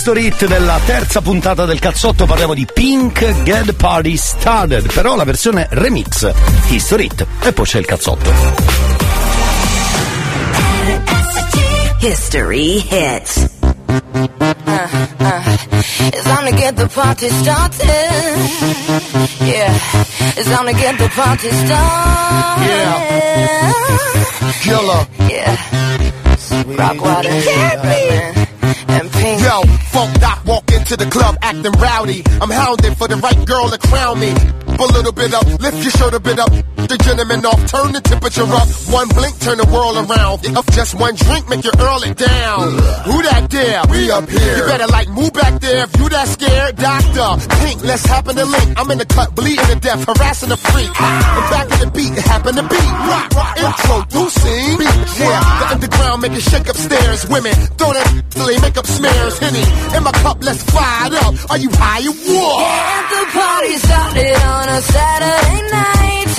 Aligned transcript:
History 0.00 0.28
Hit 0.28 0.46
della 0.46 0.80
terza 0.86 1.20
puntata 1.20 1.66
del 1.66 1.78
cazzotto 1.78 2.24
parliamo 2.24 2.54
di 2.54 2.66
Pink 2.72 3.42
Get 3.42 3.74
Party 3.74 4.16
Started, 4.16 4.90
però 4.94 5.14
la 5.14 5.24
versione 5.24 5.66
remix 5.72 6.32
History 6.68 7.04
Hit 7.04 7.26
e 7.42 7.52
poi 7.52 7.66
c'è 7.66 7.80
il 7.80 7.84
cazzotto. 7.84 8.32
History 11.98 12.82
hits. 12.88 13.46
It's 16.06 16.22
time 16.22 16.46
to 16.48 16.56
get 16.56 16.76
the 16.76 16.88
party 16.88 17.28
started. 17.28 17.86
Yeah, 19.44 19.74
it's 20.34 20.48
time 20.48 20.64
to 20.64 20.72
get 20.80 20.96
the 20.96 21.10
party 21.14 21.50
started. 21.50 22.64
Yeah. 22.64 23.72
Killer. 24.62 25.06
Yeah. 25.28 25.56
Rock 26.74 27.02
water. 27.02 27.28
Candy. 27.28 28.48
And 28.88 29.10
pink. 29.12 29.40
Yo, 29.42 29.60
funk 29.92 30.20
doc 30.20 30.38
walk 30.46 30.69
into 30.80 30.96
the 30.96 31.06
club 31.10 31.36
acting 31.42 31.72
rowdy. 31.72 32.22
I'm 32.40 32.50
hounding 32.50 32.94
for 32.94 33.06
the 33.06 33.16
right 33.16 33.40
girl 33.46 33.68
to 33.68 33.78
crown 33.78 34.18
me. 34.18 34.32
A 34.80 34.86
little 34.96 35.12
bit 35.12 35.34
up, 35.34 35.44
lift 35.60 35.76
your 35.84 35.92
shirt 35.92 36.14
a 36.14 36.20
bit 36.20 36.38
up. 36.38 36.48
The 36.88 36.96
gentleman 36.96 37.44
off, 37.44 37.60
turn 37.68 37.92
the 37.92 38.00
temperature 38.00 38.48
up. 38.48 38.66
One 38.88 39.08
blink, 39.12 39.38
turn 39.40 39.58
the 39.58 39.68
world 39.68 40.00
around. 40.00 40.40
Of 40.56 40.64
just 40.72 40.94
one 40.96 41.14
drink, 41.14 41.48
make 41.48 41.64
you 41.64 41.72
earl 41.78 42.00
it 42.02 42.16
down. 42.16 42.80
Who 43.04 43.20
that 43.28 43.50
there? 43.50 43.82
We 43.92 44.10
up 44.10 44.24
here. 44.28 44.56
You 44.56 44.64
better 44.64 44.88
like 44.88 45.08
move 45.12 45.32
back 45.34 45.60
there 45.60 45.84
if 45.84 45.92
you 46.00 46.08
that 46.08 46.28
scared. 46.28 46.76
Doctor, 46.80 47.28
pink, 47.60 47.84
let's 47.84 48.06
happen 48.06 48.34
to 48.36 48.46
link. 48.46 48.68
I'm 48.80 48.90
in 48.90 48.98
the 48.98 49.04
cut, 49.04 49.34
bleeding 49.36 49.66
to 49.68 49.76
death, 49.76 50.00
harassing 50.08 50.48
the 50.48 50.56
freak. 50.56 50.90
I'm 50.96 51.44
back 51.52 51.68
in 51.76 51.78
the 51.84 51.90
beat, 51.92 52.12
it 52.16 52.24
happen 52.24 52.56
to 52.56 52.64
beat. 52.64 52.90
Rock, 53.04 53.28
rock, 53.36 53.54
introducing. 53.60 54.80
Beat, 54.80 54.96
yeah, 55.20 55.44
the 55.60 55.66
underground 55.76 56.22
make 56.22 56.32
it 56.32 56.42
shake 56.42 56.68
upstairs. 56.68 57.28
Women, 57.28 57.52
throw 57.76 57.92
that 57.92 58.08
till 58.30 58.46
they 58.46 58.58
make 58.64 58.78
up 58.80 58.86
smears. 58.86 59.38
Henny, 59.38 59.64
in 59.92 60.02
my 60.02 60.12
cup, 60.24 60.40
let's 60.40 60.64
fire 60.74 61.06
it 61.06 61.14
up. 61.24 61.34
Are 61.50 61.58
you 61.58 61.70
high 61.72 62.02
or 62.06 62.14
what? 62.14 62.58
Get 62.62 63.04
the 63.14 63.22
party 63.38 63.74
started 63.86 64.36
on 64.54 64.66
a 64.68 64.80
Saturday 64.94 65.60
night. 65.78 66.32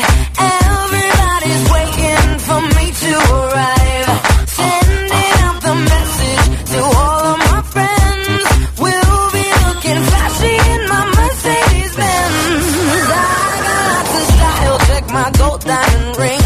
Everybody's 0.52 1.64
waiting 1.76 2.30
for 2.48 2.62
me 2.78 2.86
to 3.04 3.12
arrive. 3.40 4.09
Sending 4.58 5.32
out 5.46 5.58
the 5.68 5.76
message 5.92 6.46
to 6.72 6.80
all 7.00 7.24
of 7.32 7.38
my 7.50 7.59
friends. 7.74 8.44
We'll 8.84 9.26
be 9.38 9.48
looking 9.66 10.00
flashy 10.09 10.56
in 10.74 10.82
my 10.92 11.04
Mercedes 11.18 11.94
Benz. 12.00 12.66
I 12.92 13.00
got 13.12 13.50
lots 13.68 14.14
of 14.20 14.26
style. 14.36 14.78
Check 14.90 15.06
my 15.18 15.28
gold 15.40 15.62
diamond 15.72 16.18
ring. 16.18 16.46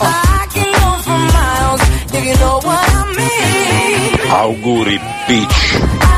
I 0.00 0.46
can 0.54 0.70
go 0.80 0.90
for 1.06 1.20
miles 1.36 1.82
if 2.16 2.22
you 2.28 2.36
know 2.42 2.56
what 2.68 2.84
I 2.98 3.02
mean. 3.18 4.10
Auguri, 4.40 4.96
bitch. 5.28 6.09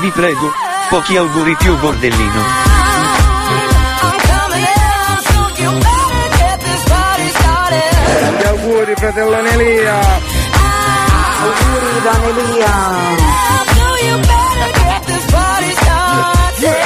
Vi 0.00 0.10
prego, 0.10 0.52
pochi 0.90 1.16
auguri 1.16 1.56
più 1.56 1.76
bordellino. 1.78 2.40
I'm 4.00 4.18
coming 4.30 4.64
up, 4.64 5.20
so 5.22 5.38
you 5.62 5.70
better 5.70 6.28
get 6.38 6.58
this 6.60 6.82
party 6.84 7.28
started. 7.30 7.92
Tanti 8.20 8.44
auguri 8.46 8.94
fratello 8.96 9.36
Elia! 9.36 9.98
Auguri 11.44 12.00
Don 12.02 12.22
Elia. 12.30 12.74
So 13.74 13.86
you 14.06 14.16
better 14.18 14.70
get 14.82 15.02
this 15.06 15.24
party 15.30 15.70
started. 15.82 16.84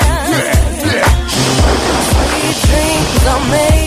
Sweet 2.09 2.56
dreams 2.67 3.27
are 3.27 3.44
made 3.50 3.81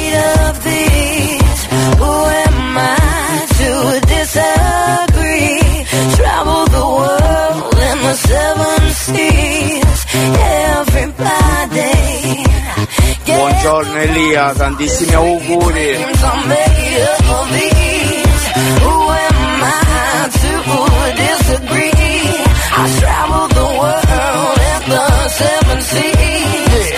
in 24.76 24.90
the 24.90 25.30
seven 25.30 25.82
seas. 25.82 26.92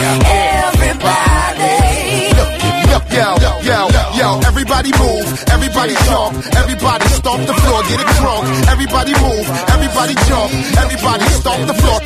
Everybody. 0.54 1.74
Yo, 2.90 3.00
yo, 3.16 3.28
yo, 3.44 3.80
yo, 3.90 3.97
everybody 4.36 4.92
move, 5.00 5.28
everybody 5.50 5.96
jump, 6.06 6.36
everybody 6.56 7.06
stomp 7.16 7.48
the 7.48 7.54
floor, 7.54 7.82
get 7.84 8.00
it 8.04 8.12
drunk. 8.20 8.44
Everybody 8.68 9.14
move, 9.24 9.48
everybody 9.72 10.16
jump, 10.28 10.52
everybody 10.84 11.26
stomp 11.40 11.68
the 11.68 11.74
floor. 11.74 12.00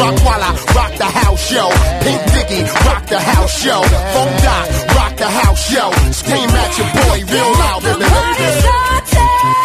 Rock 0.00 0.16
Walla, 0.24 0.50
rock 0.74 0.92
the 0.96 1.04
house, 1.04 1.50
yo. 1.52 1.68
Pink 2.00 2.20
Dicky, 2.32 2.62
rock 2.86 3.04
the 3.06 3.20
house, 3.20 3.64
yo. 3.64 3.82
Funk 3.82 4.32
Doc, 4.44 4.66
rock 4.96 5.14
the 5.16 5.28
house, 5.28 5.64
yo. 5.72 5.90
Scream 6.12 6.48
at 6.48 6.78
your 6.78 6.88
boy 6.96 7.18
real 7.32 7.50
loud, 7.60 7.82
baby. 7.82 8.04
Party 8.04 8.48
started. 8.60 9.59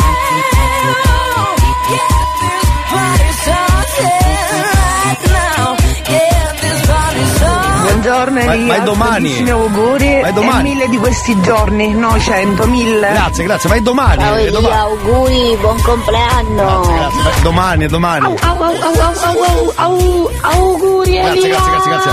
Buongiorno 8.25 8.53
Elia, 8.53 8.65
ma 8.65 8.75
è 8.75 8.81
domani. 8.81 9.11
tantissimi 9.11 9.49
auguri 9.51 10.07
è 10.07 10.33
domani. 10.33 10.59
e 10.59 10.73
mille 10.73 10.87
di 10.89 10.97
questi 10.97 11.41
giorni, 11.41 11.93
no 11.93 12.19
cento, 12.19 12.65
mille. 12.65 13.09
Grazie, 13.11 13.43
grazie, 13.43 13.69
ma 13.69 13.75
è 13.75 13.81
domani. 13.81 14.21
Ciao 14.21 14.35
Elia, 14.35 14.51
domani. 14.51 14.75
auguri, 14.75 15.57
buon 15.59 15.81
compleanno. 15.81 16.81
Grazie, 16.81 17.21
ma 17.21 17.29
è 17.29 17.41
domani, 17.41 17.87
domani. 17.87 18.25
Au, 18.25 18.35
au, 18.41 18.61
au, 18.61 18.73
au, 18.73 19.33
au, 19.37 19.73
au, 19.75 20.31
auguri 20.41 21.11
Grazie, 21.11 21.39
Elia. 21.39 21.47
grazie, 21.49 21.71
grazie, 21.71 21.91
grazie. 21.91 22.11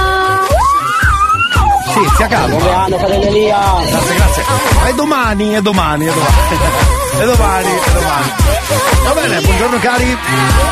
Sì, 1.93 2.00
zia 2.17 2.29
fratello 2.29 3.27
Elia! 3.27 3.59
Grazie, 3.89 4.15
grazie. 4.15 4.44
Ma 4.81 4.87
è 4.87 4.94
domani, 4.94 5.53
è 5.53 5.62
domani, 5.62 6.06
è 6.06 6.12
domani. 6.12 6.31
È 7.19 7.25
domani, 7.25 7.69
è 7.69 7.93
domani. 7.93 8.51
Va 9.04 9.12
bene, 9.14 9.40
buongiorno 9.40 9.78
cari. 9.78 10.16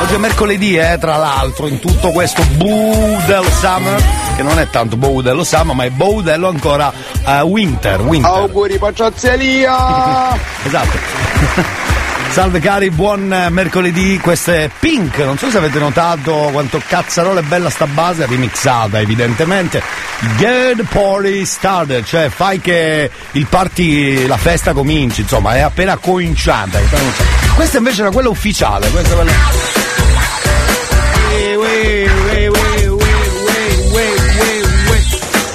Oggi 0.02 0.14
è 0.14 0.18
mercoledì, 0.18 0.76
eh, 0.76 0.96
tra 0.98 1.16
l'altro, 1.16 1.66
in 1.66 1.78
tutto 1.78 2.10
questo 2.10 2.42
Boo 2.56 3.20
del 3.26 3.44
Summer, 3.58 4.02
che 4.36 4.42
non 4.42 4.58
è 4.58 4.68
tanto 4.70 4.96
Boo 4.96 5.20
dello 5.20 5.44
Summer, 5.44 5.74
ma 5.74 5.84
è 5.84 5.90
Boo 5.90 6.22
dello 6.22 6.48
ancora 6.48 6.92
eh, 7.26 7.40
Winter, 7.42 8.00
Winter. 8.00 8.30
Auguri 8.30 8.78
Paciozzi 8.78 9.26
Elia! 9.28 10.38
Esatto. 10.62 11.98
Salve 12.30 12.60
cari, 12.60 12.90
buon 12.90 13.32
eh, 13.32 13.50
mercoledì, 13.50 14.16
questa 14.18 14.54
è 14.54 14.70
Pink, 14.78 15.18
non 15.18 15.36
so 15.36 15.50
se 15.50 15.58
avete 15.58 15.80
notato 15.80 16.32
quanto 16.52 16.80
cazzarola 16.86 17.40
è 17.40 17.42
bella 17.42 17.70
sta 17.70 17.86
base, 17.86 18.24
remixata 18.24 19.00
evidentemente. 19.00 19.82
Get 20.36 20.80
party 20.84 21.44
started, 21.44 22.04
cioè 22.04 22.28
fai 22.28 22.60
che 22.60 23.10
il 23.32 23.46
party, 23.46 24.26
la 24.26 24.36
festa 24.36 24.72
cominci, 24.72 25.22
insomma, 25.22 25.56
è 25.56 25.60
appena 25.60 25.96
cominciata. 25.96 26.78
Questa 27.56 27.78
invece 27.78 28.02
era 28.02 28.10
quella 28.12 28.28
ufficiale, 28.28 28.88
questa 28.90 29.10
è 29.10 29.14
quella... 29.16 29.32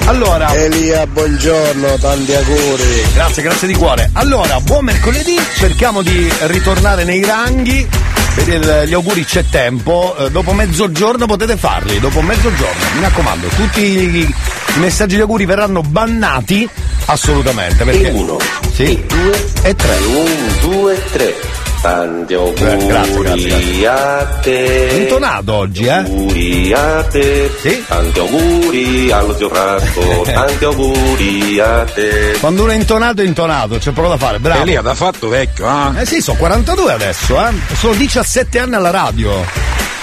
Allora, 0.08 0.54
Elia, 0.54 1.08
buongiorno, 1.08 1.98
tanti 1.98 2.36
auguri! 2.36 3.04
Grazie, 3.16 3.42
grazie 3.42 3.68
di 3.68 3.74
cuore. 3.74 4.12
Allora, 4.14 4.60
buon 4.60 4.86
mercoledì, 4.86 5.36
cerchiamo 5.58 6.04
di 6.04 6.32
ritornare 6.42 7.04
nei 7.04 7.24
ranghi. 7.26 7.88
Per 8.36 8.86
gli 8.86 8.94
auguri 8.94 9.26
c'è 9.26 9.46
tempo, 9.50 10.16
eh, 10.18 10.30
dopo 10.30 10.54
mezzogiorno 10.54 11.26
potete 11.26 11.58
farli, 11.58 12.00
dopo 12.00 12.22
mezzogiorno, 12.22 12.84
mi 12.96 13.02
raccomando, 13.02 13.48
tutti 13.48 13.82
i, 13.82 14.36
messaggi 14.76 15.16
di 15.16 15.22
auguri 15.22 15.46
verranno 15.46 15.82
bannati 15.82 16.70
assolutamente 17.06 17.84
perché 17.84 18.10
uno, 18.10 18.38
sì, 18.74 19.04
due, 19.08 19.46
e 19.64 19.76
tre. 19.76 19.98
un, 19.98 20.56
due, 20.60 21.04
tre. 21.12 21.65
Tanti 21.82 22.34
Eh, 22.34 22.54
grazie, 22.54 22.92
auguri 22.94 23.86
a 23.86 24.26
te. 24.42 24.90
Intonato 25.02 25.54
oggi, 25.54 25.86
eh? 25.86 25.92
Auguri 25.92 26.74
a 26.74 27.04
te. 27.04 27.52
Sì. 27.62 27.84
Tanti 27.88 28.20
auguri 28.20 29.12
allo 29.12 29.36
zio 29.36 29.50
Franco. 29.50 30.22
Tanti 30.26 30.64
auguri 30.66 31.60
a 31.60 31.84
te. 31.84 32.38
Quando 32.40 32.64
uno 32.64 32.72
è 32.72 32.76
intonato 32.76 33.22
è 33.22 33.26
intonato, 33.26 33.78
c'è 33.78 33.92
poco 33.92 34.10
da 34.10 34.18
fare, 34.18 34.40
bravo. 34.40 34.62
Elia 34.62 34.82
da 34.82 34.96
fatto 34.96 35.28
vecchio, 35.30 35.68
eh? 35.68 36.02
Eh 36.02 36.06
sì, 36.06 36.22
sono 36.22 36.38
42 36.38 36.92
adesso, 36.92 37.48
eh. 37.48 37.52
Sono 37.76 37.94
17 37.94 38.60
anni 38.60 38.76
alla 38.76 38.92
radio. 38.92 39.32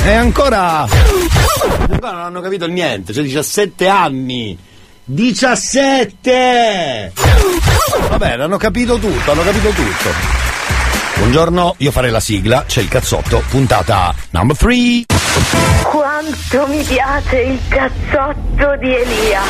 E 0.04 0.12
ancora. 0.12 0.82
Ancora 0.82 2.10
non 2.12 2.20
hanno 2.20 2.40
capito 2.40 2.66
niente, 2.66 3.12
cioè 3.12 3.22
17 3.22 3.88
anni. 3.88 4.56
17! 5.04 7.12
Va 8.08 8.18
bene, 8.18 8.42
hanno 8.44 8.56
capito 8.56 8.98
tutto, 8.98 9.30
hanno 9.32 9.42
capito 9.42 9.68
tutto. 9.70 10.51
Buongiorno, 11.22 11.76
io 11.78 11.92
farei 11.92 12.10
la 12.10 12.18
sigla, 12.18 12.64
c'è 12.66 12.80
il 12.80 12.88
cazzotto, 12.88 13.44
puntata 13.48 14.12
number 14.30 14.56
3. 14.56 15.04
Quanto 15.84 16.66
mi 16.66 16.82
piace 16.82 17.36
il 17.42 17.60
cazzotto 17.68 18.76
di 18.80 18.92
Elia. 18.92 19.40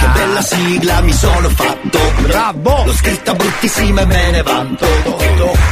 Che 0.00 0.08
bella 0.12 0.42
sigla 0.42 1.00
mi 1.02 1.12
sono 1.12 1.48
fatto 1.50 1.82
Bravo! 2.26 2.84
L'ho 2.84 2.94
scritta 2.94 3.34
bruttissima 3.34 4.00
e 4.00 4.06
me 4.06 4.30
ne 4.32 4.42
vanto 4.42 4.86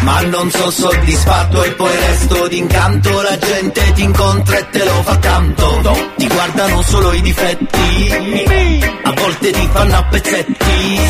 Ma 0.01 0.21
non 0.23 0.51
sono 0.51 0.71
soddisfatto 0.71 1.63
e 1.63 1.73
poi 1.73 1.95
resto 1.95 2.49
d'incanto. 2.49 3.23
La 3.23 3.39
gente 3.39 3.93
ti 3.93 4.03
incontra 4.03 4.59
e 4.59 4.69
te 4.71 4.85
lo 4.85 5.03
fa 5.03 5.17
tanto. 5.17 5.69
Ti 6.17 6.27
guardano 6.27 6.83
solo 6.83 7.13
i 7.13 7.21
difetti. 7.21 8.85
A 9.03 9.13
volte 9.13 9.51
ti 9.51 9.69
fanno 9.73 9.97
a 9.97 10.05
pezzetti. 10.05 11.01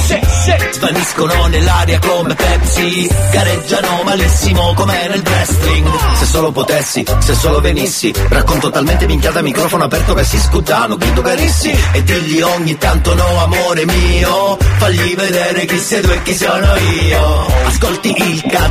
Svaniscono 0.72 1.46
nell'aria 1.46 1.98
come 1.98 2.34
Pepsi. 2.34 3.08
Gareggiano 3.30 4.02
malissimo 4.04 4.74
come 4.74 5.08
nel 5.08 5.22
wrestling. 5.24 5.88
Se 6.16 6.24
solo 6.26 6.50
potessi, 6.50 7.04
se 7.18 7.34
solo 7.34 7.60
venissi 7.60 8.12
Racconto 8.28 8.70
talmente 8.70 9.06
minchiata 9.06 9.40
microfono 9.42 9.84
aperto 9.84 10.12
che 10.14 10.24
si 10.24 10.38
scuttano 10.38 10.96
Grido 10.96 11.22
carissi. 11.22 11.74
E 11.92 12.02
digli 12.02 12.40
ogni 12.40 12.76
tanto 12.78 13.14
no 13.14 13.42
amore 13.42 13.84
mio 13.84 14.58
Fagli 14.78 15.14
vedere 15.14 15.64
chi 15.66 15.78
sei 15.78 16.00
tu 16.00 16.08
e 16.10 16.22
chi 16.22 16.34
sono 16.34 16.74
io. 16.76 17.46
Ascolti 17.66 18.14
il 18.16 18.42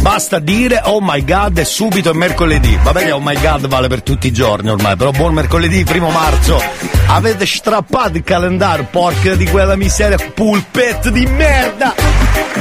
Basta 0.00 0.38
dire 0.38 0.80
oh 0.84 0.98
my 1.00 1.22
god 1.24 1.58
e 1.58 1.64
subito 1.64 2.10
è 2.10 2.14
mercoledì. 2.14 2.78
Vabbè 2.82 3.04
che 3.04 3.12
oh 3.12 3.20
my 3.20 3.38
god 3.38 3.68
vale 3.68 3.88
per 3.88 4.02
tutti 4.02 4.26
i 4.26 4.32
giorni 4.32 4.70
ormai, 4.70 4.96
però 4.96 5.10
buon 5.10 5.34
mercoledì, 5.34 5.84
primo 5.84 6.10
marzo. 6.10 6.60
Avete 7.06 7.44
strappato 7.44 8.16
il 8.16 8.22
calendario, 8.22 8.86
porca 8.90 9.34
di 9.34 9.46
quella 9.46 9.76
miseria, 9.76 10.16
pulpet 10.32 11.10
di 11.10 11.26
merda! 11.26 11.94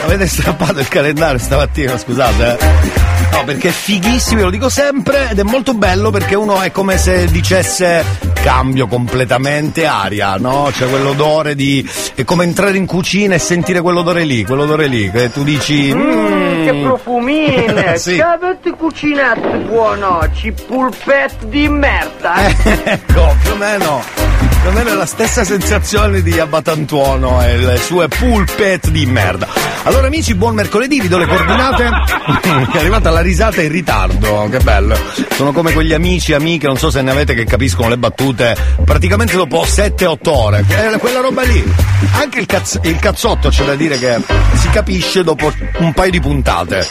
Avete 0.03 0.27
strappato 0.27 0.79
il 0.79 0.87
calendario 0.87 1.39
stamattina, 1.39 1.97
scusate, 1.97 2.57
eh. 2.57 3.07
No, 3.31 3.43
perché 3.45 3.69
è 3.69 3.71
fighissimo, 3.71 4.41
lo 4.41 4.49
dico 4.49 4.69
sempre, 4.69 5.29
ed 5.29 5.39
è 5.39 5.43
molto 5.43 5.73
bello 5.73 6.09
perché 6.09 6.35
uno 6.35 6.61
è 6.61 6.71
come 6.71 6.97
se 6.97 7.27
dicesse 7.27 8.03
cambio 8.41 8.87
completamente 8.87 9.85
aria, 9.85 10.35
no? 10.37 10.69
C'è 10.73 10.87
quell'odore 10.89 11.55
di. 11.55 11.87
è 12.15 12.23
come 12.23 12.43
entrare 12.43 12.75
in 12.75 12.85
cucina 12.85 13.35
e 13.35 13.39
sentire 13.39 13.81
quell'odore 13.81 14.23
lì, 14.23 14.43
quell'odore 14.43 14.87
lì, 14.87 15.09
che 15.11 15.31
tu 15.31 15.43
dici. 15.43 16.28
Mmm, 16.29 16.65
che 16.65 16.73
"Mm". 16.73 16.83
profumine! 16.83 17.97
Sì. 17.97 18.15
Che 18.15 18.21
avete 18.23 18.71
cucinato 18.71 19.47
buono! 19.67 20.21
Ci 20.33 20.51
pulpet 20.51 21.45
di 21.45 21.67
merda! 21.67 22.35
ecco, 22.83 23.35
più 23.41 23.51
o 23.51 23.55
meno. 23.55 24.28
Meno 24.71 24.91
è 24.91 24.93
la 24.93 25.05
stessa 25.05 25.43
sensazione 25.43 26.21
di 26.21 26.39
Abbatantuono 26.39 27.43
e 27.43 27.57
le 27.57 27.77
sue 27.77 28.07
pulpet 28.07 28.89
di 28.89 29.05
merda. 29.07 29.47
Allora 29.83 30.07
amici, 30.07 30.35
buon 30.35 30.53
mercoledì, 30.53 31.01
vi 31.01 31.07
do 31.07 31.17
le 31.17 31.25
coordinate. 31.25 31.89
è 32.73 32.77
arrivata 32.77 33.09
la 33.09 33.21
risata 33.21 33.61
in 33.61 33.71
ritardo, 33.71 34.47
che 34.49 34.59
bello. 34.59 34.95
Sono 35.31 35.51
come 35.53 35.71
quegli 35.71 35.93
amici, 35.93 36.33
amiche, 36.33 36.67
non 36.67 36.77
so 36.77 36.91
se 36.91 37.01
ne 37.01 37.09
avete 37.11 37.33
che 37.33 37.45
capiscono 37.45 37.89
le 37.89 37.97
battute 37.97 38.55
praticamente 38.85 39.35
dopo 39.35 39.63
7-8 39.63 40.17
ore. 40.29 40.65
È 40.67 40.97
quella 40.99 41.21
roba 41.21 41.41
lì. 41.41 41.63
Anche 42.11 42.39
il, 42.39 42.45
cazz- 42.45 42.77
il 42.83 42.99
cazzotto 42.99 43.49
c'è 43.49 43.65
da 43.65 43.75
dire 43.75 43.97
che 43.97 44.21
si 44.53 44.69
capisce 44.69 45.23
dopo 45.23 45.51
un 45.79 45.93
paio 45.93 46.11
di 46.11 46.19
puntate. 46.19 46.87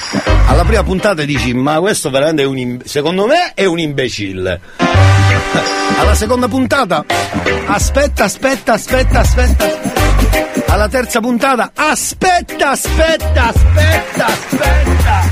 Alla 0.47 0.65
prima 0.65 0.83
puntata 0.83 1.23
dici, 1.25 1.55
ma 1.55 1.79
questo 1.79 2.11
veramente 2.11 2.43
è 2.43 2.47
un 2.47 2.59
im- 2.59 2.83
secondo 2.85 3.27
me 3.27 3.53
è 3.55 3.67
un 3.67 3.79
imbecille. 3.79 4.61
Alla 5.99 6.15
seconda 6.15 6.47
puntata, 6.49 7.05
aspetta, 7.69 8.25
aspetta, 8.25 8.73
aspetta, 8.75 9.21
aspetta. 9.21 9.98
Alla 10.79 10.87
terza 10.87 11.19
puntata, 11.19 11.73
aspetta, 11.75 12.71
aspetta, 12.71 13.49
aspetta, 13.49 14.27
aspetta. 14.27 15.23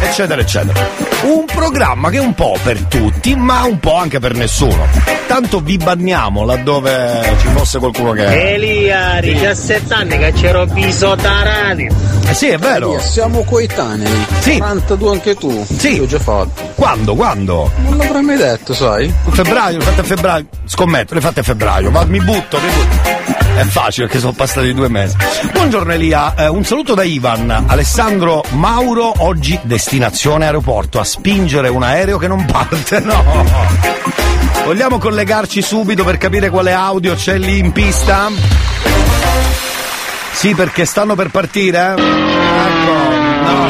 Eccetera, 0.00 0.40
eccetera. 0.40 0.88
Un 1.22 1.44
programma 1.44 2.10
che 2.10 2.16
è 2.16 2.20
un 2.20 2.34
po' 2.34 2.58
per 2.60 2.80
tutti, 2.86 3.36
ma 3.36 3.62
un 3.62 3.78
po' 3.78 3.94
anche 3.94 4.18
per 4.18 4.34
nessuno. 4.34 4.88
Tanto 5.28 5.60
vi 5.60 5.76
banniamo 5.76 6.44
laddove 6.44 7.36
ci 7.40 7.46
fosse 7.54 7.78
qualcuno 7.78 8.10
che. 8.14 8.54
Elia, 8.54 9.20
17 9.20 9.94
anni 9.94 10.18
che 10.18 10.32
c'ero 10.32 10.64
viso 10.64 11.14
da 11.14 11.44
radio. 11.44 11.94
Eh 12.26 12.34
sì, 12.34 12.48
è 12.48 12.58
vero. 12.58 12.94
Elia, 12.94 13.00
siamo 13.00 13.44
coetanei. 13.44 14.26
Sì. 14.40 14.56
42 14.56 15.10
anche 15.12 15.36
tu. 15.36 15.64
Sì. 15.78 15.94
Io 15.94 16.02
ho 16.02 16.06
già 16.06 16.18
fatto. 16.18 16.72
Quando? 16.74 17.14
Quando? 17.14 17.70
Non 17.76 17.96
l'avrei 17.96 18.22
mai 18.22 18.38
detto, 18.38 18.74
sai? 18.74 19.14
Febbraio, 19.30 19.78
le 19.78 19.84
fate 19.84 20.00
a 20.00 20.04
febbraio. 20.04 20.46
Scommetto, 20.64 21.14
le 21.14 21.20
fate 21.20 21.38
a 21.38 21.42
febbraio. 21.44 21.92
Ma 21.92 22.02
mi 22.06 22.20
butto, 22.20 22.58
mi 22.58 22.68
butto. 22.72 23.43
È 23.56 23.62
facile 23.64 24.06
perché 24.06 24.20
sono 24.20 24.32
passati 24.32 24.74
due 24.74 24.88
mesi. 24.88 25.16
Buongiorno 25.52 25.92
Elia, 25.92 26.34
Eh, 26.36 26.48
un 26.48 26.64
saluto 26.64 26.94
da 26.94 27.04
Ivan. 27.04 27.66
Alessandro 27.68 28.44
Mauro, 28.50 29.12
oggi 29.24 29.58
destinazione 29.62 30.44
aeroporto, 30.46 30.98
a 30.98 31.04
spingere 31.04 31.68
un 31.68 31.84
aereo 31.84 32.18
che 32.18 32.26
non 32.26 32.44
parte, 32.46 32.98
no. 32.98 33.22
Vogliamo 34.64 34.98
collegarci 34.98 35.62
subito 35.62 36.02
per 36.02 36.18
capire 36.18 36.50
quale 36.50 36.72
audio 36.72 37.14
c'è 37.14 37.38
lì 37.38 37.58
in 37.58 37.70
pista? 37.70 38.28
Sì, 40.32 40.54
perché 40.54 40.84
stanno 40.84 41.14
per 41.14 41.28
partire? 41.30 41.94
Ecco, 41.96 42.92
no. 43.50 43.68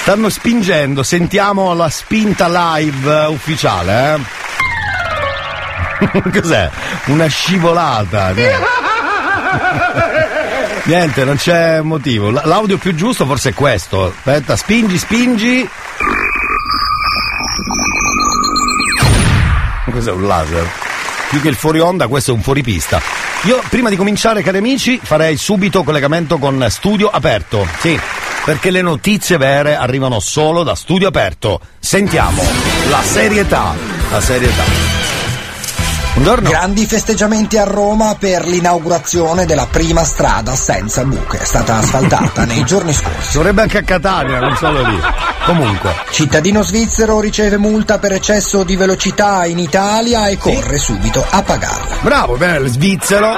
Stanno 0.00 0.28
spingendo, 0.28 1.02
sentiamo 1.04 1.72
la 1.72 1.88
spinta 1.88 2.48
live 2.48 3.22
eh, 3.22 3.26
ufficiale, 3.26 4.14
eh? 4.14 4.44
Cos'è? 6.32 6.70
Una 7.06 7.26
scivolata. 7.26 8.30
Niente. 8.30 8.64
Niente, 10.84 11.24
non 11.24 11.36
c'è 11.36 11.80
motivo. 11.80 12.30
L- 12.30 12.42
L'audio 12.44 12.78
più 12.78 12.94
giusto 12.94 13.26
forse 13.26 13.50
è 13.50 13.54
questo. 13.54 14.12
Aspetta, 14.16 14.56
spingi, 14.56 14.98
spingi. 14.98 15.68
Cos'è 19.90 20.12
un 20.12 20.26
laser? 20.26 20.68
Più 21.30 21.40
che 21.40 21.48
il 21.48 21.56
fuori 21.56 21.80
onda, 21.80 22.06
questo 22.06 22.30
è 22.30 22.34
un 22.34 22.42
fuoripista. 22.42 23.00
Io 23.42 23.60
prima 23.68 23.88
di 23.88 23.96
cominciare, 23.96 24.42
cari 24.42 24.58
amici, 24.58 25.00
farei 25.02 25.36
subito 25.36 25.82
collegamento 25.82 26.38
con 26.38 26.64
studio 26.68 27.08
aperto. 27.08 27.66
Sì, 27.80 27.98
perché 28.44 28.70
le 28.70 28.82
notizie 28.82 29.36
vere 29.36 29.76
arrivano 29.76 30.20
solo 30.20 30.62
da 30.62 30.74
studio 30.74 31.08
aperto. 31.08 31.60
Sentiamo 31.80 32.44
la 32.90 33.02
serietà. 33.02 33.74
La 34.10 34.20
serietà. 34.20 35.05
Buongiorno. 36.16 36.48
Grandi 36.48 36.86
festeggiamenti 36.86 37.58
a 37.58 37.64
Roma 37.64 38.16
per 38.18 38.46
l'inaugurazione 38.46 39.44
della 39.44 39.66
prima 39.70 40.02
strada 40.02 40.54
senza 40.54 41.04
buche. 41.04 41.40
È 41.40 41.44
stata 41.44 41.76
asfaltata 41.76 42.44
nei 42.48 42.64
giorni 42.64 42.94
scorsi. 42.94 43.36
Dovrebbe 43.36 43.60
anche 43.60 43.78
a 43.78 43.82
Catania, 43.82 44.40
non 44.40 44.56
solo 44.56 44.80
lì. 44.82 44.98
Comunque. 45.44 45.94
Cittadino 46.10 46.62
svizzero 46.62 47.20
riceve 47.20 47.58
multa 47.58 47.98
per 47.98 48.12
eccesso 48.12 48.64
di 48.64 48.76
velocità 48.76 49.44
in 49.44 49.58
Italia 49.58 50.28
e 50.28 50.38
corre 50.38 50.78
subito 50.78 51.22
a 51.28 51.42
pagarla. 51.42 51.96
Bravo, 52.00 52.36
bene, 52.36 52.66
svizzero. 52.66 53.34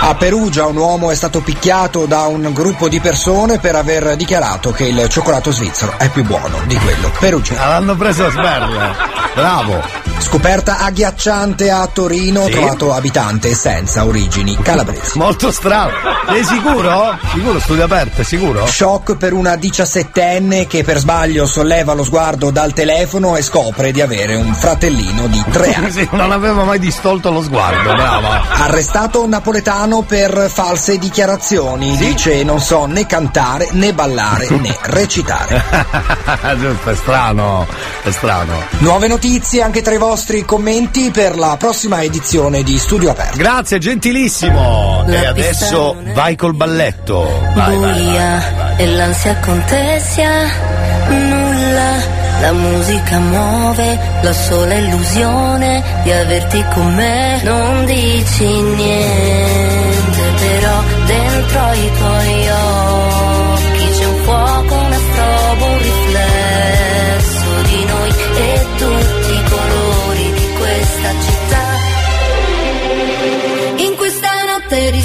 A 0.00 0.14
Perugia 0.16 0.66
un 0.66 0.76
uomo 0.76 1.12
è 1.12 1.14
stato 1.14 1.40
picchiato 1.42 2.06
da 2.06 2.22
un 2.22 2.50
gruppo 2.52 2.88
di 2.88 2.98
persone 2.98 3.58
per 3.60 3.76
aver 3.76 4.16
dichiarato 4.16 4.72
che 4.72 4.86
il 4.86 5.08
cioccolato 5.08 5.52
svizzero 5.52 5.96
è 5.96 6.08
più 6.08 6.24
buono 6.24 6.58
di 6.66 6.76
quello 6.76 7.12
perugiano. 7.20 7.60
L'hanno 7.60 7.94
preso 7.94 8.26
a 8.26 8.30
sberla. 8.30 8.96
Bravo. 9.34 9.82
Scoperta 10.18 10.78
agghiacciante 10.78 11.67
a 11.70 11.86
Torino 11.92 12.42
ho 12.42 12.46
Sì. 12.46 12.52
trovato 12.52 12.92
abitante 12.92 13.54
senza 13.54 14.04
origini 14.04 14.56
calabresi. 14.60 15.16
Molto 15.18 15.50
strano. 15.50 15.92
Sei 16.28 16.44
sicuro? 16.44 17.16
Sicuro, 17.32 17.58
studio 17.60 17.84
aperto, 17.84 18.20
è 18.20 18.24
sicuro? 18.24 18.66
Shock 18.66 19.16
per 19.16 19.32
una 19.32 19.56
diciassettenne 19.56 20.66
che 20.66 20.84
per 20.84 20.98
sbaglio 20.98 21.46
solleva 21.46 21.94
lo 21.94 22.04
sguardo 22.04 22.50
dal 22.50 22.72
telefono 22.72 23.36
e 23.36 23.42
scopre 23.42 23.90
di 23.92 24.00
avere 24.00 24.34
un 24.36 24.54
fratellino 24.54 25.26
di 25.26 25.42
tre 25.50 25.72
anni. 25.74 25.90
Sì, 25.90 26.08
non 26.12 26.30
aveva 26.32 26.64
mai 26.64 26.78
distolto 26.78 27.30
lo 27.30 27.42
sguardo, 27.42 27.94
brava. 27.94 28.42
Arrestato 28.64 29.22
un 29.22 29.30
napoletano 29.30 30.02
per 30.02 30.50
false 30.52 30.98
dichiarazioni. 30.98 31.96
Dice 31.96 32.42
non 32.44 32.60
so 32.60 32.86
né 32.86 33.06
cantare 33.06 33.68
né 33.72 33.92
ballare 33.94 34.48
né 34.60 34.76
recitare. 34.82 35.64
Giusto, 36.58 36.90
è 36.90 36.94
strano, 36.94 37.66
è 38.02 38.10
strano. 38.10 38.52
Nuove 38.78 39.08
notizie 39.08 39.62
anche 39.62 39.82
tra 39.82 39.94
i 39.94 39.98
vostri 39.98 40.44
commenti 40.44 41.10
per 41.10 41.36
la 41.38 41.56
prossima 41.58 42.02
edizione 42.02 42.62
di 42.62 42.78
Studio 42.78 43.10
Aperto. 43.10 43.36
Grazie, 43.36 43.78
gentilissimo. 43.78 45.04
E 45.06 45.26
adesso 45.26 45.96
vai 46.14 46.36
col 46.36 46.54
balletto. 46.54 47.24
Vai, 47.54 47.76
vai, 47.76 47.78
vai. 47.78 48.02
buia 48.02 48.76
e 48.76 48.86
l'ansia 48.86 49.36
contessa 49.40 50.46
nulla 51.08 52.16
la 52.40 52.52
musica 52.52 53.18
muove 53.18 53.98
la 54.22 54.32
sola 54.32 54.74
illusione 54.74 55.82
di 56.04 56.12
averti 56.12 56.64
con 56.72 56.94
me 56.94 57.40
non 57.42 57.84
dici 57.84 58.44
niente 58.44 60.22
però 60.38 60.82
dentro 61.06 61.72
i 61.72 61.90
tuoi 61.98 62.48
occhi 62.48 62.77
questa 74.68 74.76
notte 74.76 74.90
di 74.90 75.00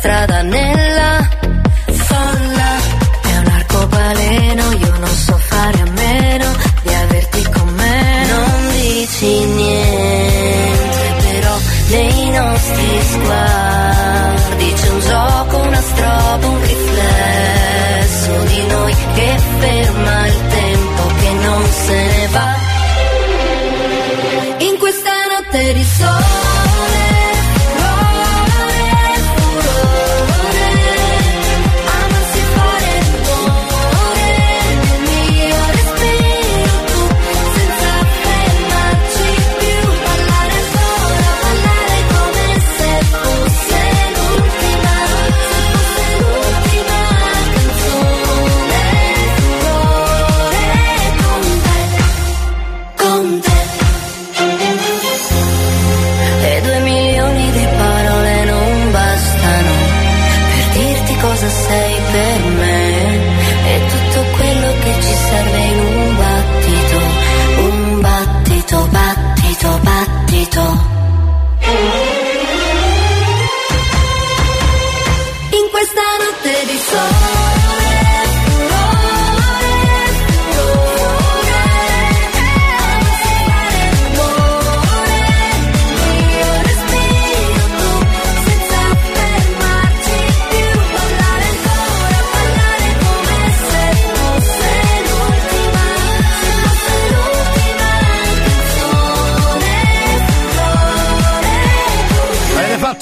strada 0.00 0.40
nella 0.40 1.28
folla 2.08 2.70
è 3.20 3.36
un 3.36 3.46
arcobaleno, 3.58 4.72
io 4.72 4.96
non 4.98 5.14
so 5.26 5.36
fare 5.36 5.78
a 5.78 5.90
meno 5.90 6.56
di 6.82 6.94
averti 6.94 7.42
con 7.50 7.68
me. 7.74 8.26
Non 8.32 8.70
dici 8.72 9.44
niente, 9.44 11.14
però 11.28 11.54
nei 11.88 12.30
nostri 12.30 13.00
sguardi 13.10 14.72
c'è 14.72 14.88
un 14.88 15.00
gioco, 15.00 15.56
una 15.68 15.82
strobo, 15.82 16.48
un 16.48 16.60
riflesso 16.62 18.32
di 18.52 18.66
noi 18.68 18.94
che 19.16 19.38
ferma 19.58 20.26
il 20.28 20.40
tempo 20.48 21.02
che 21.20 21.30
non 21.46 21.62
se 21.84 22.02
ne 22.12 22.26
va 22.28 22.54
in 24.60 24.78
questa 24.78 25.12
notte 25.32 25.72
di 25.74 25.84
sole. 25.84 26.29
solito. 70.50 72.09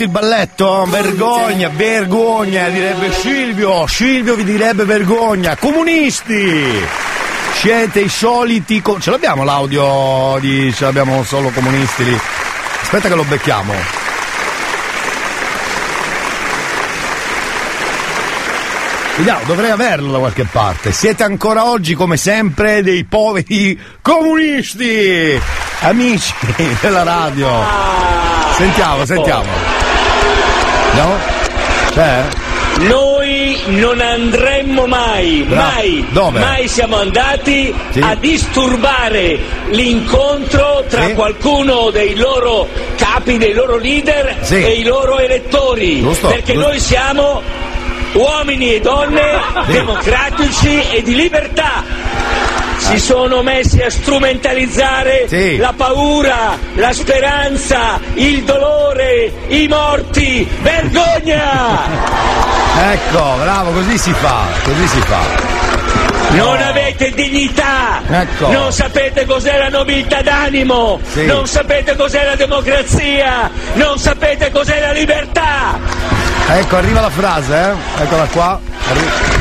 Il 0.08 0.10
balletto? 0.10 0.84
Vergogna, 0.88 1.68
vergogna, 1.68 2.68
direbbe 2.68 3.12
Silvio. 3.12 3.86
Silvio 3.86 4.34
vi 4.34 4.44
direbbe 4.44 4.84
vergogna. 4.84 5.56
Comunisti! 5.56 6.84
Siete 7.52 8.00
i 8.00 8.08
soliti. 8.08 8.80
co- 8.80 8.98
ce 8.98 9.10
l'abbiamo 9.10 9.44
l'audio 9.44 10.38
di. 10.40 10.72
Ce 10.74 10.84
l'abbiamo 10.84 11.22
solo 11.24 11.50
comunisti 11.50 12.04
lì. 12.04 12.18
Aspetta 12.82 13.08
che 13.08 13.14
lo 13.14 13.24
becchiamo. 13.24 13.74
Vediamo, 19.16 19.40
dovrei 19.46 19.70
averlo 19.70 20.12
da 20.12 20.18
qualche 20.18 20.44
parte. 20.44 20.92
Siete 20.92 21.24
ancora 21.24 21.66
oggi, 21.66 21.94
come 21.94 22.16
sempre, 22.16 22.82
dei 22.82 23.04
poveri 23.04 23.78
comunisti! 24.00 25.40
Amici 25.80 26.32
della 26.80 27.02
radio. 27.02 27.50
Sentiamo, 28.56 29.04
sentiamo. 29.04 29.67
Andiamo? 30.98 31.16
C'è? 31.92 32.24
Noi 32.88 33.60
non 33.66 34.00
andremmo 34.00 34.86
mai, 34.86 35.44
Bra- 35.48 35.70
mai, 35.74 36.04
Dove? 36.10 36.40
mai 36.40 36.66
siamo 36.66 36.96
andati 36.98 37.72
Sì. 37.90 38.00
a 38.00 38.16
disturbare 38.16 39.38
l'incontro 39.70 40.84
tra 40.88 41.06
Sì. 41.06 41.14
qualcuno 41.14 41.90
dei 41.90 42.16
loro 42.16 42.68
capi, 42.96 43.38
dei 43.38 43.52
loro 43.52 43.76
leader 43.76 44.38
Sì. 44.40 44.56
e 44.56 44.72
i 44.74 44.82
loro 44.84 45.18
elettori. 45.20 46.00
Giusto, 46.00 46.28
perché 46.28 46.54
giusto. 46.54 46.68
noi 46.68 46.80
siamo 46.80 47.42
uomini 48.14 48.74
e 48.74 48.80
donne 48.80 49.38
democratici 49.66 50.82
e 50.94 51.02
di 51.02 51.14
libertà. 51.14 51.84
Si 52.78 52.98
sono 52.98 53.42
messi 53.42 53.80
a 53.82 53.90
strumentalizzare 53.90 55.26
Sì. 55.28 55.56
la 55.56 55.74
paura, 55.76 56.56
la 56.74 56.92
speranza, 56.92 58.00
il 58.14 58.44
dolore, 58.44 59.32
i 59.48 59.66
morti. 59.68 60.48
Vergogna! 60.62 61.80
Ecco, 62.92 63.34
bravo, 63.42 63.70
così 63.72 63.98
si 63.98 64.12
fa, 64.12 64.44
così 64.64 64.86
si 64.86 65.00
fa. 65.00 65.18
Non 66.30 66.60
avete 66.60 67.10
dignità! 67.10 68.00
Ecco. 68.08 68.50
Non 68.52 68.72
sapete 68.72 69.24
cos'è 69.26 69.58
la 69.58 69.68
nobiltà 69.68 70.20
d'animo! 70.22 71.00
Sì. 71.12 71.26
Non 71.26 71.46
sapete 71.46 71.96
cos'è 71.96 72.24
la 72.24 72.36
democrazia! 72.36 73.50
Non 73.74 73.98
sapete 73.98 74.50
cos'è 74.50 74.80
la 74.80 74.92
libertà! 74.92 75.78
Ecco, 76.50 76.76
arriva 76.76 77.00
la 77.00 77.10
frase, 77.10 77.54
eh? 77.54 78.02
Eccola 78.02 78.24
qua. 78.26 78.60
Arri- 78.88 79.37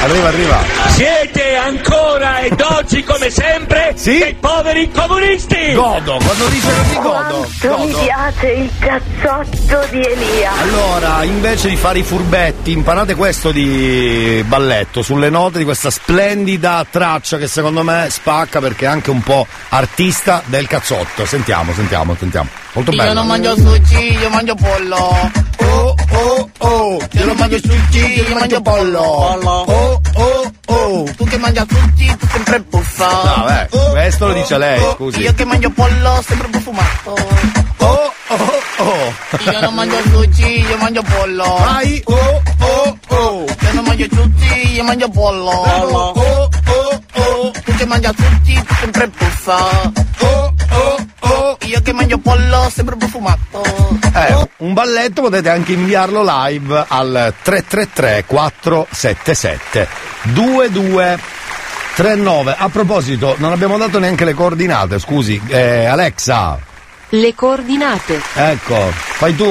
Arriva, 0.00 0.28
arriva. 0.28 0.58
Siete 0.90 1.56
ancora 1.56 2.40
ed 2.40 2.60
oggi 2.60 3.02
come 3.02 3.30
sempre 3.30 3.94
dei 4.02 4.36
poveri 4.38 4.90
comunisti! 4.90 5.72
Godo, 5.72 6.18
quando 6.24 6.46
dice 6.48 6.68
così 6.68 6.94
godo. 6.94 7.46
Quanto 7.60 7.84
mi 7.84 8.04
piace 8.04 8.46
il 8.52 8.70
cazzotto 8.78 9.86
di 9.90 10.00
Elia. 10.00 10.52
Allora, 10.62 11.24
invece 11.24 11.68
di 11.68 11.76
fare 11.76 11.98
i 11.98 12.02
furbetti, 12.04 12.70
imparate 12.70 13.14
questo 13.16 13.50
di 13.50 14.42
balletto 14.46 15.02
sulle 15.02 15.30
note 15.30 15.58
di 15.58 15.64
questa 15.64 15.90
splendida 15.90 16.86
traccia 16.88 17.36
che 17.36 17.48
secondo 17.48 17.82
me 17.82 18.06
spacca 18.08 18.60
perché 18.60 18.84
è 18.84 18.88
anche 18.88 19.10
un 19.10 19.20
po' 19.20 19.46
artista 19.70 20.42
del 20.46 20.66
cazzotto. 20.66 21.26
Sentiamo, 21.26 21.72
sentiamo, 21.72 22.14
sentiamo. 22.16 22.48
Molto 22.78 22.92
bello. 22.92 23.08
Io 23.08 23.12
non 23.14 23.26
mangio 23.26 23.56
sushi, 23.56 24.18
io 24.18 24.30
mangio 24.30 24.54
pollo. 24.54 25.30
Oh, 25.56 25.94
oh, 26.12 26.50
oh. 26.58 26.98
Io 27.10 27.24
non 27.24 27.36
mangio 27.36 27.58
sushi, 27.58 28.22
io 28.28 28.34
mangio 28.34 28.60
pollo. 28.60 29.00
Oh, 29.00 30.00
oh, 30.14 30.52
oh. 30.66 31.04
Tu 31.16 31.24
che 31.24 31.38
mangi 31.38 31.60
sushi, 31.68 32.16
tu 32.16 32.26
sempre 32.30 32.60
puzza. 32.62 33.08
No, 33.08 33.44
beh, 33.46 33.68
questo 33.90 34.28
lo 34.28 34.32
dice 34.34 34.58
lei, 34.58 34.80
scusi. 34.94 35.20
Io 35.22 35.34
che 35.34 35.44
mangio 35.44 35.70
pollo, 35.70 36.22
sempre 36.24 36.48
profumato. 36.50 37.14
Oh, 37.78 38.12
oh, 38.28 38.60
oh. 38.76 39.12
Io 39.50 39.60
non 39.60 39.74
mangio 39.74 40.00
sushi, 40.12 40.60
io 40.60 40.76
mangio 40.76 41.02
pollo. 41.02 41.56
Vai, 41.58 42.02
oh, 42.04 42.42
oh, 42.60 42.98
oh. 43.08 43.44
Io 43.60 43.72
non 43.72 43.84
mangio 43.86 44.06
sushi, 44.08 44.74
io 44.74 44.84
mangio 44.84 45.08
pollo. 45.08 45.50
Oh, 45.50 46.12
oh, 46.14 46.48
oh. 47.14 47.50
Tu 47.64 47.74
che 47.74 47.86
mangi 47.86 48.08
sushi, 48.16 48.62
tu 48.62 48.74
sempre 48.78 49.08
puzza. 49.08 49.56
Oh, 50.20 50.52
oh, 50.70 51.06
oh. 51.62 51.66
Io 51.66 51.80
che 51.82 51.92
mangio 51.92 52.18
pollo, 52.18 52.70
sempre 52.74 52.96
profumato. 52.96 53.62
Eh, 54.14 54.48
un 54.58 54.72
balletto 54.74 55.22
potete 55.22 55.48
anche 55.50 55.72
inviarlo 55.72 56.22
live 56.24 56.84
al 56.88 57.34
333 57.42 58.24
477 58.26 59.88
2239. 60.32 62.54
A 62.56 62.68
proposito, 62.68 63.34
non 63.38 63.52
abbiamo 63.52 63.76
dato 63.78 63.98
neanche 63.98 64.24
le 64.24 64.34
coordinate, 64.34 64.98
scusi. 64.98 65.40
Eh, 65.48 65.84
Alexa, 65.84 66.58
Le 67.10 67.34
coordinate. 67.34 68.20
ecco, 68.34 68.90
fai 68.92 69.34
tu? 69.36 69.46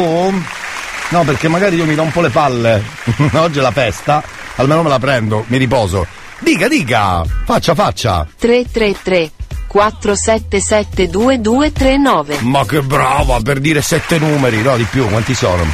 No, 1.10 1.24
perché 1.24 1.48
magari 1.48 1.78
io 1.78 1.86
mi 1.86 1.96
rompo 1.96 2.22
le 2.22 2.30
palle. 2.30 2.84
Oggi 3.34 3.60
è 3.60 3.62
la 3.62 3.72
festa, 3.72 4.22
almeno 4.56 4.84
me 4.84 4.90
la 4.90 5.00
prendo, 5.00 5.44
mi 5.48 5.58
riposo. 5.58 6.06
Dica, 6.40 6.68
dica, 6.68 7.24
faccia, 7.46 7.74
faccia. 7.74 8.28
333 8.38 9.32
477 9.68 11.10
2239. 11.10 12.38
Ma 12.42 12.66
che 12.66 12.82
brava 12.82 13.40
per 13.42 13.60
dire 13.60 13.82
sette 13.82 14.18
numeri, 14.18 14.62
no 14.62 14.78
di 14.78 14.86
più, 14.90 15.08
quanti 15.08 15.34
sono? 15.34 15.66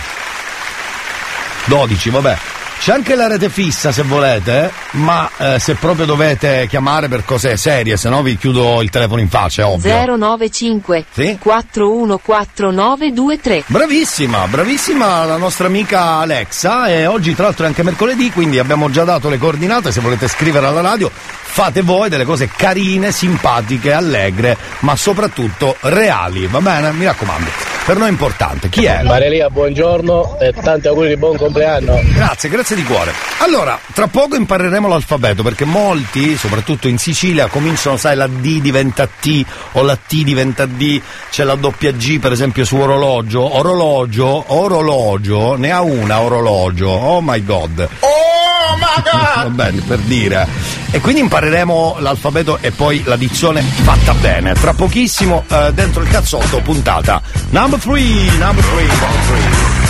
12, 1.65 2.09
vabbè. 2.09 2.38
C'è 2.80 2.92
anche 2.92 3.15
la 3.15 3.27
rete 3.27 3.50
fissa 3.50 3.94
se 3.94 4.03
volete, 4.03 4.70
ma 4.92 5.30
eh, 5.38 5.58
se 5.58 5.75
proprio 5.75 6.06
dovete 6.06 6.68
chiamare 6.68 7.08
per 7.08 7.24
cose 7.24 7.56
serie, 7.56 7.96
se 7.96 8.10
no 8.10 8.22
vi 8.22 8.38
chiudo 8.38 8.82
il 8.82 8.89
telefono 8.89 9.22
in 9.22 9.30
faccia, 9.30 9.62
è 9.62 9.65
ovvio. 9.65 10.18
095 10.18 11.06
Sì? 11.13 11.38
414923. 11.39 13.63
Bravissima, 13.68 14.48
bravissima 14.48 15.24
la 15.24 15.38
nostra 15.38 15.68
amica 15.68 16.01
Alexa 16.20 16.88
e 16.88 17.06
oggi 17.06 17.34
tra 17.36 17.46
l'altro 17.46 17.63
è 17.63 17.68
anche 17.68 17.84
mercoledì, 17.84 18.30
quindi 18.32 18.60
abbiamo 18.60 18.89
già 18.89 19.06
dato 19.06 19.30
le 19.30 19.38
coordinate, 19.38 19.94
se 19.94 20.01
volete 20.01 20.27
scrivere 20.27 20.68
alla 20.68 20.82
radio 20.82 21.10
fate 21.53 21.84
voi 21.84 22.10
delle 22.10 22.25
cose 22.25 22.50
carine, 22.53 23.12
simpatiche, 23.12 23.94
allegre, 23.94 24.58
ma 24.80 24.96
soprattutto 24.96 25.75
reali, 25.82 26.48
va 26.48 26.60
bene? 26.62 26.92
Mi 26.94 27.06
raccomando, 27.06 27.48
per 27.86 27.98
noi 27.98 28.08
è 28.08 28.12
importante. 28.12 28.70
Chi 28.70 28.86
è? 28.86 29.03
Marelia, 29.03 29.51
buongiorno 29.51 30.39
e 30.39 30.51
tanti 30.51 30.88
auguri 30.88 31.10
di 31.10 31.18
buon 31.18 31.38
compleanno. 31.38 32.01
Grazie, 32.12 32.50
grazie 32.50 32.62
di 32.72 32.84
cuore. 32.84 33.13
Allora, 33.39 33.77
tra 33.93 34.08
poco 34.08 34.36
impareremo 34.36 34.88
l'alfabeto 34.88 35.43
perché 35.43 35.65
molti, 35.65 36.38
soprattutto 36.38 36.88
in 36.88 36.98
Sicilia, 36.98 37.48
cominciano, 37.48 37.98
sai, 37.98 38.15
la 38.15 38.27
D 38.27 38.62
diventa 38.62 39.05
T 39.08 39.46
o 39.74 39.82
la 39.82 39.98
T 39.98 40.24
diventa 40.24 40.65
D, 40.65 41.01
c'è 41.29 41.43
la 41.43 41.55
doppia 41.55 41.91
G 41.91 42.20
per 42.20 42.32
esempio 42.32 42.63
su 42.63 42.77
orologio, 42.77 43.58
orologio, 43.58 44.46
orologio, 44.48 45.55
ne 45.58 45.72
ha 45.72 45.82
una 45.82 46.22
orologio, 46.22 46.88
oh 46.88 47.22
my 47.22 47.43
god. 47.43 47.88
Oh 48.00 48.77
my 48.77 49.03
Va 49.43 49.50
bene, 49.50 49.82
per 49.82 50.00
dire. 50.00 50.48
E 50.91 51.00
quindi 51.00 51.22
impareremo 51.22 51.98
l'alfabeto 52.00 52.60
e 52.62 52.72
poi 52.72 53.01
la 53.05 53.15
dizione 53.15 53.62
fatta 53.62 54.13
bene. 54.13 54.53
Tra 54.53 54.74
pochissimo 54.74 55.43
eh, 55.48 55.72
dentro 55.74 56.01
il 56.01 56.10
cazzotto 56.10 56.60
puntata. 56.62 57.22
Number 57.50 57.79
3, 57.79 58.01
number 58.39 58.63
3, 58.63 58.82
number 58.84 59.20
3. 59.27 59.82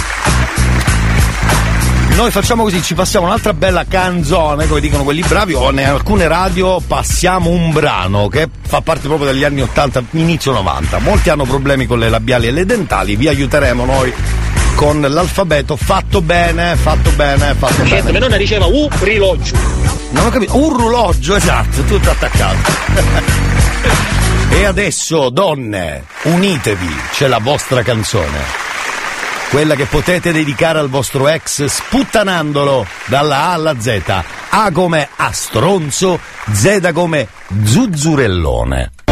Noi 2.15 2.29
facciamo 2.29 2.63
così, 2.63 2.81
ci 2.83 2.93
passiamo 2.93 3.25
un'altra 3.25 3.53
bella 3.53 3.85
canzone, 3.87 4.67
come 4.67 4.79
dicono 4.79 5.03
quelli 5.03 5.23
bravi, 5.27 5.53
o 5.53 5.71
in 5.71 5.79
alcune 5.79 6.27
radio 6.27 6.79
passiamo 6.79 7.49
un 7.49 7.71
brano 7.71 8.27
che 8.27 8.47
fa 8.61 8.81
parte 8.81 9.07
proprio 9.07 9.31
degli 9.31 9.43
anni 9.43 9.61
80, 9.61 10.03
inizio 10.11 10.51
90. 10.51 10.99
Molti 10.99 11.29
hanno 11.29 11.45
problemi 11.45 11.87
con 11.87 11.97
le 11.97 12.09
labiali 12.09 12.47
e 12.47 12.51
le 12.51 12.65
dentali, 12.65 13.15
vi 13.15 13.27
aiuteremo 13.27 13.83
noi 13.85 14.13
con 14.75 15.01
l'alfabeto 15.01 15.75
fatto 15.75 16.21
bene, 16.21 16.75
fatto 16.75 17.09
bene, 17.11 17.55
fatto 17.55 17.85
Certo, 17.85 17.95
bene. 17.95 18.11
mia 18.11 18.19
nonna 18.19 18.37
diceva 18.37 18.67
un 18.67 18.87
rilogio. 18.99 19.55
Non 20.11 20.27
ho 20.27 20.29
capito, 20.29 20.55
un 20.55 20.77
rulogio, 20.77 21.35
esatto, 21.35 21.81
tutto 21.83 22.11
attaccato. 22.11 22.71
e 24.49 24.65
adesso, 24.65 25.29
donne, 25.29 26.05
unitevi, 26.23 26.95
c'è 27.11 27.27
la 27.27 27.39
vostra 27.39 27.81
canzone. 27.81 28.72
Quella 29.53 29.75
che 29.75 29.85
potete 29.85 30.31
dedicare 30.31 30.79
al 30.79 30.89
vostro 30.89 31.27
ex 31.27 31.65
sputtanandolo 31.65 32.87
dalla 33.05 33.37
A 33.37 33.51
alla 33.51 33.79
Z. 33.79 34.01
A 34.49 34.71
come 34.71 35.07
a 35.15 35.31
stronzo, 35.31 36.19
Z 36.51 36.89
come 36.91 37.27
zuzzurellone. 37.63 39.02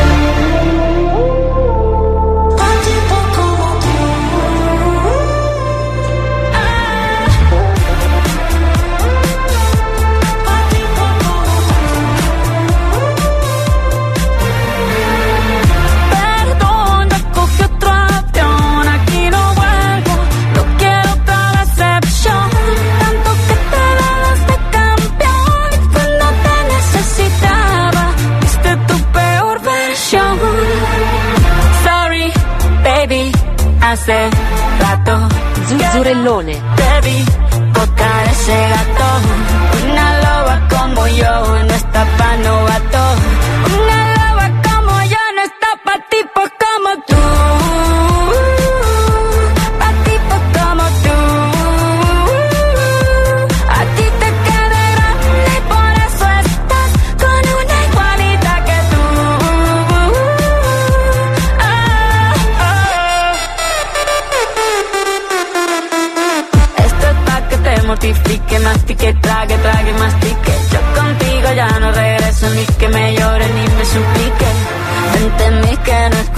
Zuzzurellone. 36.22 36.54
Debí 36.54 37.26
tocar 37.74 38.28
ese 38.30 38.70
gato. 38.70 39.08
Una 39.92 40.20
loba 40.20 40.68
como 40.70 41.08
yo 41.08 41.64
no 41.66 41.74
está 41.74 42.06
pa' 42.18 42.38
novato. 42.38 43.11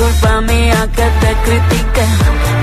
Culpa 0.04 0.42
mía 0.42 0.80
que 0.98 1.08
te 1.22 1.32
critique. 1.46 2.06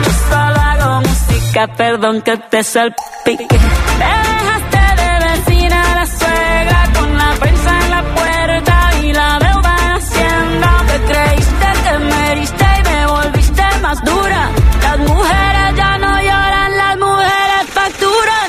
Yo 0.04 0.12
solo 0.28 0.60
hago 0.70 1.00
música, 1.08 1.66
perdón 1.82 2.22
que 2.22 2.36
te 2.50 2.62
salpique. 2.62 3.58
Dejaste 4.04 4.82
de 5.00 5.10
vecina 5.26 5.78
a 5.90 5.94
la 6.00 6.06
suegra 6.20 6.80
con 6.96 7.08
la 7.22 7.30
prensa 7.40 7.70
en 7.82 7.90
la 7.96 8.02
puerta 8.16 8.76
y 9.02 9.12
la 9.12 9.30
deuda 9.46 9.72
en 9.84 9.92
Hacienda. 9.98 10.70
Te 10.90 10.98
creíste 11.10 11.68
que 11.84 11.94
me 12.08 12.32
heriste 12.32 12.66
y 12.78 12.82
me 12.90 13.06
volviste 13.14 13.64
más 13.84 13.98
dura. 14.04 14.42
Las 14.86 14.98
mujeres 15.10 15.68
ya 15.80 15.92
no 16.04 16.12
lloran, 16.28 16.70
las 16.82 16.96
mujeres 17.06 17.62
facturan. 17.78 18.48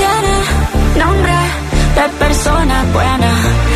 Tiene 0.00 0.34
nombre 1.04 1.36
de 1.96 2.04
persona 2.24 2.76
buena. 2.92 3.75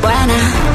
Buena. 0.00 0.69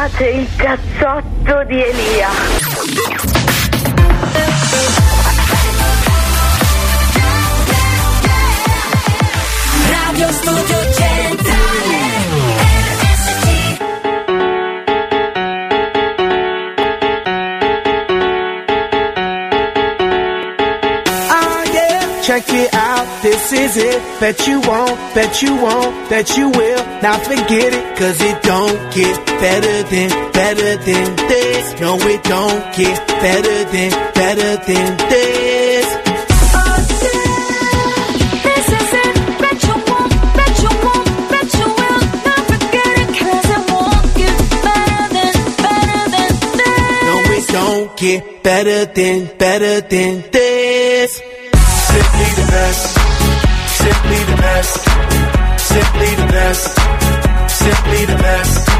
Quanto 0.00 0.24
il 0.24 0.48
cazzotto 0.56 1.64
di 1.64 1.82
Elia. 1.82 2.28
Radio 9.90 10.32
Studio 10.32 10.92
Centrale 10.94 11.98
RSC 12.96 13.78
Ah 21.28 21.64
yeah, 21.74 22.22
check 22.22 22.48
it 22.54 22.74
out, 22.74 23.06
this 23.20 23.52
is 23.52 23.76
it. 23.76 24.00
Bet 24.18 24.46
you 24.46 24.60
won't, 24.62 24.96
bet 25.14 25.42
you 25.42 25.54
won't, 25.56 26.08
bet 26.08 26.38
you 26.38 26.48
will. 26.48 26.84
Now 27.02 27.18
forget 27.18 27.74
it, 27.74 27.98
cause 27.98 28.18
it 28.22 28.40
don't 28.42 28.94
get 28.94 29.29
better 29.40 29.82
than, 29.84 30.10
better 30.32 30.76
than 30.84 31.16
this. 31.16 31.80
No, 31.80 31.96
it 31.96 32.22
don't 32.24 32.74
get 32.76 33.08
better 33.24 33.64
than, 33.72 33.90
better 34.12 34.52
than 34.68 34.96
this. 35.08 35.86
This 38.44 38.68
is 38.78 38.90
it, 39.04 39.16
bet 39.40 39.58
you 39.64 39.76
won't, 39.88 40.12
bet 40.36 40.54
you 40.64 40.72
won't, 40.84 41.08
bet 41.32 41.48
you 41.58 41.68
will. 41.78 42.00
Not 42.26 42.42
forget 42.52 42.92
it, 43.00 43.10
cause 43.16 43.48
it 43.56 43.62
won't 43.72 44.04
get 44.20 44.36
better 44.68 45.02
than, 45.16 45.34
better 45.64 46.02
than 46.14 46.32
this. 46.60 46.76
No, 47.08 47.14
it 47.36 47.44
don't 47.48 47.88
get 47.96 48.42
better 48.42 48.84
than, 48.84 49.18
better 49.38 49.80
than 49.80 50.12
this. 50.30 51.10
Simply 51.90 52.28
the 52.38 52.46
best, 52.54 52.82
simply 53.82 54.20
the 54.30 54.36
best, 54.44 54.72
simply 55.72 56.10
the 56.20 56.28
best, 56.36 56.64
simply 57.58 58.04
the 58.04 58.18
best, 58.18 58.50
simply 58.52 58.70
the 58.74 58.79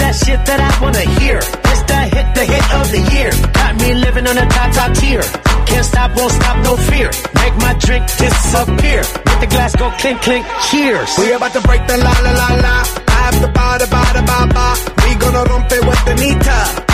That 0.00 0.14
shit 0.16 0.40
that 0.48 0.60
I 0.60 0.70
wanna 0.82 1.06
hear. 1.20 1.38
This 1.40 1.80
that 1.90 2.06
hit, 2.14 2.26
the 2.34 2.44
hit 2.52 2.66
of 2.80 2.86
the 2.94 3.02
year. 3.14 3.30
Got 3.52 3.72
me 3.82 3.94
living 3.94 4.26
on 4.26 4.36
a 4.38 4.46
top, 4.48 4.70
top 4.72 4.90
tier. 4.96 5.22
Can't 5.68 5.86
stop, 5.86 6.16
won't 6.16 6.32
stop, 6.32 6.56
no 6.64 6.76
fear. 6.90 7.10
Make 7.40 7.56
my 7.64 7.74
drink 7.78 8.04
disappear. 8.18 9.02
Let 9.28 9.38
the 9.40 9.48
glass 9.54 9.72
go 9.76 9.90
clink, 10.02 10.20
clink, 10.22 10.44
cheers. 10.68 11.10
We 11.18 11.32
about 11.32 11.52
to 11.52 11.60
break 11.62 11.86
the 11.86 11.96
la 11.96 12.14
la 12.26 12.32
la 12.42 12.48
la. 12.64 12.76
I 13.14 13.18
have 13.28 13.38
the 13.40 13.50
ba 13.56 13.66
da 13.80 13.86
ba 13.94 14.02
da 14.16 14.22
ba 14.30 14.38
ba. 14.54 14.66
We 15.04 15.10
gonna 15.22 15.44
rompe 15.50 15.78
with 15.88 16.02
the 16.08 16.14
nita. 16.22 16.89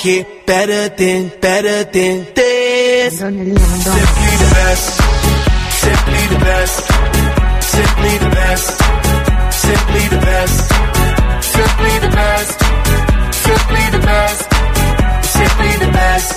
get 0.00 0.46
better 0.46 0.88
than, 0.96 1.30
better 1.40 1.84
than 1.84 2.26
this. 2.34 3.18
Simply 3.18 3.52
the 3.52 4.48
best, 4.56 4.86
simply 5.84 6.22
the 6.32 6.38
best, 6.40 6.76
simply 7.74 8.14
the 8.24 8.30
best, 8.30 8.68
simply 9.52 10.04
the 10.08 10.20
best, 10.28 10.58
simply 11.54 11.94
the 12.00 12.10
best, 12.18 12.58
simply 13.44 13.84
the 13.94 14.00
best, 14.08 14.40
simply 15.36 15.72
the 15.84 15.90
best, 15.92 16.30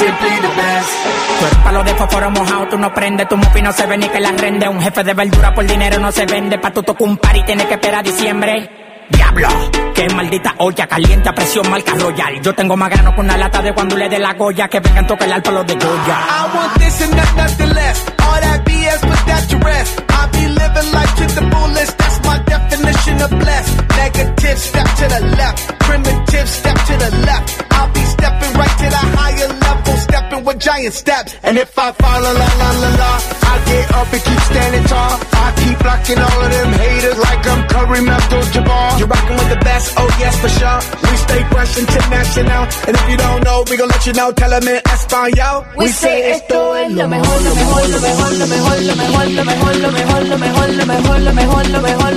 simply 0.00 0.34
the 0.40 0.52
best. 0.56 0.92
Tú 1.38 1.46
eres 1.46 1.58
palo 1.64 1.84
de 1.84 1.94
fósforo 1.94 2.30
mojado, 2.30 2.68
tú 2.68 2.78
no 2.78 2.94
prendes, 2.94 3.28
tu 3.28 3.36
mufi 3.36 3.60
no 3.60 3.72
se 3.72 3.86
ve 3.86 3.98
ni 3.98 4.08
que 4.08 4.20
la 4.20 4.32
rende. 4.32 4.68
Un 4.68 4.80
jefe 4.80 5.04
de 5.04 5.12
verdura 5.12 5.54
por 5.54 5.66
dinero 5.66 5.98
no 5.98 6.10
se 6.10 6.24
vende, 6.24 6.58
pa' 6.58 6.72
tu 6.72 6.82
tocar 6.82 7.06
un 7.06 7.18
par 7.18 7.36
y 7.36 7.44
tienes 7.44 7.66
que 7.66 7.74
esperar 7.74 8.00
a 8.00 8.02
diciembre. 8.02 8.91
Diablo, 9.08 9.48
qué 9.94 10.08
maldita 10.10 10.54
olla 10.58 10.86
caliente 10.86 11.28
a 11.28 11.34
presión 11.34 11.68
marca 11.70 11.94
royal. 11.94 12.40
Yo 12.42 12.54
tengo 12.54 12.76
más 12.76 12.90
grano 12.90 13.14
con 13.14 13.24
una 13.24 13.36
lata 13.36 13.60
de 13.62 13.72
cuando 13.72 13.96
le 13.96 14.08
dé 14.08 14.18
la 14.18 14.34
goya 14.34 14.68
que 14.68 14.80
vengan 14.80 15.06
tocar 15.06 15.28
el 15.28 15.42
palo 15.42 15.64
de 15.64 15.74
Goya. 15.74 16.18
I 16.18 16.56
want 16.56 16.74
this 16.78 17.00
and 17.02 17.16
not 17.16 17.36
nothing 17.36 17.74
less. 17.74 18.04
All 18.18 18.40
that 18.40 18.64
BS, 18.64 19.00
put 19.00 19.26
that 19.26 19.48
to 19.50 19.58
rest. 19.58 20.00
I 20.08 20.26
be 20.32 20.48
living 20.48 20.92
life 20.92 21.14
to 21.16 21.26
the 21.34 21.50
fullest. 21.50 22.11
My 22.32 22.38
definition 22.44 23.20
of 23.20 23.30
blessed. 23.42 23.74
Negative 24.02 24.58
step 24.58 24.88
to 25.00 25.06
the 25.14 25.20
left. 25.36 25.58
Primitive 25.80 26.48
step 26.48 26.78
to 26.88 26.94
the 27.04 27.10
left. 27.28 27.46
I'll 27.76 27.92
be 27.92 28.04
stepping 28.16 28.52
right 28.60 28.76
to 28.82 28.88
the 28.96 29.04
higher 29.18 29.48
level, 29.66 29.96
stepping 30.08 30.42
with 30.46 30.58
giant 30.58 30.94
steps. 30.94 31.36
And 31.42 31.58
if 31.58 31.78
I 31.78 31.92
fall, 31.92 32.20
la 32.22 32.32
la 32.32 32.48
la 32.62 32.90
la 33.00 33.12
I 33.52 33.54
get 33.68 33.86
up 33.92 34.08
and 34.16 34.22
keep 34.24 34.40
standing 34.48 34.84
tall. 34.84 35.14
I 35.44 35.48
keep 35.60 35.76
blocking 35.84 36.20
all 36.24 36.40
of 36.44 36.50
them 36.56 36.72
haters 36.72 37.18
like 37.18 37.42
I'm 37.52 37.62
Curry 37.68 38.00
Abdul-Jabbar. 38.16 38.98
You're 38.98 39.12
rocking 39.12 39.36
with 39.36 39.50
the 39.52 39.60
best, 39.68 39.86
oh 40.00 40.08
yes 40.22 40.34
for 40.40 40.52
sure. 40.58 40.80
We 41.04 41.12
stay 41.26 41.42
fresh 41.52 41.72
international, 41.76 42.62
and 42.88 42.94
if 42.96 43.06
you 43.10 43.18
don't 43.18 43.44
know, 43.44 43.58
we 43.68 43.76
gon' 43.76 43.88
let 43.88 44.06
you 44.06 44.14
know. 44.14 44.32
Tell 44.32 44.52
them 44.56 44.66
in 44.72 44.80
Espanol. 44.88 45.66
We 45.76 45.88
say 45.88 46.32
esto 46.32 46.76
es 46.76 46.92
lo 46.92 47.08
mejor, 47.08 47.38
lo 47.44 47.54
mejor, 47.60 47.84
lo 47.92 48.00
mejor, 48.00 48.32
lo 48.40 48.46
mejor, 48.46 48.78
lo 48.80 48.94
mejor, 48.96 49.26
lo 49.36 49.44
mejor, 49.44 49.74
lo 49.76 49.92
mejor, 49.92 50.22
lo 50.24 50.38
mejor, 50.38 50.38
lo 50.38 50.38
mejor, 50.38 50.70
lo 50.70 50.86
mejor, 50.86 51.20
lo 51.20 51.32
mejor, 51.32 51.66
lo 51.68 51.82
mejor, 51.82 52.12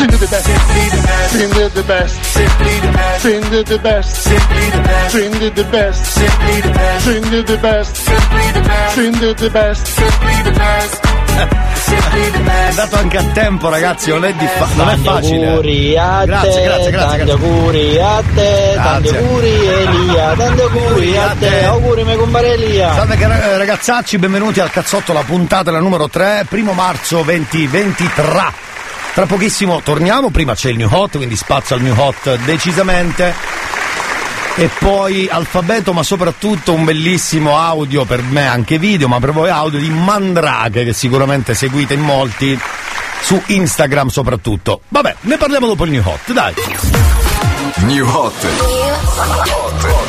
Simply 0.00 0.16
the 0.16 0.28
best. 0.28 0.46
Simply 1.30 1.68
the 1.68 1.82
best. 1.82 2.14
Simply 2.24 2.80
the 2.80 2.88
best. 2.88 3.20
Simply 3.20 3.62
the 3.62 3.78
best. 3.78 4.16
Simply 4.16 4.70
the 4.70 4.78
best. 4.80 5.10
Simply 5.10 5.50
the 5.50 5.62
best. 5.68 6.04
Simply 6.16 6.60
the 6.60 6.62
best. 6.62 6.62
Simply 6.62 6.62
the 6.62 6.72
best. 6.72 6.96
Simply 7.04 7.40
the 7.42 7.58
best. 7.60 7.96
Simply 7.96 8.52
the 8.52 8.60
best. 8.60 8.94
Simply 8.94 9.32
the 9.32 9.50
best. 9.50 9.86
Simply 9.86 10.42
the 10.42 10.52
best. 10.58 11.06
Simply 11.90 12.30
the 12.30 12.38
È 12.38 12.42
best. 12.42 12.78
andato 12.78 12.96
anche 12.96 13.16
a 13.18 13.24
tempo, 13.32 13.68
ragazzi, 13.68 14.10
non 14.10 14.24
è, 14.24 14.32
diffa- 14.34 14.68
non 14.74 14.88
è 14.88 14.92
Tanti 14.92 15.08
facile. 15.08 15.46
auguri 15.48 15.96
a 15.98 16.24
Grazie, 16.24 16.50
te, 16.52 16.62
grazie, 16.62 16.90
grazie, 16.90 16.90
tanti 16.90 17.16
grazie. 17.16 17.32
auguri 17.32 17.98
a 18.00 18.22
te, 18.34 18.72
tanti 18.74 19.08
auguri 19.16 19.66
Elia, 19.66 20.34
tanti 20.36 20.60
auguri 20.60 21.16
a 21.16 21.36
te, 21.38 21.64
auguri 21.64 22.04
mio 22.04 22.16
compare 22.18 22.52
Elia. 22.52 22.94
Salve 22.94 23.14
eh, 23.16 23.56
ragazzacci, 23.56 24.18
benvenuti 24.18 24.60
al 24.60 24.70
cazzotto, 24.70 25.12
la 25.12 25.22
puntata 25.22 25.70
la 25.70 25.80
numero 25.80 26.08
3, 26.08 26.46
primo 26.48 26.72
marzo 26.72 27.22
2023. 27.22 28.69
Tra 29.12 29.26
pochissimo 29.26 29.80
torniamo, 29.82 30.30
prima 30.30 30.54
c'è 30.54 30.70
il 30.70 30.76
new 30.76 30.88
hot, 30.90 31.16
quindi 31.16 31.36
spazio 31.36 31.76
al 31.76 31.82
new 31.82 31.94
hot 31.98 32.36
decisamente. 32.44 33.34
E 34.56 34.70
poi 34.78 35.28
alfabeto, 35.30 35.92
ma 35.92 36.02
soprattutto 36.02 36.72
un 36.72 36.84
bellissimo 36.84 37.58
audio 37.58 38.04
per 38.04 38.22
me, 38.22 38.46
anche 38.46 38.78
video, 38.78 39.08
ma 39.08 39.18
per 39.18 39.32
voi 39.32 39.48
audio 39.48 39.78
di 39.78 39.88
Mandrake 39.88 40.84
che 40.84 40.92
sicuramente 40.92 41.54
seguite 41.54 41.94
in 41.94 42.00
molti 42.00 42.58
su 43.22 43.40
Instagram 43.46 44.08
soprattutto. 44.08 44.82
Vabbè, 44.88 45.16
ne 45.22 45.36
parliamo 45.36 45.66
dopo 45.66 45.84
il 45.84 45.90
new 45.90 46.02
hot, 46.04 46.32
dai. 46.32 46.54
New 47.76 48.06
Hot. 48.06 48.46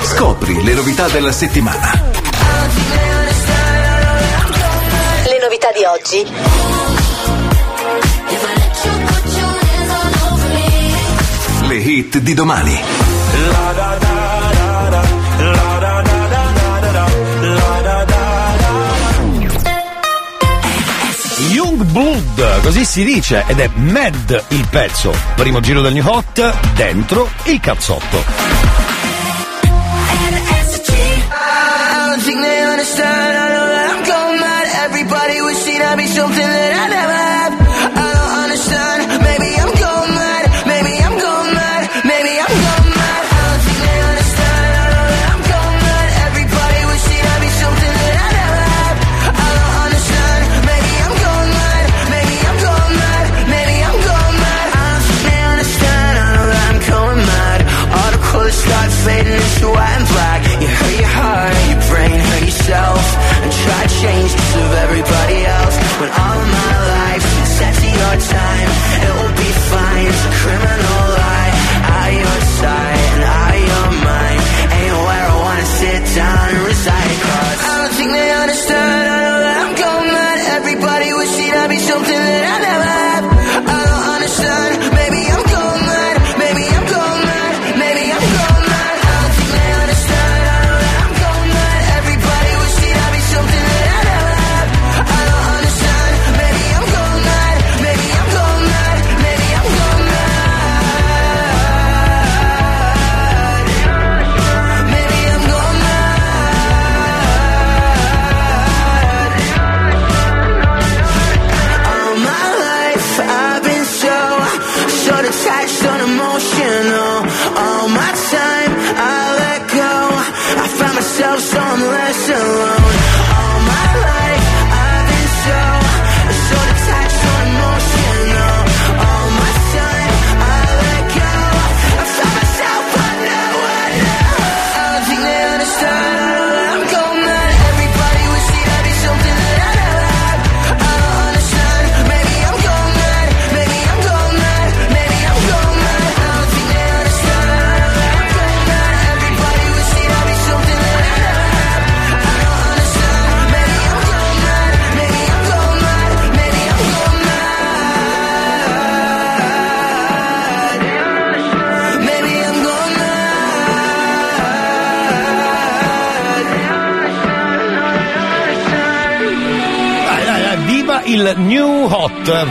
Scopri 0.04 0.64
le 0.64 0.74
novità 0.74 1.08
della 1.08 1.32
settimana. 1.32 1.92
Le 5.26 5.40
novità 5.42 5.72
di 5.72 5.84
oggi. 5.86 6.91
Hit 11.92 12.20
di 12.20 12.34
domani. 12.34 12.80
Young 21.52 21.84
Blood, 21.84 22.62
così 22.62 22.86
si 22.86 23.04
dice, 23.04 23.44
ed 23.46 23.60
è 23.60 23.70
Mad 23.74 24.44
il 24.50 24.68
pezzo. 24.70 25.14
Primo 25.36 25.60
giro 25.60 25.82
del 25.82 25.92
New 25.92 26.08
Hot, 26.08 26.54
dentro 26.76 27.30
il 27.44 27.60
cazzotto. 27.60 28.24
I 31.34 32.08
don't 32.08 32.24
think 32.24 32.42
they 32.42 32.64
understand. 32.64 33.36
I 33.36 33.50
know 33.52 33.68
that 33.68 33.90
I'm 33.92 34.04
going 34.04 34.40
mad. 34.40 34.68
Everybody 34.86 35.42
wishing 35.42 35.82
I'd 35.82 35.98
be 35.98 36.08
something 36.08 36.48
that 36.48 36.74
I 36.74 36.88
never 36.88 37.11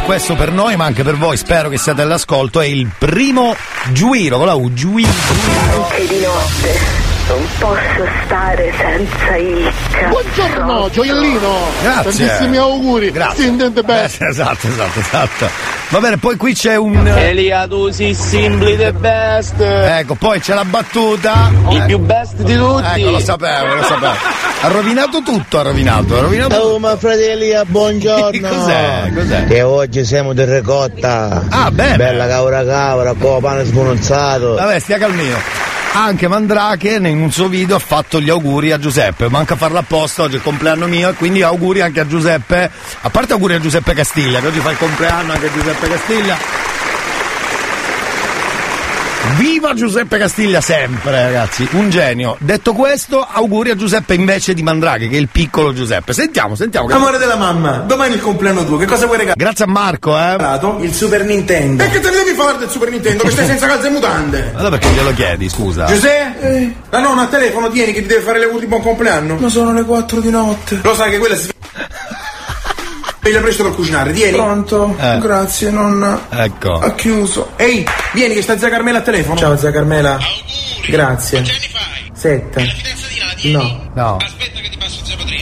Questo 0.04 0.34
per 0.34 0.50
noi, 0.50 0.76
ma 0.76 0.84
anche 0.86 1.04
per 1.04 1.16
voi, 1.16 1.36
spero 1.36 1.68
che 1.68 1.78
siate 1.78 2.02
all'ascolto. 2.02 2.60
È 2.60 2.66
il 2.66 2.90
primo 2.98 3.54
Giuiro 3.92 4.38
con 4.38 4.46
la 4.46 4.54
U, 4.54 4.72
Giuiro. 4.74 5.08
Anche 5.08 6.06
di 6.08 6.20
notte. 6.20 6.78
non 7.28 7.46
posso 7.58 8.08
stare 8.24 8.72
senza 8.76 9.36
il. 9.36 9.72
Buongiorno, 10.08 10.90
gioiellino. 10.90 11.58
Grazie. 11.82 12.26
Tantissimi 12.26 12.56
auguri. 12.56 13.10
Grazie. 13.12 13.42
Sì, 13.44 13.48
intende 13.48 13.82
best. 13.82 14.20
Eh, 14.20 14.26
esatto, 14.28 14.66
esatto, 14.66 14.98
esatto. 14.98 15.48
Va 15.90 16.00
bene, 16.00 16.16
poi 16.18 16.36
qui 16.36 16.54
c'è 16.54 16.76
un. 16.76 17.06
Elia, 17.06 17.68
tu 17.68 17.90
sei 17.90 18.14
simply 18.14 18.76
the 18.76 18.92
best. 18.92 19.60
Ecco, 19.60 20.14
poi 20.16 20.40
c'è 20.40 20.54
la 20.54 20.64
battuta. 20.64 21.50
Il 21.70 21.82
più 21.86 21.98
best 21.98 22.34
di 22.36 22.56
tutti. 22.56 23.00
Ecco, 23.00 23.10
lo 23.10 23.20
sapevo, 23.20 23.74
lo 23.74 23.82
sapevo. 23.84 24.49
Ha 24.62 24.68
rovinato 24.68 25.22
tutto, 25.22 25.58
ha 25.58 25.62
rovinato, 25.62 26.18
ha 26.18 26.20
rovinato 26.20 26.54
Oh, 26.56 26.78
ma 26.78 26.94
fratelli, 26.98 27.50
buongiorno. 27.64 28.46
Cos'è? 28.46 29.10
Cos'è? 29.14 29.46
Che 29.46 29.62
oggi 29.62 30.04
siamo 30.04 30.34
di 30.34 30.44
ricotta. 30.44 31.46
Ah, 31.48 31.70
bene. 31.70 31.96
Bella 31.96 32.26
cavora 32.26 32.62
cavora, 32.62 33.14
con 33.14 33.40
pane 33.40 33.64
smonozzato. 33.64 34.56
Vabbè, 34.56 34.78
stia 34.78 34.98
calmino. 34.98 35.36
Anche 35.92 36.28
Mandrake 36.28 36.90
in 36.90 37.20
un 37.22 37.32
suo 37.32 37.48
video 37.48 37.74
ha 37.76 37.80
fatto 37.80 38.20
gli 38.20 38.28
auguri 38.28 38.70
a 38.70 38.78
Giuseppe. 38.78 39.30
Manca 39.30 39.56
farlo 39.56 39.78
apposta, 39.78 40.22
oggi 40.24 40.34
è 40.34 40.36
il 40.36 40.42
compleanno 40.42 40.86
mio 40.86 41.08
e 41.08 41.14
quindi 41.14 41.42
auguri 41.42 41.80
anche 41.80 42.00
a 42.00 42.06
Giuseppe. 42.06 42.70
A 43.00 43.08
parte 43.08 43.32
auguri 43.32 43.54
a 43.54 43.60
Giuseppe 43.60 43.94
Castiglia, 43.94 44.40
che 44.40 44.46
oggi 44.48 44.60
fa 44.60 44.70
il 44.72 44.76
compleanno 44.76 45.32
anche 45.32 45.50
Giuseppe 45.50 45.88
Castiglia. 45.88 46.59
Viva 49.36 49.74
Giuseppe 49.74 50.18
Castiglia 50.18 50.60
sempre, 50.60 51.22
ragazzi, 51.22 51.66
un 51.72 51.88
genio. 51.90 52.36
Detto 52.40 52.72
questo, 52.72 53.26
auguri 53.30 53.70
a 53.70 53.76
Giuseppe 53.76 54.14
invece 54.14 54.54
di 54.54 54.62
Mandrake, 54.62 55.08
che 55.08 55.16
è 55.16 55.20
il 55.20 55.28
piccolo 55.28 55.72
Giuseppe. 55.72 56.12
Sentiamo, 56.12 56.54
sentiamo. 56.54 56.88
Amore 56.88 57.18
della 57.18 57.36
mamma, 57.36 57.78
domani 57.78 58.12
è 58.12 58.16
il 58.16 58.22
compleanno 58.22 58.64
tuo, 58.64 58.76
che 58.76 58.86
cosa 58.86 59.06
vuoi 59.06 59.18
regalare? 59.18 59.42
Grazie 59.42 59.64
a 59.64 59.68
Marco, 59.68 60.18
eh. 60.18 60.84
Il 60.84 60.92
Super 60.92 61.24
Nintendo. 61.24 61.84
E 61.84 61.90
che 61.90 62.00
te 62.00 62.10
ne 62.10 62.16
devi 62.16 62.34
fare 62.36 62.58
del 62.58 62.68
Super 62.68 62.90
Nintendo? 62.90 63.22
Che 63.22 63.30
stai 63.30 63.46
senza 63.46 63.66
calze 63.66 63.86
e 63.86 63.90
mutande? 63.90 64.52
Allora 64.54 64.76
perché 64.76 64.94
glielo 64.94 65.12
chiedi, 65.14 65.48
scusa? 65.48 65.84
Giuseppe? 65.86 66.74
La 66.90 67.00
nonna 67.00 67.22
al 67.22 67.30
telefono 67.30 67.70
tieni 67.70 67.92
che 67.92 68.02
ti 68.02 68.08
deve 68.08 68.22
fare 68.22 68.38
le 68.38 68.44
auguri 68.46 68.62
di 68.62 68.68
buon 68.68 68.82
compleanno. 68.82 69.36
Ma 69.36 69.48
sono 69.48 69.72
le 69.72 69.84
4 69.84 70.20
di 70.20 70.30
notte. 70.30 70.80
Lo 70.82 70.94
sai 70.94 71.10
che 71.10 71.18
quella 71.18 71.36
si 71.36 71.48
sveglia 73.20 73.40
presto 73.40 73.62
per 73.64 73.74
cucinare, 73.74 74.12
tieni. 74.12 74.32
Pronto? 74.32 74.96
Eh. 74.98 75.18
Grazie, 75.18 75.70
nonna. 75.70 76.26
Ecco. 76.30 76.72
Ha 76.72 76.94
chiuso. 76.94 77.52
Ehi, 77.56 77.84
vieni 78.14 78.34
che 78.34 78.42
sta 78.42 78.58
zia 78.58 78.70
Carmela 78.70 78.98
al 78.98 79.04
telefono. 79.04 79.36
Ciao 79.36 79.56
zia 79.56 79.70
Carmela. 79.70 80.18
Grazie. 80.88 81.44
Sette. 82.12 82.72
No. 83.42 83.90
No. 83.94 84.16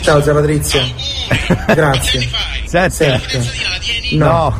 Ciao 0.02 0.22
zia 0.22 0.32
Patrizia. 0.34 0.84
Grazie. 1.74 2.28
Sette. 2.66 3.20
No. 4.10 4.58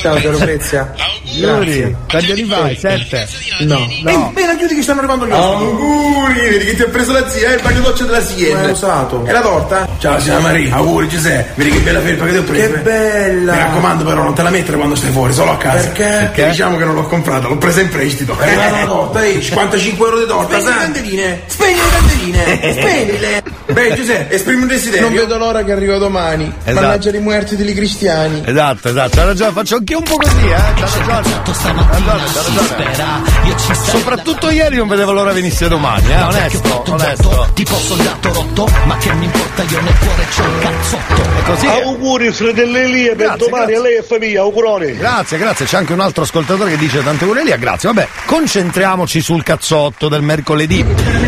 Ciao 0.00 0.18
zia 0.18 0.30
Lucrezia. 0.30 0.94
Yuri, 1.34 1.96
quanti 2.08 2.30
anni 2.30 2.44
fai? 2.44 2.76
Sette. 2.76 3.28
No. 3.60 3.78
No. 3.78 4.10
Ehi, 4.10 4.32
bene, 4.32 4.56
chiudi 4.56 4.74
che 4.74 4.82
stanno 4.82 5.00
arrivando 5.00 5.26
gli 5.26 5.30
ospiti. 5.30 5.64
Auguri, 5.64 6.40
vedi 6.48 6.64
che 6.64 6.74
ti 6.76 6.82
ha 6.82 6.88
preso 6.88 7.12
la 7.12 7.28
zia, 7.28 7.50
eh, 7.50 7.54
il 7.54 7.62
bagno 7.62 7.80
doccia 7.80 8.04
della 8.04 8.22
zia. 8.22 8.56
Ma 8.56 8.70
usato. 8.70 9.24
E 9.26 9.32
la 9.32 9.40
torta? 9.40 9.88
Ciao 9.98 10.20
zia 10.20 10.38
Maria, 10.38 10.74
auguri 10.76 11.08
Giuseppe. 11.08 11.52
Vedi 11.54 11.70
che 11.70 11.78
bella 11.80 12.00
felpa 12.00 12.24
che 12.24 12.30
ti 12.32 12.36
ho 12.38 12.42
preso. 12.42 12.72
Che 12.72 12.78
bella. 12.78 13.52
Mi 13.52 13.58
raccomando 13.58 14.04
però, 14.04 14.22
non 14.22 14.34
te 14.34 14.42
la 14.42 14.50
mettere 14.50 14.76
quando 14.76 14.94
stai 14.94 15.10
fuori, 15.10 15.32
solo 15.32 15.52
a 15.52 15.56
casa. 15.56 15.88
Perché? 15.88 16.48
diciamo 16.48 16.76
che 16.76 16.84
non 16.84 16.94
l'ho 16.94 17.06
comprata, 17.06 17.48
l'ho 17.48 17.58
presa 17.58 17.80
in 17.80 17.88
prestito. 17.88 18.38
È 18.38 18.46
arrivata 18.46 18.80
la 18.80 18.86
torta, 18.86 19.24
ehi, 19.24 19.42
55 19.42 20.06
euro 20.06 20.20
di 20.20 20.26
torta. 20.26 20.60
Spegni 20.60 20.74
le 20.74 20.80
candeline. 20.80 21.40
Spegni 21.46 21.74
le 21.74 21.88
candeline. 21.90 22.22
Spegnile. 22.74 23.42
Beh, 23.72 23.94
Giuseppe, 23.94 24.34
esprimi 24.34 24.62
un 24.62 24.68
desiderio. 24.68 25.08
Non 25.08 25.16
vedo 25.16 25.38
l'ora 25.38 25.64
che 25.64 25.72
arriva 25.72 25.96
domani. 25.98 26.52
Esatto. 26.64 26.80
Mannaggia 26.80 27.10
i 27.10 27.20
muerti 27.20 27.56
degli 27.56 27.74
cristiani. 27.74 28.42
Esatto, 28.44 28.88
esatto, 28.88 29.20
ha 29.20 29.24
ragione, 29.24 29.52
faccio 29.52 29.76
anch'io 29.76 29.98
un 29.98 30.04
po' 30.04 30.16
così, 30.16 30.46
eh. 30.46 30.80
C'ha 31.24 31.72
ragione. 31.72 31.80
Ha 31.80 32.16
ragione, 32.16 32.90
c'ha 32.92 33.20
ragione. 33.42 33.74
Soprattutto 33.74 34.50
ieri 34.50 34.76
non 34.76 34.88
vedevo 34.88 35.12
l'ora 35.12 35.32
venisse 35.32 35.68
domani, 35.68 36.10
eh. 36.10 36.22
Onesto, 36.22 36.84
onesto. 36.88 37.46
Tipo 37.54 37.74
soldato 37.76 38.32
rotto, 38.32 38.68
ma 38.86 38.96
che 38.96 39.12
mi 39.14 39.24
importa 39.26 39.62
io 39.62 39.80
nel 39.80 39.94
cuore 39.98 40.26
c'ho 40.34 40.42
un 40.42 40.58
cazzotto. 40.60 41.22
È 41.22 41.42
così. 41.44 41.66
Auguri 41.66 42.30
fratelli 42.32 42.78
Elia 42.78 43.14
per 43.14 43.26
Grazie, 43.26 43.38
domani 43.48 43.64
grazie. 43.72 43.76
a 43.76 43.80
lei 43.88 43.96
e 43.98 44.02
famiglia, 44.02 44.40
auguroni. 44.40 44.96
Grazie, 44.96 45.38
grazie. 45.38 45.66
C'è 45.66 45.76
anche 45.76 45.92
un 45.92 46.00
altro 46.00 46.22
ascoltatore 46.24 46.70
che 46.70 46.76
dice 46.78 47.02
tante 47.02 47.24
auguri 47.24 47.40
Elia, 47.40 47.56
grazie. 47.56 47.88
Vabbè, 47.92 48.08
concentriamoci 48.26 49.20
sul 49.20 49.42
cazzotto 49.42 50.08
del 50.08 50.22
mercoledì. 50.22 50.84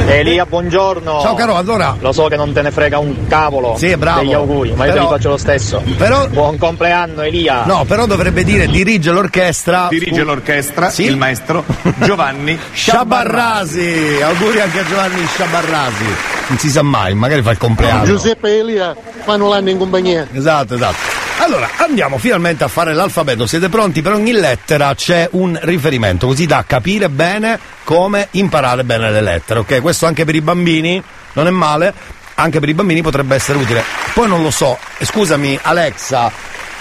Elia, 0.07 0.45
buongiorno. 0.47 1.21
Ciao 1.23 1.35
caro, 1.35 1.57
allora. 1.57 1.97
Lo 2.01 2.13
so 2.13 2.27
che 2.29 2.37
non 2.37 2.53
te 2.53 2.63
ne 2.63 2.71
frega 2.71 2.99
un 2.99 3.27
cavolo 3.29 3.77
Sì, 3.79 3.97
bravo. 3.97 4.21
degli 4.21 4.33
auguri, 4.33 4.73
ma 4.75 4.85
io 4.87 4.93
te 4.93 4.99
Però- 4.99 5.09
li 5.11 5.15
faccio 5.17 5.29
lo 5.31 5.37
stesso. 5.37 5.83
Però- 5.97 6.27
Buon 6.29 6.59
compleanno 6.59 7.23
Elia. 7.23 7.65
No, 7.65 7.85
però 7.85 8.07
dovrebbe 8.07 8.45
dire 8.45 8.67
dirige 8.67 9.11
l'orchestra. 9.11 9.86
Dirige 9.89 10.23
l'orchestra 10.23 10.91
Sì? 10.91 11.05
il 11.05 11.17
maestro 11.17 11.65
Giovanni 11.99 12.59
Sciabarrasi. 12.73 14.19
Auguri 14.23 14.61
anche 14.61 14.81
a 14.81 14.85
Giovanni 14.87 15.27
Sciabarrasi. 15.27 16.05
Non 16.49 16.59
si 16.59 16.71
sa 16.71 16.83
mai, 16.83 17.15
magari 17.15 17.43
fa 17.43 17.51
il 17.51 17.59
compleanno. 17.59 18.05
Giuseppe 18.05 18.59
Elia 18.59 18.95
fanno 19.25 19.49
l'anno 19.49 19.71
in 19.71 19.79
compagnia. 19.79 20.27
Esatto, 20.33 20.75
esatto. 20.75 20.97
Allora, 21.39 21.69
andiamo 21.77 22.19
finalmente 22.19 22.65
a 22.65 22.69
fare 22.69 22.95
l'alfabeto. 22.95 23.47
Siete 23.47 23.69
pronti? 23.69 24.01
Per 24.03 24.13
ogni 24.13 24.33
lettera 24.33 24.95
c'è 24.95 25.29
un 25.33 25.59
riferimento, 25.63 26.27
così 26.27 26.47
da 26.47 26.65
capire 26.67 27.09
bene 27.09 27.59
come 27.85 28.29
imparare 28.33 28.85
bene 28.85 29.11
le 29.11 29.21
lettere, 29.21 29.61
ok? 29.61 29.81
Questo 29.83 30.07
anche 30.07 30.25
per 30.25 30.35
i 30.35 30.41
bambini 30.41 31.03
non 31.35 31.47
è 31.47 31.51
male, 31.51 31.93
anche 32.37 32.59
per 32.59 32.69
i 32.69 32.75
bambini 32.75 33.03
potrebbe 33.03 33.35
essere 33.35 33.59
utile. 33.59 33.83
Poi 34.15 34.29
non 34.29 34.43
lo 34.43 34.51
so, 34.51 34.79
scusami 35.03 35.59
Alexa, 35.63 36.31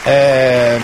eh, 0.04 0.82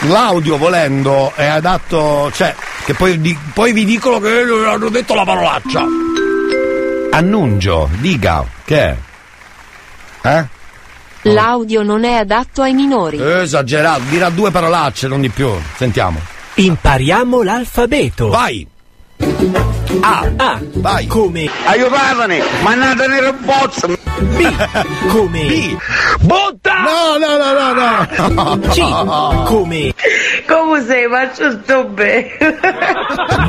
l'audio 0.00 0.56
volendo 0.56 1.32
è 1.34 1.46
adatto, 1.46 2.30
cioè, 2.32 2.54
che 2.84 2.94
poi, 2.94 3.20
di- 3.20 3.36
poi 3.52 3.72
vi 3.72 3.84
dicono 3.84 4.18
che 4.20 4.40
hanno 4.40 4.88
detto 4.88 5.14
la 5.14 5.24
parolaccia. 5.24 5.84
Annuncio, 7.10 7.88
dica, 7.98 8.44
che 8.64 8.80
è? 8.80 8.96
Eh? 10.22 10.44
L'audio 11.22 11.82
non 11.82 12.04
è 12.04 12.14
adatto 12.14 12.62
ai 12.62 12.74
minori. 12.74 13.20
Esagerato, 13.20 14.02
dirà 14.08 14.28
due 14.30 14.50
parolacce, 14.50 15.08
non 15.08 15.20
di 15.20 15.28
più. 15.28 15.50
Sentiamo. 15.76 16.20
Impariamo 16.54 17.42
l'alfabeto. 17.42 18.28
Vai! 18.28 18.66
A. 20.00 20.30
A. 20.36 20.60
Vai. 20.74 21.06
Come 21.06 21.50
Aiutatemi, 21.64 22.42
mannatene 22.62 23.18
il 23.18 23.34
bozzo. 23.40 23.95
B. 24.16 24.44
Come 25.10 25.48
B. 25.48 25.76
Botta. 26.22 26.74
No, 26.84 27.18
no, 27.18 27.38
no, 27.38 27.54
no, 27.54 27.74
no. 27.74 28.72
C. 28.72 28.80
Come 28.80 29.92
Come 30.46 30.84
sei? 30.84 31.08
Faccio 31.08 31.50
sto 31.62 31.84
bene. 31.84 32.36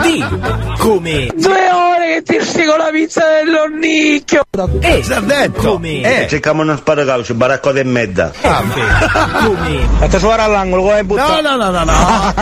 D. 0.02 0.78
Come 0.80 1.32
Due 1.36 1.72
ore 1.72 2.14
che 2.16 2.22
ti 2.24 2.46
stico 2.46 2.76
la 2.76 2.90
pizza 2.92 3.24
dell'ornicchio. 3.28 4.42
E. 4.80 5.04
Si 5.04 5.14
detto. 5.26 5.74
Come 5.74 6.02
Eh. 6.02 6.28
Cerchiamo 6.28 6.62
uno 6.62 6.76
sparacaucio, 6.76 7.34
baracco 7.36 7.72
di 7.72 7.84
merda. 7.84 8.32
F. 8.32 9.44
Come 9.46 9.88
A 10.00 10.08
te 10.08 10.20
suora 10.20 10.44
all'angolo, 10.44 10.82
come 10.84 11.04
No, 11.08 11.42
no, 11.42 11.56
no, 11.56 11.70
no, 11.72 11.84
no. 11.84 12.34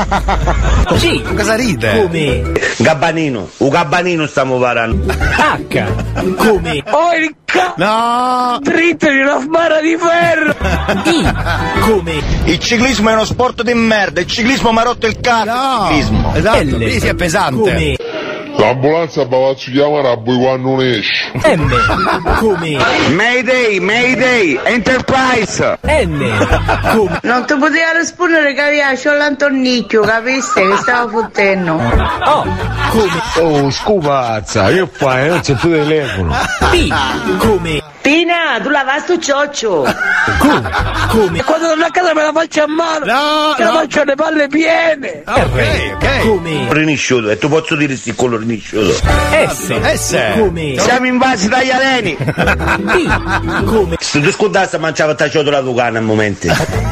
G. 0.98 1.36
Cosa 1.36 1.56
ride? 1.56 2.02
Come 2.02 2.52
Gabbanino, 2.78 3.50
un 3.58 3.70
gabbanino 3.70 4.28
stiamo 4.28 4.58
parlando. 4.60 5.14
H. 5.14 5.84
Come 6.36 6.84
Oh, 6.92 7.14
il 7.14 7.36
c***o! 7.46 7.74
No! 7.78 8.60
Dritto 8.62 9.10
di 9.10 9.20
una 9.20 9.40
sbarra 9.40 9.80
di 9.82 9.98
ferro! 9.98 10.56
I. 11.06 11.34
Come 11.82 12.22
Il 12.46 12.60
ciclismo 12.60 13.10
è 13.10 13.14
uno 13.14 13.26
sport 13.26 13.64
di 13.64 13.74
merda, 13.74 14.20
il 14.20 14.28
ciclismo 14.28 14.45
mi 14.72 14.78
ha 14.80 14.84
rotto 14.84 15.08
il 15.08 15.20
cazzo. 15.20 15.52
No. 15.52 15.88
Ciclismo. 15.88 16.36
Esatto, 16.36 16.78
lì 16.78 17.00
si 17.00 17.08
è 17.08 17.16
pesante. 17.16 17.74
Come 17.74 17.98
L'ambulanza 18.58 19.26
va 19.26 19.50
a 19.50 19.54
chiamare 19.54 20.10
a 20.12 20.16
voi 20.16 20.38
quando 20.38 20.70
non 20.70 20.82
esce. 20.82 21.32
M. 21.56 22.36
Come 22.40 22.78
Mayday, 23.14 23.80
Mayday, 23.80 24.60
Enterprise! 24.64 25.78
N. 25.86 26.80
Come 26.92 27.20
Non 27.24 27.46
ti 27.46 27.56
poteva 27.56 27.92
rispondere 27.98 28.54
che 28.54 28.62
aveva 28.62 28.94
c'ho 28.94 29.14
l'antonnicchio, 29.14 30.02
capiste? 30.02 30.68
Che 30.68 30.78
stava 30.78 31.10
fottendo. 31.10 31.74
O. 31.74 32.46
Come 32.92 33.24
Oh, 33.38 33.70
scupazza, 33.70 34.70
io 34.70 34.90
fai, 34.92 35.28
non 35.28 35.42
c'è 35.42 35.54
più 35.56 35.70
telefono. 35.72 36.36
P. 36.72 36.94
Come 37.38 37.84
Pina, 38.06 38.60
tu 38.62 38.70
lava 38.70 39.00
sto 39.00 39.18
cioccio. 39.18 39.82
Q. 39.82 41.08
Come 41.10 41.44
Quando 41.44 41.68
torno 41.70 41.86
a 41.86 41.90
casa 41.90 42.14
me 42.14 42.22
la 42.22 42.32
faccio 42.32 42.62
a 42.62 42.68
mano! 42.68 43.04
No, 43.06 43.54
che 43.56 43.64
la 43.64 43.72
no. 43.72 43.80
faccio 43.80 44.02
alle 44.02 44.14
palle 44.14 44.48
piene! 44.48 45.22
Ah, 45.24 45.38
ok, 45.38 45.94
ok. 45.96 46.20
Come 46.22 46.68
Rinisciuto, 46.70 47.32
e 47.32 47.38
tu 47.40 47.50
posso 47.50 47.76
dire 47.76 47.96
sti 47.96 48.14
collo 48.14 48.38
rinisciuto. 48.46 48.94
S. 48.94 49.80
S. 49.96 50.34
Come 50.38 50.76
Siamo 50.78 51.08
invasi 51.08 51.50
dagli 51.50 51.72
alieni! 51.72 52.16
T. 52.16 53.64
Come 53.66 53.96
Se 54.00 54.22
tu 54.22 54.32
scudassi 54.32 54.78
mangiava 54.78 55.16
tacciato 55.16 55.50
la 55.50 55.60
Lucana 55.60 55.98
al 55.98 56.06
momento. 56.06 56.48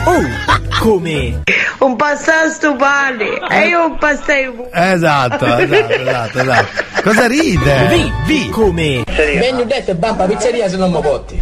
O. 0.05 0.61
Come 0.79 1.43
Un 1.77 1.95
pastato 1.95 2.75
pane. 2.75 3.39
E 3.49 3.67
io 3.67 3.85
un 3.85 3.97
pastato 3.97 4.69
Esatto, 4.71 5.45
esatto, 5.57 5.93
esatto, 5.93 6.39
esatto. 6.39 6.83
Cosa 7.03 7.27
ride? 7.27 7.87
V. 7.87 8.11
V. 8.25 8.49
Come 8.49 9.03
Vengo 9.05 9.63
detto 9.63 9.91
e 9.91 9.95
bamba 9.95 10.25
pizzeria 10.25 10.67
se 10.67 10.77
non 10.77 10.91
mi 10.91 10.99
botti! 10.99 11.41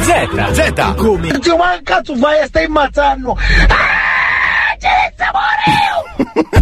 Z. 0.00 0.52
Z. 0.52 0.94
Come 0.96 1.28
che 1.28 1.80
cazzo 1.82 2.16
fai? 2.16 2.46
Stai 2.46 2.64
immazzando! 2.64 3.36
Ah, 3.68 4.76
c'è 4.78 4.88
il 5.06 5.12
sapore! 5.16 6.55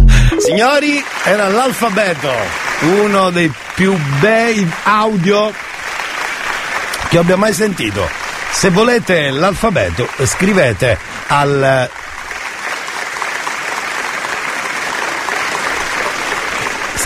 Signori, 0.45 1.03
era 1.23 1.47
l'alfabeto. 1.47 2.31
uno 2.81 3.31
dei 3.31 3.51
più 3.73 3.97
bei 4.19 4.71
audio 4.83 5.51
che 7.09 7.17
abbia 7.17 7.35
mai 7.35 7.51
sentito. 7.51 8.07
Se 8.51 8.69
volete 8.69 9.31
l'alfabeto, 9.31 10.07
scrivete 10.23 10.99
al 11.27 11.89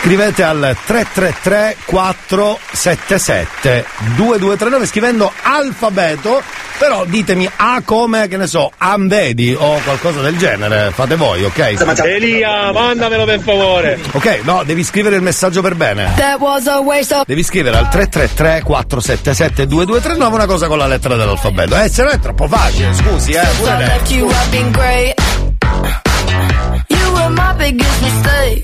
scrivete 0.02 0.44
al 0.44 0.76
333 0.86 1.76
477 1.86 3.86
2239 4.16 4.86
scrivendo 4.86 5.32
alfabeto 5.42 6.42
però 6.78 7.04
ditemi 7.06 7.50
A 7.58 7.82
come 7.84 8.30
che 8.30 8.38
ne 8.38 8.48
so 8.48 8.72
Ambedi 8.78 9.54
o 9.58 9.80
qualcosa 9.84 10.22
del 10.22 10.38
genere 10.38 10.92
fate 10.94 11.16
voi 11.18 11.44
ok 11.44 12.04
Elia, 12.06 12.72
mandamelo 12.72 13.26
per 13.26 13.42
favore. 13.42 14.00
ok 14.14 14.40
no 14.44 14.64
devi 14.64 14.84
scrivere 14.86 15.18
il 15.18 15.22
messaggio 15.22 15.62
per 15.62 15.76
bene 15.76 16.14
That 16.16 16.40
was 16.40 16.66
a 16.68 16.80
waste 16.80 17.14
of. 17.16 17.24
devi 17.26 17.44
scrivere 17.44 17.76
al 17.78 17.90
333 17.90 18.62
477 18.64 19.68
2239 19.68 20.34
una 20.36 20.46
cosa 20.46 20.68
con 20.68 20.78
la 20.78 20.88
lettera 20.88 21.16
dell'alfabeto 21.18 21.76
eh 21.78 21.90
se 21.90 22.04
no 22.04 22.10
è 22.10 22.20
troppo 22.20 22.48
facile 22.48 22.94
scusi 22.94 23.32
eh 23.32 23.46
pure 23.58 23.78
lei. 23.78 24.00
You 26.88 27.12
were 27.14 27.30
my 27.30 27.54
biggest 27.58 28.02
mistake. 28.02 28.64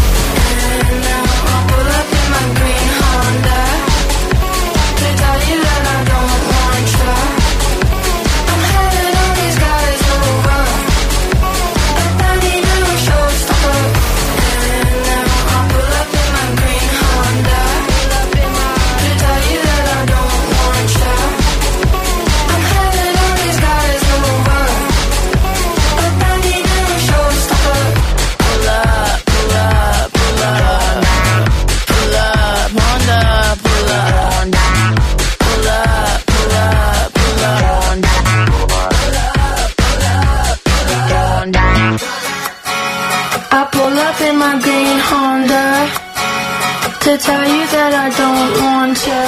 To 47.11 47.17
tell 47.17 47.43
you 47.43 47.67
that 47.75 47.91
I 47.91 48.07
don't 48.21 48.51
want 48.63 48.95
you. 49.03 49.27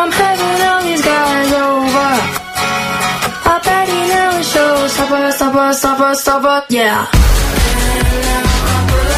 I'm 0.00 0.10
having 0.10 0.58
all 0.66 0.82
these 0.82 1.02
guys 1.02 1.52
over. 1.52 2.12
I 3.46 3.60
bet 3.62 3.86
he 3.86 4.00
never 4.10 4.42
shows. 4.42 4.92
Stopper, 4.92 5.30
stopper, 5.30 5.72
stopper, 5.74 6.14
stopper, 6.14 6.64
yeah. 6.68 7.06
Pull 8.90 9.10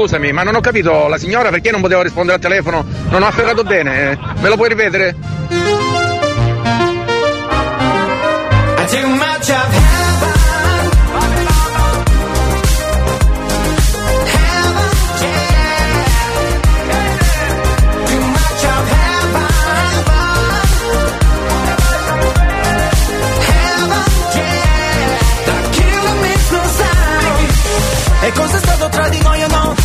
scusami, 0.00 0.32
ma 0.32 0.42
non 0.42 0.54
ho 0.54 0.60
capito 0.60 1.08
la 1.08 1.18
signora 1.18 1.50
perché 1.50 1.70
non 1.70 1.82
poteva 1.82 2.02
rispondere 2.02 2.36
al 2.36 2.40
telefono? 2.42 2.86
Non 3.10 3.22
ho 3.22 3.26
afferrato 3.26 3.62
bene. 3.64 4.12
eh. 4.12 4.18
Me 4.40 4.48
lo 4.48 4.56
puoi 4.56 4.70
ripetere? 4.70 5.14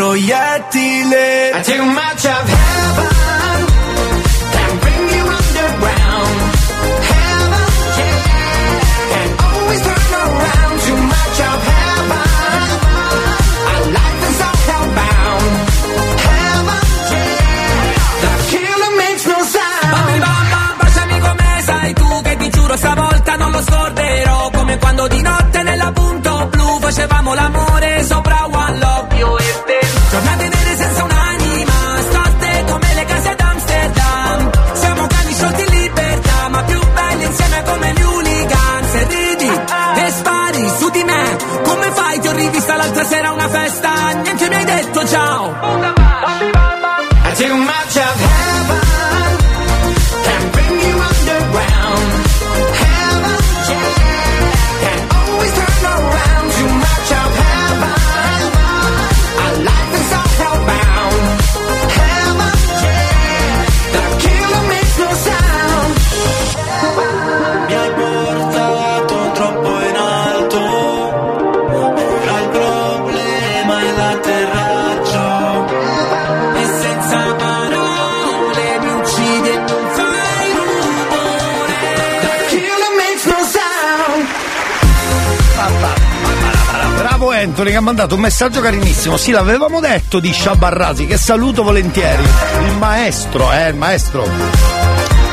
proiettile 0.00 1.60
Too 1.62 1.84
much 1.84 2.24
of 2.24 2.44
heaven 2.56 3.12
can 4.54 4.72
bring 4.82 5.04
you 5.16 5.24
underground. 5.40 6.36
Heaven, 7.12 7.68
yeah, 8.00 8.64
can 9.12 9.30
always 9.46 9.80
turn 9.86 10.12
around. 10.24 10.76
Too 10.86 11.00
much 11.14 11.38
of 11.50 11.58
heaven, 11.72 12.28
our 13.72 13.84
life 13.98 14.22
is 14.30 14.40
all 14.46 14.58
hellbound. 14.68 15.52
Heaven, 16.28 16.82
yeah, 17.12 18.24
the 18.24 18.32
killer 18.50 18.92
makes 19.02 19.24
no 19.32 19.38
sound. 19.54 19.92
Bambi 19.94 20.18
bamba, 20.24 20.62
baciami 20.80 21.18
come 21.26 21.48
sai 21.68 21.92
tu 22.00 22.08
che 22.22 22.36
ti 22.40 22.48
giuro 22.50 22.76
stavolta 22.76 23.36
non 23.36 23.50
lo 23.50 23.60
scorderò 23.60 24.50
Come 24.50 24.78
quando 24.78 25.08
di 25.08 25.20
notte 25.20 25.62
nella 25.62 25.92
punto 25.92 26.48
blu 26.50 26.78
facevamo 26.80 27.34
l'amore 27.34 28.02
sopra 28.04 28.40
stasera 43.10 43.32
una 43.32 43.48
festa, 43.48 44.12
niente 44.22 44.48
mi 44.48 44.54
hai 44.54 44.64
detto 44.64 45.04
ciao. 45.04 45.99
Anthony 87.70 87.72
che 87.72 87.76
ha 87.76 87.80
mandato 87.80 88.14
un 88.14 88.20
messaggio 88.20 88.60
carinissimo. 88.60 89.16
Sì, 89.16 89.30
l'avevamo 89.30 89.80
detto 89.80 90.20
di 90.20 90.32
Shabarrasi, 90.32 91.06
che 91.06 91.16
saluto 91.16 91.62
volentieri. 91.62 92.22
Il 92.64 92.76
maestro, 92.76 93.52
eh, 93.52 93.68
il 93.68 93.76
maestro. 93.76 94.28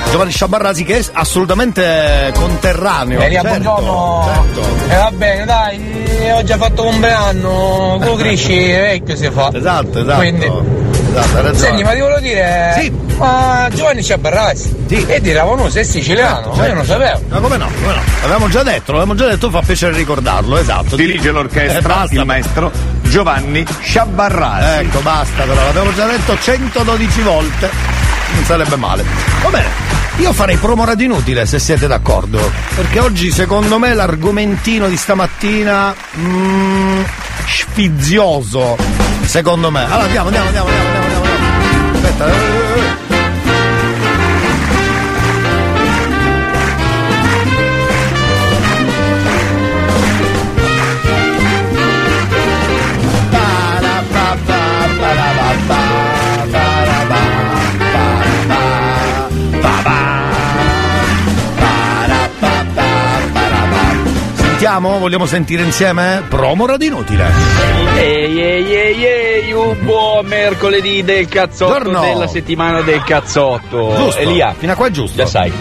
Giovanni 0.10 0.32
Shabarrasi 0.32 0.84
che 0.84 1.00
è 1.00 1.06
assolutamente 1.14 2.32
conterraneo. 2.34 3.20
Elia, 3.20 3.42
certo, 3.42 3.60
buongiorno. 3.60 4.26
certo. 4.26 4.94
E 4.94 4.96
va 4.96 5.12
bene, 5.12 5.46
dai, 5.46 6.32
ho 6.32 6.44
già 6.44 6.58
fatto 6.58 6.84
compleanno, 6.84 8.00
tu 8.02 8.16
cresci 8.16 8.56
vecchio 8.56 9.16
si 9.16 9.30
fa. 9.30 9.50
Esatto, 9.54 10.00
esatto. 10.00 10.18
Quindi. 10.20 10.86
Esatto, 11.18 11.38
hai 11.38 11.44
ragione. 11.44 11.58
Senti, 11.58 11.84
ma 11.84 11.92
ti 11.94 12.00
volevo 12.00 12.20
dire. 12.20 12.76
Sì. 12.80 13.06
Ma 13.18 13.68
Giovanni 13.74 14.04
Ciabarrasi. 14.04 14.76
Sì. 14.88 15.06
E 15.08 15.22
di 15.22 15.32
Ravonoso 15.32 15.80
è 15.80 15.84
siciliano, 15.84 16.52
ma 16.54 16.68
io 16.68 16.74
non 16.76 16.86
sapevo. 16.86 17.22
Ma 17.30 17.40
come 17.40 17.58
no? 17.58 17.68
Come 17.82 17.94
no? 17.96 18.02
L'avevamo 18.22 18.48
già 18.50 18.64
detto, 18.64 18.92
l'avevamo 18.92 19.16
già 19.18 19.28
detto, 19.28 19.50
fa 19.50 19.62
piacere 19.62 19.96
ricordarlo, 19.96 20.58
esatto. 20.58 20.96
Dirige 20.96 21.32
l'orchestra 21.32 21.80
Eh, 21.80 21.82
basta. 21.82 22.16
il 22.16 22.26
maestro 22.26 22.72
Giovanni 23.04 23.66
Sciabarrasi. 23.82 24.86
Ecco, 24.86 25.00
basta 25.00 25.44
però, 25.44 25.64
l'abbiamo 25.66 25.94
già 25.96 26.06
detto 26.06 26.38
112 26.40 27.22
volte. 27.22 27.70
Non 28.34 28.44
sarebbe 28.44 28.76
male. 28.76 29.04
Va 29.42 29.50
bene. 29.50 29.86
Io 30.18 30.34
farei 30.34 30.58
promo 30.58 30.84
radio 30.84 31.06
inutile 31.06 31.46
se 31.46 31.60
siete 31.60 31.88
d'accordo. 31.88 32.40
Perché 32.76 33.00
oggi 33.00 33.32
secondo 33.32 33.78
me 33.80 33.94
l'argomentino 33.94 34.88
di 34.88 34.98
stamattina. 34.98 35.94
Mm, 36.18 37.02
sfizioso. 37.46 38.76
Secondo 39.26 39.70
me. 39.72 39.84
Allora 39.86 40.04
andiamo, 40.04 40.28
andiamo, 40.28 40.48
andiamo, 40.48 40.68
andiamo, 40.68 40.88
andiamo, 40.88 41.07
andiamo. 42.20 42.67
Sentiamo? 64.68 65.00
Vogliamo 65.00 65.26
sentire 65.26 65.64
insieme? 65.64 66.24
Promo 66.28 66.66
radio 66.66 66.88
inutile. 66.88 67.32
Ehi 67.96 68.38
ehi 68.42 68.74
ehi 68.76 69.06
ehi, 69.06 69.52
un 69.54 69.78
buon 69.80 70.26
mercoledì 70.26 71.06
del 71.06 71.30
cazzotto 71.30 71.80
Buongiorno. 71.80 72.02
della 72.14 72.28
settimana 72.28 72.82
del 72.82 73.02
cazzotto. 73.02 73.94
Giusto. 73.96 74.20
Elia, 74.20 74.54
Fino 74.60 74.74
a 74.74 74.76
qua 74.76 74.88
è 74.88 74.92
giusto. 74.92 75.16
già 75.16 75.26
sai. 75.26 75.54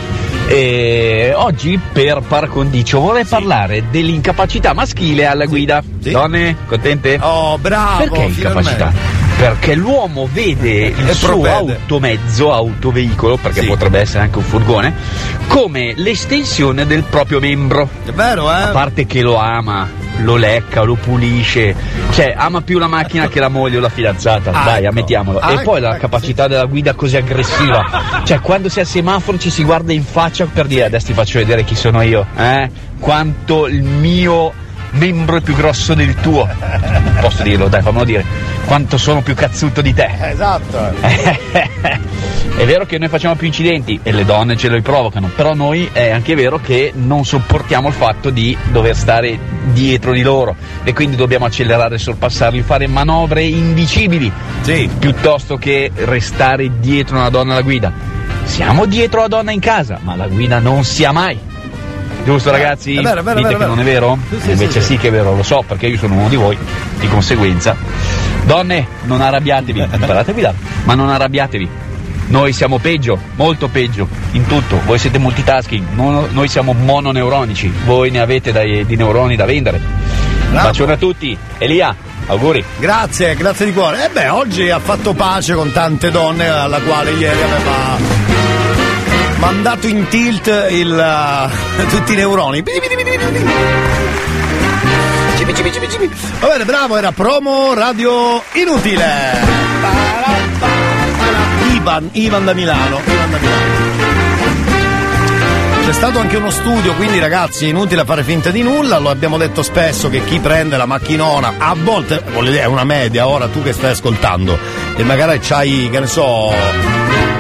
E 0.49 1.33
oggi 1.37 1.79
per 1.93 2.21
par 2.27 2.49
condicio 2.49 2.99
vorrei 2.99 3.25
parlare 3.25 3.85
dell'incapacità 3.93 4.75
maschile 4.75 5.25
alla 5.27 5.45
guida. 5.47 5.81
Donne, 5.87 6.57
contente? 6.67 7.17
Oh, 7.23 7.59
bravo! 7.59 7.99
Perché 7.99 8.23
incapacità? 8.23 8.75
finalmente. 8.91 9.25
Perché 9.37 9.75
l'uomo 9.75 10.27
vede 10.33 10.87
il 10.97 11.09
E 11.11 11.13
suo 11.15 11.45
automezzo, 11.45 12.53
autoveicolo, 12.55 13.37
perché 13.37 13.61
Sì. 13.61 13.67
potrebbe 13.67 14.01
essere 14.01 14.25
anche 14.25 14.39
un 14.39 14.45
furgone, 14.45 14.95
come 15.49 15.95
l'estensione 15.97 16.87
del 16.87 17.03
proprio 17.05 17.41
membro. 17.41 17.89
È 18.05 18.11
vero, 18.11 18.49
A 18.49 18.69
eh? 18.69 18.73
parte 18.73 19.07
che 19.07 19.23
lo 19.23 19.37
ama, 19.37 19.89
lo 20.19 20.37
lecca, 20.37 20.83
lo 20.83 20.95
pulisce, 20.95 21.75
cioè 22.11 22.35
ama 22.37 22.61
più 22.61 22.79
la 22.79 22.87
macchina 22.89 23.29
che 23.29 23.41
la 23.41 23.49
moglie 23.49 23.79
o 23.79 23.81
la 23.81 23.89
fidanzata, 23.89 24.51
Ah, 24.53 24.65
dai, 24.65 24.79
ecco. 24.81 24.89
ammettiamolo. 24.91 25.39
Ah, 25.39 25.53
e 25.53 25.63
poi 25.63 25.81
la 25.81 25.91
ecco, 25.91 26.01
capacità 26.01 26.47
della 26.49 26.65
guida 26.67 26.95
così 26.95 27.17
aggressiva, 27.17 28.23
cioè 28.25 28.41
quando 28.41 28.69
sei 28.69 28.83
al 28.83 28.89
semaforo 28.89 29.39
ci 29.39 29.51
si 29.51 29.65
guarda 29.65 29.93
in 29.93 30.05
faccia 30.05 30.47
per 30.47 30.67
dire 30.67 30.85
adesso 30.85 31.07
ti 31.07 31.13
faccio 31.15 31.39
vedere 31.39 31.65
chi 31.65 31.75
sono 31.75 32.03
io, 32.03 32.27
eh? 32.37 32.71
Quanto 32.99 33.67
il 33.67 33.83
mio 33.83 34.53
membro 34.93 35.37
è 35.37 35.41
più 35.41 35.55
grosso 35.55 35.95
del 35.95 36.15
tuo. 36.17 36.49
Posso 37.21 37.43
dirlo, 37.43 37.69
dai, 37.69 37.83
fammelo 37.83 38.05
dire. 38.05 38.25
Quanto 38.67 38.99
sono 38.99 39.23
più 39.23 39.35
cazzuto 39.35 39.81
di 39.81 39.95
te. 39.95 40.09
Esatto. 40.21 40.95
È 42.57 42.65
vero 42.65 42.87
che 42.87 42.97
noi 42.99 43.09
facciamo 43.09 43.35
più 43.35 43.47
incidenti 43.49 44.01
e 44.03 44.13
le 44.13 44.25
donne 44.25 44.57
ce 44.57 44.69
lo 44.69 44.81
provocano, 44.81 45.31
però 45.35 45.53
noi 45.53 45.91
è 45.93 46.09
anche 46.11 46.35
vero 46.35 46.59
che 46.59 46.91
non 46.95 47.23
sopportiamo 47.23 47.89
il 47.89 47.95
fatto 47.95 48.31
di 48.31 48.57
dover 48.71 48.97
stare 48.97 49.39
dietro 49.73 50.13
di 50.13 50.23
loro 50.23 50.57
e 50.83 50.95
quindi 50.95 51.17
dobbiamo 51.17 51.45
accelerare, 51.45 51.99
sorpassarli, 51.99 52.63
fare 52.63 52.87
manovre 52.87 53.43
indicibili 53.45 54.33
Sì. 54.63 54.89
piuttosto 54.99 55.59
che 55.59 55.91
restare 55.95 56.79
dietro 56.81 57.17
una 57.19 57.29
donna 57.29 57.53
alla 57.53 57.63
guida. 57.63 57.93
Siamo 58.45 58.87
dietro 58.87 59.21
la 59.21 59.29
donna 59.29 59.53
in 59.53 59.61
casa, 59.61 59.99
ma 60.03 60.17
la 60.17 60.27
guida 60.27 60.59
non 60.59 60.83
sia 60.83 61.13
mai. 61.13 61.39
Giusto 62.27 62.51
ragazzi? 62.51 62.97
è 62.97 63.03
vero, 63.03 63.21
è 63.21 63.23
vero, 63.23 63.37
Dite 63.37 63.49
è 63.51 63.53
vero, 63.53 63.59
che 63.59 63.67
non 63.67 63.79
è 63.79 63.85
vero? 63.85 64.19
Sì, 64.29 64.41
sì, 64.41 64.51
Invece 64.51 64.81
sì, 64.81 64.87
sì, 64.87 64.97
che 64.99 65.09
è 65.09 65.11
vero, 65.13 65.37
lo 65.37 65.45
so 65.45 65.63
perché 65.65 65.87
io 65.87 65.97
sono 65.97 66.15
uno 66.15 66.29
di 66.29 66.35
voi, 66.35 66.59
di 66.99 67.07
conseguenza. 67.07 67.77
Donne, 68.43 68.85
non 69.05 69.21
arrabbiatevi, 69.21 69.79
imparate 69.81 70.31
a 70.31 70.33
guidare, 70.33 70.57
ma 70.83 70.95
non 70.97 71.09
arrabbiatevi. 71.09 71.69
Noi 72.27 72.53
siamo 72.53 72.79
peggio, 72.79 73.17
molto 73.37 73.69
peggio, 73.69 74.09
in 74.33 74.45
tutto. 74.49 74.81
Voi 74.85 74.99
siete 74.99 75.19
multitasking, 75.19 75.87
no- 75.95 76.27
noi 76.33 76.49
siamo 76.49 76.73
mononeuronici, 76.73 77.73
voi 77.85 78.11
ne 78.11 78.19
avete 78.19 78.51
dai- 78.51 78.85
di 78.85 78.97
neuroni 78.97 79.37
da 79.37 79.45
vendere. 79.45 79.81
Bravo. 80.51 80.67
Bacione 80.67 80.95
a 80.95 80.97
tutti. 80.97 81.39
Elia, 81.59 81.95
auguri. 82.27 82.65
Grazie, 82.81 83.37
grazie 83.37 83.67
di 83.67 83.73
cuore. 83.73 84.05
E 84.05 84.09
beh, 84.09 84.31
oggi 84.31 84.69
ha 84.69 84.81
fatto 84.81 85.15
pace 85.15 85.55
con 85.55 85.71
tante 85.71 86.11
donne 86.11 86.49
alla 86.49 86.81
quale 86.81 87.13
ieri 87.13 87.41
aveva 87.41 88.36
mandato 89.39 89.87
in 89.87 90.07
tilt 90.09 90.47
il, 90.71 90.99
eh, 90.99 91.87
tutti 91.89 92.13
i 92.13 92.17
neuroni. 92.17 92.63
Va 96.41 96.49
bene, 96.49 96.65
bravo, 96.65 96.97
era 96.97 97.13
promo 97.13 97.75
radio 97.75 98.43
inutile. 98.53 99.05
Ivan, 101.75 102.09
Ivan 102.13 102.45
da 102.45 102.55
Milano, 102.55 103.01
Ivan 103.05 103.31
da 103.31 103.39
Milano. 103.39 103.95
C'è 105.85 105.93
stato 105.93 106.19
anche 106.19 106.37
uno 106.37 106.51
studio, 106.51 106.95
quindi 106.95 107.21
ragazzi 107.21 107.67
è 107.67 107.69
inutile 107.69 108.05
fare 108.05 108.25
finta 108.25 108.51
di 108.51 108.63
nulla, 108.63 108.99
lo 108.99 109.09
abbiamo 109.09 109.37
detto 109.37 109.63
spesso 109.63 110.11
che 110.11 110.25
chi 110.25 110.41
prende 110.41 110.77
la 110.77 110.85
macchinona, 110.85 111.55
a 111.59 111.77
volte, 111.79 112.25
è 112.25 112.65
una 112.65 112.83
media, 112.83 113.29
ora 113.29 113.47
tu 113.47 113.63
che 113.63 113.73
stai 113.73 113.93
ascoltando, 113.93 114.59
e 114.97 115.05
magari 115.05 115.39
c'hai, 115.39 115.89
che 115.89 116.01
ne 116.01 116.09
so, 116.09 116.53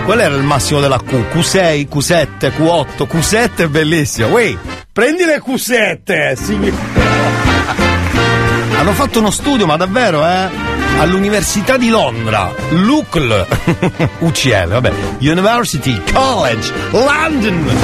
qual 0.07 0.20
era 0.20 0.36
il 0.36 0.44
massimo 0.44 0.78
della 0.78 1.00
Q? 1.00 1.34
Q6, 1.34 1.88
Q7, 1.88 2.52
Q8, 2.57 3.07
Q7 3.09 3.57
è 3.57 3.66
bellissimo, 3.66 4.28
Uè, 4.28 4.57
prendi 4.92 5.24
le 5.24 5.42
Q7, 5.44 6.34
sì. 6.34 6.72
Hanno 8.78 8.92
fatto 8.92 9.18
uno 9.18 9.32
studio, 9.32 9.66
ma 9.66 9.76
davvero, 9.76 10.24
eh? 10.24 10.48
All'Università 10.98 11.76
di 11.76 11.88
Londra, 11.88 12.52
l'UCL, 12.70 13.46
UCL, 14.20 14.68
vabbè, 14.78 14.92
University 15.18 16.00
College 16.12 16.72
London. 16.92 17.76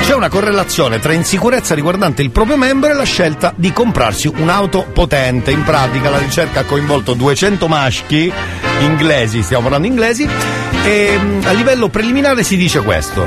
C'è 0.00 0.14
una 0.14 0.28
correlazione 0.28 0.98
tra 0.98 1.12
insicurezza 1.12 1.76
riguardante 1.76 2.22
il 2.22 2.32
proprio 2.32 2.56
membro 2.56 2.90
e 2.90 2.94
la 2.94 3.04
scelta 3.04 3.54
di 3.56 3.72
comprarsi 3.72 4.26
un'auto 4.26 4.84
potente. 4.92 5.52
In 5.52 5.62
pratica 5.62 6.10
la 6.10 6.18
ricerca 6.18 6.60
ha 6.60 6.64
coinvolto 6.64 7.14
200 7.14 7.68
maschi 7.68 8.30
inglesi, 8.80 9.42
stiamo 9.42 9.62
parlando 9.62 9.86
inglesi, 9.86 10.28
e 10.84 11.18
mm, 11.18 11.40
a 11.44 11.52
livello 11.52 11.88
preliminare 11.88 12.42
si 12.42 12.56
dice 12.56 12.80
questo. 12.82 13.26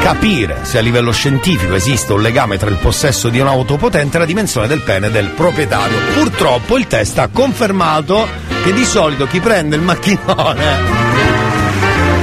Capire 0.00 0.58
se 0.62 0.78
a 0.78 0.80
livello 0.80 1.12
scientifico 1.12 1.74
esiste 1.74 2.12
un 2.12 2.22
legame 2.22 2.56
tra 2.56 2.70
il 2.70 2.76
possesso 2.76 3.28
di 3.28 3.40
un'auto 3.40 3.76
potente 3.76 4.16
e 4.16 4.20
la 4.20 4.26
dimensione 4.26 4.66
del 4.66 4.82
pene 4.82 5.10
del 5.10 5.28
proprietario. 5.28 5.98
Purtroppo 6.14 6.78
il 6.78 6.86
test 6.86 7.18
ha 7.18 7.28
confermato 7.32 8.26
che 8.62 8.72
di 8.72 8.84
solito 8.84 9.26
chi 9.26 9.40
prende 9.40 9.76
il 9.76 9.82
macchinone 9.82 11.26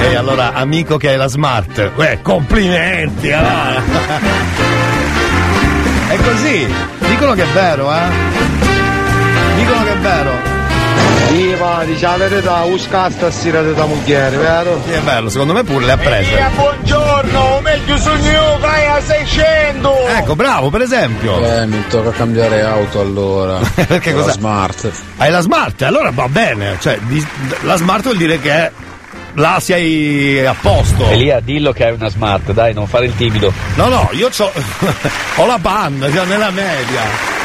e 0.00 0.14
allora, 0.14 0.52
amico 0.52 0.96
che 0.96 1.10
hai 1.10 1.16
la 1.16 1.28
smart, 1.28 1.92
uè, 1.94 2.20
complimenti, 2.22 3.30
allora. 3.32 3.82
È 6.08 6.16
così, 6.18 6.72
dicono 7.08 7.34
che 7.34 7.42
è 7.42 7.46
vero, 7.52 7.92
eh? 7.92 8.04
dicono 9.56 9.82
che 9.82 9.92
è 9.92 9.96
vero. 9.96 10.55
Ma 11.58 11.84
dice 11.84 12.06
la 12.06 12.16
verità, 12.16 12.62
usca 12.64 13.10
stasera 13.10 13.62
di 13.62 13.74
tua 13.74 13.86
moglie, 13.86 14.28
vero? 14.30 14.80
Sì, 14.86 14.92
è 14.92 15.00
bello, 15.00 15.28
secondo 15.28 15.52
me 15.52 15.64
pure 15.64 15.84
le 15.84 15.92
ha 15.92 15.96
prese. 15.96 16.50
buongiorno, 16.54 17.60
meglio 17.60 17.96
sogno 17.98 18.58
vai 18.60 18.86
a 18.86 19.00
600! 19.00 20.06
Ecco, 20.08 20.36
bravo, 20.36 20.70
per 20.70 20.82
esempio. 20.82 21.38
Eh, 21.44 21.66
mi 21.66 21.82
tocca 21.88 22.10
cambiare 22.10 22.62
auto 22.62 23.00
allora. 23.00 23.58
Perché 23.74 24.12
La 24.12 24.20
cosa? 24.20 24.32
smart. 24.32 24.90
Hai 25.16 25.30
la 25.30 25.40
smart, 25.40 25.82
allora 25.82 26.10
va 26.10 26.28
bene. 26.28 26.76
Cioè, 26.78 26.98
di- 27.02 27.26
la 27.62 27.76
smart 27.76 28.02
vuol 28.04 28.16
dire 28.16 28.38
che 28.38 28.70
là 29.34 29.58
sei 29.60 30.44
a 30.46 30.54
posto. 30.58 31.08
Elia, 31.10 31.40
dillo 31.40 31.72
che 31.72 31.84
hai 31.86 31.92
una 31.92 32.08
smart, 32.08 32.52
dai, 32.52 32.74
non 32.74 32.86
fare 32.86 33.06
il 33.06 33.16
timido. 33.16 33.52
No, 33.74 33.88
no, 33.88 34.08
io 34.12 34.28
c'ho, 34.28 34.50
ho 35.36 35.46
la 35.46 35.58
cioè 36.12 36.24
nella 36.26 36.50
media. 36.50 37.44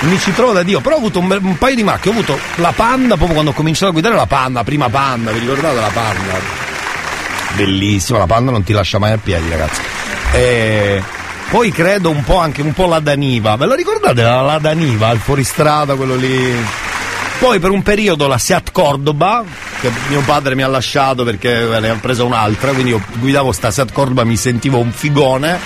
Mi 0.00 0.18
ci 0.18 0.32
trovo 0.32 0.52
da 0.52 0.62
Dio, 0.62 0.80
però 0.80 0.94
ho 0.94 0.98
avuto 0.98 1.18
un, 1.18 1.38
un 1.42 1.58
paio 1.58 1.74
di 1.74 1.82
macchine, 1.82 2.14
ho 2.14 2.18
avuto 2.18 2.38
la 2.56 2.72
panda 2.72 3.16
proprio 3.16 3.32
quando 3.32 3.50
ho 3.50 3.54
cominciato 3.54 3.88
a 3.88 3.92
guidare 3.92 4.14
la 4.14 4.26
panda, 4.26 4.60
la 4.60 4.64
prima 4.64 4.88
panda, 4.88 5.32
vi 5.32 5.40
ricordate 5.40 5.80
la 5.80 5.90
panda? 5.92 6.66
Bellissima, 7.56 8.18
la 8.18 8.26
panda 8.26 8.52
non 8.52 8.62
ti 8.62 8.72
lascia 8.72 8.98
mai 8.98 9.12
a 9.12 9.18
piedi, 9.18 9.48
ragazzi. 9.48 9.80
E 10.32 11.02
poi 11.50 11.72
credo 11.72 12.10
un 12.10 12.22
po' 12.22 12.38
anche 12.38 12.62
un 12.62 12.72
po' 12.74 12.86
la 12.86 13.00
Daniva, 13.00 13.56
ve 13.56 13.66
lo 13.66 13.74
ricordate 13.74 14.22
la, 14.22 14.40
la 14.42 14.58
Daniva, 14.58 15.10
il 15.10 15.18
fuoristrada, 15.18 15.94
quello 15.96 16.14
lì? 16.14 16.54
Poi 17.40 17.58
per 17.58 17.70
un 17.70 17.82
periodo 17.82 18.28
la 18.28 18.38
Seat 18.38 18.70
Cordoba, 18.70 19.42
che 19.80 19.90
mio 20.08 20.20
padre 20.20 20.54
mi 20.54 20.62
ha 20.62 20.68
lasciato 20.68 21.24
perché 21.24 21.66
ne 21.80 21.88
ha 21.88 21.94
presa 21.94 22.22
un'altra, 22.22 22.70
quindi 22.70 22.90
io 22.90 23.02
guidavo 23.14 23.50
sta 23.50 23.72
Seat 23.72 23.92
Cordoba, 23.92 24.22
mi 24.24 24.36
sentivo 24.36 24.78
un 24.78 24.92
figone 24.92 25.58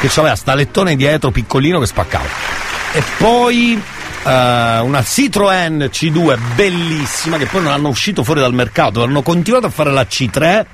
che 0.00 0.10
aveva 0.16 0.36
sta 0.36 0.54
lettone 0.54 0.96
dietro 0.96 1.30
piccolino 1.30 1.78
che 1.78 1.86
spaccava. 1.86 2.63
E 2.96 3.02
poi 3.18 3.82
eh, 4.22 4.78
una 4.78 5.00
Citroën 5.00 5.90
C2 5.90 6.38
bellissima 6.54 7.38
che 7.38 7.46
poi 7.46 7.62
non 7.62 7.72
hanno 7.72 7.88
uscito 7.88 8.22
fuori 8.22 8.38
dal 8.38 8.54
mercato, 8.54 9.02
hanno 9.02 9.20
continuato 9.22 9.66
a 9.66 9.70
fare 9.70 9.90
la 9.90 10.02
C3 10.02 10.64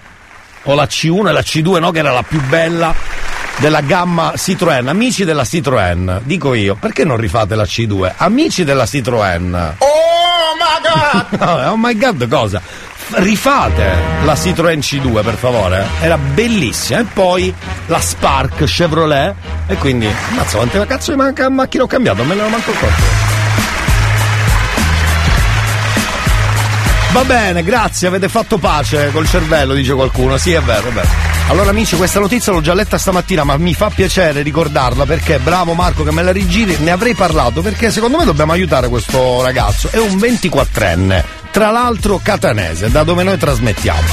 o 0.64 0.74
la 0.74 0.84
C1 0.84 1.28
e 1.28 1.32
la 1.32 1.40
C2 1.40 1.78
no, 1.80 1.90
che 1.90 2.00
era 2.00 2.12
la 2.12 2.22
più 2.22 2.38
bella 2.42 2.94
della 3.56 3.80
gamma 3.80 4.34
Citroën, 4.36 4.86
amici 4.86 5.24
della 5.24 5.44
Citroën, 5.44 6.20
dico 6.24 6.52
io, 6.52 6.76
perché 6.78 7.04
non 7.04 7.16
rifate 7.16 7.54
la 7.54 7.64
C2? 7.64 8.12
Amici 8.18 8.64
della 8.64 8.84
Citroën. 8.84 9.74
Oh 9.78 10.56
my 10.58 10.82
god! 10.82 11.40
No, 11.40 11.70
oh 11.72 11.76
my 11.76 11.96
god, 11.96 12.28
cosa? 12.28 12.60
Rifate 13.12 13.96
la 14.22 14.34
Citroën 14.34 14.78
C2 14.78 15.22
per 15.22 15.34
favore, 15.34 15.84
era 16.00 16.16
bellissima. 16.16 17.00
E 17.00 17.04
poi 17.04 17.52
la 17.86 18.00
Spark 18.00 18.64
Chevrolet. 18.64 19.34
E 19.66 19.74
quindi, 19.76 20.08
mazza, 20.34 20.56
quante 20.56 20.84
cazzo 20.86 21.10
di 21.10 21.16
manca 21.16 21.48
macchina 21.48 21.84
ho 21.84 21.86
cambiato? 21.86 22.22
Me 22.24 22.34
ne 22.34 22.42
manco 22.48 22.70
accorto. 22.70 23.02
Va 27.12 27.24
bene, 27.24 27.64
grazie, 27.64 28.06
avete 28.06 28.28
fatto 28.28 28.58
pace 28.58 29.10
col 29.10 29.28
cervello, 29.28 29.74
dice 29.74 29.94
qualcuno. 29.94 30.36
Sì, 30.36 30.52
è 30.52 30.60
vero, 30.60 30.90
è. 30.90 31.30
Allora 31.48 31.70
amici, 31.70 31.96
questa 31.96 32.20
notizia 32.20 32.52
l'ho 32.52 32.60
già 32.60 32.74
letta 32.74 32.96
stamattina, 32.96 33.42
ma 33.42 33.56
mi 33.56 33.74
fa 33.74 33.90
piacere 33.90 34.42
ricordarla 34.42 35.04
perché 35.04 35.40
bravo 35.40 35.74
Marco 35.74 36.04
che 36.04 36.12
me 36.12 36.22
la 36.22 36.30
rigiri, 36.30 36.76
ne 36.78 36.92
avrei 36.92 37.14
parlato 37.14 37.60
perché 37.60 37.90
secondo 37.90 38.18
me 38.18 38.24
dobbiamo 38.24 38.52
aiutare 38.52 38.88
questo 38.88 39.42
ragazzo. 39.42 39.88
È 39.90 39.98
un 39.98 40.16
24enne, 40.16 41.24
tra 41.50 41.70
l'altro 41.70 42.20
catanese, 42.22 42.90
da 42.90 43.02
dove 43.02 43.22
noi 43.22 43.38
trasmettiamo. 43.38 44.08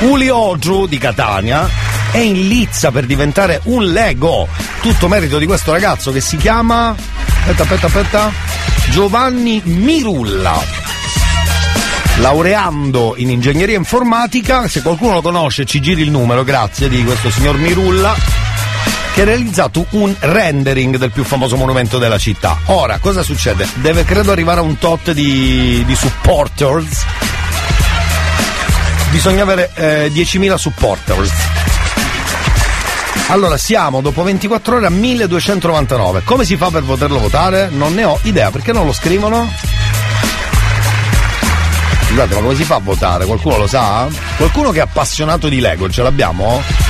Uli 0.00 0.28
Oggiu 0.28 0.86
di 0.86 0.98
Catania 0.98 1.68
è 2.10 2.18
in 2.18 2.48
lizza 2.48 2.90
per 2.90 3.06
diventare 3.06 3.60
un 3.64 3.84
Lego. 3.84 4.46
Tutto 4.80 5.08
merito 5.08 5.38
di 5.38 5.46
questo 5.46 5.72
ragazzo 5.72 6.12
che 6.12 6.20
si 6.20 6.36
chiama. 6.36 6.94
Aspetta, 7.40 7.62
aspetta, 7.62 7.86
aspetta. 7.86 8.32
Giovanni 8.90 9.60
Mirulla 9.64 10.84
laureando 12.18 13.14
in 13.16 13.30
ingegneria 13.30 13.76
informatica, 13.76 14.68
se 14.68 14.82
qualcuno 14.82 15.14
lo 15.14 15.22
conosce 15.22 15.64
ci 15.64 15.80
giri 15.80 16.02
il 16.02 16.10
numero, 16.10 16.44
grazie, 16.44 16.88
di 16.88 17.04
questo 17.04 17.30
signor 17.30 17.56
Mirulla, 17.58 18.14
che 19.16 19.22
ha 19.22 19.24
realizzato 19.24 19.86
un 19.92 20.14
rendering 20.18 20.98
del 20.98 21.10
più 21.10 21.24
famoso 21.24 21.56
monumento 21.56 21.96
della 21.96 22.18
città. 22.18 22.58
Ora, 22.66 22.98
cosa 22.98 23.22
succede? 23.22 23.66
Deve 23.76 24.04
credo 24.04 24.30
arrivare 24.30 24.60
a 24.60 24.62
un 24.62 24.76
tot 24.76 25.12
di, 25.12 25.82
di 25.86 25.94
supporters. 25.94 27.02
Bisogna 29.10 29.42
avere 29.42 29.70
eh, 29.72 30.10
10.000 30.12 30.56
supporters. 30.56 31.30
Allora, 33.28 33.56
siamo 33.56 34.02
dopo 34.02 34.22
24 34.22 34.76
ore 34.76 34.86
a 34.86 34.90
1299. 34.90 36.20
Come 36.22 36.44
si 36.44 36.58
fa 36.58 36.68
per 36.68 36.82
poterlo 36.82 37.18
votare? 37.18 37.70
Non 37.70 37.94
ne 37.94 38.04
ho 38.04 38.18
idea, 38.24 38.50
perché 38.50 38.72
non 38.72 38.84
lo 38.84 38.92
scrivono? 38.92 39.50
Scusate, 42.08 42.34
ma 42.34 42.40
come 42.42 42.54
si 42.54 42.64
fa 42.64 42.74
a 42.74 42.80
votare? 42.80 43.24
Qualcuno 43.24 43.56
lo 43.56 43.66
sa? 43.66 44.08
Qualcuno 44.36 44.72
che 44.72 44.80
è 44.80 44.82
appassionato 44.82 45.48
di 45.48 45.58
Lego, 45.58 45.88
ce 45.88 46.02
l'abbiamo? 46.02 46.85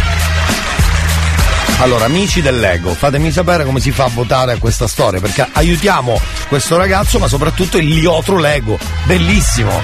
Allora, 1.79 2.07
amici 2.07 2.41
del 2.41 2.59
Lego, 2.59 2.95
fatemi 2.95 3.31
sapere 3.31 3.65
come 3.65 3.81
si 3.81 3.93
fa 3.93 4.05
a 4.05 4.09
votare 4.09 4.53
a 4.53 4.57
questa 4.59 4.89
storia, 4.89 5.21
perché 5.21 5.47
aiutiamo 5.53 6.19
questo 6.49 6.77
ragazzo, 6.79 7.19
ma 7.19 7.29
soprattutto 7.29 7.77
il 7.77 7.87
liotro 7.87 8.39
Lego. 8.39 8.79
Bellissimo! 9.05 9.83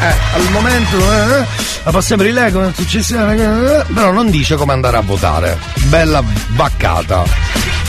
Eh, 0.00 0.14
al 0.34 0.50
momento 0.50 0.96
eh, 0.96 1.46
la 1.84 1.90
passione 1.90 2.22
per 2.22 2.30
il 2.30 2.38
Lego 2.38 2.66
è 2.66 2.72
successiva, 2.74 3.30
eh, 3.32 3.84
però 3.92 4.10
non 4.10 4.30
dice 4.30 4.56
come 4.56 4.72
andare 4.72 4.96
a 4.96 5.02
votare. 5.02 5.58
Bella 5.84 6.22
baccata. 6.48 7.24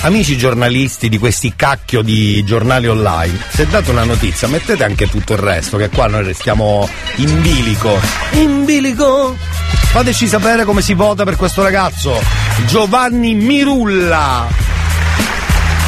Amici 0.01 0.37
giornalisti 0.37 1.07
di 1.07 1.17
questi 1.17 1.53
cacchio 1.55 2.01
di 2.01 2.43
giornali 2.43 2.87
online, 2.87 3.39
se 3.49 3.67
date 3.67 3.89
una 3.89 4.03
notizia 4.03 4.47
mettete 4.47 4.83
anche 4.83 5.09
tutto 5.09 5.33
il 5.33 5.39
resto, 5.39 5.77
che 5.77 5.89
qua 5.89 6.07
noi 6.07 6.23
restiamo 6.23 6.87
in 7.15 7.41
bilico. 7.41 7.99
In 8.31 8.65
bilico! 8.65 9.35
Fateci 9.97 10.27
sapere 10.27 10.63
come 10.63 10.83
si 10.83 10.93
vota 10.93 11.23
per 11.23 11.35
questo 11.35 11.63
ragazzo, 11.63 12.21
Giovanni 12.67 13.33
Mirulla. 13.33 14.47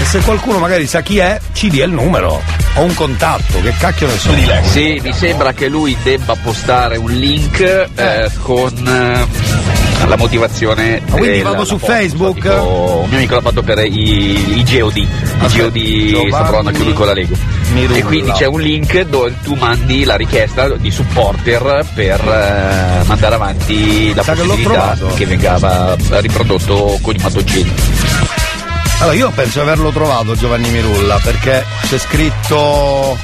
E 0.01 0.03
se 0.03 0.21
qualcuno 0.21 0.57
magari 0.57 0.87
sa 0.87 1.01
chi 1.01 1.19
è, 1.19 1.39
ci 1.53 1.69
dia 1.69 1.85
il 1.85 1.91
numero. 1.91 2.41
O 2.73 2.81
un 2.81 2.95
contatto, 2.95 3.61
che 3.61 3.71
cacchio 3.77 4.07
ne 4.07 4.17
so 4.17 4.31
di 4.31 4.45
lei. 4.47 4.65
Sì, 4.65 4.99
mi 5.03 5.13
sembra 5.13 5.53
che 5.53 5.67
lui 5.67 5.95
debba 6.01 6.35
postare 6.41 6.97
un 6.97 7.11
link 7.11 7.59
eh, 7.59 8.31
con 8.41 8.73
eh, 8.87 9.68
la 10.07 10.17
motivazione. 10.17 11.01
Ma 11.07 11.11
quindi 11.17 11.35
del- 11.37 11.43
vado 11.43 11.65
su 11.65 11.77
foto, 11.77 11.91
Facebook? 11.93 12.35
tipo, 12.35 13.01
un 13.03 13.09
mio 13.09 13.17
amico 13.17 13.35
l'ha 13.35 13.41
fatto 13.41 13.61
per 13.63 13.79
i, 13.85 14.59
i 14.59 14.63
GOD. 14.63 14.97
I 14.97 15.07
GOD 15.39 15.77
Giovanni 15.77 16.31
sapranno 16.31 16.67
anche 16.69 16.83
lui 16.83 16.93
con 16.93 17.05
la 17.05 17.13
Lego. 17.13 17.35
Mirulla. 17.73 17.97
E 17.97 18.03
quindi 18.03 18.31
c'è 18.31 18.45
un 18.45 18.61
link 18.61 18.99
dove 19.01 19.35
tu 19.43 19.53
mandi 19.55 20.03
la 20.03 20.15
richiesta 20.15 20.67
di 20.75 20.89
supporter 20.89 21.85
per 21.93 22.19
eh, 22.19 23.03
mandare 23.05 23.35
avanti 23.35 24.13
la 24.13 24.23
Sa 24.23 24.33
che 24.33 24.41
possibilità 24.41 24.95
trovato. 24.95 25.13
che 25.15 25.25
venga 25.25 25.95
riprodotto 26.19 26.97
con 27.01 27.13
i 27.15 27.19
mattoncini. 27.21 27.71
Allora, 29.01 29.15
io 29.15 29.29
penso 29.33 29.59
di 29.59 29.65
averlo 29.65 29.91
trovato 29.91 30.35
Giovanni 30.35 30.69
Mirulla 30.69 31.19
perché 31.23 31.63
c'è 31.87 31.97
scritto 31.97 33.17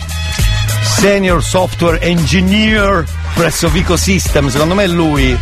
Senior 1.00 1.44
Software 1.44 2.00
Engineer 2.00 3.04
presso 3.36 3.70
Vico 3.70 3.98
System, 3.98 4.48
secondo 4.48 4.74
me 4.74 4.86
è 4.86 4.88
lui. 4.88 5.38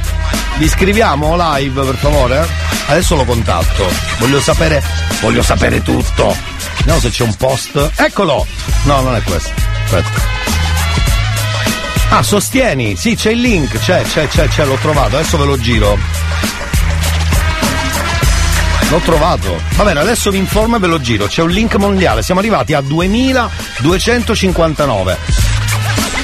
Gli 0.57 0.67
scriviamo 0.67 1.35
live 1.37 1.83
per 1.83 1.95
favore? 1.95 2.45
Adesso 2.87 3.15
lo 3.15 3.23
contatto. 3.23 3.89
Voglio 4.17 4.41
sapere. 4.41 4.83
Voglio 5.21 5.41
sapere 5.41 5.81
tutto. 5.81 6.35
Vediamo 6.77 6.99
se 6.99 7.09
c'è 7.09 7.23
un 7.23 7.35
post. 7.35 7.91
Eccolo! 7.95 8.45
No, 8.83 9.01
non 9.01 9.15
è 9.15 9.21
questo. 9.21 9.51
Aspetta. 9.85 10.09
Ah, 12.09 12.21
sostieni, 12.21 12.95
sì, 12.95 13.15
c'è 13.15 13.31
il 13.31 13.39
link, 13.39 13.79
c'è, 13.79 14.03
c'è, 14.03 14.27
c'è, 14.27 14.47
c'è, 14.47 14.65
l'ho 14.65 14.75
trovato, 14.75 15.15
adesso 15.15 15.37
ve 15.37 15.45
lo 15.45 15.57
giro. 15.57 15.97
L'ho 18.89 18.99
trovato. 18.99 19.59
Va 19.75 19.83
bene, 19.83 19.99
adesso 19.99 20.29
vi 20.29 20.37
informo 20.37 20.75
e 20.75 20.79
ve 20.79 20.87
lo 20.87 20.99
giro. 20.99 21.25
C'è 21.25 21.41
un 21.41 21.49
link 21.49 21.75
mondiale. 21.75 22.21
Siamo 22.21 22.39
arrivati 22.39 22.73
a 22.73 22.81
2259. 22.81 25.17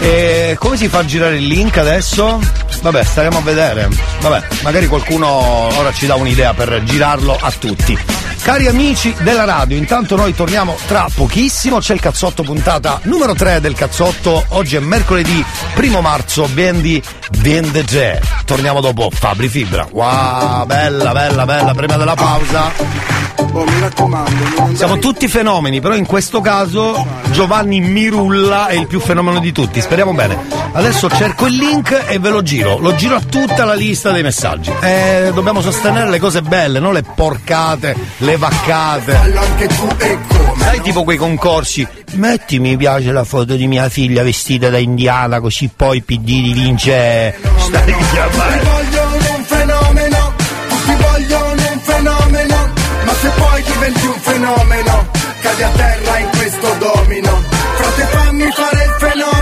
E 0.01 0.55
come 0.57 0.77
si 0.77 0.87
fa 0.87 0.99
a 0.99 1.05
girare 1.05 1.37
il 1.37 1.45
link 1.47 1.77
adesso? 1.77 2.39
Vabbè, 2.81 3.03
staremo 3.03 3.37
a 3.37 3.41
vedere. 3.41 3.89
Vabbè, 4.21 4.47
magari 4.63 4.87
qualcuno 4.87 5.27
ora 5.27 5.91
ci 5.91 6.05
dà 6.05 6.15
un'idea 6.15 6.53
per 6.53 6.83
girarlo 6.83 7.37
a 7.39 7.51
tutti. 7.51 7.97
Cari 8.41 8.67
amici 8.67 9.13
della 9.21 9.43
radio, 9.43 9.77
intanto 9.77 10.15
noi 10.15 10.33
torniamo 10.33 10.75
tra 10.87 11.07
pochissimo. 11.13 11.79
C'è 11.79 11.93
il 11.93 11.99
cazzotto 11.99 12.43
puntata 12.43 12.99
numero 13.03 13.33
3 13.33 13.59
del 13.59 13.75
cazzotto. 13.75 14.43
Oggi 14.49 14.75
è 14.75 14.79
mercoledì 14.79 15.43
1 15.75 16.01
marzo, 16.01 16.47
vendi 16.51 17.01
Vendege. 17.39 18.21
Torniamo 18.45 18.81
dopo 18.81 19.09
Fabri 19.11 19.47
Fibra. 19.47 19.87
Wow, 19.91 20.65
bella, 20.65 21.11
bella, 21.11 21.45
bella. 21.45 21.73
Prima 21.73 21.97
della 21.97 22.15
pausa. 22.15 23.17
Oh, 23.51 23.63
mi 23.63 23.79
raccomando, 23.79 24.43
andare 24.43 24.75
Siamo 24.75 24.99
tutti 24.99 25.27
fenomeni, 25.27 25.79
però 25.79 25.95
in 25.95 26.05
questo 26.05 26.39
caso 26.39 27.05
Giovanni 27.31 27.79
Mirulla 27.79 28.67
è 28.67 28.75
il 28.75 28.85
più 28.85 28.99
fenomeno 28.99 29.39
di 29.39 29.51
tutti, 29.51 29.81
speriamo 29.81 30.13
bene. 30.13 30.37
Adesso 30.71 31.09
cerco 31.09 31.47
il 31.47 31.55
link 31.55 32.05
e 32.07 32.19
ve 32.19 32.29
lo 32.29 32.43
giro, 32.43 32.77
lo 32.77 32.93
giro 32.95 33.15
a 33.15 33.21
tutta 33.21 33.65
la 33.65 33.73
lista 33.73 34.11
dei 34.11 34.21
messaggi. 34.21 34.71
Eh, 34.81 35.31
dobbiamo 35.33 35.61
sostenere 35.61 36.09
le 36.09 36.19
cose 36.19 36.41
belle, 36.41 36.79
non 36.79 36.93
le 36.93 37.03
porcate, 37.03 37.95
le 38.17 38.28
vaccate. 38.37 39.15
anche 39.15 39.67
tu 39.67 39.87
e 39.97 40.17
come. 40.27 40.63
Sai 40.63 40.81
tipo 40.81 41.03
quei 41.03 41.17
concorsi? 41.17 41.87
Metti 42.13 42.59
mi 42.59 42.77
piace 42.77 43.11
la 43.11 43.23
foto 43.23 43.55
di 43.55 43.67
mia 43.67 43.89
figlia 43.89 44.23
vestita 44.23 44.69
da 44.69 44.77
indiana, 44.77 45.39
così 45.39 45.69
poi 45.75 46.01
PD 46.01 46.53
vince. 46.53 47.35
Stai 47.57 47.93
vogliono 47.93 49.35
un 49.35 49.43
fenomeno, 49.43 50.33
tutti 50.67 50.95
vogliono 51.01 51.71
un 51.71 51.79
fenomeno, 51.79 52.69
ma 53.05 53.13
se 53.13 53.29
poi 53.29 53.63
diventi 53.63 54.05
un 54.05 54.19
fenomeno, 54.19 55.07
cadi 55.41 55.63
a 55.63 55.69
terra 55.69 56.17
in 56.19 56.29
questo 56.29 56.75
domino. 56.79 57.43
Frate 57.75 58.03
fammi 58.11 58.51
fare 58.51 58.83
il 58.83 58.95
fenomeno, 58.97 59.38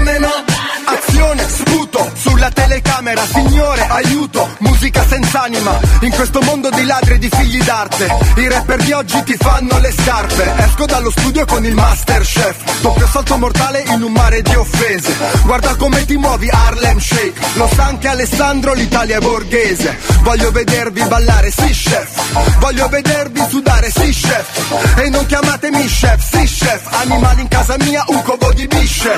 telecamera, 2.98 3.26
signore, 3.28 3.86
aiuto, 3.88 4.50
musica 4.60 5.06
senza 5.08 5.44
anima, 5.44 5.78
in 6.02 6.12
questo 6.12 6.42
mondo 6.42 6.70
di 6.70 6.84
ladri 6.84 7.16
e 7.16 7.18
di 7.20 7.30
figli 7.30 7.62
d'arte, 7.62 8.08
i 8.38 8.50
rapper 8.50 8.82
di 8.84 8.92
oggi 8.92 9.24
ti 9.24 9.36
fanno 9.38 9.78
le 9.80 9.92
scarpe, 9.92 10.54
esco 10.58 10.86
dallo 10.86 11.12
studio 11.12 11.46
con 11.46 11.64
il 11.66 11.76
master 11.76 12.22
chef, 12.22 12.82
doppio 12.82 13.08
salto 13.08 13.38
mortale 13.38 13.84
in 13.88 14.02
un 14.02 14.12
mare 14.12 14.42
di 14.42 14.56
offese, 14.56 15.16
guarda 15.44 15.76
come 15.76 16.06
ti 16.06 16.18
muovi 16.18 16.50
Harlem 16.50 17.00
Shake, 17.00 17.40
lo 17.56 17.70
sa 17.74 17.86
anche 17.86 18.08
Alessandro, 18.08 18.74
l'Italia 18.74 19.18
è 19.18 19.20
borghese, 19.20 19.98
voglio 20.22 20.52
vedervi 20.52 21.04
ballare, 21.04 21.52
sì 21.52 21.68
chef, 21.68 22.58
voglio 22.60 22.88
vedervi 22.88 23.44
sudare, 23.48 23.92
sì 23.92 24.10
chef, 24.10 24.98
e 24.98 25.10
non 25.10 25.26
chiamatemi 25.26 25.86
chef, 25.86 26.20
sì 26.20 26.44
chef, 26.46 26.82
animali 26.94 27.42
in 27.42 27.48
casa 27.48 27.76
mia, 27.80 28.04
un 28.08 28.22
covo 28.24 28.52
di 28.54 28.66
bisce, 28.68 29.12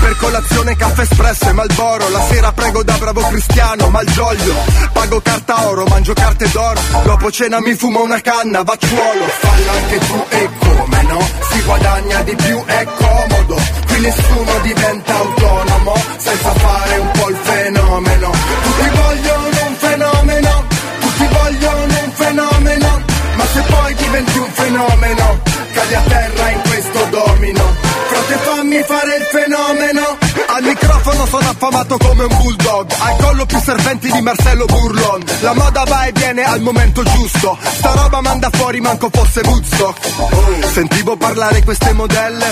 per 0.00 0.16
colazione 0.16 0.76
caffè 0.76 1.02
espresso 1.02 1.48
e 1.48 1.52
malboro, 1.52 2.08
la 2.08 2.22
sera 2.28 2.52
prego 2.52 2.82
da 2.82 2.94
bravo 2.94 3.19
cristiano, 3.28 3.88
malgioglio, 3.88 4.54
pago 4.92 5.20
carta 5.20 5.66
oro, 5.68 5.84
mangio 5.86 6.12
carte 6.12 6.48
d'oro, 6.50 6.80
dopo 7.04 7.30
cena 7.30 7.60
mi 7.60 7.74
fumo 7.74 8.02
una 8.02 8.20
canna, 8.20 8.62
vacciuolo, 8.62 9.24
fallo 9.38 9.70
anche 9.70 9.98
tu 9.98 10.24
e 10.28 10.48
come 10.58 11.02
no, 11.02 11.20
si 11.50 11.62
guadagna 11.62 12.22
di 12.22 12.34
più, 12.36 12.64
è 12.64 12.86
comodo, 12.96 13.56
qui 13.86 14.00
nessuno 14.00 14.58
diventa 14.62 15.14
autonomo, 15.14 15.94
senza 16.16 16.52
fare 16.54 16.98
un 16.98 17.10
po' 17.12 17.28
il 17.28 17.36
fenomeno, 17.36 18.30
tutti 18.62 18.88
vogliono 18.96 19.66
un 19.66 19.74
fenomeno, 19.76 20.64
tutti 21.00 21.26
vogliono 21.26 22.02
un 22.04 22.12
fenomeno, 22.12 23.02
ma 23.34 23.44
se 23.46 23.60
poi 23.62 23.94
diventi 23.94 24.38
un 24.38 24.50
fenomeno, 24.52 25.40
cadi 25.72 25.94
a 25.94 26.02
terra 26.06 26.50
in 26.50 26.60
questo 26.62 27.04
domino, 27.10 27.89
frate 28.20 28.36
fammi 28.42 28.82
fare 28.82 29.16
il 29.16 29.24
fenomeno, 29.24 30.18
al 30.46 30.62
microfono 30.62 31.26
sono 31.26 31.48
affamato 31.48 31.96
come 31.96 32.24
un 32.24 32.36
bulldog, 32.36 32.90
al 32.98 33.16
collo 33.16 33.46
più 33.46 33.58
serventi 33.60 34.10
di 34.10 34.20
Marcello 34.20 34.64
Burlon, 34.66 35.22
la 35.40 35.54
moda 35.54 35.84
va 35.84 36.04
e 36.04 36.12
viene 36.12 36.42
al 36.42 36.60
momento 36.60 37.02
giusto, 37.02 37.56
sta 37.62 37.92
roba 37.94 38.20
manda 38.20 38.50
fuori 38.52 38.80
manco 38.80 39.08
fosse 39.12 39.40
Woodstock, 39.44 40.70
sentivo 40.72 41.16
parlare 41.16 41.62
queste 41.62 41.92
modelle, 41.92 42.46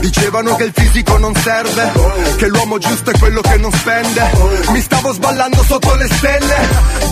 dicevano 0.00 0.56
che 0.56 0.64
il 0.64 0.72
fisico 0.74 1.16
non 1.18 1.34
serve, 1.34 1.92
che 2.36 2.46
l'uomo 2.48 2.78
giusto 2.78 3.10
è 3.10 3.18
quello 3.18 3.40
che 3.40 3.56
non 3.56 3.72
spende, 3.72 4.30
mi 4.70 4.80
stavo 4.80 5.12
sballando 5.12 5.62
sotto 5.64 5.94
le 5.94 6.08
stelle, 6.10 6.56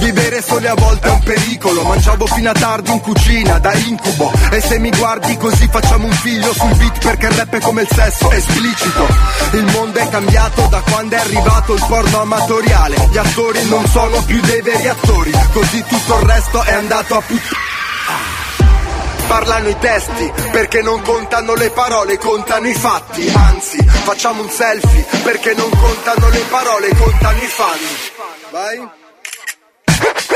vivere 0.01 0.43
sole 0.43 0.69
a 0.69 0.75
volte 0.75 1.09
è 1.09 1.11
un 1.11 1.23
pericolo, 1.23 1.83
mangiavo 1.83 2.27
fino 2.27 2.51
a 2.51 2.55
tardi 2.55 2.91
in 2.91 3.01
cucina, 3.01 3.59
da 3.59 3.73
incubo, 3.73 4.33
e 4.51 4.61
se 4.61 4.79
mi 4.79 4.91
guardi 4.91 5.37
così 5.37 5.69
facciamo 5.71 6.07
un 6.07 6.13
figlio 6.13 6.53
sul 6.53 6.75
beat 6.75 6.99
perché 6.99 7.27
il 7.27 7.33
rap 7.33 7.55
è 7.55 7.61
come 7.61 7.83
il 7.83 7.89
sesso, 7.97 8.31
esplicito, 8.31 9.07
il 9.53 9.65
mondo 9.73 9.99
è 9.99 10.09
cambiato 10.11 10.67
da 10.67 10.83
quando 10.83 11.17
è 11.17 11.19
arrivato 11.19 11.73
il 11.73 11.85
porno 11.89 12.21
amatoriale, 12.21 13.09
gli 13.11 13.17
attori 13.17 13.67
non 13.69 13.87
sono 13.87 14.23
più 14.23 14.39
dei 14.43 14.61
veri 14.61 14.87
attori, 14.87 15.33
così 15.53 15.83
tutto 15.83 16.19
il 16.19 16.27
resto 16.27 16.63
è 16.63 16.75
andato 16.75 17.17
a 17.17 17.21
puttana. 17.23 17.75
Parlano 19.27 19.69
i 19.69 19.79
testi 19.79 20.33
perché 20.53 20.83
non 20.83 21.01
contano 21.03 21.55
le 21.55 21.71
parole, 21.71 22.19
contano 22.19 22.69
i 22.69 22.75
fatti. 22.75 23.33
Anzi, 23.35 23.83
facciamo 23.83 24.43
un 24.43 24.51
selfie 24.51 25.05
perché 25.25 25.55
non 25.55 25.71
contano 25.71 26.29
le 26.29 26.45
parole, 26.49 26.95
contano 26.95 27.39
i 27.39 27.47
fan. 27.47 27.79
Vai. 28.51 29.06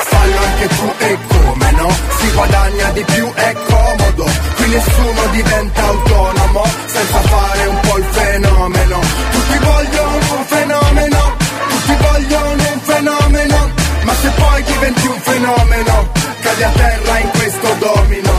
Fallo 0.02 0.38
anche 0.38 0.66
tu 0.68 0.92
e 0.98 1.18
come 1.28 1.70
no? 1.72 1.88
Si 2.18 2.30
guadagna 2.32 2.90
di 2.90 3.04
più, 3.04 3.32
è 3.34 3.52
comodo. 3.68 4.30
Qui 4.56 4.68
nessuno 4.68 5.26
diventa 5.32 5.82
autonomo 5.82 6.64
senza 6.86 7.20
fare 7.20 7.66
un 7.66 7.80
po' 7.80 7.98
il 7.98 8.04
fenomeno. 8.10 9.00
Tutti 9.32 9.58
vogliono 9.58 10.36
un 10.36 10.44
fenomeno, 10.46 11.36
tutti 11.68 11.96
vogliono 12.00 12.62
un 12.72 12.80
fenomeno. 12.80 13.70
Ma 14.02 14.14
se 14.14 14.30
poi 14.30 14.62
diventi 14.62 15.06
un 15.06 15.20
fenomeno, 15.20 16.08
cadi 16.40 16.62
a 16.62 16.70
terra 16.70 17.18
in 17.18 17.30
questo 17.30 17.74
domino. 17.78 18.32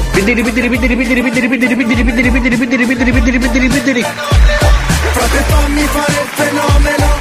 Frate 5.12 5.44
fammi 5.48 5.82
fare 5.82 6.12
il 6.12 6.30
fenomeno. 6.34 7.21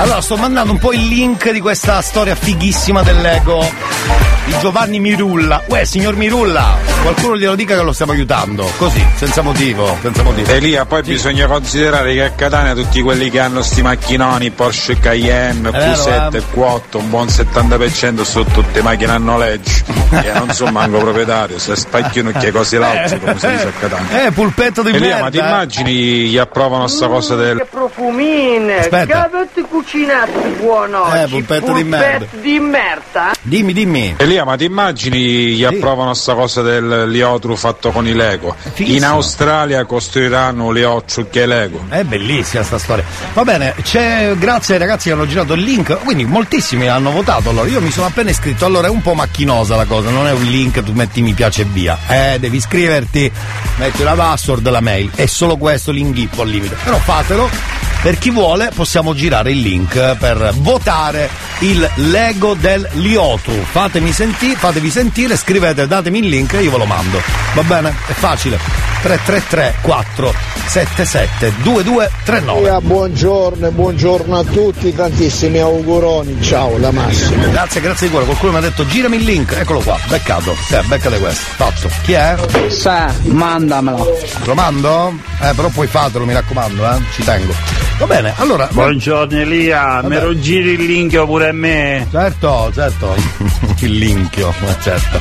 Allora, 0.00 0.22
sto 0.22 0.36
mandando 0.38 0.72
un 0.72 0.78
po' 0.78 0.94
il 0.94 1.06
link 1.06 1.50
di 1.50 1.60
questa 1.60 2.00
storia 2.00 2.34
fighissima 2.34 3.02
del 3.02 3.20
Lego. 3.20 3.60
di 3.60 4.39
Giovanni 4.58 4.98
Mirulla. 5.00 5.62
Uè, 5.66 5.84
signor 5.84 6.16
Mirulla, 6.16 6.76
qualcuno 7.02 7.36
glielo 7.36 7.54
dica 7.54 7.76
che 7.76 7.82
lo 7.82 7.92
stiamo 7.92 8.12
aiutando. 8.12 8.70
Così, 8.76 9.04
senza 9.16 9.42
motivo, 9.42 9.96
senza 10.02 10.22
motivo. 10.22 10.50
Elia, 10.50 10.84
poi 10.84 11.02
bisogna 11.02 11.46
considerare 11.46 12.12
che 12.14 12.24
a 12.24 12.30
Catania 12.30 12.74
tutti 12.74 13.00
quelli 13.02 13.30
che 13.30 13.40
hanno 13.40 13.62
sti 13.62 13.82
macchinoni, 13.82 14.50
Porsche 14.50 14.98
Cayenne, 14.98 15.70
vero, 15.70 16.02
Q7 16.02 16.34
eh. 16.34 16.42
Q8, 16.54 16.96
un 16.98 17.10
buon 17.10 17.26
70% 17.26 18.22
sono 18.22 18.44
tutte 18.44 18.82
macchine 18.82 19.12
a 19.12 19.18
noleggio. 19.18 19.84
e 20.10 20.32
non 20.32 20.50
sono 20.52 20.72
manco 20.72 20.98
proprietario, 20.98 21.58
se 21.58 21.76
spacchiano 21.76 22.32
che 22.32 22.50
cose 22.50 22.78
l'altro, 22.78 23.18
come 23.18 23.38
si 23.38 23.48
dice 23.48 23.66
a 23.68 23.72
Catania. 23.78 24.26
Eh, 24.26 24.32
pulpetto 24.32 24.82
di 24.82 24.90
Elia, 24.90 25.00
merda. 25.00 25.22
ma 25.22 25.30
ti 25.30 25.38
immagini 25.38 25.92
gli 26.28 26.38
approvano 26.38 26.86
sta 26.88 27.06
cosa 27.06 27.36
del... 27.36 27.58
Che 27.58 27.66
profumine! 27.66 28.78
Aspetta. 28.78 29.06
Che 29.06 29.12
avete 29.12 29.62
cucinato 29.62 30.32
buono 30.60 31.12
Eh, 31.14 31.22
oggi? 31.24 31.32
polpetto 31.32 31.72
di 31.72 31.84
merda. 31.84 32.26
di 32.40 32.58
merda? 32.58 33.30
Dimmi, 33.40 33.72
dimmi. 33.72 34.14
Elia, 34.18 34.39
ma 34.44 34.56
ti 34.56 34.64
immagini 34.64 35.54
gli 35.54 35.64
approvano 35.64 36.14
sta 36.14 36.34
cosa 36.34 36.62
del 36.62 37.08
liotru 37.08 37.56
fatto 37.56 37.90
con 37.90 38.06
i 38.06 38.14
Lego? 38.14 38.54
In. 38.76 39.04
Australia 39.04 39.84
costruiranno 39.84 40.70
liocciu 40.70 41.28
che 41.30 41.46
Lego. 41.46 41.84
È 41.88 42.04
bellissima 42.04 42.62
sta 42.62 42.78
storia. 42.78 43.04
Va 43.32 43.44
bene, 43.44 43.74
c'è, 43.82 44.34
grazie 44.36 44.74
ai 44.74 44.80
ragazzi 44.80 45.08
che 45.08 45.14
hanno 45.14 45.26
girato 45.26 45.54
il 45.54 45.62
link. 45.62 45.98
Quindi 46.04 46.24
moltissimi 46.24 46.88
hanno 46.88 47.10
votato. 47.10 47.50
Allora, 47.50 47.68
io 47.68 47.80
mi 47.80 47.90
sono 47.90 48.06
appena 48.06 48.30
iscritto. 48.30 48.64
Allora 48.64 48.86
è 48.86 48.90
un 48.90 49.02
po' 49.02 49.14
macchinosa 49.14 49.76
la 49.76 49.84
cosa, 49.84 50.10
non 50.10 50.26
è 50.26 50.32
un 50.32 50.44
link, 50.44 50.82
tu 50.82 50.92
metti 50.92 51.22
mi 51.22 51.32
piace 51.32 51.62
e 51.62 51.66
via. 51.66 51.98
Eh, 52.06 52.38
devi 52.38 52.56
iscriverti, 52.56 53.30
metti 53.76 54.02
la 54.02 54.14
password, 54.14 54.68
la 54.68 54.80
mail. 54.80 55.10
È 55.14 55.26
solo 55.26 55.56
questo 55.56 55.90
l'inghippo 55.90 56.42
al 56.42 56.48
limite. 56.48 56.76
Però 56.82 56.96
fatelo. 56.98 57.89
Per 58.02 58.16
chi 58.16 58.30
vuole 58.30 58.70
possiamo 58.74 59.12
girare 59.12 59.50
il 59.50 59.60
link 59.60 60.16
per 60.16 60.54
votare 60.56 61.28
il 61.58 61.86
Lego 61.96 62.54
del 62.54 62.88
Liotru. 62.92 63.52
Fatemi 63.62 64.10
sentire, 64.12 64.54
fatevi 64.54 64.88
sentire, 64.88 65.36
scrivete, 65.36 65.86
datemi 65.86 66.20
il 66.20 66.28
link 66.28 66.54
e 66.54 66.62
io 66.62 66.70
ve 66.70 66.78
lo 66.78 66.86
mando. 66.86 67.20
Va 67.52 67.62
bene? 67.62 67.90
È 67.90 68.12
facile. 68.12 68.58
333 69.02 69.74
477 69.82 71.52
2239. 71.62 72.70
Eh, 72.70 72.80
buongiorno 72.80 73.66
e 73.66 73.70
buongiorno 73.70 74.38
a 74.38 74.44
tutti, 74.44 74.94
tantissimi 74.94 75.58
auguroni, 75.58 76.40
ciao 76.40 76.78
da 76.78 76.90
Massimo. 76.90 77.50
Grazie, 77.50 77.82
grazie 77.82 78.06
di 78.06 78.12
cuore. 78.12 78.26
Qualcuno 78.26 78.52
mi 78.52 78.58
ha 78.58 78.62
detto 78.62 78.86
girami 78.86 79.16
il 79.16 79.24
link, 79.24 79.52
eccolo 79.52 79.80
qua, 79.80 79.98
beccato. 80.08 80.54
Sì, 80.66 80.78
beccate 80.86 81.18
questo. 81.18 81.44
Fatto. 81.56 81.90
Chi 82.02 82.12
è? 82.12 82.34
Sa, 82.68 83.12
mandamelo. 83.24 84.18
Lo 84.44 84.54
mando? 84.54 85.12
Eh, 85.42 85.52
però 85.54 85.68
puoi 85.68 85.86
farlo, 85.86 86.24
mi 86.24 86.32
raccomando, 86.32 86.90
eh. 86.90 86.98
Ci 87.12 87.24
tengo. 87.24 87.89
Va 88.00 88.06
bene, 88.06 88.32
allora. 88.36 88.66
Buongiorno 88.72 89.38
Elia, 89.38 90.00
me 90.00 90.18
lo 90.22 90.34
giri 90.38 90.70
il 90.70 90.86
link 90.86 91.22
pure 91.26 91.50
a 91.50 91.52
me? 91.52 92.06
Certo, 92.10 92.70
certo. 92.72 93.14
il 93.80 93.92
linkio, 93.92 94.54
ma 94.60 94.74
certo. 94.80 95.20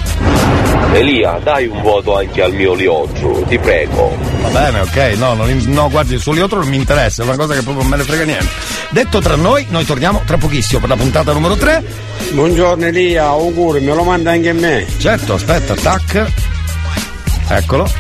Elia, 0.94 1.42
dai 1.44 1.68
un 1.68 1.82
voto 1.82 2.16
anche 2.16 2.42
al 2.42 2.54
mio 2.54 2.74
Liotro, 2.76 3.42
ti 3.50 3.60
prego. 3.60 4.18
Va 4.44 4.48
bene, 4.48 4.80
ok, 4.80 4.96
no, 5.18 5.34
non, 5.34 5.62
no, 5.68 5.90
guardi, 5.90 6.14
il 6.14 6.22
suo 6.22 6.32
liotro 6.32 6.60
non 6.60 6.70
mi 6.70 6.78
interessa, 6.78 7.22
è 7.22 7.26
una 7.26 7.36
cosa 7.36 7.54
che 7.54 7.64
proprio 7.64 7.82
non 7.82 7.92
me 7.92 7.98
ne 7.98 8.04
frega 8.04 8.24
niente. 8.24 8.48
Detto 8.92 9.20
tra 9.20 9.36
noi, 9.36 9.66
noi 9.68 9.84
torniamo 9.84 10.22
tra 10.26 10.38
pochissimo 10.38 10.80
per 10.80 10.88
la 10.88 10.96
puntata 10.96 11.34
numero 11.34 11.58
3. 11.58 11.84
Buongiorno 12.32 12.86
Elia, 12.86 13.26
auguri, 13.26 13.82
me 13.82 13.94
lo 13.94 14.06
manda 14.06 14.32
anche 14.32 14.48
a 14.48 14.54
me. 14.54 14.88
Certo, 14.98 15.34
aspetta, 15.34 15.76
tac. 15.76 16.32
Eccolo. 17.50 17.92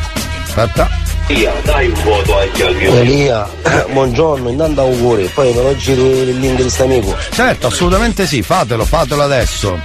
Aspetta. 0.46 1.09
Elia, 1.30 1.54
dai 1.64 1.88
un 1.88 2.04
voto 2.04 2.40
anche 2.40 2.66
al 2.66 2.76
mio 2.76 2.92
Elia, 2.96 3.48
buongiorno, 3.94 4.50
intanto 4.50 4.82
auguri, 4.82 5.30
poi 5.32 5.54
me 5.54 5.62
lo 5.62 5.76
giri 5.78 6.02
il 6.02 6.40
link 6.40 6.60
di 6.60 6.82
amico. 6.82 7.16
Certo, 7.30 7.68
assolutamente 7.68 8.26
sì, 8.26 8.42
fatelo, 8.42 8.84
fatelo 8.84 9.22
adesso. 9.22 9.80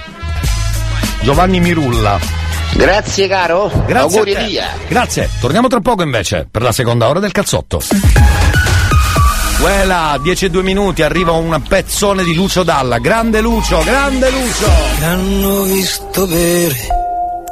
Giovanni 1.21 1.59
Mirulla. 1.59 2.19
Grazie 2.73 3.27
caro. 3.27 3.71
Grazie 3.85 4.17
Auguri 4.17 4.35
a 4.35 4.39
te. 4.39 4.45
via. 4.45 4.67
Grazie. 4.87 5.29
Torniamo 5.39 5.67
tra 5.67 5.79
poco 5.81 6.01
invece 6.01 6.47
per 6.49 6.63
la 6.63 6.71
seconda 6.71 7.07
ora 7.07 7.19
del 7.19 7.31
cazzotto. 7.31 7.79
Quella, 9.61 10.17
10 10.21 10.45
e 10.45 10.49
2 10.49 10.63
minuti, 10.63 11.03
arriva 11.03 11.31
un 11.31 11.61
pezzone 11.67 12.23
di 12.23 12.33
Lucio 12.33 12.63
Dalla. 12.63 12.97
Grande 12.97 13.39
Lucio, 13.41 13.81
grande 13.83 14.29
Lucio! 14.31 14.67
Mi 14.97 15.05
hanno 15.05 15.61
visto 15.61 16.25
bere 16.25 16.75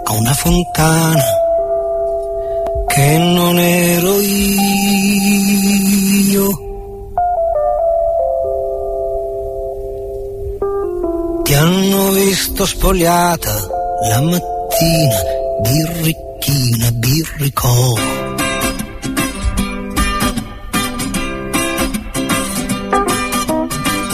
a 0.03 0.11
una 0.13 0.33
fontana 0.33 1.41
che 2.93 3.17
non 3.17 3.57
ero 3.57 4.19
io. 4.21 4.47
Ti 11.41 11.53
hanno 11.55 12.11
visto 12.11 12.65
spogliata 12.67 13.67
la 14.09 14.21
mattina, 14.21 15.21
birricchina, 15.61 16.91
birricò. 16.91 17.93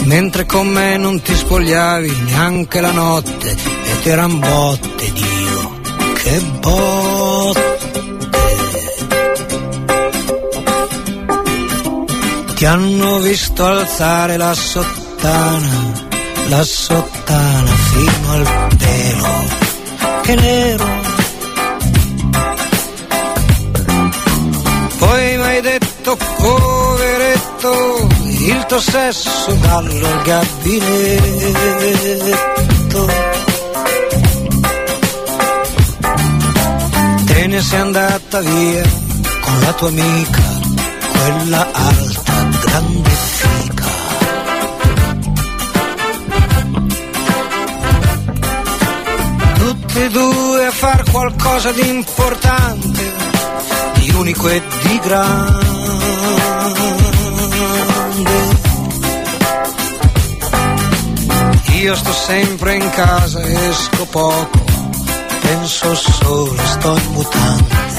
Mentre 0.04 0.46
con 0.46 0.66
me 0.68 0.96
non 0.96 1.20
ti 1.20 1.34
spogliavi 1.34 2.10
neanche 2.24 2.80
la 2.80 2.92
notte 2.92 3.50
ed 3.50 4.06
eran 4.06 4.38
botte, 4.38 5.12
Dio, 5.12 5.80
che 6.14 6.40
botte. 6.60 7.69
Ti 12.60 12.66
hanno 12.66 13.18
visto 13.20 13.64
alzare 13.64 14.36
la 14.36 14.52
sottana, 14.52 15.92
la 16.48 16.62
sottana 16.62 17.70
fino 17.70 18.32
al 18.32 18.76
pelo, 18.76 19.44
che 20.20 20.34
nero. 20.34 20.86
Poi 24.98 25.36
mi 25.38 25.42
hai 25.42 25.60
detto, 25.62 26.18
poveretto, 26.36 28.08
il 28.24 28.66
tuo 28.68 28.78
sesso 28.78 29.52
dallo 29.62 30.06
al 30.06 30.22
gabinetto. 30.22 31.08
Te 37.24 37.46
ne 37.46 37.62
sei 37.62 37.80
andata 37.80 38.40
via 38.40 38.82
con 39.40 39.60
la 39.60 39.72
tua 39.72 39.88
amica, 39.88 40.42
quella 41.10 41.66
alta. 41.72 42.09
Tutti 49.58 50.00
e 50.00 50.08
due 50.10 50.66
a 50.66 50.70
far 50.70 51.10
qualcosa 51.10 51.72
di 51.72 51.88
importante, 51.88 53.12
di 53.94 54.10
unico 54.12 54.48
e 54.48 54.62
di 54.82 55.00
grande. 55.00 55.60
Io 61.80 61.94
sto 61.94 62.12
sempre 62.12 62.74
in 62.76 62.90
casa, 62.90 63.40
esco 63.42 64.06
poco, 64.06 64.58
penso 65.40 65.94
solo, 65.94 66.54
sto 66.62 66.98
in. 67.14 67.89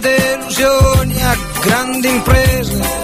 Delusioni, 0.00 1.20
a 1.22 1.36
grandi 1.62 2.08
imprese, 2.08 3.01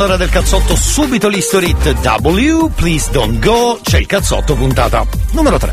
Dentro 0.00 0.06
la 0.06 0.06
seconda 0.06 0.06
ora 0.06 0.16
del 0.16 0.30
cazzotto, 0.30 0.76
subito 0.76 1.28
l'History 1.28 1.66
Hit 1.66 2.00
W, 2.00 2.70
Please 2.74 3.10
Don't 3.10 3.38
Go, 3.38 3.78
c'è 3.82 3.98
il 3.98 4.06
cazzotto 4.06 4.54
puntata 4.54 5.06
numero 5.32 5.58
3. 5.58 5.72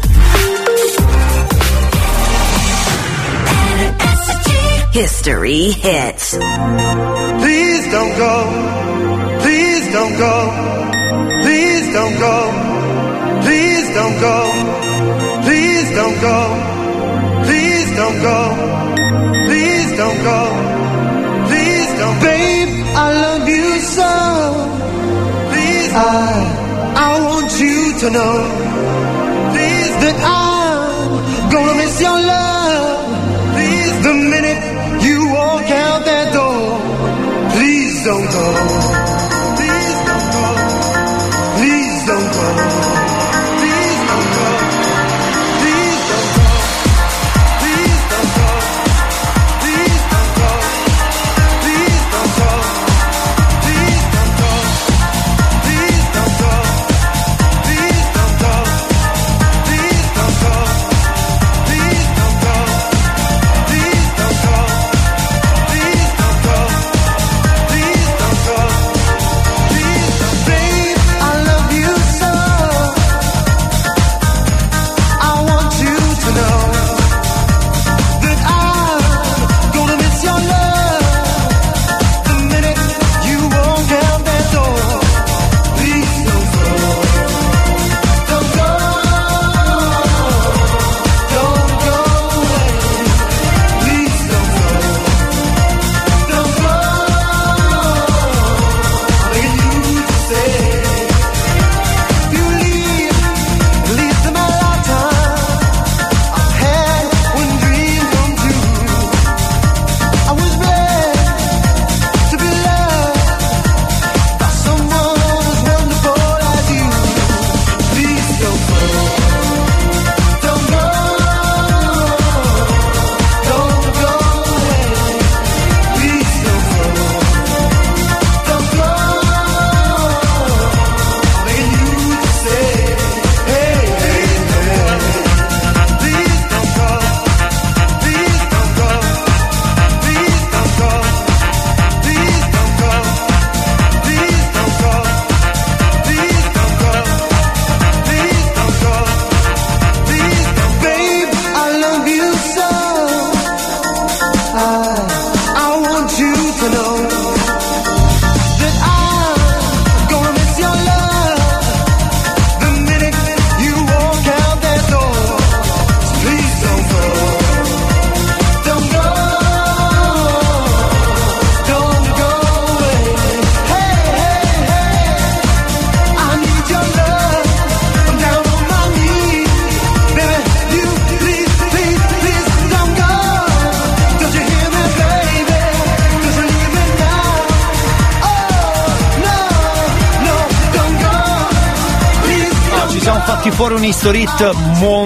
History 4.91 5.71
hits. 5.81 6.37
Please 7.37 7.89
don't 7.89 8.17
go. 8.17 8.47
Please 9.39 9.91
don't 9.91 10.17
go. 10.17 10.51
Please 11.43 11.91
don't 11.93 12.17
go. 12.17 12.51
Please 13.41 13.93
don't 13.93 14.19
go. 14.19 14.51
Please 15.43 15.93
don't 15.93 16.19
go. 16.19 16.55
Please 17.43 17.95
don't 17.95 18.21
go. 18.21 18.55
Please 19.45 19.95
don't 19.95 20.23
go. 20.23 20.47
Please 21.47 21.97
don't. 21.97 22.19
Babe, 22.19 22.66
I 22.99 23.07
love 23.25 23.47
you 23.47 23.79
so. 23.97 24.13
Please, 25.51 25.89
I, 25.93 26.93
I 27.07 27.11
want 27.27 27.51
you 27.61 27.77
to 28.01 28.07
know. 28.09 28.35
Please, 29.53 29.93
that 30.03 30.17
I'm 30.25 31.51
gonna 31.51 31.75
miss 31.75 32.01
your 32.01 32.19
love. 32.33 33.53
Please, 33.53 33.95
the 34.07 34.13
minute 34.33 34.61
you 35.05 35.29
walk 35.31 35.69
out 35.69 36.05
that 36.05 36.33
door. 36.33 36.65
Please 37.55 38.03
don't 38.03 38.29
go. 38.31 39.26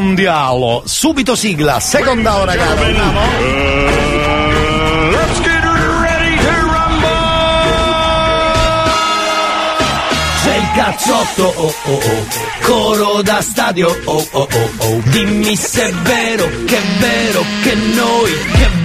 Mondiale. 0.02 0.82
Subito 0.86 1.36
sigla, 1.36 1.80
seconda 1.80 2.38
ora, 2.38 2.56
caro. 2.56 2.82
Let's 5.12 5.40
get 5.42 5.64
ready 6.02 6.36
to 6.38 6.52
C'è 10.44 10.56
il 10.56 10.72
cazzotto, 10.74 11.54
oh 11.56 11.74
oh 11.86 11.92
oh, 11.92 12.26
coro 12.62 13.22
da 13.22 13.42
stadio, 13.42 13.96
oh 14.06 14.28
oh 14.32 14.48
oh 14.52 14.70
oh. 14.78 15.02
Dimmi 15.06 15.56
se 15.56 15.84
è 15.84 15.94
vero, 15.94 16.50
che 16.66 16.78
è 16.78 17.00
vero, 17.00 17.46
che 17.62 17.76
noi, 17.76 18.32
che 18.54 18.81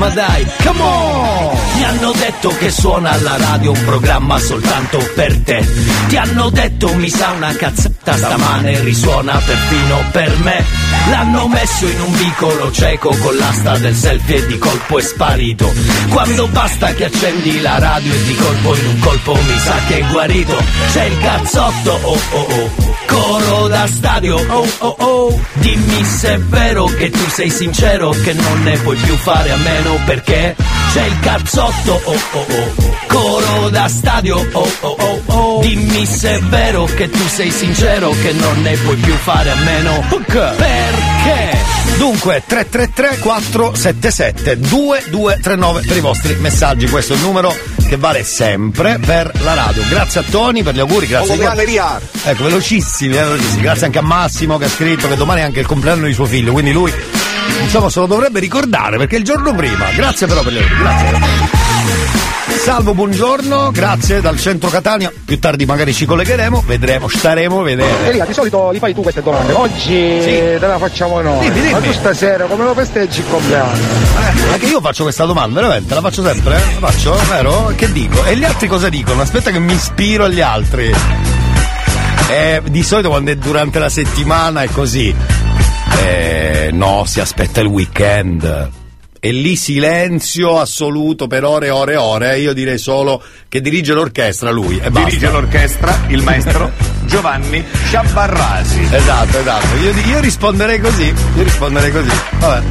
ma 0.00 0.08
dai, 0.08 0.46
come 0.64 0.80
on! 0.80 1.58
Mi 1.76 1.84
hanno 1.84 2.12
detto 2.12 2.48
che 2.56 2.70
suona 2.70 3.10
alla 3.10 3.36
radio 3.36 3.72
un 3.72 3.84
programma 3.84 4.38
soltanto 4.38 4.98
per 5.14 5.38
te. 5.40 5.66
Ti 6.08 6.16
hanno 6.16 6.48
detto 6.48 6.94
mi 6.94 7.10
sa 7.10 7.32
una 7.32 7.54
cazzata 7.54 8.16
stamane 8.16 8.80
risuona 8.80 9.36
perfino 9.44 10.02
per 10.10 10.38
me. 10.38 10.64
L'hanno 11.10 11.48
messo 11.48 11.86
in 11.86 12.00
un 12.00 12.12
vicolo 12.14 12.72
cieco 12.72 13.14
con 13.20 13.36
l'asta 13.36 13.76
del 13.76 13.94
selfie 13.94 14.36
e 14.36 14.46
di 14.46 14.58
colpo 14.58 14.98
è 14.98 15.02
sparito. 15.02 15.70
Quando 16.08 16.48
basta 16.48 16.94
che 16.94 17.04
accendi 17.04 17.60
la 17.60 17.78
radio 17.78 18.12
e 18.12 18.22
di 18.22 18.34
colpo 18.36 18.74
in 18.76 18.86
un 18.86 18.98
colpo 19.00 19.34
mi 19.34 19.58
sa 19.58 19.74
che 19.86 19.98
è 19.98 20.06
guarito. 20.10 20.56
C'è 20.92 21.04
il 21.04 21.18
cazzotto, 21.18 21.98
oh 22.02 22.20
oh 22.30 22.46
oh, 22.48 22.89
Coro 23.10 23.66
da 23.66 23.86
stadio, 23.86 24.36
oh 24.36 24.68
oh 24.78 24.96
oh. 24.98 25.40
Dimmi 25.54 26.04
se 26.04 26.34
è 26.34 26.38
vero 26.38 26.84
che 26.84 27.10
tu 27.10 27.28
sei 27.28 27.50
sincero 27.50 28.10
Che 28.10 28.32
non 28.32 28.62
ne 28.62 28.76
puoi 28.78 28.96
più 28.96 29.16
fare 29.16 29.50
a 29.50 29.56
meno 29.56 29.98
Perché 30.04 30.54
c'è 30.92 31.04
il 31.04 31.18
cazzotto, 31.20 32.00
oh 32.04 32.20
oh 32.32 32.46
oh. 32.48 32.98
Coro 33.08 33.68
da 33.68 33.88
stadio, 33.88 34.46
oh 34.52 34.70
oh 34.80 34.96
oh 34.98 35.22
oh. 35.26 35.60
Dimmi 35.60 36.06
se 36.06 36.36
è 36.36 36.40
vero 36.42 36.84
che 36.84 37.10
tu 37.10 37.26
sei 37.26 37.50
sincero 37.50 38.10
Che 38.10 38.32
non 38.32 38.62
ne 38.62 38.76
puoi 38.76 38.96
più 38.96 39.14
fare 39.14 39.50
a 39.50 39.56
meno. 39.56 40.04
Perché? 40.56 41.58
Dunque 41.98 42.42
333 42.46 43.18
477 43.18 44.58
2239 44.58 45.82
per 45.86 45.96
i 45.96 46.00
vostri 46.00 46.34
messaggi, 46.36 46.88
questo 46.88 47.12
è 47.12 47.16
il 47.16 47.22
numero 47.22 47.54
che 47.90 47.96
vale 47.96 48.22
sempre 48.22 49.00
per 49.04 49.32
la 49.42 49.54
radio. 49.54 49.82
Grazie 49.88 50.20
a 50.20 50.24
Tony 50.30 50.62
per 50.62 50.76
gli 50.76 50.78
auguri, 50.78 51.08
grazie 51.08 51.36
Come 51.36 51.48
a 51.48 51.54
Ria. 51.54 52.00
Ecco, 52.22 52.44
velocissimi, 52.44 53.16
eh, 53.16 53.22
velocissimi. 53.24 53.62
Grazie 53.62 53.86
anche 53.86 53.98
a 53.98 54.02
Massimo 54.02 54.58
che 54.58 54.66
ha 54.66 54.68
scritto 54.68 55.08
che 55.08 55.16
domani 55.16 55.40
è 55.40 55.42
anche 55.42 55.58
il 55.58 55.66
compleanno 55.66 56.06
di 56.06 56.12
suo 56.12 56.24
figlio, 56.24 56.52
quindi 56.52 56.70
lui 56.70 56.92
insomma 57.60 57.90
se 57.90 57.98
lo 57.98 58.06
dovrebbe 58.06 58.38
ricordare 58.38 58.96
perché 58.96 59.16
è 59.16 59.18
il 59.18 59.24
giorno 59.24 59.52
prima. 59.56 59.90
Grazie 59.96 60.28
però 60.28 60.40
per 60.40 60.52
gli 60.52 60.58
auguri, 60.58 60.76
grazie. 60.76 61.59
Salvo, 62.60 62.92
buongiorno, 62.92 63.70
grazie 63.70 64.20
dal 64.20 64.38
centro 64.38 64.68
Catania. 64.68 65.10
Più 65.24 65.38
tardi 65.38 65.64
magari 65.64 65.94
ci 65.94 66.04
collegheremo, 66.04 66.62
vedremo, 66.66 67.08
staremo 67.08 67.60
a 67.60 67.62
vedere. 67.62 68.08
Elia, 68.08 68.26
di 68.26 68.34
solito 68.34 68.70
li 68.70 68.78
fai 68.78 68.92
tu 68.92 69.00
queste 69.00 69.22
domande. 69.22 69.54
Oggi 69.54 70.20
te 70.20 70.58
la 70.60 70.76
facciamo 70.76 71.22
noi. 71.22 71.40
Dimmi, 71.40 71.54
dimmi. 71.54 71.70
Ma 71.72 71.78
tu 71.78 71.92
stasera 71.92 72.44
come 72.44 72.64
lo 72.64 72.74
festeggi 72.74 73.20
il 73.20 73.28
compleanno? 73.30 73.72
Eh, 73.72 74.52
anche 74.52 74.66
io 74.66 74.80
faccio 74.82 75.04
questa 75.04 75.24
domanda, 75.24 75.62
veramente, 75.62 75.94
la 75.94 76.02
faccio 76.02 76.22
sempre, 76.22 76.56
eh? 76.56 76.80
La 76.80 76.90
faccio, 76.90 77.18
vero? 77.30 77.72
Che 77.74 77.92
dico? 77.92 78.24
E 78.26 78.36
gli 78.36 78.44
altri 78.44 78.68
cosa 78.68 78.90
dicono? 78.90 79.22
Aspetta 79.22 79.50
che 79.50 79.58
mi 79.58 79.72
ispiro 79.72 80.24
agli 80.24 80.42
altri. 80.42 80.94
Eh, 82.28 82.62
di 82.68 82.82
solito 82.82 83.08
quando 83.08 83.30
è 83.30 83.36
durante 83.36 83.78
la 83.78 83.88
settimana 83.88 84.62
è 84.62 84.68
così. 84.68 85.12
Eh, 85.98 86.68
no, 86.72 87.04
si 87.06 87.20
aspetta 87.20 87.60
il 87.60 87.68
weekend. 87.68 88.70
E 89.22 89.32
lì 89.32 89.54
silenzio 89.54 90.58
assoluto 90.58 91.26
per 91.26 91.44
ore 91.44 91.66
e 91.66 91.70
ore 91.70 91.92
e 91.92 91.96
ore. 91.96 92.38
Io 92.38 92.54
direi 92.54 92.78
solo 92.78 93.22
che 93.48 93.60
dirige 93.60 93.92
l'orchestra 93.92 94.50
lui. 94.50 94.80
E 94.82 94.90
basta. 94.90 95.08
Dirige 95.10 95.30
l'orchestra 95.30 96.04
il 96.08 96.22
maestro 96.22 96.72
Giovanni 97.04 97.62
Sciabarrasi. 97.84 98.88
Esatto, 98.90 99.38
esatto. 99.38 99.76
Io, 99.76 99.92
io 100.06 100.20
risponderei 100.20 100.80
così. 100.80 101.14
Io 101.36 101.42
risponderei 101.42 101.92
così. 101.92 102.10
Vabbè. 102.38 102.62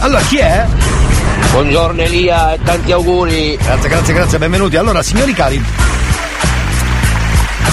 Allora, 0.00 0.20
chi 0.20 0.36
è? 0.36 0.66
Buongiorno 1.52 2.02
Elia 2.02 2.52
e 2.52 2.58
tanti 2.62 2.92
auguri. 2.92 3.56
Grazie, 3.56 3.88
grazie, 3.88 4.12
grazie, 4.12 4.38
benvenuti. 4.38 4.76
Allora, 4.76 5.02
signori 5.02 5.32
cari, 5.32 5.64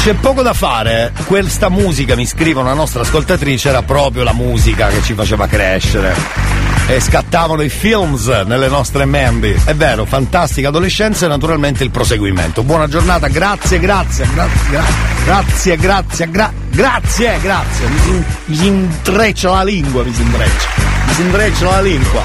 c'è 0.03 0.13
poco 0.13 0.41
da 0.41 0.53
fare. 0.53 1.11
Questa 1.25 1.67
musica, 1.67 2.15
mi 2.15 2.25
scrive 2.25 2.61
una 2.61 2.73
nostra 2.73 3.01
ascoltatrice, 3.01 3.67
era 3.67 3.81
proprio 3.81 4.23
la 4.23 4.33
musica 4.33 4.87
che 4.87 5.01
ci 5.03 5.15
faceva 5.15 5.47
crescere. 5.47 6.60
E 6.91 6.99
scattavano 6.99 7.61
i 7.61 7.69
films 7.69 8.27
nelle 8.27 8.67
nostre 8.67 9.05
menti. 9.05 9.55
È 9.63 9.73
vero, 9.73 10.03
fantastica 10.03 10.67
adolescenza 10.67 11.25
e 11.25 11.29
naturalmente 11.29 11.85
il 11.85 11.89
proseguimento. 11.89 12.63
Buona 12.63 12.89
giornata, 12.89 13.29
grazie, 13.29 13.79
grazie, 13.79 14.27
grazie, 14.33 14.69
gra- 14.69 14.83
grazie, 15.23 15.77
grazie, 15.77 16.29
gra- 16.29 16.53
grazie, 16.69 17.39
grazie. 17.39 17.87
Mi 17.87 17.97
si, 17.97 18.23
mi 18.43 18.55
si 18.57 18.67
intreccia 18.67 19.51
la 19.51 19.63
lingua, 19.63 20.03
mi 20.03 20.13
si 20.13 20.21
intreccia. 20.21 20.67
Mi 21.05 21.13
si 21.13 21.21
intreccia 21.21 21.69
la 21.69 21.81
lingua. 21.81 22.23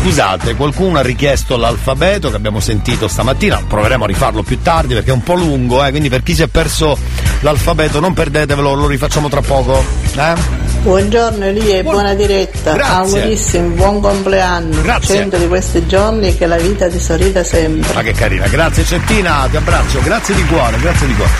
Scusate, 0.00 0.54
qualcuno 0.54 0.98
ha 0.98 1.02
richiesto 1.02 1.56
l'alfabeto 1.56 2.30
che 2.30 2.36
abbiamo 2.36 2.60
sentito 2.60 3.08
stamattina, 3.08 3.60
proveremo 3.66 4.04
a 4.04 4.06
rifarlo 4.06 4.44
più 4.44 4.62
tardi 4.62 4.94
perché 4.94 5.10
è 5.10 5.14
un 5.14 5.24
po' 5.24 5.34
lungo, 5.34 5.84
eh, 5.84 5.90
quindi 5.90 6.08
per 6.08 6.22
chi 6.22 6.34
si 6.34 6.42
è 6.42 6.46
perso 6.46 6.96
l'alfabeto 7.40 7.98
non 7.98 8.12
perdetevelo, 8.12 8.72
lo 8.74 8.86
rifacciamo 8.86 9.28
tra 9.28 9.40
poco. 9.40 9.84
Eh? 10.14 10.63
Buongiorno 10.84 11.46
Elia 11.46 11.78
e 11.78 11.82
buona 11.82 12.12
diretta. 12.12 12.74
Grazie. 12.74 12.94
Augurissimi, 12.94 13.68
buon 13.74 14.02
compleanno. 14.02 14.82
Grazie. 14.82 15.16
Cento 15.16 15.38
di 15.38 15.48
questi 15.48 15.86
giorni 15.86 16.36
che 16.36 16.44
la 16.44 16.58
vita 16.58 16.90
ti 16.90 17.00
sorrida 17.00 17.42
sempre. 17.42 17.94
Ma 17.94 18.02
che 18.02 18.12
carina, 18.12 18.46
grazie 18.48 18.84
Cettina, 18.84 19.48
ti 19.50 19.56
abbraccio, 19.56 20.02
grazie 20.02 20.34
di 20.34 20.44
cuore, 20.44 20.78
grazie 20.78 21.06
di 21.06 21.14
cuore. 21.14 21.30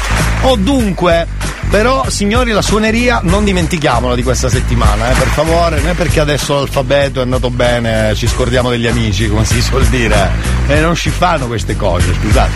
Oh 0.45 0.57
dunque, 0.57 1.26
però 1.75 2.09
signori 2.09 2.53
la 2.53 2.62
suoneria 2.62 3.18
non 3.25 3.43
dimentichiamola 3.43 4.14
di 4.14 4.22
questa 4.22 4.49
settimana, 4.49 5.11
eh, 5.11 5.14
per 5.14 5.27
favore, 5.27 5.81
non 5.81 5.89
è 5.89 5.95
perché 5.95 6.20
adesso 6.20 6.55
l'alfabeto 6.55 7.18
è 7.18 7.25
andato 7.25 7.51
bene, 7.51 8.14
ci 8.14 8.29
scordiamo 8.29 8.70
degli 8.70 8.87
amici, 8.87 9.29
come 9.29 9.45
si 9.45 9.61
suol 9.61 9.85
dire, 9.87 10.31
e 10.68 10.79
non 10.79 10.95
ci 10.95 11.11
fanno 11.11 11.49
queste 11.49 11.77
cose, 11.77 12.14
scusate. 12.14 12.53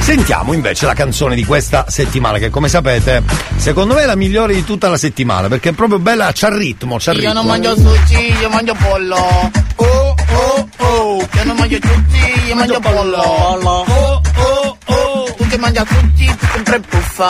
Sentiamo 0.00 0.52
invece 0.52 0.84
la 0.84 0.92
canzone 0.92 1.34
di 1.34 1.46
questa 1.46 1.86
settimana, 1.88 2.36
che 2.36 2.50
come 2.50 2.68
sapete, 2.68 3.22
secondo 3.56 3.94
me 3.94 4.02
è 4.02 4.04
la 4.04 4.16
migliore 4.16 4.52
di 4.52 4.62
tutta 4.64 4.90
la 4.90 4.98
settimana, 4.98 5.48
perché 5.48 5.70
è 5.70 5.72
proprio 5.72 5.98
bella, 5.98 6.30
c'ha 6.34 6.48
il 6.48 6.56
ritmo, 6.56 6.98
c'ha 6.98 7.12
il 7.12 7.22
Io 7.22 7.28
ritmo. 7.28 7.40
non 7.40 7.46
mangio 7.46 7.74
sushi, 7.74 8.34
io 8.38 8.50
mangio 8.50 8.74
pollo. 8.74 9.50
Oh, 9.76 10.14
oh, 10.34 10.68
oh. 10.76 11.16
Io 11.16 11.44
non 11.44 11.56
mangio 11.56 11.78
sushi, 11.80 12.48
io 12.48 12.54
mangio 12.54 12.80
pollo. 12.80 13.16
Oh, 13.16 14.22
oh, 14.36 14.78
oh. 14.84 15.17
Tu 15.36 15.46
che 15.46 15.58
mangi 15.58 15.80
sushi, 15.86 16.36
tu 16.36 16.46
sempre 16.54 16.80
puffa. 16.80 17.28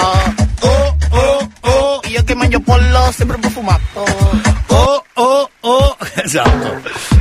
Oh, 0.61 0.97
oh, 1.11 1.49
oh. 1.61 2.01
Io 2.07 2.23
che 2.25 2.35
mangio 2.35 2.61
pollo, 2.61 3.13
sempre 3.15 3.37
profumato. 3.39 4.05
Oh, 4.69 5.05
oh, 5.15 5.51
oh, 5.61 5.97
esatto. 6.15 6.81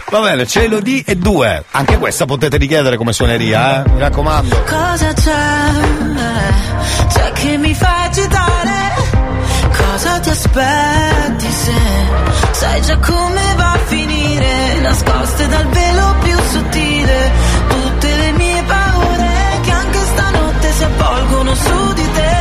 Va 0.10 0.20
bene, 0.22 0.46
c'è 0.46 0.64
Elodie 0.64 1.04
e 1.06 1.16
due. 1.16 1.64
Anche 1.72 1.98
questa 1.98 2.26
potete 2.26 2.58
richiedere 2.58 2.96
come 2.98 3.12
suoneria, 3.14 3.84
eh? 3.84 3.90
Mi 3.90 4.00
raccomando. 4.00 4.64
Cosa 4.68 5.14
c'è? 5.14 6.16
C'è 7.14 7.32
che 7.34 7.58
mi 7.58 7.74
fa 7.74 8.04
agitare? 8.04 8.96
Cosa 9.78 10.20
ti 10.20 10.30
aspetti 10.30 11.52
se 11.52 11.74
sai 12.52 12.82
già 12.82 12.98
come 12.98 13.42
va 13.56 13.72
a 13.72 13.78
finire? 13.86 14.80
Nascoste 14.82 15.48
dal 15.48 15.68
velo 15.68 16.16
più 16.24 16.38
sottile, 16.50 17.32
avvolgono 20.88 21.54
su 21.56 21.94
di 21.94 22.12
te. 22.12 22.36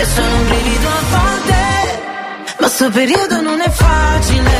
E 0.00 0.04
sono 0.04 0.34
un 0.36 0.48
brivido 0.48 0.88
a 0.88 1.02
volte, 1.16 1.56
ma 2.60 2.68
sto 2.68 2.90
periodo 2.90 3.40
non 3.40 3.60
è 3.60 3.70
facile. 3.70 4.56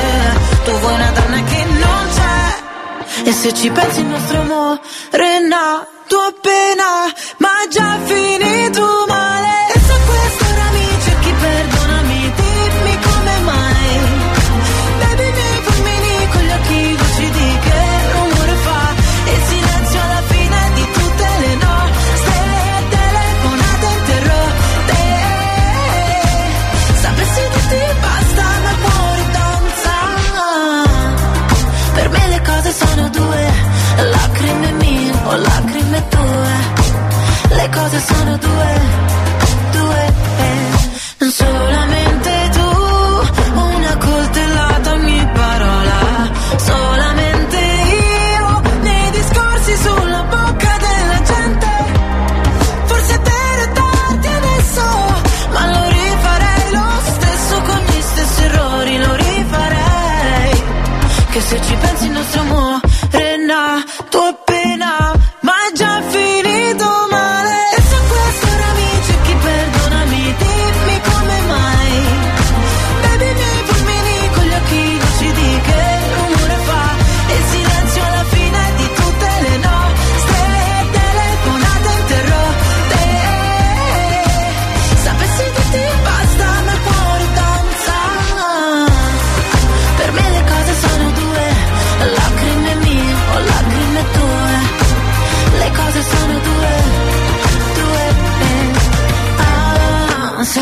Tu 0.64 0.70
vuoi 0.72 0.94
una 0.94 1.11
donna 1.11 1.42
che 1.44 1.64
non 1.64 2.03
c'è. 2.16 3.28
E 3.28 3.32
se 3.32 3.55
ci 3.55 3.70
pensi 3.70 4.01
il 4.01 4.07
nostro 4.07 4.40
amore 4.40 4.80
è 5.12 5.38
nato 5.46 6.16
appena, 6.30 7.12
ma 7.38 7.55
già 7.70 7.99
finito 8.05 9.07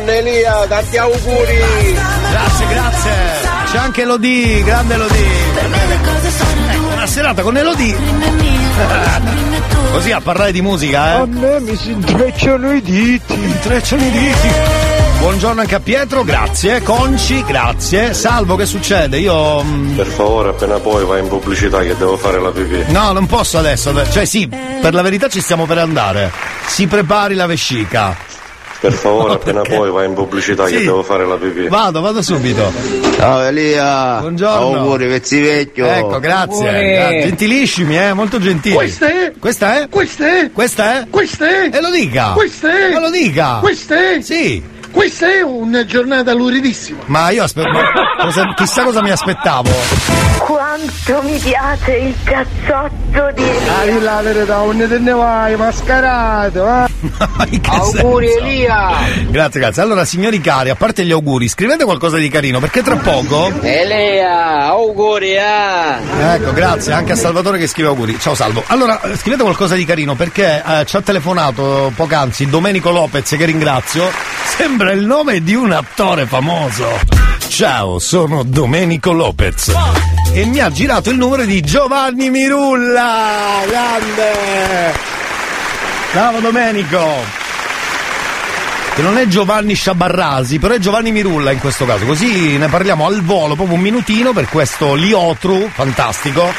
Buongiorno 0.00 0.28
Elia, 0.30 0.66
tanti 0.66 0.96
auguri! 0.96 1.58
Grazie, 2.30 2.66
grazie. 2.68 3.10
C'è 3.70 3.76
anche 3.76 4.02
Elodie, 4.02 4.62
grande 4.64 4.94
Elodie. 4.94 5.26
Ecco, 6.70 6.92
una 6.94 7.06
serata 7.06 7.42
con 7.42 7.54
Elodie. 7.58 7.94
Così 9.92 10.10
a 10.12 10.20
parlare 10.22 10.52
di 10.52 10.62
musica, 10.62 11.02
A 11.02 11.20
eh. 11.20 11.26
me 11.26 11.60
mi 11.60 11.76
si 11.76 11.90
intrecciano 11.90 12.72
i 12.72 12.80
diti. 12.80 13.34
Intrecciano 13.34 14.02
i 14.02 14.10
diti. 14.10 14.48
Buongiorno 15.18 15.60
anche 15.60 15.74
a 15.74 15.80
Pietro, 15.80 16.24
grazie. 16.24 16.82
Conci, 16.82 17.44
grazie. 17.44 18.14
Salvo, 18.14 18.56
che 18.56 18.64
succede? 18.64 19.18
Io. 19.18 19.62
mm, 19.62 19.96
Per 19.96 20.06
favore, 20.06 20.48
appena 20.48 20.78
poi 20.78 21.04
vai 21.04 21.20
in 21.20 21.28
pubblicità 21.28 21.80
che 21.80 21.94
devo 21.94 22.16
fare 22.16 22.40
la 22.40 22.50
pipì. 22.50 22.90
No, 22.90 23.12
non 23.12 23.26
posso 23.26 23.58
adesso. 23.58 23.92
Cioè, 24.10 24.24
sì, 24.24 24.48
per 24.48 24.94
la 24.94 25.02
verità 25.02 25.28
ci 25.28 25.42
stiamo 25.42 25.66
per 25.66 25.76
andare. 25.76 26.32
Si 26.68 26.86
prepari 26.86 27.34
la 27.34 27.44
vescica. 27.44 28.28
Per 28.80 28.92
favore, 28.92 29.34
appena 29.40 29.60
perché? 29.60 29.76
poi 29.76 29.90
vai 29.90 30.06
in 30.06 30.14
pubblicità 30.14 30.64
che 30.64 30.78
Sì. 30.78 30.84
devo 30.84 31.02
fare 31.02 31.26
la 31.26 31.36
pipì. 31.36 31.68
Vado, 31.68 32.00
vado 32.00 32.22
subito. 32.22 32.72
Ciao 33.16 33.42
Elia! 33.42 34.18
Buongiorno. 34.20 34.78
Auguri, 34.78 35.06
pezzi 35.06 35.40
vecchio! 35.40 35.86
Ecco, 35.86 36.18
grazie. 36.18 36.68
Auguri. 36.68 36.92
Gra- 36.92 37.08
Gentilissimi, 37.26 37.98
eh, 37.98 38.12
molto 38.14 38.38
gentili. 38.38 38.74
Questa 38.74 39.06
è? 39.08 39.32
Questa 39.38 39.80
è? 39.82 39.88
Questa 39.88 40.26
è? 40.40 40.50
Questa 40.52 41.00
è? 41.00 41.06
Questa 41.10 41.46
è? 41.48 41.70
E 41.72 41.80
lo 41.80 41.90
dica. 41.90 42.30
Questa 42.32 42.70
è? 42.88 42.92
Ma 42.92 43.00
lo 43.00 43.10
dica. 43.10 43.58
Questa 43.60 44.12
è? 44.14 44.20
Sì. 44.22 44.62
Questa 44.92 45.32
è 45.32 45.40
una 45.42 45.84
giornata 45.84 46.32
luridissima. 46.32 47.00
Ma 47.06 47.30
io 47.30 47.44
aspetto. 47.44 47.68
chissà 48.56 48.82
cosa 48.84 49.02
mi 49.02 49.10
aspettavo. 49.10 49.70
Quanto 50.38 51.22
mi 51.22 51.38
piace 51.38 51.92
il 51.92 52.14
cazzotto 52.24 53.32
di 53.34 53.44
Ari 53.78 54.00
la 54.00 54.20
verità, 54.22 54.56
non 54.56 54.86
te 54.88 54.98
ne 54.98 55.12
vai, 55.12 55.56
mascarato, 55.56 56.66
eh? 56.66 56.88
Auguri 57.66 58.30
Elia! 58.32 58.90
Grazie, 59.28 59.60
grazie. 59.60 59.82
Allora, 59.82 60.04
signori 60.04 60.40
cari, 60.40 60.70
a 60.70 60.74
parte 60.74 61.04
gli 61.04 61.12
auguri, 61.12 61.48
scrivete 61.48 61.84
qualcosa 61.84 62.16
di 62.16 62.28
carino 62.28 62.58
perché 62.58 62.82
tra 62.82 62.96
poco. 62.96 63.52
Elia, 63.62 64.66
auguri, 64.66 65.38
ah! 65.38 65.98
Ecco, 66.34 66.52
grazie 66.52 66.92
anche 66.92 67.12
a 67.12 67.16
Salvatore 67.16 67.58
che 67.58 67.66
scrive 67.66 67.88
auguri. 67.88 68.18
Ciao 68.18 68.34
Salvo. 68.34 68.62
Allora, 68.66 69.00
eh, 69.02 69.16
scrivete 69.16 69.42
qualcosa 69.42 69.74
di 69.74 69.84
carino 69.84 70.14
perché 70.14 70.62
eh, 70.66 70.84
ci 70.86 70.96
ha 70.96 71.00
telefonato 71.00 71.92
poc'anzi 71.94 72.48
Domenico 72.48 72.90
Lopez, 72.90 73.36
che 73.36 73.44
ringrazio. 73.44 74.10
Sembra 74.56 74.79
il 74.88 75.04
nome 75.04 75.42
di 75.42 75.54
un 75.54 75.72
attore 75.72 76.24
famoso. 76.26 76.88
Ciao, 77.48 77.98
sono 77.98 78.42
Domenico 78.42 79.12
Lopez. 79.12 79.72
E 80.32 80.44
mi 80.46 80.60
ha 80.60 80.70
girato 80.70 81.10
il 81.10 81.18
numero 81.18 81.44
di 81.44 81.60
Giovanni 81.60 82.30
Mirulla. 82.30 83.62
Grande! 83.66 84.94
Bravo 86.12 86.40
Domenico! 86.40 87.04
Che 88.94 89.02
non 89.02 89.18
è 89.18 89.26
Giovanni 89.26 89.74
Sciabarrasi, 89.74 90.58
però 90.58 90.74
è 90.74 90.78
Giovanni 90.78 91.12
Mirulla 91.12 91.52
in 91.52 91.58
questo 91.58 91.84
caso. 91.84 92.06
Così 92.06 92.56
ne 92.56 92.68
parliamo 92.68 93.06
al 93.06 93.22
volo, 93.22 93.54
proprio 93.54 93.76
un 93.76 93.82
minutino 93.82 94.32
per 94.32 94.48
questo 94.48 94.94
Liotru 94.94 95.68
fantastico. 95.72 96.52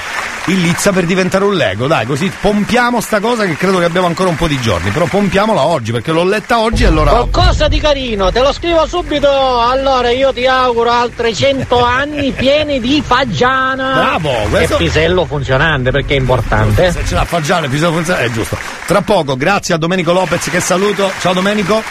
Il 0.45 0.59
Lizza 0.59 0.91
per 0.91 1.05
diventare 1.05 1.43
un 1.43 1.53
Lego, 1.53 1.85
dai, 1.85 2.05
così 2.07 2.29
pompiamo 2.41 2.99
sta 2.99 3.19
cosa 3.19 3.45
che 3.45 3.55
credo 3.55 3.77
che 3.77 3.85
abbiamo 3.85 4.07
ancora 4.07 4.27
un 4.29 4.35
po' 4.35 4.47
di 4.47 4.59
giorni, 4.59 4.89
però 4.89 5.05
pompiamola 5.05 5.61
oggi 5.61 5.91
perché 5.91 6.11
l'ho 6.11 6.23
letta 6.23 6.59
oggi 6.59 6.81
e 6.83 6.87
allora. 6.87 7.11
Qualcosa 7.11 7.67
di 7.67 7.79
carino, 7.79 8.31
te 8.31 8.39
lo 8.41 8.51
scrivo 8.51 8.85
subito. 8.87 9.29
Allora 9.29 10.09
io 10.09 10.33
ti 10.33 10.47
auguro 10.47 10.89
altri 10.91 11.35
100 11.35 11.79
anni 11.85 12.31
pieni 12.31 12.79
di 12.79 13.03
fagiana. 13.05 13.93
Bravo, 13.93 14.31
questo- 14.49 14.73
E 14.75 14.77
pisello 14.77 15.25
funzionante 15.25 15.91
perché 15.91 16.15
è 16.15 16.17
importante. 16.17 16.91
Se 16.91 17.05
ce 17.05 17.13
l'ha 17.13 17.23
Fagiano, 17.25 17.67
bisogna 17.67 17.93
funzionare, 17.93 18.25
è 18.25 18.31
giusto. 18.31 18.57
Tra 18.87 19.01
poco, 19.01 19.37
grazie 19.37 19.75
a 19.75 19.77
Domenico 19.77 20.11
Lopez 20.11 20.49
che 20.49 20.59
saluto. 20.59 21.11
Ciao 21.21 21.33
Domenico. 21.33 21.83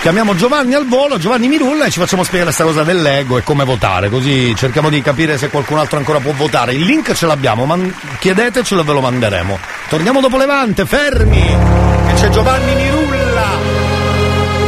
Chiamiamo 0.00 0.36
Giovanni 0.36 0.74
al 0.74 0.86
volo, 0.86 1.18
Giovanni 1.18 1.48
Mirulla 1.48 1.86
e 1.86 1.90
ci 1.90 1.98
facciamo 1.98 2.22
spiegare 2.22 2.52
questa 2.52 2.64
cosa 2.64 2.84
del 2.84 3.02
Lego 3.02 3.38
e 3.38 3.42
come 3.42 3.64
votare, 3.64 4.08
così 4.08 4.54
cerchiamo 4.54 4.88
di 4.88 5.02
capire 5.02 5.36
se 5.36 5.48
qualcun 5.48 5.78
altro 5.78 5.98
ancora 5.98 6.20
può 6.20 6.32
votare. 6.32 6.74
Il 6.74 6.84
link 6.84 7.12
ce 7.12 7.26
l'abbiamo, 7.26 7.64
ma 7.64 7.76
chiedetecelo 8.18 8.82
e 8.82 8.84
ve 8.84 8.92
lo 8.92 9.00
manderemo. 9.00 9.58
Torniamo 9.88 10.20
dopo 10.20 10.36
Levante, 10.36 10.86
fermi! 10.86 11.40
Che 11.40 12.14
c'è 12.14 12.28
Giovanni 12.28 12.74
Mirulla! 12.74 13.50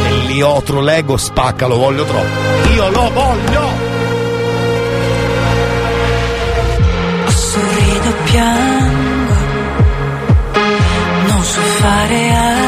E 0.07 0.11
Liotro 0.27 0.81
Lego 0.81 1.15
spacca, 1.15 1.67
lo 1.67 1.77
voglio 1.77 2.03
troppo. 2.03 2.69
Io 2.73 2.89
lo 2.89 3.09
voglio! 3.11 3.89
sorrido, 7.49 8.13
piango, 8.25 9.33
non 11.27 11.43
so 11.43 11.61
fare 11.61 12.31
altro. 12.31 12.58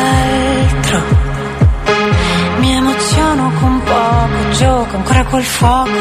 Poco, 4.12 4.50
gioco 4.52 4.96
ancora 4.98 5.24
col 5.26 5.44
fuoco. 5.44 6.00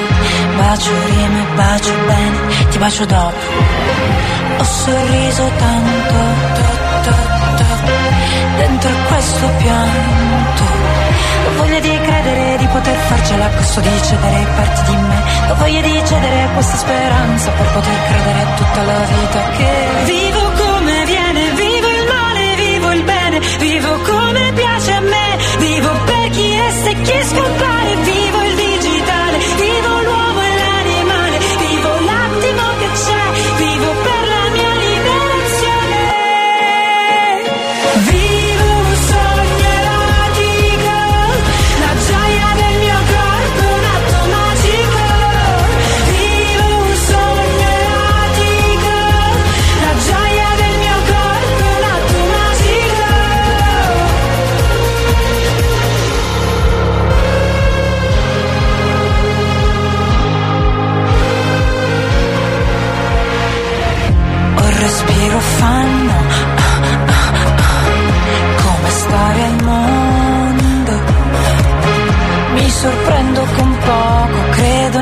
Bacio 0.56 0.90
rime, 1.06 1.42
bacio 1.54 1.92
bene, 2.06 2.38
ti 2.70 2.78
bacio 2.78 3.04
dopo. 3.06 3.44
Ho 4.58 4.64
sorriso 4.64 5.50
tanto, 5.58 6.14
to, 6.56 6.64
to, 7.04 7.14
to, 7.58 7.64
dentro 8.56 8.90
questo 9.08 9.46
pianto. 9.58 10.62
Ho 11.46 11.52
voglia 11.56 11.80
di 11.80 11.98
credere 12.06 12.56
di 12.58 12.66
poter 12.66 12.96
farcela 13.08 13.44
a 13.46 13.80
di 13.80 14.02
cedere 14.02 14.46
parti 14.56 14.82
di 14.90 14.96
me. 14.96 15.18
Ho 15.50 15.54
voglia 15.54 15.80
di 15.80 16.02
cedere 16.04 16.48
questa 16.54 16.76
speranza 16.76 17.50
per 17.50 17.66
poter 17.72 17.98
credere 18.08 18.40
a 18.40 18.54
tutta 18.56 18.82
la 18.82 19.04
vita 19.04 19.40
che 19.56 19.72
vivo 20.04 20.42
come 20.62 21.04
viene, 21.06 21.50
vivo 21.50 21.88
il 21.88 22.04
male, 22.14 22.54
vivo 22.56 22.92
il 22.92 23.02
bene, 23.02 23.40
vivo 23.58 23.92
come 24.02 24.52
piace 24.52 24.92
a 24.92 25.00
me, 25.00 25.38
vivo 25.58 25.90
per 26.04 26.28
chi 26.30 26.50
è 26.52 26.70
e 26.90 27.02
chi 27.02 27.24
scompare, 27.24 27.79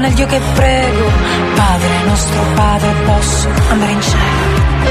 nel 0.09 0.15
Dio 0.15 0.27
che 0.27 0.41
prego. 0.55 1.11
Padre 1.55 1.89
nostro 2.07 2.41
Padre, 2.55 2.93
posso 3.05 3.49
andare 3.69 3.93
in 3.93 4.01
cielo. 4.01 4.87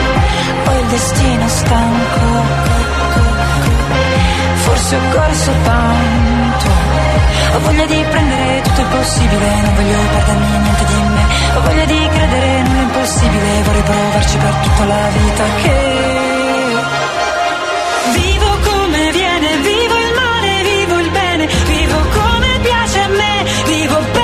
Poi 0.64 0.80
il 0.80 0.86
destino 0.88 1.48
stanco. 1.48 2.26
Forse 4.56 4.96
ho 4.96 5.00
corso 5.12 5.52
tanto. 5.64 6.66
Ho 7.54 7.60
voglia 7.60 7.86
di 7.86 8.06
prendere 8.10 8.62
tutto 8.62 8.82
il 8.82 8.88
possibile, 8.88 9.62
non 9.62 9.76
voglio 9.76 9.98
perdermi 10.12 10.58
niente 10.58 10.86
di 10.86 10.94
me. 10.94 11.26
Ho 11.56 11.62
voglia 11.62 11.86
di 11.86 12.10
credere 12.14 12.62
nell'impossibile, 12.62 13.62
vorrei 13.64 13.82
provarci 13.82 14.38
per 14.38 14.54
tutta 14.62 14.86
la 14.86 15.08
vita 15.18 15.44
che 15.64 16.06
Vivo 18.14 18.58
come 18.64 19.12
viene, 19.12 19.58
vivo 19.58 19.96
il 19.98 20.14
male, 20.16 20.64
vivo 20.64 21.00
il 21.00 21.10
bene, 21.10 21.48
vivo 21.48 21.98
come 22.14 22.60
piace 22.62 23.00
a 23.00 23.08
me, 23.08 23.44
vivo 23.66 23.98
per 24.12 24.17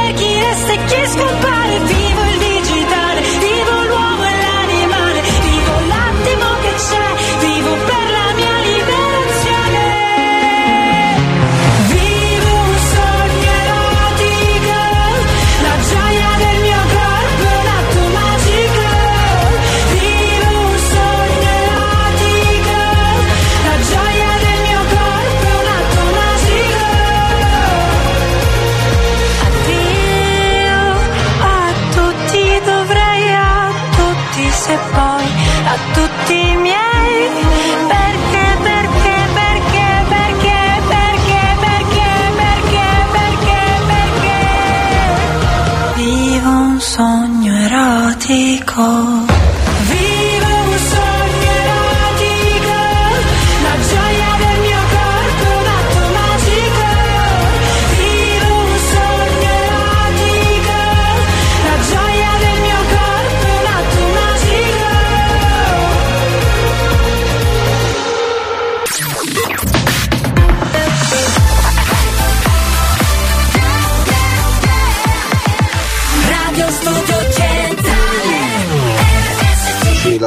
call. 48.74 49.13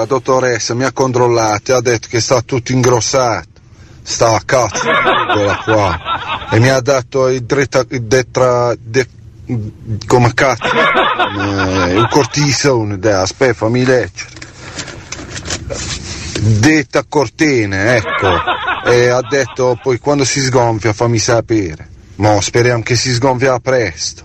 Dottoressa 0.06 0.74
mi 0.74 0.84
ha 0.84 0.92
controllato 0.92 1.72
e 1.72 1.74
ha 1.74 1.80
detto 1.80 2.08
che 2.08 2.20
sta 2.20 2.40
tutto 2.40 2.72
ingrossato. 2.72 3.48
Sta 4.02 4.36
a 4.36 4.42
cazzo, 4.44 4.88
qua. 5.64 6.48
E 6.50 6.60
mi 6.60 6.68
ha 6.68 6.80
dato 6.80 7.28
il 7.28 7.42
dretta, 7.42 7.84
il 7.88 8.02
detra, 8.02 8.74
de- 8.78 9.08
come 10.06 10.32
cazzo, 10.32 10.70
eh, 10.72 11.92
il 11.94 12.08
cortisone, 12.08 12.98
dai, 12.98 13.14
aspetta, 13.14 13.54
fammi 13.54 13.84
leggere. 13.84 14.30
Detta 16.40 17.04
cortene, 17.08 17.96
ecco. 17.96 18.28
E 18.84 19.08
ha 19.08 19.20
detto 19.28 19.78
poi 19.82 19.98
quando 19.98 20.24
si 20.24 20.40
sgonfia 20.40 20.92
fammi 20.92 21.18
sapere. 21.18 21.88
Mo 22.16 22.40
speriamo 22.40 22.82
che 22.82 22.94
si 22.94 23.12
sgonfia 23.12 23.58
presto. 23.58 24.24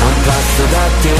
a 0.00 0.06
un 0.06 0.22
passo 0.22 0.64
da 0.74 0.86
te 1.02 1.18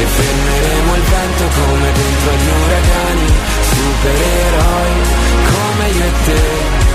e 0.00 0.06
fermeremo 0.06 0.94
il 0.94 1.02
vento 1.02 1.44
come 1.60 1.92
dentro 1.92 2.30
agli 2.30 2.50
uragani, 2.64 3.28
supereroi 3.72 4.92
come 5.52 5.88
io 5.88 6.04
e 6.04 6.12
te. 6.24 6.86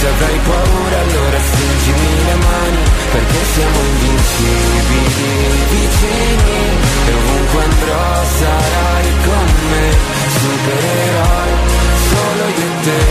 Se 0.00 0.06
avrai 0.08 0.38
paura 0.38 0.98
allora 1.00 1.38
stringimi 1.38 2.24
le 2.24 2.34
mani 2.34 2.82
perché 3.12 3.40
siamo 3.54 3.78
invincibili. 3.92 5.28
Vicini 5.70 6.60
e 7.06 7.12
ovunque 7.12 7.62
andrò 7.62 8.24
sarai 8.38 9.08
con 9.24 9.46
me, 9.70 9.86
supereroi 10.40 11.69
solo 12.10 12.44
io 12.58 12.66
e 12.66 12.82
te. 12.84 13.02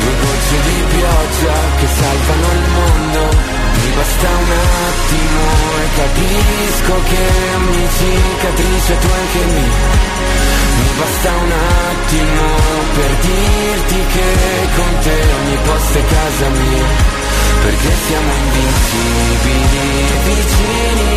Due 0.00 0.14
gocce 0.22 0.56
di 0.68 0.78
pioggia 0.94 1.56
che 1.78 1.86
salvano 1.98 2.46
il 2.58 2.66
mondo. 2.78 3.20
Mi 3.74 3.90
basta 3.96 4.28
un 4.28 4.50
attimo 4.90 5.44
e 5.82 5.86
capisco 6.00 6.94
che 7.10 7.24
ogni 7.58 7.88
cicatrice 7.98 8.98
tu 8.98 9.08
anche 9.20 9.40
mi 9.52 9.66
Mi 10.78 10.88
basta 10.98 11.30
un 11.44 11.52
attimo 11.90 12.44
per 12.94 13.10
dirti 13.20 13.98
che 14.14 14.28
con 14.76 14.98
te 15.02 15.18
ogni 15.40 15.58
posto 15.64 15.98
è 15.98 16.04
casa 16.04 16.48
mia 16.48 17.23
Perché 17.64 17.90
siamo 18.06 18.30
invincibili 18.44 19.88
vicini 20.24 21.12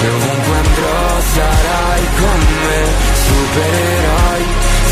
E 0.00 0.08
ovunque 0.08 0.56
andrò 0.56 1.20
sarai 1.34 2.02
con 2.18 2.40
me. 2.64 2.80
Supereroi 3.26 4.44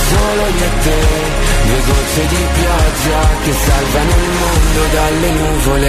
solo 0.09 0.45
io 0.49 0.65
e 0.65 0.71
te 0.83 1.01
Due 1.65 1.81
gocce 1.87 2.23
di 2.27 2.43
pioggia 2.61 3.21
che 3.43 3.53
salvano 3.53 4.13
il 4.21 4.31
mondo 4.43 4.81
dalle 4.93 5.31
nuvole 5.31 5.89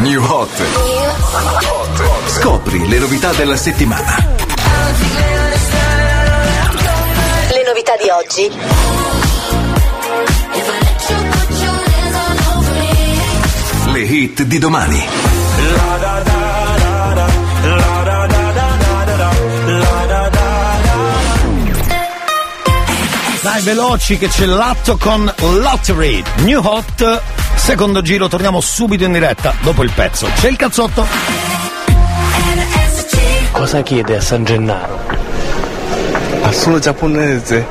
New 0.00 0.24
Hot. 0.24 0.50
Scopri 2.26 2.88
le 2.88 2.98
novità 2.98 3.32
della 3.32 3.56
settimana. 3.56 4.16
Le 7.50 7.62
novità 7.66 7.92
di 8.02 8.08
oggi. 8.08 8.50
Le 13.92 14.00
hit 14.00 14.42
di 14.42 14.58
domani. 14.58 15.06
Dai, 23.42 23.62
veloci 23.62 24.16
che 24.16 24.28
c'è 24.28 24.46
l'atto 24.46 24.96
con 24.96 25.30
Lottery. 25.36 26.22
New 26.36 26.60
Hot, 26.62 27.22
secondo 27.60 28.00
giro, 28.00 28.26
torniamo 28.26 28.60
subito 28.60 29.04
in 29.04 29.12
diretta 29.12 29.54
dopo 29.60 29.84
il 29.84 29.92
pezzo. 29.94 30.26
C'è 30.34 30.48
il 30.48 30.56
cazzotto? 30.56 31.06
Cosa 33.52 33.82
chiede 33.82 34.16
a 34.16 34.20
San 34.20 34.44
Gennaro? 34.44 34.98
Al 36.40 36.54
solo 36.54 36.78
giapponese. 36.78 37.66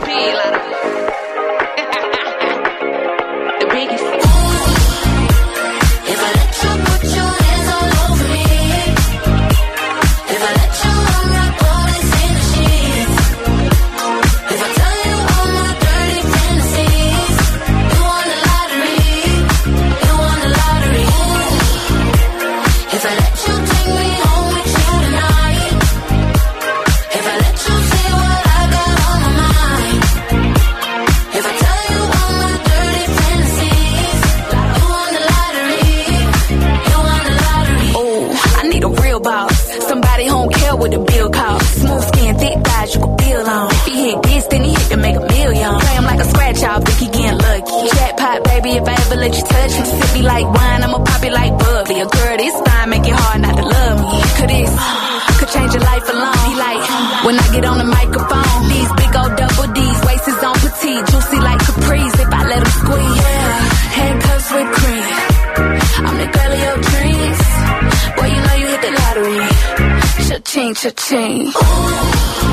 change. 71.10 72.49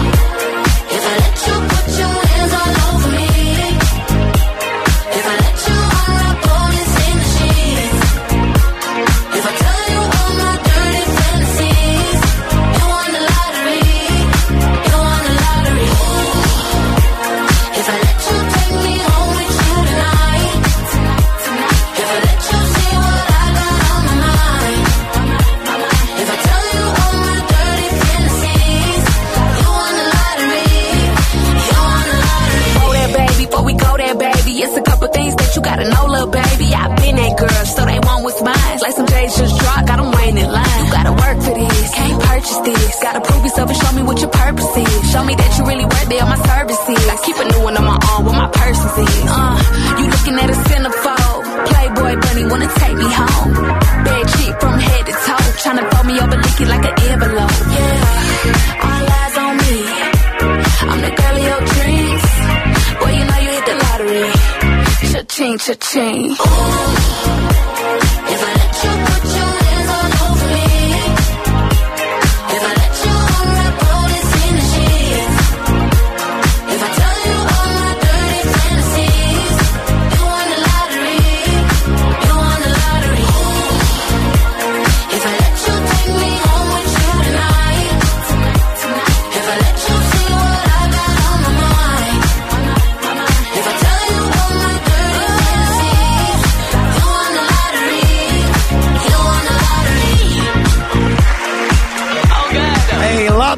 to 65.66 65.74
change. 65.74 66.55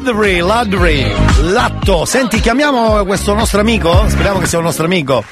Ehi, 0.09 0.39
Ladri, 0.39 0.39
Ladri, 0.39 1.15
Latto. 1.51 2.03
Senti, 2.03 2.39
chiamiamo 2.39 3.05
questo 3.05 3.35
nostro 3.35 3.59
amico? 3.59 4.05
Speriamo 4.07 4.39
che 4.39 4.47
sia 4.47 4.57
un 4.57 4.63
nostro 4.63 4.85
amico. 4.85 5.23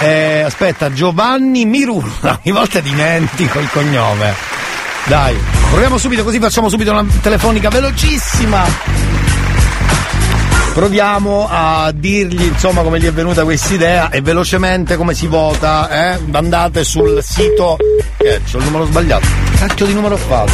Eh, 0.00 0.40
aspetta, 0.40 0.92
Giovanni 0.92 1.64
Mirulo. 1.64 2.10
Ogni 2.22 2.52
volta 2.52 2.80
dimentico 2.80 3.60
il 3.60 3.70
cognome. 3.70 4.34
Dai, 5.04 5.36
proviamo 5.70 5.96
subito, 5.96 6.24
così 6.24 6.40
facciamo 6.40 6.68
subito 6.68 6.90
una 6.90 7.06
telefonica 7.20 7.68
velocissima. 7.68 8.64
Proviamo 10.74 11.46
a 11.48 11.92
dirgli 11.94 12.42
insomma 12.42 12.82
come 12.82 12.98
gli 12.98 13.06
è 13.06 13.12
venuta 13.12 13.44
questa 13.44 13.74
idea 13.74 14.10
e 14.10 14.20
velocemente 14.22 14.96
come 14.96 15.14
si 15.14 15.28
vota, 15.28 16.14
eh? 16.14 16.18
Andate 16.32 16.82
sul 16.82 17.22
sito. 17.22 17.76
Eh, 18.16 18.40
c'ho 18.50 18.58
il 18.58 18.64
numero 18.64 18.86
sbagliato. 18.86 19.26
Cacchio 19.56 19.86
di 19.86 19.94
numero 19.94 20.14
ho 20.14 20.18
fatto. 20.18 20.52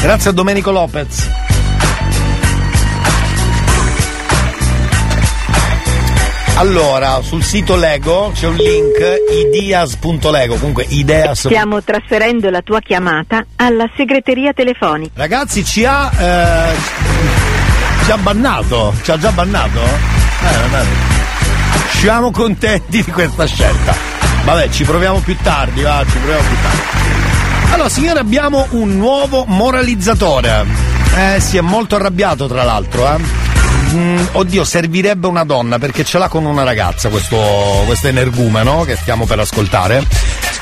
Grazie 0.00 0.30
a 0.30 0.32
Domenico 0.32 0.70
Lopez. 0.70 1.41
Allora, 6.56 7.20
sul 7.22 7.42
sito 7.42 7.76
Lego 7.76 8.30
c'è 8.34 8.46
un 8.46 8.54
link 8.56 8.98
ideas.lego, 9.52 10.56
comunque 10.56 10.84
ideas. 10.88 11.46
Stiamo 11.46 11.82
trasferendo 11.82 12.50
la 12.50 12.60
tua 12.60 12.80
chiamata 12.80 13.44
alla 13.56 13.88
segreteria 13.96 14.52
telefonica. 14.52 15.12
Ragazzi, 15.16 15.64
ci 15.64 15.84
ha 15.84 16.10
eh, 16.16 16.74
ci 18.04 18.10
ha 18.10 18.18
bannato, 18.18 18.94
ci 19.02 19.10
ha 19.10 19.18
già 19.18 19.30
bannato? 19.32 19.80
Eh, 19.80 20.68
vabbè. 20.68 20.86
Siamo 21.94 22.30
contenti 22.30 23.02
di 23.02 23.10
questa 23.10 23.46
scelta. 23.46 23.94
Vabbè, 24.44 24.68
ci 24.70 24.84
proviamo 24.84 25.18
più 25.18 25.36
tardi, 25.42 25.82
va, 25.82 26.04
ci 26.08 26.16
proviamo 26.18 26.42
più 26.48 26.56
tardi. 26.62 27.72
Allora, 27.72 27.88
signore, 27.88 28.18
abbiamo 28.18 28.66
un 28.70 28.96
nuovo 28.96 29.44
moralizzatore. 29.46 30.66
Eh, 31.16 31.40
si 31.40 31.56
è 31.56 31.60
molto 31.60 31.94
arrabbiato, 31.94 32.46
tra 32.46 32.62
l'altro, 32.64 33.08
eh. 33.08 33.41
Mm, 33.94 34.24
oddio, 34.32 34.64
servirebbe 34.64 35.26
una 35.26 35.44
donna 35.44 35.78
perché 35.78 36.04
ce 36.04 36.16
l'ha 36.18 36.28
con 36.28 36.46
una 36.46 36.62
ragazza 36.62 37.10
questo, 37.10 37.36
questo 37.84 38.08
energumeno 38.08 38.84
che 38.84 38.96
stiamo 38.96 39.26
per 39.26 39.38
ascoltare. 39.38 40.02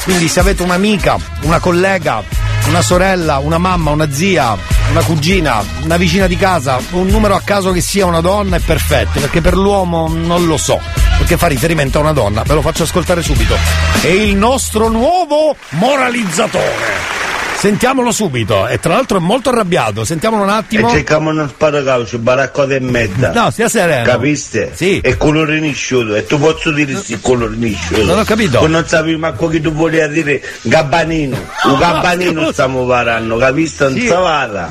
Quindi 0.03 0.29
se 0.29 0.41
avete 0.41 0.63
un'amica, 0.63 1.17
una 1.43 1.61
collega, 1.61 2.23
una 2.67 2.83
sorella, 2.83 3.39
una 3.39 3.59
mamma, 3.59 3.91
una 3.91 4.11
zia, 4.11 4.57
una 4.91 5.03
cugina, 5.03 5.63
una 5.83 5.97
vicina 5.97 6.27
di 6.27 6.37
casa, 6.37 6.81
un 6.91 7.07
numero 7.07 7.35
a 7.35 7.41
caso 7.45 7.71
che 7.71 7.81
sia 7.81 8.07
una 8.07 8.21
donna 8.21 8.57
è 8.57 8.61
perfetto, 8.61 9.21
perché 9.21 9.41
per 9.41 9.55
l'uomo 9.55 10.09
non 10.09 10.47
lo 10.47 10.57
so, 10.57 10.81
perché 11.19 11.37
fa 11.37 11.47
riferimento 11.47 11.99
a 11.99 12.03
una 12.03 12.13
donna, 12.13 12.43
ve 12.43 12.55
lo 12.55 12.63
faccio 12.63 12.83
ascoltare 12.83 13.23
subito. 13.23 13.55
È 14.01 14.09
il 14.09 14.35
nostro 14.35 14.89
nuovo 14.89 15.55
moralizzatore. 15.71 17.20
Sentiamolo 17.61 18.11
subito, 18.11 18.67
e 18.69 18.81
tra 18.81 18.95
l'altro 18.95 19.19
è 19.19 19.21
molto 19.21 19.51
arrabbiato, 19.51 20.03
sentiamolo 20.07 20.45
un 20.45 20.49
attimo. 20.49 20.89
E 20.89 20.93
cerchiamo 20.93 21.29
uno 21.29 21.47
sparacaucio, 21.47 22.19
baraccote 22.19 22.77
e 22.77 22.81
mezza. 22.81 23.33
No, 23.33 23.51
stia 23.51 23.69
sereno. 23.69 24.03
Capiste? 24.03 24.73
Sì. 24.75 24.99
E 25.01 25.19
colore 25.19 25.61
nisciuto. 25.61 26.15
E 26.15 26.25
tu 26.25 26.39
posso 26.39 26.73
dire 26.73 26.97
sì, 26.97 27.21
colore 27.21 27.57
nisciuto. 27.57 28.03
Non 28.03 28.19
ho 28.19 28.25
capito. 28.25 28.61
Tu 28.61 28.67
non 28.67 28.87
sapevi 28.87 29.17
manco 29.17 29.49
che 29.49 29.61
tu 29.61 29.73
volevi 29.73 30.11
dire 30.11 30.43
gabbanino. 30.63 31.37
Un 31.65 31.79
gabbanino 31.79 32.51
stiamo 32.51 32.87
parlando, 32.87 33.37
capiste? 33.37 33.85
Non 33.91 33.93
Sì. 33.99 34.07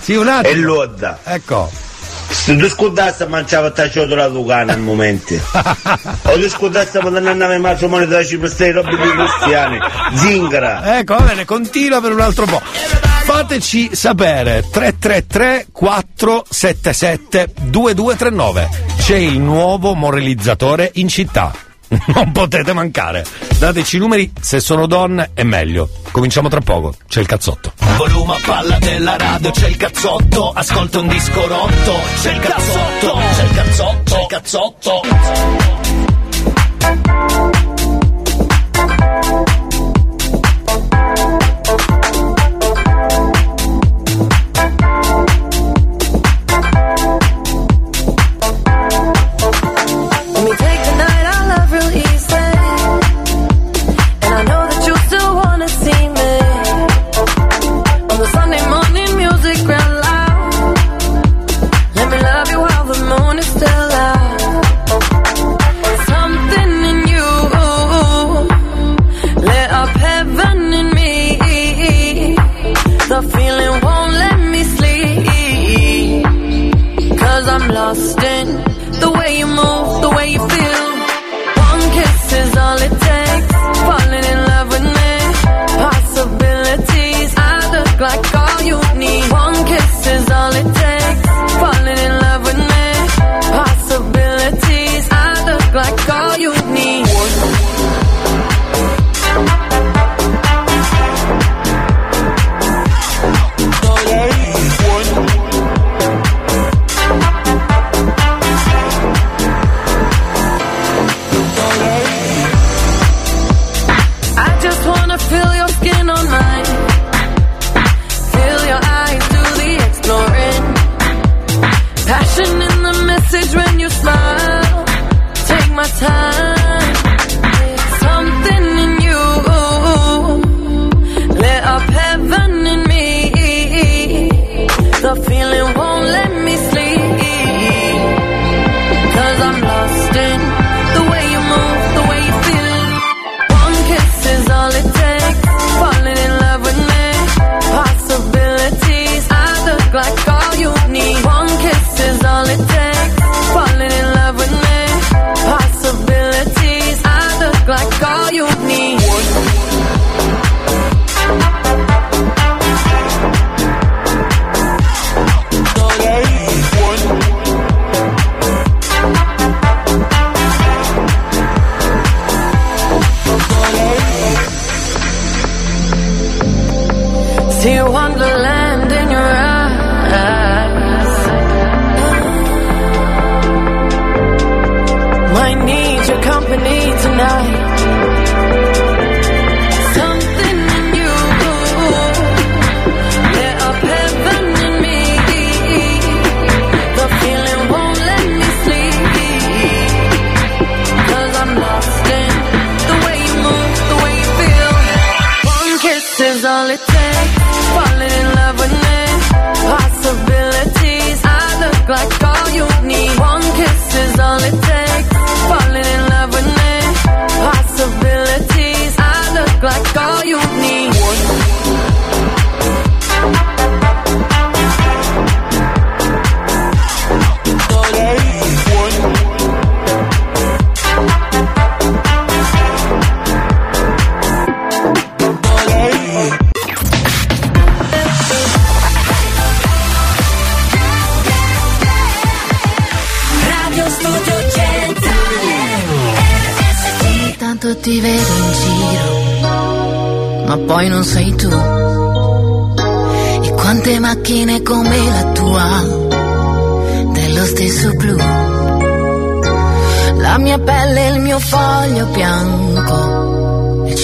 Sì, 0.01 0.15
un 0.15 0.27
attimo. 0.27 0.51
E 0.51 0.55
l'odda. 0.55 1.19
Ecco. 1.25 1.88
Se 2.29 2.55
tu 2.55 2.67
scordassi 2.69 3.25
mangiava 3.25 3.71
ta 3.71 3.89
ciotola 3.89 4.27
la 4.27 4.33
tucana 4.33 4.73
al 4.73 4.79
momento. 4.79 5.33
o 6.23 6.39
tu 6.39 6.49
scordassi 6.49 6.99
quando 6.99 7.17
andava 7.27 7.53
in 7.53 7.61
matrimonio 7.61 8.07
da 8.07 8.23
Cipreste 8.23 8.71
robe 8.71 8.89
di 8.89 8.95
cristiani. 8.95 9.77
Zingara. 10.13 10.99
Ecco, 10.99 11.15
va 11.15 11.21
bene, 11.21 11.45
continua 11.45 11.99
per 12.01 12.11
un 12.11 12.21
altro 12.21 12.45
po'. 12.45 12.61
Fateci 12.61 13.95
sapere 13.95 14.63
333 14.71 15.67
477 15.71 17.53
2239. 17.61 18.69
C'è 18.97 19.17
il 19.17 19.39
nuovo 19.39 19.93
moralizzatore 19.93 20.91
in 20.95 21.07
città. 21.07 21.68
Non 22.13 22.31
potete 22.31 22.73
mancare. 22.73 23.25
Dateci 23.57 23.97
i 23.97 23.99
numeri, 23.99 24.31
se 24.39 24.59
sono 24.59 24.85
donne 24.85 25.31
è 25.33 25.43
meglio. 25.43 25.89
Cominciamo 26.11 26.49
tra 26.49 26.61
poco, 26.61 26.95
c'è 27.07 27.19
il 27.19 27.27
cazzotto. 27.27 27.73
Volume 27.97 28.35
a 28.35 28.39
palla 28.45 28.77
della 28.79 29.17
radio, 29.17 29.51
c'è 29.51 29.67
il 29.67 29.77
cazzotto, 29.77 30.51
ascolta 30.51 30.99
un 30.99 31.07
disco 31.07 31.47
rotto, 31.47 31.93
c'è 32.21 32.33
il 32.33 32.39
cazzotto, 32.39 33.19
c'è 33.35 33.43
il 33.43 33.53
cazzotto, 33.53 34.03
c'è 34.03 34.21
il 34.21 34.27
cazzotto. 34.27 35.01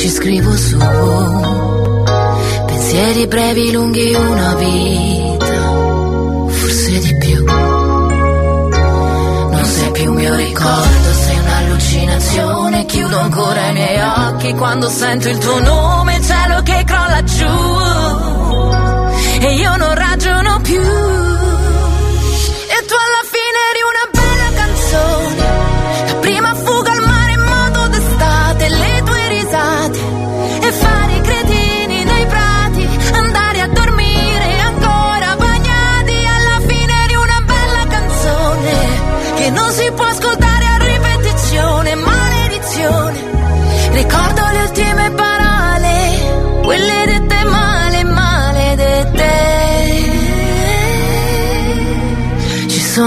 ci 0.06 0.12
scrivo 0.12 0.56
su. 0.56 0.78
Pensieri 2.66 3.28
brevi, 3.28 3.72
lunghi, 3.72 4.14
una 4.14 4.54
vita, 4.54 5.62
forse 6.48 7.00
di 7.00 7.18
più. 7.18 7.44
Non 9.50 9.66
sei 9.66 9.92
più 9.92 10.12
un 10.12 10.16
mio 10.16 10.36
ricordo, 10.36 11.14
sei 11.26 11.40
un'allucinazione. 11.40 12.86
Chiudo 12.86 13.18
ancora 13.18 13.68
i 13.68 13.74
miei 13.74 14.00
occhi 14.02 14.54
quando 14.54 14.88
sento 14.90 15.30
il 15.30 15.38
tuo 15.40 15.60
nome, 15.60 16.18
il 16.18 16.24
cielo 16.24 16.62
che 16.62 16.84
crolla 16.86 17.24
giù. 17.24 17.54
E 19.40 19.54
io 19.56 19.76
non 19.76 19.96
ragiono 19.96 20.60
più 20.62 21.25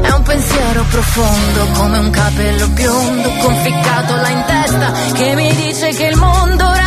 è 0.00 0.10
un 0.10 0.22
pensiero 0.22 0.84
profondo 0.90 1.66
come 1.74 1.98
un 1.98 2.10
capello 2.10 2.68
biondo 2.68 3.28
conficcato 3.40 4.14
là 4.16 4.28
in 4.28 4.44
testa 4.46 4.92
che 5.12 5.34
mi 5.34 5.54
dice 5.54 5.88
che 5.90 6.06
il 6.06 6.16
mondo 6.16 6.72
è 6.72 6.77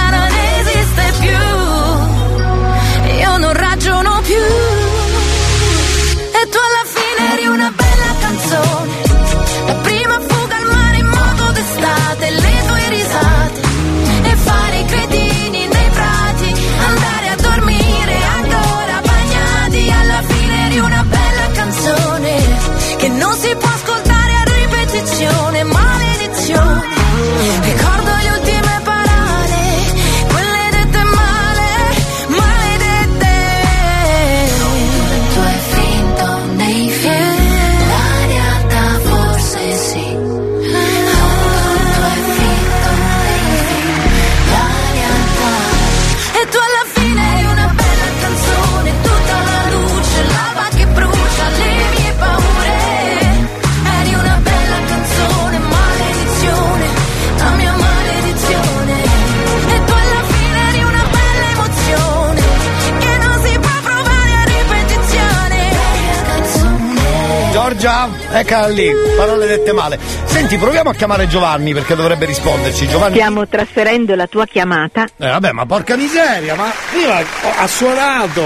già, 67.81 68.07
eccola 68.31 68.67
lì, 68.67 68.91
parole 69.17 69.47
dette 69.47 69.73
male. 69.73 69.99
Senti, 70.25 70.55
proviamo 70.57 70.91
a 70.91 70.93
chiamare 70.93 71.27
Giovanni 71.27 71.73
perché 71.73 71.95
dovrebbe 71.95 72.27
risponderci. 72.27 72.87
Giovanni. 72.87 73.15
Stiamo 73.15 73.47
trasferendo 73.47 74.13
la 74.13 74.27
tua 74.27 74.45
chiamata. 74.45 75.05
Eh 75.17 75.27
vabbè, 75.27 75.51
ma 75.51 75.65
porca 75.65 75.95
miseria, 75.95 76.53
ma 76.53 76.71
prima 76.91 77.17
ha 77.57 77.67
suonato. 77.67 78.43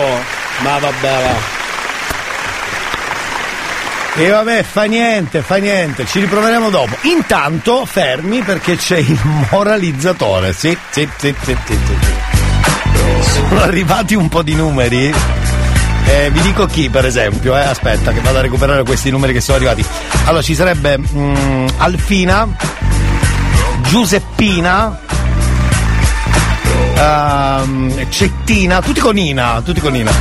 Ma 0.59 0.79
vabbè, 0.79 1.21
va. 1.21 1.63
E 4.23 4.29
vabbè, 4.29 4.63
fa 4.63 4.83
niente, 4.83 5.41
fa 5.41 5.57
niente, 5.57 6.05
ci 6.05 6.21
riproveremo 6.21 6.69
dopo. 6.69 6.95
Intanto, 7.01 7.85
fermi 7.85 8.41
perché 8.41 8.77
c'è 8.77 8.99
il 8.99 9.19
moralizzatore. 9.51 10.53
Sì, 10.53 10.77
sì, 10.91 11.09
sì, 11.17 11.35
sì, 11.43 11.57
sì, 11.65 11.77
sì. 11.85 11.97
Sono 13.49 13.61
arrivati 13.61 14.15
un 14.15 14.29
po' 14.29 14.43
di 14.43 14.55
numeri. 14.55 15.13
Eh, 16.07 16.29
vi 16.31 16.41
dico 16.41 16.65
chi, 16.65 16.89
per 16.89 17.05
esempio, 17.05 17.57
eh. 17.57 17.61
aspetta 17.61 18.11
che 18.11 18.21
vado 18.21 18.37
a 18.37 18.41
recuperare 18.41 18.83
questi 18.83 19.09
numeri 19.09 19.33
che 19.33 19.41
sono 19.41 19.57
arrivati. 19.57 19.83
Allora, 20.25 20.41
ci 20.43 20.53
sarebbe 20.55 20.97
mm, 20.97 21.67
Alfina, 21.77 22.47
Giuseppina, 23.87 24.99
ehm, 26.95 28.09
Cettina, 28.09 28.81
tutti 28.81 28.99
con 28.99 29.17
Ina, 29.17 29.61
tutti 29.63 29.79
con 29.79 29.95
Ina. 29.95 30.11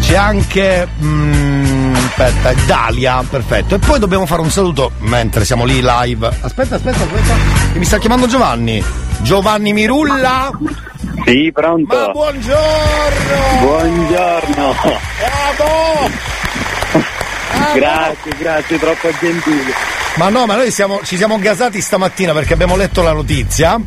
C'è 0.00 0.16
anche. 0.16 0.88
mm, 1.02 1.94
aspetta, 1.94 2.52
Dalia, 2.66 3.22
perfetto. 3.28 3.74
E 3.74 3.78
poi 3.78 3.98
dobbiamo 3.98 4.26
fare 4.26 4.40
un 4.40 4.50
saluto 4.50 4.92
mentre 5.00 5.44
siamo 5.44 5.64
lì 5.64 5.80
live. 5.82 6.26
Aspetta, 6.40 6.76
aspetta, 6.76 7.02
aspetta. 7.04 7.34
Mi 7.74 7.84
sta 7.84 7.98
chiamando 7.98 8.26
Giovanni. 8.26 8.82
Giovanni 9.20 9.72
Mirulla? 9.72 10.50
Sì, 11.26 11.50
pronto. 11.52 11.94
Ma 11.96 12.08
buongiorno! 12.10 13.58
Buongiorno. 13.60 14.74
Bravo! 15.18 16.10
Grazie, 17.74 18.32
grazie, 18.38 18.78
troppo 18.78 19.08
gentile. 19.20 19.72
Ma 20.16 20.28
no, 20.28 20.44
ma 20.46 20.54
noi 20.56 20.70
siamo- 20.70 21.00
ci 21.02 21.16
siamo 21.16 21.38
gasati 21.38 21.80
stamattina 21.80 22.32
perché 22.32 22.52
abbiamo 22.52 22.76
letto 22.76 23.02
la 23.02 23.12
notizia. 23.12 23.80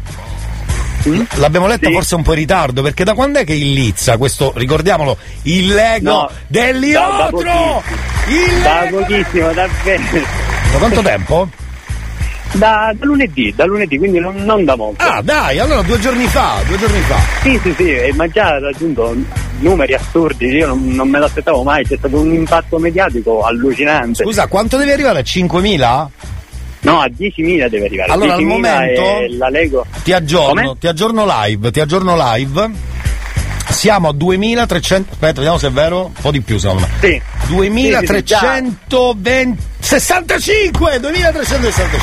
L'abbiamo 1.35 1.67
letta 1.67 1.89
forse 1.89 2.15
un 2.15 2.23
po' 2.23 2.31
in 2.33 2.39
ritardo 2.39 2.81
perché 2.81 3.03
da 3.05 3.13
quando 3.13 3.39
è 3.39 3.45
che 3.45 3.53
il 3.53 3.71
Lizza, 3.71 4.17
questo 4.17 4.51
ricordiamolo, 4.55 5.17
il 5.43 5.73
Lego 5.73 6.09
No, 6.11 6.29
dell'Iotro! 6.47 7.41
da- 7.41 7.81
da 8.25 8.31
Il 8.33 8.61
Da 8.61 8.81
Lego! 8.81 8.97
pochissimo, 8.99 9.53
davvero. 9.53 10.01
Da 10.71 10.77
quanto 10.79 11.01
tempo? 11.01 11.47
Da, 12.53 12.93
da 12.95 13.05
lunedì, 13.05 13.53
da 13.55 13.65
lunedì, 13.65 13.97
quindi 13.97 14.19
non, 14.19 14.35
non 14.37 14.63
da 14.63 14.75
molto. 14.75 15.03
Ah 15.03 15.21
dai, 15.21 15.59
allora 15.59 15.81
due 15.81 15.99
giorni 15.99 16.25
fa, 16.27 16.61
due 16.65 16.77
giorni 16.77 16.99
fa. 17.01 17.17
Sì, 17.41 17.59
sì, 17.61 17.73
sì, 17.75 17.93
eh, 17.93 18.13
ma 18.13 18.27
già 18.27 18.55
ha 18.55 18.59
raggiunto 18.59 19.15
numeri 19.59 19.93
assurdi, 19.93 20.47
io 20.47 20.67
non, 20.67 20.87
non 20.87 21.09
me 21.09 21.19
l'aspettavo 21.19 21.63
mai, 21.63 21.83
c'è 21.83 21.97
stato 21.97 22.19
un 22.19 22.33
impatto 22.33 22.79
mediatico 22.79 23.43
allucinante. 23.43 24.23
Scusa, 24.23 24.47
quanto 24.47 24.77
devi 24.77 24.91
arrivare? 24.91 25.19
A 25.19 25.23
5.000? 25.23 26.07
No, 26.81 27.01
a 27.01 27.07
10.000 27.07 27.69
deve 27.69 27.85
arrivare. 27.85 28.11
Allora, 28.11 28.35
al 28.35 28.41
10.000 28.41 28.47
momento 28.47 29.01
la 29.37 29.49
Lego. 29.49 29.85
Ti 30.03 30.13
aggiorno, 30.13 30.61
Come? 30.61 30.77
ti 30.79 30.87
aggiorno 30.87 31.25
live, 31.27 31.71
ti 31.71 31.79
aggiorno 31.79 32.15
live. 32.33 32.71
Siamo 33.69 34.09
a 34.09 34.13
2300, 34.13 35.11
aspetta, 35.11 35.33
vediamo 35.33 35.57
se 35.57 35.67
è 35.67 35.71
vero, 35.71 36.05
un 36.05 36.21
po' 36.21 36.31
di 36.31 36.41
più 36.41 36.57
secondo 36.57 36.83
me. 36.83 36.89
Sì. 36.99 37.21
2320 37.47 39.55
65 39.87 40.99
2365 40.99 41.99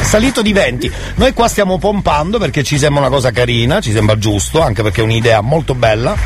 È 0.00 0.02
salito 0.02 0.40
di 0.40 0.54
20 0.54 0.90
noi 1.16 1.34
qua 1.34 1.46
stiamo 1.46 1.76
pompando 1.76 2.38
perché 2.38 2.62
ci 2.62 2.78
sembra 2.78 3.00
una 3.02 3.10
cosa 3.10 3.30
carina 3.32 3.80
ci 3.82 3.92
sembra 3.92 4.16
giusto 4.16 4.62
anche 4.62 4.82
perché 4.82 5.02
è 5.02 5.04
un'idea 5.04 5.42
molto 5.42 5.74
bella 5.74 6.16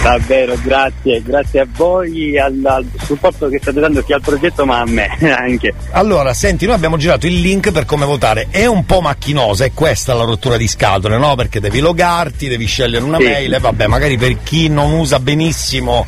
Davvero, 0.00 0.54
grazie, 0.62 1.20
grazie 1.24 1.58
a 1.60 1.66
voi, 1.74 2.38
al, 2.38 2.56
al 2.64 2.86
supporto 3.04 3.48
che 3.48 3.58
state 3.60 3.80
dando 3.80 4.00
sia 4.06 4.14
al 4.14 4.20
progetto 4.22 4.64
ma 4.64 4.78
a 4.78 4.84
me 4.86 5.08
anche. 5.36 5.74
allora 5.90 6.32
senti 6.32 6.66
noi 6.66 6.76
abbiamo 6.76 6.96
girato 6.96 7.26
il 7.26 7.40
link 7.40 7.72
per 7.72 7.84
come 7.84 8.06
votare 8.06 8.46
è 8.48 8.64
un 8.64 8.86
po' 8.86 9.00
macchinosa 9.00 9.64
è 9.64 9.72
questa 9.74 10.14
la 10.14 10.22
rottura 10.22 10.56
di 10.56 10.68
scatole 10.68 11.18
no? 11.18 11.34
perché 11.34 11.58
devi 11.60 11.80
logarti 11.80 12.46
devi 12.48 12.64
scegliere 12.64 13.04
una 13.04 13.18
Sì. 13.18 13.24
mail 13.24 13.52
e 13.54 13.58
vabbè 13.58 13.86
magari 13.88 14.16
per 14.16 14.40
chi 14.42 14.68
non 14.68 14.92
usa 14.92 15.18
benissimo 15.18 16.04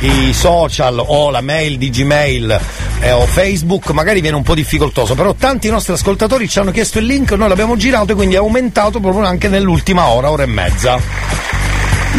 i 0.00 0.32
social 0.32 1.02
o 1.04 1.30
la 1.30 1.40
mail 1.40 1.76
di 1.76 1.90
Gmail 1.90 2.60
eh, 3.00 3.12
o 3.12 3.26
Facebook 3.26 3.90
magari 3.90 4.20
viene 4.20 4.36
un 4.36 4.42
po' 4.42 4.54
difficoltoso 4.54 5.14
però 5.14 5.34
tanti 5.34 5.68
nostri 5.70 5.94
ascoltatori 5.94 6.48
ci 6.48 6.58
hanno 6.58 6.70
chiesto 6.70 6.98
il 6.98 7.06
link 7.06 7.32
noi 7.32 7.48
l'abbiamo 7.48 7.76
girato 7.76 8.12
e 8.12 8.14
quindi 8.14 8.36
è 8.36 8.38
aumentato 8.38 9.00
proprio 9.00 9.24
anche 9.24 9.48
nell'ultima 9.48 10.08
ora 10.08 10.30
ora 10.30 10.44
e 10.44 10.46
mezza 10.46 11.00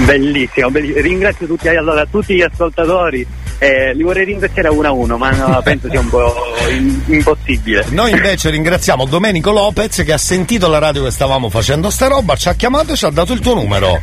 Bellissimo, 0.06 0.70
bellissimo. 0.70 1.02
ringrazio 1.02 1.48
tutti, 1.48 1.68
allora, 1.68 2.06
tutti 2.06 2.36
gli 2.36 2.42
ascoltatori, 2.42 3.26
eh, 3.58 3.94
li 3.94 4.04
vorrei 4.04 4.26
ringraziare 4.26 4.70
a 4.70 4.72
uno 4.72 4.88
a 4.88 4.92
uno, 4.92 5.18
ma 5.18 5.32
no, 5.32 5.60
penso 5.66 5.90
sia 5.90 6.00
un 6.00 6.10
po' 6.10 6.34
in- 6.70 7.02
impossibile. 7.08 7.86
Noi 7.90 8.12
invece 8.12 8.50
ringraziamo 8.50 9.06
Domenico 9.06 9.52
Lopez 9.52 10.04
che 10.04 10.14
ha 10.14 10.18
sentito 10.18 10.68
la 10.68 10.78
radio 10.78 11.04
che 11.04 11.12
stavamo 11.12 11.50
facendo 11.50 11.90
sta 11.90 12.08
roba, 12.08 12.36
ci 12.36 12.48
ha 12.48 12.54
chiamato 12.54 12.94
e 12.94 12.96
ci 12.96 13.06
ha 13.06 13.10
dato 13.10 13.34
il 13.34 13.40
tuo 13.40 13.56
numero. 13.56 14.00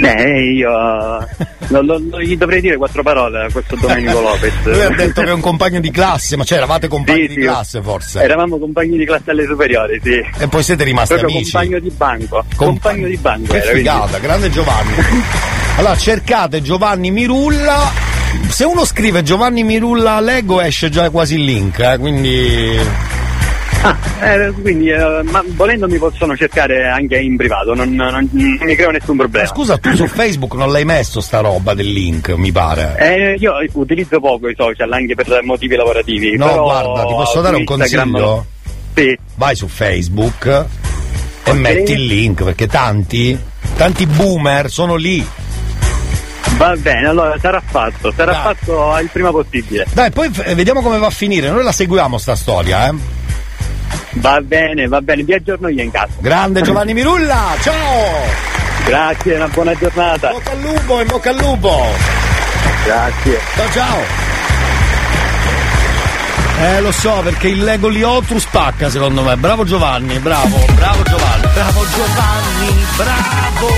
Eh, 0.00 0.52
io 0.52 0.70
non, 0.70 1.84
non- 1.84 2.06
non 2.10 2.20
gli 2.20 2.36
dovrei 2.36 2.60
dire 2.60 2.76
quattro 2.76 3.02
parole 3.02 3.46
a 3.46 3.50
questo 3.50 3.76
Domenico 3.76 4.20
Lopez. 4.20 4.52
Lui 4.64 4.80
ha 4.82 4.90
detto 4.90 5.22
che 5.22 5.28
è 5.28 5.32
un 5.32 5.40
compagno 5.40 5.80
di 5.80 5.90
classe, 5.90 6.36
ma 6.36 6.44
cioè 6.44 6.58
eravate 6.58 6.86
compagni 6.88 7.22
Sì, 7.22 7.26
di 7.28 7.34
sì. 7.34 7.40
classe 7.40 7.82
forse. 7.82 8.20
Eravamo 8.20 8.58
compagni 8.58 8.96
di 8.96 9.04
classe 9.04 9.30
alle 9.32 9.44
superiori, 9.46 10.00
sì. 10.02 10.22
E 10.38 10.48
poi 10.48 10.62
siete 10.62 10.84
rimasti 10.84 11.14
Proprio 11.14 11.36
amici. 11.36 11.50
compagno 11.52 11.78
di 11.80 11.90
banco. 11.96 12.44
compagno 12.56 13.06
di 13.08 13.16
banco 13.16 13.50
Che 13.52 13.56
era, 13.58 13.70
quindi- 13.70 13.88
figata, 13.90 14.18
grande 14.18 14.50
Giovanni. 14.50 14.92
Allora 15.76 15.96
cercate 15.96 16.62
Giovanni 16.62 17.10
Mirulla. 17.10 17.90
Se 18.48 18.64
uno 18.64 18.84
scrive 18.84 19.22
Giovanni 19.22 19.62
Mirulla 19.64 20.20
Lego 20.20 20.60
esce 20.60 20.90
già 20.90 21.10
quasi 21.10 21.34
il 21.34 21.44
link, 21.44 21.78
eh, 21.80 21.96
quindi. 21.98 22.76
Ah, 23.82 23.96
eh, 24.34 24.52
quindi 24.60 24.88
eh, 24.90 25.22
ma 25.22 25.42
volendo 25.54 25.86
mi 25.86 25.98
possono 25.98 26.36
cercare 26.36 26.88
anche 26.88 27.16
in 27.18 27.36
privato, 27.36 27.74
non, 27.74 27.94
non- 27.94 28.28
non 28.32 28.58
mi 28.62 28.74
creo 28.74 28.90
nessun 28.90 29.16
problema. 29.16 29.46
Scusa, 29.46 29.78
tu 29.78 29.94
su 29.94 30.06
Facebook 30.08 30.54
non 30.54 30.72
l'hai 30.72 30.84
messo 30.84 31.20
sta 31.20 31.40
roba 31.40 31.74
del 31.74 31.88
link, 31.90 32.30
mi 32.30 32.50
pare. 32.50 32.94
Eh, 32.98 33.34
io 33.38 33.54
utilizzo 33.74 34.18
poco 34.20 34.48
i 34.48 34.54
social 34.56 34.92
anche 34.92 35.14
per 35.14 35.42
motivi 35.44 35.76
lavorativi. 35.76 36.36
No, 36.36 36.46
però 36.46 36.62
guarda, 36.64 37.04
ti 37.04 37.12
posso 37.14 37.40
dare 37.40 37.54
un 37.56 37.64
Instagram- 37.68 38.10
consiglio? 38.12 38.46
Sì. 38.94 39.18
Vai 39.36 39.54
su 39.54 39.68
Facebook 39.68 40.64
e 41.44 41.52
metti 41.52 41.92
il 41.92 42.04
link 42.04 42.42
perché 42.42 42.66
tanti, 42.66 43.38
tanti 43.76 44.06
boomer 44.06 44.68
sono 44.70 44.96
lì. 44.96 45.24
Va 46.56 46.74
bene, 46.74 47.06
allora 47.06 47.36
sarà 47.38 47.62
fatto, 47.64 48.10
sarà 48.16 48.32
Dai. 48.32 48.42
fatto 48.42 48.98
il 49.00 49.08
prima 49.12 49.30
possibile. 49.30 49.86
Dai, 49.92 50.10
poi 50.10 50.28
vediamo 50.54 50.80
come 50.80 50.98
va 50.98 51.06
a 51.06 51.10
finire. 51.10 51.48
Noi 51.50 51.62
la 51.62 51.70
seguiamo 51.70 52.18
sta 52.18 52.34
storia, 52.34 52.88
eh. 52.88 52.94
Va 54.12 54.40
bene, 54.40 54.88
va 54.88 55.00
bene, 55.00 55.22
vi 55.22 55.34
aggiorno 55.34 55.68
io 55.68 55.82
in 55.82 55.90
casa. 55.90 56.12
Grande 56.18 56.62
Giovanni 56.62 56.94
Mirulla, 56.94 57.54
ciao! 57.60 58.56
Grazie, 58.84 59.34
una 59.34 59.48
buona 59.48 59.74
giornata. 59.74 60.30
Bocca 60.30 60.50
al 60.50 60.60
lupo, 60.60 61.00
in 61.00 61.06
bocca 61.06 61.30
al 61.30 61.36
lupo! 61.36 61.86
Grazie. 62.84 63.40
Ciao 63.54 63.70
ciao! 63.72 64.26
Eh 66.60 66.80
lo 66.80 66.90
so 66.90 67.20
perché 67.22 67.48
il 67.48 67.62
Lego 67.62 67.86
Liotru 67.88 68.38
spacca 68.38 68.90
secondo 68.90 69.22
me. 69.22 69.36
Bravo 69.36 69.64
Giovanni, 69.64 70.18
bravo, 70.18 70.58
bravo 70.74 71.02
Giovanni, 71.02 71.46
bravo 71.52 71.86
Giovanni, 71.86 72.86
bravo! 72.96 73.68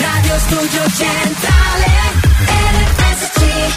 Radio 0.00 0.38
Studio 0.38 0.82
Centrale 0.90 1.97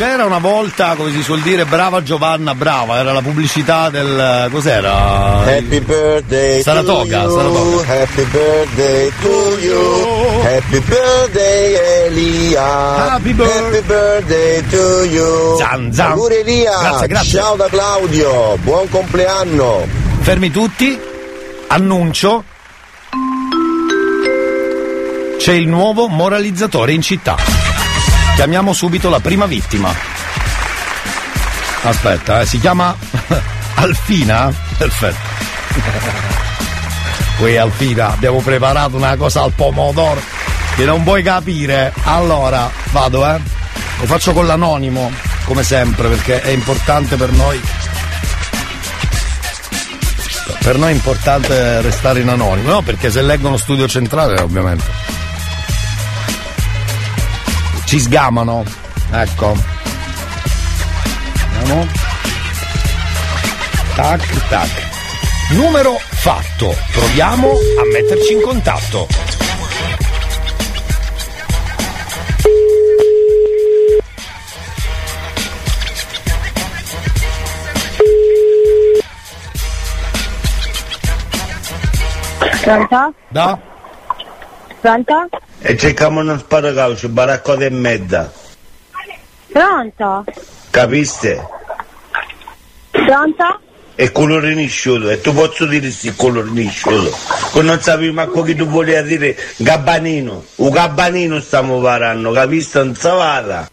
C'era 0.02 0.26
una 0.26 0.40
volta, 0.40 0.96
come 0.96 1.12
si 1.12 1.22
suol 1.22 1.42
dire, 1.42 1.64
brava 1.66 2.02
Giovanna, 2.02 2.56
brava, 2.56 2.98
era 2.98 3.14
la 3.14 3.22
pubblicità 3.22 3.92
del. 3.92 4.48
cos'era? 4.50 5.44
Happy 5.44 5.80
birthday 5.80 6.60
Saratoga, 6.64 7.22
to 7.22 7.28
you. 7.28 7.38
Saratoga. 7.38 8.02
Happy 8.02 8.24
birthday 8.24 9.12
to 9.22 9.58
you. 9.60 10.42
Happy 10.42 10.80
birthday 10.80 12.08
Elia. 12.08 13.12
Happy 13.12 13.32
birthday 13.32 14.68
to 14.70 15.06
you. 15.06 15.58
Zan, 15.60 15.94
zan. 15.94 16.14
Auguri 16.14 16.38
Elia. 16.38 16.80
Grazie, 16.80 17.08
grazie. 17.08 17.40
Ciao 17.40 17.56
da 17.56 17.68
Claudio. 17.68 18.58
Buon 18.64 18.90
compleanno. 18.90 19.86
Fermi 20.22 20.50
tutti, 20.50 21.00
annuncio. 21.68 22.44
C'è 25.38 25.54
il 25.54 25.68
nuovo 25.68 26.08
moralizzatore 26.08 26.92
in 26.92 27.04
città. 27.04 27.51
Chiamiamo 28.36 28.74
subito 28.74 29.10
la 29.10 29.20
prima 29.20 29.46
vittima. 29.46 29.94
Aspetta, 31.84 32.42
eh, 32.42 32.46
si 32.46 32.60
chiama 32.60 32.96
Alfina? 33.76 34.54
Perfetto. 34.78 35.30
Qui 37.38 37.58
Alfina, 37.58 38.12
abbiamo 38.12 38.40
preparato 38.42 38.96
una 38.96 39.16
cosa 39.16 39.42
al 39.44 39.52
pomodoro 39.52 40.22
che 40.76 40.86
non 40.86 41.04
vuoi 41.04 41.24
capire. 41.24 41.94
Allora, 42.04 42.70
vado, 42.92 43.28
eh. 43.28 43.40
Lo 44.00 44.06
faccio 44.06 44.34
con 44.34 44.48
l'anonimo, 44.48 45.12
come 45.46 45.64
sempre, 45.64 46.08
perché 46.08 46.42
è 46.42 46.50
importante 46.50 47.16
per 47.16 47.32
noi 47.32 47.62
per 50.64 50.78
noi 50.78 50.92
è 50.92 50.94
importante 50.94 51.82
restare 51.82 52.20
in 52.20 52.30
anonimo, 52.30 52.70
no? 52.70 52.82
Perché 52.82 53.10
se 53.10 53.24
leggono 53.24 53.58
studio 53.58 53.88
centrale, 53.88 54.40
ovviamente. 54.42 54.84
Ci 57.92 58.00
sgamano. 58.00 58.64
Ecco. 59.12 59.54
Vediamo. 61.60 61.88
tac, 63.96 64.48
tac. 64.48 64.70
Numero 65.50 65.98
fatto. 66.00 66.74
Proviamo 66.94 67.50
a 67.50 67.92
metterci 67.92 68.32
in 68.32 68.42
contatto. 68.44 69.08
Pronto? 82.62 83.14
Da? 83.28 83.71
Pronto? 84.82 85.30
E 85.60 85.78
cerchiamo 85.78 86.22
uno 86.22 86.40
sparacaucio, 86.40 87.08
baraccota 87.10 87.66
e 87.66 87.70
mezza. 87.70 88.34
Pronto? 89.52 90.24
Capiste? 90.72 91.48
Pronto? 92.90 93.60
E 93.94 94.12
colore 94.12 94.56
nisciuto, 94.56 95.12
e 95.12 95.22
tu 95.22 95.34
posso 95.34 95.68
dire 95.68 95.92
sì 95.92 96.16
colore 96.16 96.50
nisciuto. 96.50 97.16
Che 97.54 97.62
non 97.62 97.80
sapevi 97.80 98.12
manco 98.12 98.42
che 98.42 98.56
tu 98.56 98.66
volevi 98.66 99.08
dire 99.08 99.38
gabbanino. 99.58 100.44
Un 100.56 100.70
gabbanino 100.70 101.40
stiamo 101.40 101.80
parlando, 101.80 102.32
capiste? 102.32 102.84
Non 102.84 102.96
savata. 102.96 103.70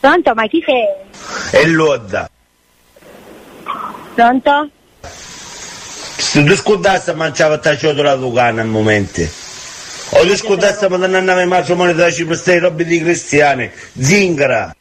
Pronto? 0.00 0.34
Ma 0.34 0.46
chi 0.48 0.60
sei? 0.66 1.60
E 1.60 1.68
l'odda. 1.68 2.28
Pronto? 4.14 4.70
Se 6.16 6.44
tu 6.44 6.54
scudassi 6.56 7.12
mangiava 7.14 7.58
ta 7.58 7.76
ciotola 7.76 8.14
lucana 8.14 8.62
al 8.62 8.68
momento. 8.68 9.22
O 10.10 10.26
tu 10.26 10.36
scudassi 10.36 10.86
ma 10.88 10.96
non 10.96 11.14
andava 11.14 11.42
in 11.42 11.48
matrimonio 11.48 11.94
da 11.94 12.10
Cipro, 12.10 12.34
stai 12.34 12.58
robe 12.58 12.84
di 12.84 13.00
cristiani. 13.00 13.70
Zingara. 13.98 14.74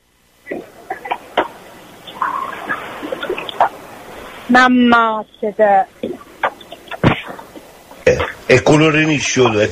Mamma 4.48 5.26
te. 5.40 5.86
E 8.46 8.62
colore 8.62 9.04
nisciuto. 9.06 9.62
E 9.62 9.72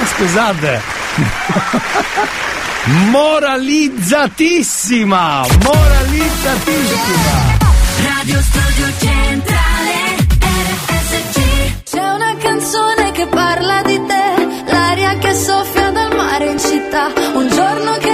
Ah, 0.00 0.06
Scusate. 0.06 0.80
Moralizzatissima! 2.88 5.44
Moralizzatissima! 5.62 7.58
Radio 8.02 8.40
Studio 8.40 8.86
Centrale 8.98 10.16
RSC 10.40 11.82
C'è 11.84 12.00
una 12.00 12.34
canzone 12.38 13.10
che 13.12 13.26
parla 13.26 13.82
di 13.82 14.00
te, 14.06 14.64
l'aria 14.72 15.18
che 15.18 15.34
soffia 15.34 15.90
dal 15.90 16.16
mare 16.16 16.46
in 16.46 16.58
città, 16.58 17.12
un 17.34 17.46
giorno 17.50 17.98
che 17.98 18.07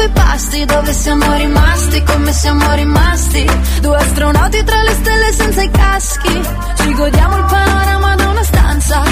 un'ora 0.00 0.04
dopo 0.04 0.04
i 0.04 0.08
pasti, 0.10 0.64
dove 0.64 0.92
siamo 0.92 1.34
rimasti, 1.36 2.02
come 2.04 2.32
siamo 2.32 2.74
rimasti, 2.74 3.46
due 3.80 3.96
astronauti 3.96 4.64
tra 4.64 4.82
le 4.82 4.92
stelle 4.94 5.32
senza 5.32 5.62
i 5.62 5.70
caschi, 5.70 6.42
ci 6.76 6.94
godiamo 6.94 7.36
il 7.36 7.44
panorama 7.44 8.14
da 8.14 8.28
una 8.28 8.42
stanza, 8.42 9.02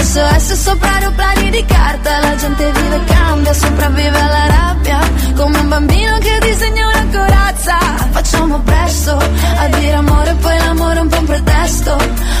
SOS 0.00 0.52
sopra 0.52 0.92
aeroplani 0.94 1.50
di 1.50 1.64
carta, 1.64 2.20
la 2.20 2.36
gente 2.36 2.70
vive 2.70 2.96
e 2.96 3.04
cambia, 3.04 3.52
sopravvive 3.52 4.20
alla 4.20 4.46
rabbia, 4.46 4.98
come 5.34 5.58
un 5.58 5.68
bambino 5.68 6.18
che 6.18 6.38
disegna 6.40 6.86
una 6.86 7.06
corazza, 7.10 7.78
facciamo 8.10 8.60
presto 8.60 9.16
a 9.16 9.66
dire 9.68 9.94
amore, 9.94 10.34
poi 10.34 10.56
l'amore 10.58 10.98
è 10.98 11.00
un 11.00 11.08
po' 11.08 11.18
un 11.18 11.24
pretesto, 11.26 11.96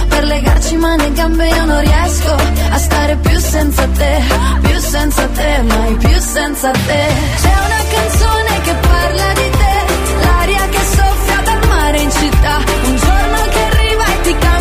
per 0.08 0.24
legarci 0.24 0.76
mani 0.76 1.04
e 1.04 1.12
gambe 1.12 1.48
io 1.48 1.64
non 1.64 1.80
riesco 1.80 2.36
a 2.70 2.78
stare 2.78 3.16
più 3.16 3.38
senza 3.38 3.86
te, 3.88 4.22
più 4.62 4.78
senza 4.78 5.26
te, 5.26 5.62
mai 5.62 5.94
più 5.96 6.18
senza 6.20 6.70
te. 6.70 7.06
C'è 7.42 7.54
una 7.66 7.82
canzone 7.94 8.60
che 8.62 8.74
parla 8.74 9.32
di 9.34 9.50
te, 9.50 10.24
l'aria 10.24 10.68
che 10.68 10.80
soffia 10.96 11.40
dal 11.44 11.68
mare 11.68 11.98
in 11.98 12.10
città, 12.10 12.56
un 12.84 12.96
giorno 12.96 13.48
che 13.50 13.62
arriva 13.62 14.04
e 14.04 14.20
ti 14.22 14.38
cambia 14.38 14.57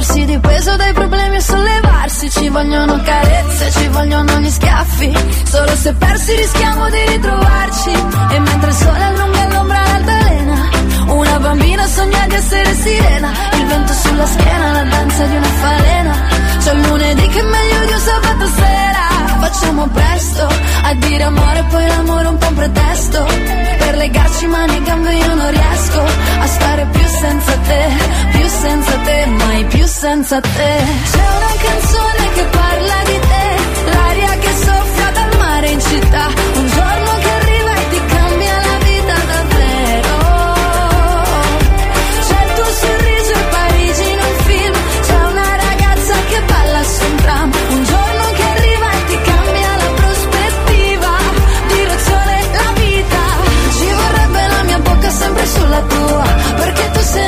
prendersi 0.00 0.24
di 0.24 0.38
peso 0.38 0.76
dai 0.76 0.92
problemi 0.92 1.36
e 1.36 1.40
sollevarsi. 1.40 2.30
Ci 2.30 2.48
vogliono 2.48 3.00
carezze, 3.02 3.70
ci 3.70 3.88
vogliono 3.88 4.38
gli 4.38 4.50
schiaffi. 4.50 5.12
Solo 5.44 5.76
se 5.76 5.92
persi 5.94 6.34
rischiamo 6.36 6.88
di 6.88 7.06
ritrovarci. 7.06 7.90
E 8.30 8.38
mentre 8.38 8.70
il 8.70 8.76
sole 8.76 9.02
allunga 9.02 9.48
l'ombra 9.48 9.82
all'altalena, 9.82 10.68
una 11.08 11.38
bambina 11.38 11.86
sogna 11.86 12.26
di 12.26 12.34
essere 12.34 12.74
sirena. 12.74 13.32
Il 13.52 13.66
vento 13.66 13.92
sulla 13.92 14.26
schiena, 14.26 14.72
la 14.72 14.82
danza 14.84 15.24
di 15.26 15.36
una 15.36 15.52
falena. 15.64 16.28
C'è 16.60 16.72
il 16.72 16.80
lunedì 16.80 17.28
che 17.28 17.40
è 17.40 17.42
meglio 17.42 17.86
di 17.86 17.92
un 17.92 18.00
sabato 18.00 18.46
sera. 18.46 19.09
Facciamo 19.40 19.86
presto 19.88 20.46
a 20.82 20.94
dire 20.94 21.22
amore, 21.22 21.64
poi 21.70 21.86
l'amore 21.86 22.24
è 22.24 22.28
un 22.28 22.38
po' 22.38 22.46
un 22.48 22.54
pretesto. 22.54 23.24
Per 23.78 23.96
legarci 23.96 24.46
mani 24.46 24.76
e 24.76 24.82
gambe 24.82 25.14
io 25.14 25.34
non 25.34 25.50
riesco 25.50 26.02
a 26.40 26.46
stare 26.46 26.86
più 26.92 27.06
senza 27.06 27.52
te, 27.68 27.88
più 28.32 28.46
senza 28.46 28.92
te, 29.04 29.26
mai 29.26 29.64
più 29.64 29.86
senza 29.86 30.40
te. 30.40 30.72
C'è 31.10 31.26
una 31.38 31.54
canzone 31.66 32.32
che 32.34 32.42
parla 32.50 32.98
di 33.04 33.18
te, 33.30 33.90
l'aria 33.90 34.38
che 34.38 34.52
soffia 34.64 35.10
dal 35.10 35.38
mare 35.38 35.68
in 35.70 35.80
città. 35.80 36.26
Un 36.54 36.66
giorno 36.68 37.09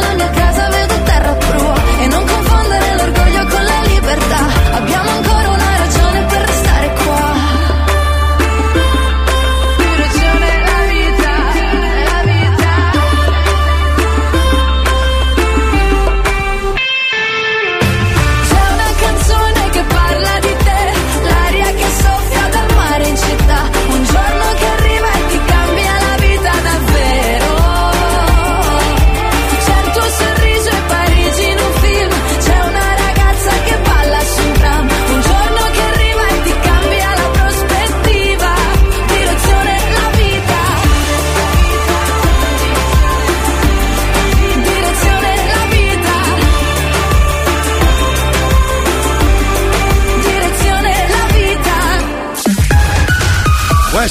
perché 0.01 0.22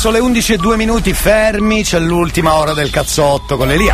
sono 0.02 0.15
le 0.15 0.22
11 0.22 0.53
e 0.53 0.57
2 0.57 0.78
minuti 0.78 1.14
fermi, 1.14 1.84
c'è 1.84 1.99
l'ultima 1.99 2.56
ora 2.56 2.73
del 2.73 2.90
cazzotto 2.90 3.56
con 3.56 3.69
Elia. 3.69 3.94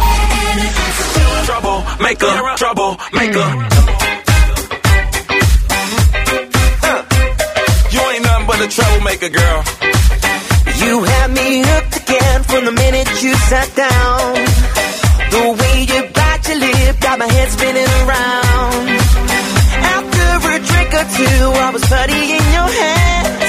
Trouble 1.43 1.83
maker, 1.99 2.53
trouble 2.55 2.95
maker. 3.11 3.67
You 7.89 7.99
ain't 7.99 8.23
nothing 8.23 8.45
but 8.45 8.57
the 8.59 8.67
troublemaker, 8.69 9.27
girl. 9.27 9.63
You 10.77 11.03
had 11.03 11.31
me 11.31 11.61
hooked 11.65 11.97
again 11.97 12.43
from 12.43 12.63
the 12.63 12.71
minute 12.71 13.09
you 13.21 13.35
sat 13.49 13.75
down. 13.75 14.33
The 15.29 15.55
way 15.59 15.83
you 15.91 16.07
bite 16.13 16.47
your 16.47 16.59
lip 16.59 16.99
got 17.01 17.19
my 17.19 17.27
head 17.27 17.49
spinning 17.51 17.91
around. 18.07 18.89
After 19.83 20.47
a 20.55 20.59
drink 20.71 20.93
or 20.93 21.05
two, 21.17 21.51
I 21.51 21.69
was 21.73 21.83
putty 21.83 22.31
in 22.31 22.45
your 22.55 22.69
hands. 22.79 23.46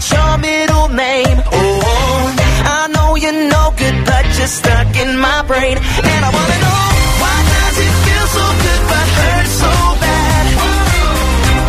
That's 0.00 0.12
your 0.12 0.38
middle 0.38 0.88
name. 0.88 1.38
Oh, 1.52 2.34
I 2.64 2.88
know 2.88 3.16
you're 3.16 3.48
no 3.52 3.72
good, 3.76 3.96
but 4.06 4.24
you're 4.38 4.46
stuck 4.46 4.96
in 4.96 5.18
my 5.18 5.42
brain. 5.46 5.76
And 5.76 6.20
I 6.24 6.30
wanna 6.36 6.58
know, 6.64 6.82
why 7.20 7.36
does 7.52 7.76
it 7.84 7.94
feel 8.04 8.26
so 8.38 8.46
good 8.64 8.82
but 8.88 9.06
hurt 9.18 9.48
so 9.60 9.72
bad? 10.00 10.44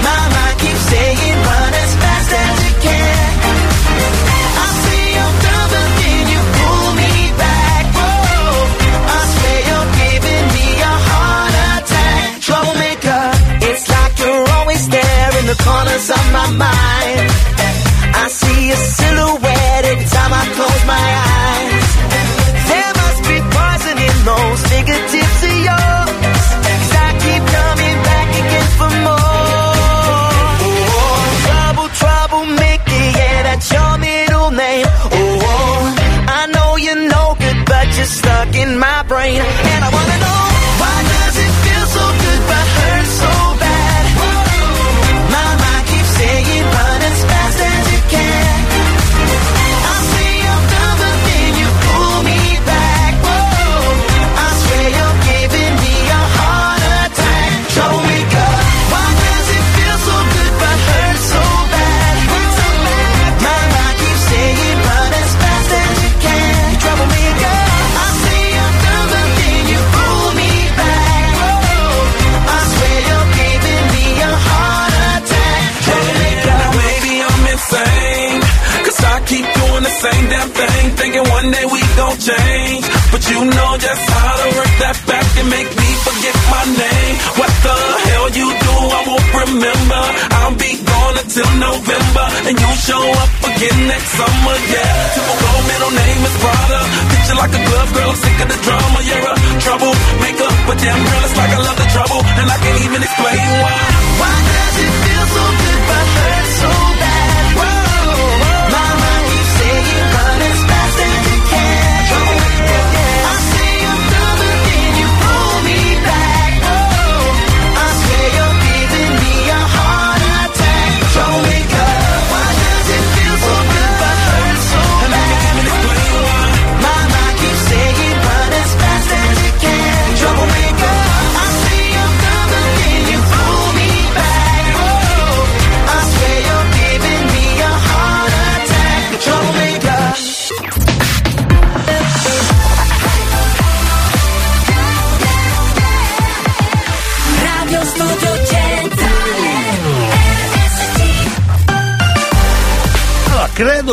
My 0.07 0.21
mind 0.35 0.57
keeps 0.63 0.83
saying, 0.91 1.37
run 1.43 1.73
as 1.83 1.91
fast 2.01 2.31
as 2.43 2.55
you 2.67 2.73
can. 2.87 3.31
I 4.63 4.67
see 4.79 5.03
you're 5.17 5.37
done, 5.45 5.67
but 5.75 5.89
then 5.99 6.23
you 6.31 6.41
pull 6.55 6.87
me 7.01 7.11
back. 7.35 7.83
Whoa, 7.99 8.55
I 9.11 9.19
swear 9.33 9.59
you're 9.69 9.91
giving 9.99 10.45
me 10.55 10.67
a 10.79 10.95
heart 11.09 11.55
attack. 11.75 12.23
Troublemaker, 12.47 13.23
it's 13.67 13.85
like 13.91 14.13
you're 14.23 14.47
always 14.55 14.83
there 14.87 15.31
in 15.39 15.45
the 15.51 15.57
corners 15.67 16.07
of 16.09 16.23
my 16.31 16.47
mind. 16.55 17.30
A 18.71 18.75
silhouette 18.75 19.85
every 19.91 20.05
time 20.05 20.31
I 20.31 20.45
close 20.55 20.83
my 20.85 21.07
eyes. 21.35 21.87
There 22.71 22.93
must 23.01 23.21
be 23.29 23.37
poison 23.55 23.97
in 24.07 24.15
those 24.29 24.61
fingertips 24.71 25.43
of 25.49 25.55
yours. 25.67 26.09
'Cause 26.63 26.91
I 27.05 27.09
keep 27.23 27.43
coming 27.57 27.97
back 28.09 28.29
again 28.41 28.67
for 28.79 28.91
more. 29.07 29.29
Oh, 30.67 31.19
trouble, 31.45 31.89
trouble, 32.01 32.45
maker, 32.63 33.03
yeah, 33.19 33.37
that's 33.47 33.67
your 33.75 33.97
middle 33.97 34.51
name. 34.51 34.87
Oh, 35.19 35.93
I 36.39 36.41
know 36.53 36.69
you're 36.77 37.03
no 37.17 37.35
good, 37.41 37.59
but 37.65 37.87
you're 37.97 38.13
stuck 38.19 38.55
in 38.55 38.79
my 38.79 38.99
brain. 39.11 39.41
And 39.71 39.81
I 39.87 39.89
wanna 39.95 40.17
know, 40.25 40.41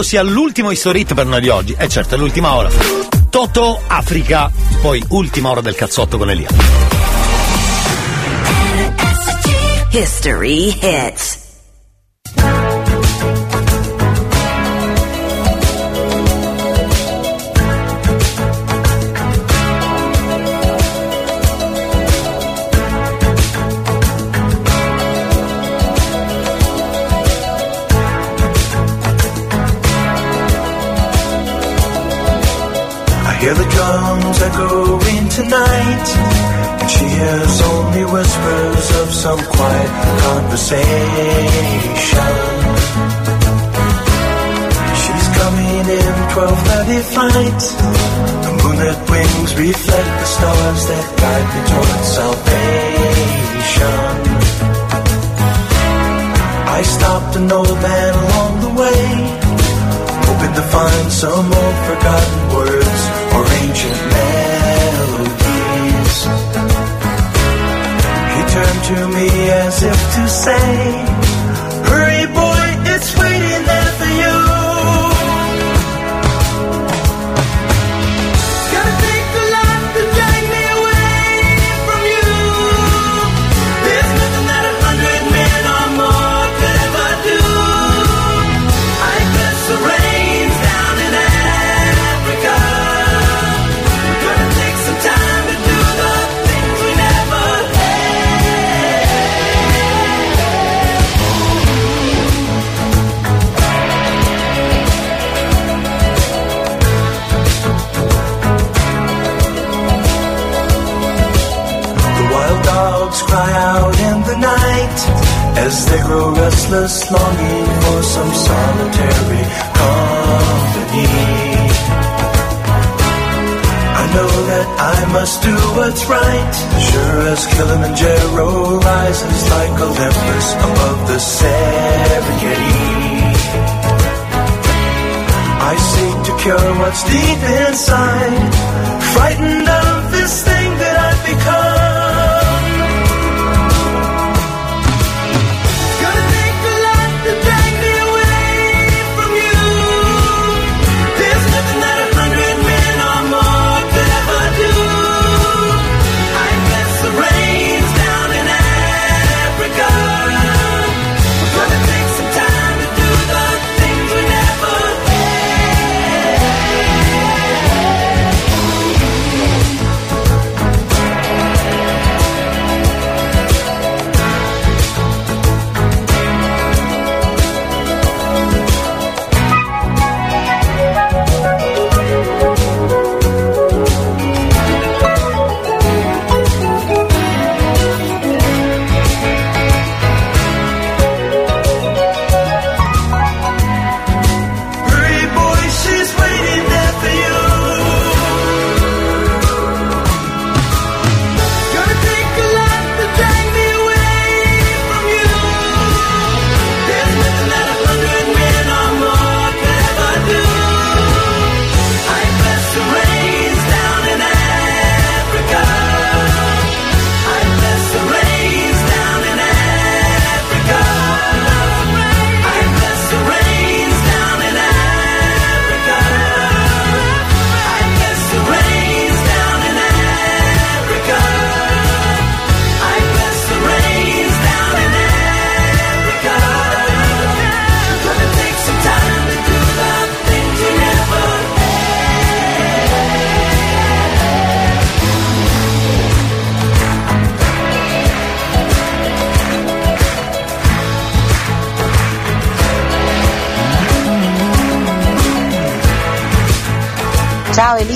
sia 0.09 0.23
l'ultimo 0.23 0.71
historit 0.71 1.13
per 1.13 1.27
noi 1.27 1.43
di 1.43 1.51
oggi. 1.51 1.75
E 1.77 1.87
certo, 1.87 2.15
è 2.15 2.19
l'ultima 2.19 2.55
ora. 2.55 2.71
Toto 3.29 3.79
Africa, 3.87 4.51
poi 4.81 5.05
ultima 5.09 5.51
ora 5.51 5.61
del 5.61 5.75
cazzotto 5.75 6.17
con 6.17 6.31
Elia. 6.31 6.49
History 9.91 10.79
hits. 10.81 11.28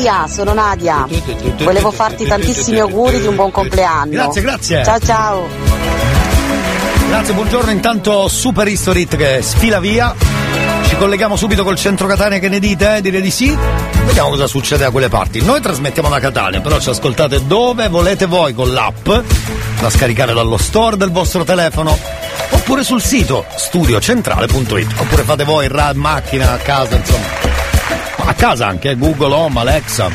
Elia, 0.02 0.26
sono 0.26 0.52
Nadia. 0.52 1.06
Volevo 1.62 1.92
farti 1.92 2.26
tantissimi 2.26 2.80
auguri 2.80 3.20
di 3.20 3.28
un 3.28 3.36
buon 3.36 3.52
compleanno. 3.52 4.10
Grazie, 4.10 4.42
grazie. 4.42 4.84
Ciao 4.84 4.98
ciao. 4.98 5.46
Grazie, 7.06 7.34
buongiorno. 7.34 7.70
Intanto 7.70 8.26
Super 8.26 8.66
History 8.66 9.06
che 9.06 9.42
sfila 9.42 9.78
via. 9.78 10.12
Ci 10.88 10.96
colleghiamo 10.96 11.36
subito 11.36 11.62
col 11.62 11.76
centro 11.76 12.08
Catania, 12.08 12.40
che 12.40 12.48
ne 12.48 12.58
dite? 12.58 13.00
Direi 13.00 13.22
di 13.22 13.30
sì. 13.30 13.56
Vediamo 14.04 14.30
cosa 14.30 14.48
succede 14.48 14.82
da 14.82 14.90
quelle 14.90 15.08
parti. 15.08 15.40
Noi 15.44 15.60
trasmettiamo 15.60 16.08
da 16.08 16.18
Catania, 16.18 16.60
però 16.60 16.80
ci 16.80 16.88
ascoltate 16.88 17.46
dove 17.46 17.88
volete 17.88 18.26
voi 18.26 18.54
con 18.54 18.72
l'app, 18.72 19.08
da 19.80 19.88
scaricare 19.88 20.34
dallo 20.34 20.56
store 20.56 20.96
del 20.96 21.12
vostro 21.12 21.44
telefono, 21.44 21.96
oppure 22.50 22.82
sul 22.82 23.00
sito 23.00 23.44
studiocentrale.it, 23.54 24.94
oppure 24.96 25.22
fate 25.22 25.44
voi 25.44 25.66
in 25.66 25.92
macchina, 25.94 26.54
a 26.54 26.56
casa, 26.56 26.96
insomma. 26.96 27.41
Casa 28.42 28.66
anche, 28.66 28.90
eh, 28.90 28.96
Google 28.96 29.32
Home, 29.34 29.60
Alexa. 29.60 30.10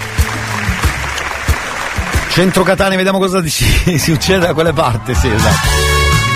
Centro 2.27 2.63
Catania, 2.63 2.97
vediamo 2.97 3.19
cosa 3.19 3.39
dici- 3.39 3.65
succede 3.97 4.47
da 4.47 4.53
quelle 4.53 4.73
parti, 4.73 5.15
sì, 5.15 5.29
esatto. 5.31 5.86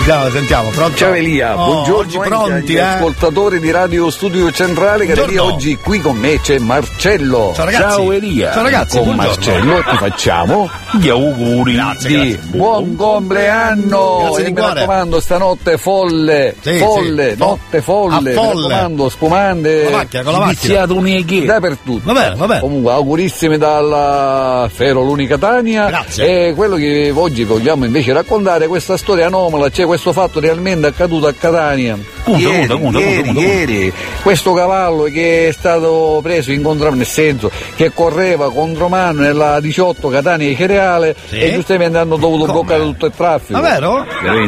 Sentiamo, 0.03 0.29
sentiamo, 0.31 0.69
pronto? 0.71 0.97
Ciao 0.97 1.13
Elia, 1.13 1.53
Oh, 1.61 1.65
buongiorno 1.65 1.97
oggi 1.99 2.15
anche 2.17 2.27
pronti, 2.29 2.71
agli 2.71 2.77
eh? 2.77 2.81
ascoltatori 2.81 3.59
di 3.59 3.69
Radio 3.69 4.09
Studio 4.09 4.51
Centrale 4.51 5.05
che. 5.05 5.11
Elia, 5.13 5.43
oggi 5.43 5.77
qui 5.77 5.99
con 5.99 6.17
me 6.17 6.41
c'è 6.41 6.57
Marcello. 6.57 7.51
Ciao, 7.55 7.65
ragazzi. 7.65 8.01
Elia. 8.07 8.51
Ciao, 8.51 8.63
ragazzi, 8.63 8.97
Con 8.97 9.05
buongiorno. 9.15 9.29
Marcello 9.31 9.83
ti 9.91 9.97
facciamo 9.97 10.69
gli 10.99 11.07
auguri 11.07 11.73
Grazie, 11.75 12.09
di 12.09 12.15
grazie. 12.31 12.39
buon 12.57 12.95
compleanno. 12.95 14.17
Grazie 14.23 14.43
e 14.43 14.47
mi 14.49 14.53
cuore. 14.55 14.73
raccomando, 14.73 15.19
stanotte 15.19 15.77
folle, 15.77 16.55
Sì, 16.59 16.77
folle, 16.79 17.31
sì, 17.33 17.37
notte 17.37 17.81
folle, 17.81 18.15
a 18.15 18.21
mi 18.21 18.31
folle. 18.33 18.67
raccomando, 18.73 19.09
spumande. 19.09 19.83
Con 19.83 19.91
la 19.91 19.97
macchina, 19.97 20.23
con 20.23 20.31
la 20.33 20.39
macchina. 20.39 20.59
iniziato 20.63 20.95
un'eghe. 20.95 21.45
Dappertutto. 21.45 22.11
Va 22.11 22.19
bene, 22.19 22.35
va 22.35 22.47
bene. 22.47 22.59
Comunque 22.59 22.91
augurissimi 22.91 23.57
dalla 23.59 24.67
Fero 24.73 25.03
Luni 25.03 25.27
Catania. 25.27 25.85
Grazie. 25.87 26.47
E 26.49 26.53
quello 26.55 26.75
che 26.75 27.13
oggi 27.15 27.43
vogliamo 27.43 27.85
invece 27.85 28.11
raccontare 28.13 28.65
è 28.65 28.67
questa 28.67 28.97
storia 28.97 29.27
anomala, 29.27 29.69
c'è 29.69 29.85
questo 29.91 30.13
fatto 30.13 30.39
realmente 30.39 30.87
accaduto 30.87 31.27
a 31.27 31.33
Catania. 31.33 31.99
Ieri, 32.25 32.67
conta, 32.67 32.75
conta, 32.83 32.99
ieri, 32.99 33.15
conta, 33.15 33.33
conta. 33.33 33.39
ieri. 33.41 33.93
questo 34.21 34.53
cavallo 34.53 35.03
che 35.03 35.47
è 35.47 35.51
stato 35.51 36.19
preso 36.23 36.51
in 36.51 36.61
contromano, 36.61 36.97
nel 36.97 37.05
senso 37.07 37.49
che 37.75 37.91
correva 37.93 38.51
contromano 38.51 39.21
nella 39.21 39.59
18 39.59 40.07
Catania 40.09 40.47
di 40.47 40.55
Cereale 40.55 41.15
Sì. 41.27 41.39
e 41.39 41.53
giustamente 41.53 41.97
hanno 41.97 42.17
dovuto 42.17 42.51
bloccare 42.51 42.81
tutto 42.83 43.05
il 43.07 43.13
traffico. 43.15 43.59
Ma 43.59 43.69
vero? 43.69 44.05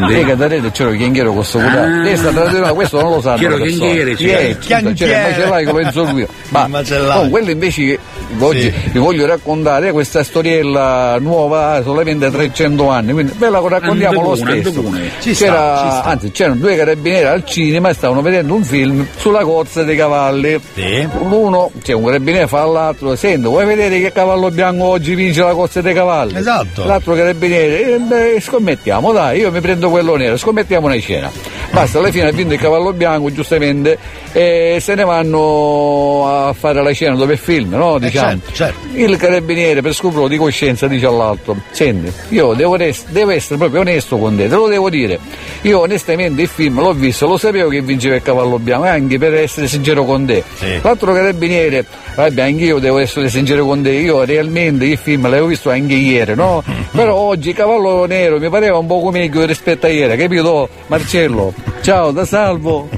Sì, 0.09 0.23
che 0.23 0.35
da 0.35 0.47
rete 0.47 0.71
c'era 0.71 0.89
il 0.91 0.97
chianghiero 0.97 1.33
con 1.33 1.43
sto 1.43 1.59
cutato. 1.59 2.01
Questa 2.01 2.29
tradizionale, 2.29 2.73
questo 2.73 3.01
non 3.01 3.11
lo 3.11 3.21
sanno. 3.21 3.37
Le 3.37 3.47
persone. 3.47 3.69
chianghiere, 3.71 4.15
sì. 4.15 4.25
C'era 4.25 4.39
il 4.79 5.29
macellaio 5.29 5.65
che 5.65 5.71
lo 5.71 5.77
penso 5.77 6.03
qui. 6.05 6.27
Ma 6.49 6.63
Il 6.65 6.69
macellaio. 6.69 7.21
oh, 7.21 7.29
quello 7.29 7.49
invece 7.51 7.99
oggi 8.39 8.73
vi 8.91 8.99
voglio 8.99 9.25
raccontare 9.25 9.91
questa 9.91 10.23
storiella 10.23 11.17
nuova, 11.19 11.81
solamente 11.83 12.29
300 12.29 12.89
anni, 12.89 13.11
quindi 13.13 13.33
ve 13.37 13.49
la 13.49 13.61
raccontiamo 13.65 14.21
lo 14.21 14.35
stesso. 14.35 14.69
andecune. 14.69 15.11
Ci 15.19 15.33
sta, 15.33 15.45
C'era, 15.45 15.77
ci 15.83 15.89
sta. 15.89 16.03
anzi, 16.03 16.31
c'erano 16.31 16.55
due 16.57 16.75
carabinieri 16.75 17.25
al 17.25 17.43
cinema 17.45 17.61
e 17.71 17.93
stavano 17.93 18.21
vedendo 18.21 18.53
un 18.53 18.63
film 18.63 19.05
sulla 19.15 19.43
cozza 19.43 19.83
dei 19.83 19.95
cavalli. 19.95 20.59
Sì. 20.73 21.07
L'uno, 21.27 21.71
cioè 21.81 21.95
un 21.95 22.05
carabiniere 22.05 22.47
fa 22.47 22.61
all'altro, 22.61 23.15
senti, 23.15 23.47
vuoi 23.47 23.65
vedere 23.65 23.99
che 23.99 24.11
cavallo 24.11 24.49
bianco 24.49 24.85
oggi 24.85 25.15
vince 25.15 25.41
la 25.41 25.53
cozza 25.53 25.81
dei 25.81 25.93
cavalli? 25.93 26.37
Esatto. 26.37 26.85
L'altro 26.85 27.13
carabiniere, 27.13 27.95
eh, 27.95 27.97
beh, 27.99 28.39
scommettiamo, 28.41 29.11
dai, 29.11 29.39
io 29.39 29.51
mi 29.51 29.61
prendo 29.61 29.89
quello 29.89 30.15
nero, 30.15 30.37
scommettiamo 30.37 30.87
una 30.87 30.97
scena. 30.97 31.31
Basta, 31.71 31.99
alla 31.99 32.11
fine 32.11 32.27
ha 32.27 32.31
vinto 32.31 32.53
il 32.53 32.59
cavallo 32.59 32.93
bianco, 32.93 33.31
giustamente, 33.31 33.97
e 34.33 34.79
se 34.81 34.95
ne 34.95 35.03
vanno 35.05 36.27
a 36.27 36.53
fare 36.53 36.81
la 36.81 36.91
scena 36.91 37.15
dove 37.15 37.35
è 37.35 37.37
film, 37.37 37.75
no? 37.75 37.99
Diciamo. 37.99 38.29
certo, 38.29 38.51
certo. 38.51 38.87
Il 38.93 39.15
carabiniere 39.15 39.81
per 39.81 39.93
scrupolo 39.93 40.27
di 40.27 40.37
coscienza 40.37 40.87
dice 40.87 41.05
all'altro, 41.05 41.55
senti, 41.71 42.11
io 42.29 42.53
devo, 42.53 42.75
res- 42.75 43.05
devo 43.09 43.29
essere 43.29 43.57
proprio 43.57 43.81
onesto 43.81 44.17
con 44.17 44.35
te, 44.35 44.47
te 44.47 44.55
lo 44.55 44.67
devo 44.67 44.89
dire. 44.89 45.19
Io 45.61 45.79
onestamente 45.79 46.41
il 46.41 46.47
film 46.47 46.79
l'ho 46.79 46.93
visto, 46.93 47.27
lo 47.27 47.37
sapevo 47.37 47.69
che 47.69 47.81
vinceva 47.81 48.15
il 48.15 48.23
cavallo 48.23 48.57
bianco, 48.57 48.87
anche 48.87 49.19
per 49.19 49.35
essere 49.35 49.67
sincero 49.67 50.03
con 50.03 50.25
te. 50.25 50.43
Sì. 50.55 50.79
L'altro 50.81 51.13
carabiniere, 51.13 51.85
vabbè, 52.15 52.41
anch'io 52.41 52.79
devo 52.79 52.97
essere 52.97 53.29
sincero 53.29 53.65
con 53.65 53.83
te, 53.83 53.91
io 53.91 54.23
realmente 54.23 54.85
il 54.85 54.97
film 54.97 55.23
l'avevo 55.23 55.45
visto 55.45 55.69
anche 55.69 55.93
ieri, 55.93 56.33
no? 56.33 56.63
Però 56.91 57.15
oggi 57.15 57.49
il 57.49 57.55
cavallo 57.55 58.05
nero 58.05 58.39
mi 58.39 58.49
pareva 58.49 58.77
un 58.77 58.87
poco 58.87 59.11
meglio 59.11 59.45
rispetto 59.45 59.85
a 59.85 59.89
ieri, 59.89 60.17
capito? 60.17 60.67
Marcello, 60.87 61.53
ciao, 61.81 62.11
da 62.11 62.25
salvo, 62.25 62.89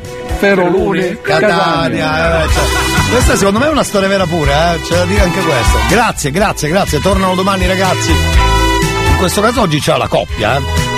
Fero 0.46 0.70
Luni, 0.70 1.18
Catania, 1.24 2.44
eh, 2.44 2.48
cioè, 2.50 2.64
questa 3.10 3.36
secondo 3.36 3.58
me 3.58 3.66
è 3.66 3.70
una 3.70 3.84
storia 3.84 4.08
vera 4.08 4.28
pure, 4.28 4.52
eh? 4.52 4.82
c'è 4.82 4.96
da 4.96 5.06
dire 5.06 5.22
anche 5.22 5.40
questo. 5.42 5.78
Grazie, 5.90 6.30
grazie, 6.30 6.70
grazie. 6.70 7.00
Tornano 7.00 7.34
domani 7.34 7.66
ragazzi. 7.66 8.12
In 8.12 9.18
questo 9.18 9.42
caso 9.42 9.62
oggi 9.62 9.80
c'è 9.80 9.98
la 9.98 10.08
coppia, 10.08 10.58
eh? 10.58 10.95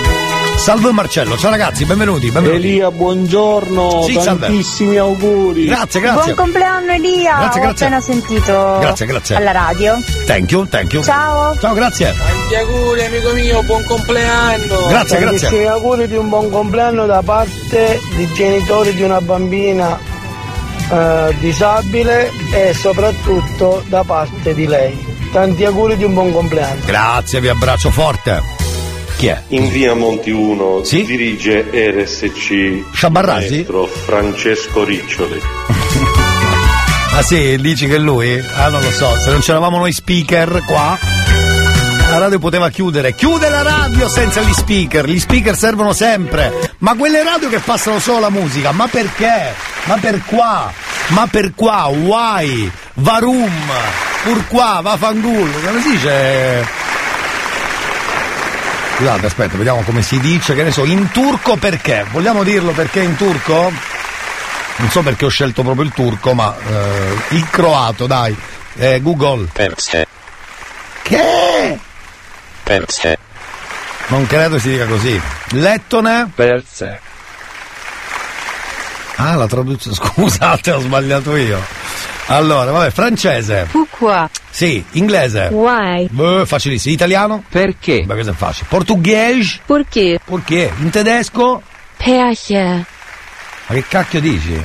Salve 0.58 0.92
Marcello, 0.92 1.38
ciao 1.38 1.48
ragazzi, 1.50 1.86
benvenuti, 1.86 2.30
benvenuti. 2.30 2.66
Elia, 2.66 2.90
buongiorno, 2.90 4.02
Sì, 4.02 4.12
salve. 4.20 4.46
tantissimi 4.48 4.96
auguri. 4.98 5.64
Grazie, 5.64 6.00
grazie. 6.00 6.34
Buon 6.34 6.34
compleanno 6.34 6.92
Elia, 6.92 7.36
Grazie, 7.38 7.60
ho 7.60 7.62
grazie. 7.64 7.86
appena 7.86 8.00
sentito 8.02 8.76
Grazie, 8.80 9.06
grazie. 9.06 9.36
alla 9.36 9.52
radio. 9.52 9.94
Thank 10.26 10.50
you, 10.50 10.66
thank 10.68 10.92
you. 10.92 11.02
Ciao. 11.02 11.56
Ciao, 11.58 11.72
grazie. 11.72 12.12
Tanti 12.14 12.54
auguri 12.56 13.04
amico 13.04 13.32
mio, 13.32 13.62
buon 13.62 13.84
compleanno. 13.84 14.86
Grazie, 14.88 15.18
grazie. 15.18 15.38
Tantissimi 15.38 15.66
auguri 15.66 16.06
di 16.06 16.16
un 16.16 16.28
buon 16.28 16.50
compleanno 16.50 17.06
da 17.06 17.22
parte 17.24 18.00
dei 18.16 18.32
genitori 18.34 18.92
di 18.94 19.02
una 19.02 19.20
bambina 19.22 19.98
eh, 20.90 21.36
disabile 21.38 22.30
e 22.52 22.74
soprattutto 22.74 23.82
da 23.86 24.02
parte 24.04 24.52
di 24.54 24.66
lei. 24.66 25.16
Tanti 25.32 25.64
auguri 25.64 25.96
di 25.96 26.04
un 26.04 26.12
buon 26.12 26.30
compleanno. 26.32 26.80
Grazie, 26.84 27.40
vi 27.40 27.48
abbraccio 27.48 27.90
forte. 27.90 28.56
Chi 29.18 29.26
è? 29.26 29.42
In 29.48 29.68
via 29.70 29.94
Monti 29.94 30.30
1 30.30 30.82
dirige 30.88 31.66
RSC 31.72 32.84
Sciabarrasi? 32.92 33.54
Maestro 33.54 33.86
Francesco 33.86 34.84
Riccioli. 34.84 35.40
Ah 37.10 37.22
sì, 37.22 37.56
dici 37.60 37.88
che 37.88 37.96
è 37.96 37.98
lui? 37.98 38.40
Ah 38.54 38.68
non 38.68 38.80
lo 38.80 38.92
so, 38.92 39.12
se 39.18 39.30
non 39.30 39.40
c'eravamo 39.40 39.78
noi 39.78 39.92
speaker 39.92 40.62
qua, 40.64 40.96
la 42.10 42.18
radio 42.18 42.38
poteva 42.38 42.68
chiudere. 42.68 43.12
Chiude 43.12 43.48
la 43.48 43.62
radio 43.62 44.08
senza 44.08 44.40
gli 44.42 44.52
speaker, 44.52 45.08
gli 45.08 45.18
speaker 45.18 45.56
servono 45.56 45.92
sempre. 45.92 46.52
Ma 46.78 46.94
quelle 46.94 47.24
radio 47.24 47.48
che 47.48 47.58
passano 47.58 47.98
solo 47.98 48.20
la 48.20 48.30
musica, 48.30 48.70
ma 48.70 48.86
perché? 48.86 49.52
Ma 49.84 49.96
per 49.96 50.22
qua? 50.26 50.72
Ma 51.08 51.26
per 51.26 51.54
qua? 51.56 51.86
Why? 51.86 52.70
Varum? 52.94 53.50
Pur 54.22 54.46
qua? 54.46 54.78
Vafangul? 54.80 55.50
Come 55.64 55.82
si 55.82 55.90
dice? 55.90 56.77
Scusate, 58.98 59.26
aspetta, 59.26 59.56
vediamo 59.56 59.82
come 59.82 60.02
si 60.02 60.18
dice, 60.18 60.56
che 60.56 60.64
ne 60.64 60.72
so, 60.72 60.84
in 60.84 61.12
turco 61.12 61.54
perché? 61.54 62.04
Vogliamo 62.10 62.42
dirlo 62.42 62.72
perché 62.72 63.00
in 63.00 63.14
turco? 63.14 63.70
Non 64.78 64.90
so 64.90 65.02
perché 65.02 65.24
ho 65.24 65.28
scelto 65.28 65.62
proprio 65.62 65.84
il 65.84 65.92
turco, 65.92 66.34
ma 66.34 66.52
eh, 66.52 67.36
il 67.36 67.48
croato, 67.48 68.08
dai. 68.08 68.36
Eh, 68.74 69.00
Google. 69.00 69.46
Perse. 69.52 70.04
Che? 71.02 71.78
Perse. 72.64 73.18
Non 74.08 74.26
credo 74.26 74.58
si 74.58 74.70
dica 74.70 74.86
così. 74.86 75.20
Lettone? 75.50 76.32
Perse. 76.34 77.00
Ah, 79.20 79.34
la 79.34 79.46
traduzione. 79.46 79.96
Scusate, 80.00 80.70
ho 80.72 80.80
sbagliato 80.80 81.36
io. 81.36 81.60
Allora, 82.26 82.70
vabbè, 82.70 82.90
francese. 82.90 83.66
Pourquoi? 83.70 84.26
Sì, 84.50 84.84
inglese. 84.92 85.48
Why? 85.50 86.08
Beh, 86.10 86.44
facilissimo. 86.46 86.94
Italiano? 86.94 87.42
Perché? 87.48 88.04
Ma 88.06 88.14
questo 88.14 88.32
è 88.32 88.34
facile. 88.34 88.66
Portoghese? 88.68 89.60
Perché? 89.64 90.20
Perché? 90.24 90.72
In 90.78 90.90
tedesco? 90.90 91.62
Perché? 91.96 92.84
Ma 93.66 93.74
che 93.74 93.84
cacchio 93.88 94.20
dici? 94.20 94.62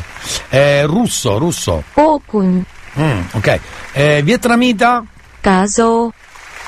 Eh, 0.49 0.83
russo, 0.85 1.37
russo. 1.37 1.83
Okun. 1.93 2.63
Mm, 2.99 3.21
ok. 3.31 3.59
Eh, 3.93 4.21
vietnamita? 4.23 5.03
Caso. 5.41 6.13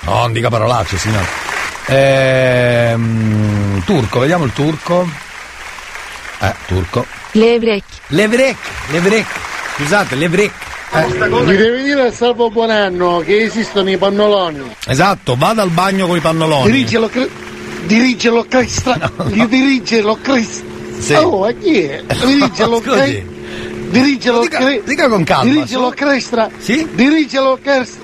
No, 0.01 0.13
non 0.19 0.33
dica 0.33 0.49
parolacce, 0.49 0.97
signore. 0.97 1.25
Ehm, 1.87 3.83
turco, 3.85 4.19
vediamo 4.19 4.45
il 4.45 4.53
turco. 4.53 5.07
Eh, 6.39 6.53
turco. 6.67 7.05
Levrek. 7.35 7.83
Levrek, 8.07 8.55
levrek. 8.91 9.25
Scusate, 9.77 10.15
levrek. 10.15 10.51
Eh, 10.93 11.07
Gli 11.09 11.57
devi 11.57 11.83
dire 11.83 12.01
al 12.03 12.13
Salvo 12.13 12.49
Buonanno 12.49 13.19
che 13.25 13.41
esistono 13.43 13.89
i 13.89 13.97
pannoloni. 13.97 14.61
Esatto, 14.87 15.35
vada 15.37 15.61
al 15.61 15.69
bagno 15.71 16.07
con 16.07 16.15
i 16.15 16.21
pannoloni. 16.21 16.71
Dirigelo, 16.71 17.09
cre- 17.09 17.29
dirigelo 17.85 18.45
Cresta. 18.47 19.11
Gli 19.27 19.43
dirigelo 19.47 20.17
Cresta. 20.21 20.63
Sì. 20.97 21.13
Oh, 21.15 21.43
a 21.43 21.51
chi 21.51 21.81
è? 21.81 22.03
Dirigelo 22.25 22.77
Scusi. 22.81 22.95
Cre- 22.95 23.25
Dirigelo 23.89 24.39
Dica- 24.41 24.57
Cre- 24.59 24.81
dica 24.85 25.09
con 25.09 25.23
calma, 25.25 25.51
Dirigelo. 25.51 25.89
Crestra. 25.89 26.49
Sì? 26.57 26.87
Dirigelo 26.93 27.59
Crestra. 27.61 28.03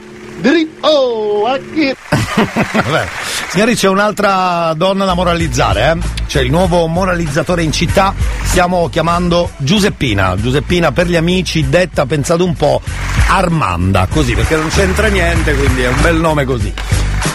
Oh? 0.81 1.41
Vabbè. 2.73 3.07
Signori, 3.49 3.75
c'è 3.75 3.87
un'altra 3.87 4.73
donna 4.75 5.05
da 5.05 5.13
moralizzare, 5.13 5.91
eh? 5.91 5.97
C'è 6.25 6.41
il 6.41 6.49
nuovo 6.49 6.87
moralizzatore 6.87 7.63
in 7.63 7.71
città. 7.71 8.13
Stiamo 8.43 8.89
chiamando 8.89 9.51
Giuseppina. 9.57 10.35
Giuseppina 10.37 10.91
per 10.91 11.07
gli 11.07 11.15
amici, 11.15 11.69
detta, 11.69 12.05
pensate 12.05 12.43
un 12.43 12.55
po', 12.55 12.81
Armanda, 13.27 14.07
così, 14.09 14.33
perché 14.33 14.55
non 14.55 14.69
c'entra 14.69 15.07
niente, 15.07 15.53
quindi 15.53 15.83
è 15.83 15.87
un 15.89 16.01
bel 16.01 16.15
nome 16.15 16.45
così. 16.45 16.73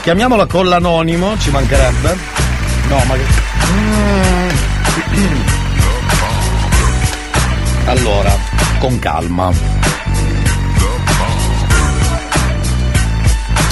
Chiamiamola 0.03 0.47
con 0.47 0.69
l'anonimo, 0.69 1.39
ci 1.39 1.51
mancherebbe. 1.51 2.17
No, 2.89 3.03
ma 3.07 3.15
che. 3.15 3.25
Allora, 7.87 8.37
con 8.81 8.99
calma. 8.99 9.76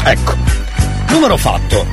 Ecco, 0.06 0.34
numero 1.08 1.38
fatto. 1.38 1.86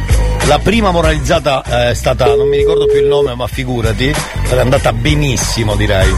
La 0.48 0.60
prima 0.60 0.92
moralizzata 0.92 1.64
eh, 1.64 1.92
è 1.92 1.94
stata, 1.94 2.26
non 2.36 2.50
mi 2.50 2.58
ricordo 2.58 2.86
più 2.86 3.00
il 3.00 3.08
nome, 3.08 3.34
ma 3.36 3.48
figurati, 3.48 4.14
è 4.50 4.58
andata 4.58 4.92
benissimo 4.92 5.78
direi. 5.78 6.14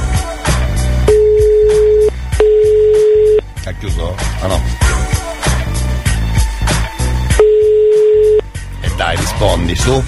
Ha 3.65 3.71
chiuso? 3.79 4.15
Ah 4.41 4.47
no. 4.47 4.61
E 8.81 8.91
dai, 8.95 9.15
rispondi, 9.15 9.75
su. 9.75 10.03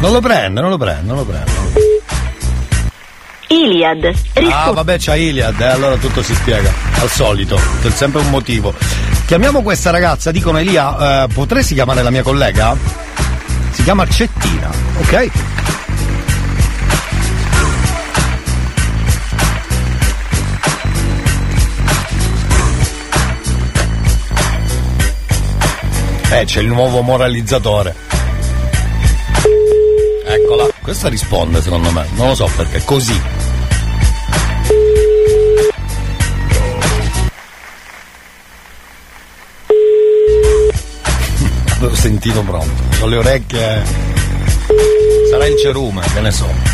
Non 0.00 0.12
lo 0.12 0.20
prende, 0.20 0.62
non 0.62 0.70
lo 0.70 0.78
prende, 0.78 1.06
non 1.06 1.16
lo 1.16 1.24
prende. 1.24 1.50
Iliad. 3.48 4.14
Ah, 4.50 4.70
vabbè, 4.70 4.96
c'ha 4.98 5.14
Iliad, 5.14 5.60
eh, 5.60 5.66
allora 5.66 5.96
tutto 5.96 6.22
si 6.22 6.34
spiega. 6.34 6.72
Al 7.00 7.10
solito, 7.10 7.60
c'è 7.82 7.90
sempre 7.90 8.22
un 8.22 8.30
motivo. 8.30 8.72
Chiamiamo 9.26 9.60
questa 9.60 9.90
ragazza, 9.90 10.30
dicono 10.30 10.56
Elia, 10.56 11.24
eh, 11.24 11.28
potresti 11.28 11.74
chiamare 11.74 12.02
la 12.02 12.10
mia 12.10 12.22
collega? 12.22 12.74
Si 13.72 13.82
chiama 13.82 14.08
Cettina, 14.08 14.70
ok? 15.00 15.30
Eh, 26.32 26.44
c'è 26.44 26.60
il 26.60 26.68
nuovo 26.68 27.02
moralizzatore. 27.02 28.09
Questa 30.82 31.08
risponde 31.08 31.62
secondo 31.62 31.90
me, 31.90 32.06
non 32.14 32.28
lo 32.28 32.34
so 32.34 32.50
perché, 32.56 32.82
così. 32.84 33.20
L'ho 41.78 41.94
sentito 41.94 42.42
pronto, 42.42 42.82
ho 43.00 43.06
le 43.06 43.16
orecchie. 43.16 43.82
Sarà 45.30 45.46
il 45.46 45.56
cerume, 45.58 46.02
che 46.12 46.20
ne 46.20 46.30
so. 46.30 46.70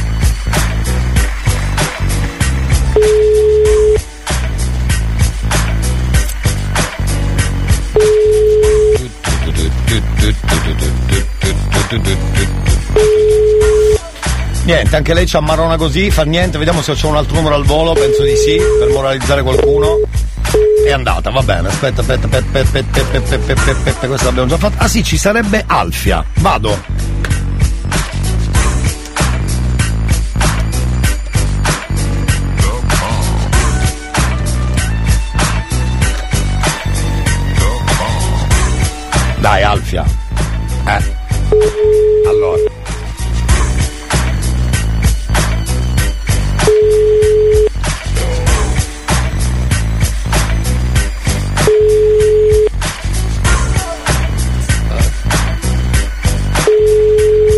Niente, 14.66 14.96
anche 14.96 15.14
lei 15.14 15.26
ci 15.28 15.36
ammarona 15.36 15.76
così, 15.76 16.10
fa 16.10 16.24
niente, 16.24 16.58
vediamo 16.58 16.82
se 16.82 16.94
c'è 16.94 17.06
un 17.06 17.14
altro 17.14 17.36
numero 17.36 17.54
al 17.54 17.64
volo, 17.64 17.92
penso 17.92 18.24
di 18.24 18.34
sì, 18.34 18.60
per 18.80 18.88
moralizzare 18.88 19.42
qualcuno. 19.42 20.00
È 20.84 20.90
andata, 20.90 21.30
va 21.30 21.40
bene, 21.42 21.68
aspetta, 21.68 22.00
aspetta, 22.00 22.26
aspetta, 22.26 22.58
aspetta, 22.58 23.00
aspetta, 23.00 23.34
aspetta, 23.34 23.70
aspetta, 23.70 24.06
questa 24.08 24.26
l'abbiamo 24.26 24.48
già 24.48 24.56
fatta. 24.56 24.82
Ah 24.82 24.88
sì, 24.88 25.04
ci 25.04 25.16
sarebbe 25.16 25.62
Alfia. 25.68 26.24
Vado. 26.38 26.82
Dai, 39.38 39.62
Alfia. 39.62 40.04
Eh. 40.86 41.14
Allora. 42.28 42.75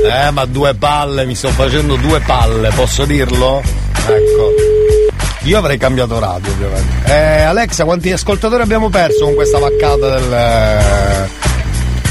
Eh, 0.08 0.30
ma 0.30 0.44
due 0.44 0.74
palle, 0.74 1.24
mi 1.26 1.34
sto 1.34 1.48
facendo 1.50 1.96
due 1.96 2.20
palle, 2.20 2.70
posso 2.70 3.04
dirlo? 3.04 3.62
Ecco. 4.06 4.54
Io 5.42 5.58
avrei 5.58 5.78
cambiato 5.78 6.18
radio, 6.18 6.50
ovviamente. 6.52 7.12
Eh, 7.12 7.42
Alexa, 7.42 7.84
quanti 7.84 8.10
ascoltatori 8.12 8.62
abbiamo 8.62 8.88
perso 8.88 9.24
con 9.24 9.34
questa 9.34 9.58
vaccata 9.58 10.18
del. 10.18 10.32
eh, 10.32 11.28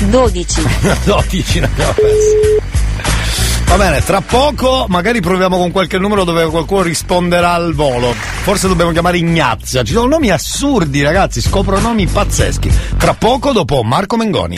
12. 0.10 0.62
12 1.04 1.60
ne 1.62 1.66
abbiamo 1.66 1.92
persi. 1.94 2.66
Va 3.68 3.76
bene, 3.76 4.02
tra 4.02 4.22
poco 4.22 4.86
magari 4.88 5.20
proviamo 5.20 5.58
con 5.58 5.72
qualche 5.72 5.98
numero 5.98 6.24
dove 6.24 6.46
qualcuno 6.48 6.84
risponderà 6.84 7.52
al 7.52 7.74
volo. 7.74 8.14
Forse 8.14 8.68
dobbiamo 8.70 8.92
chiamare 8.92 9.18
Ignazia. 9.18 9.84
Ci 9.84 9.92
sono 9.92 10.08
nomi 10.08 10.30
assurdi, 10.30 11.02
ragazzi, 11.04 11.42
scopro 11.42 11.78
nomi 11.80 12.08
pazzeschi. 12.08 12.72
Tra 12.98 13.14
poco 13.14 13.52
dopo 13.52 13.84
Marco 13.84 14.16
Mengoni. 14.16 14.58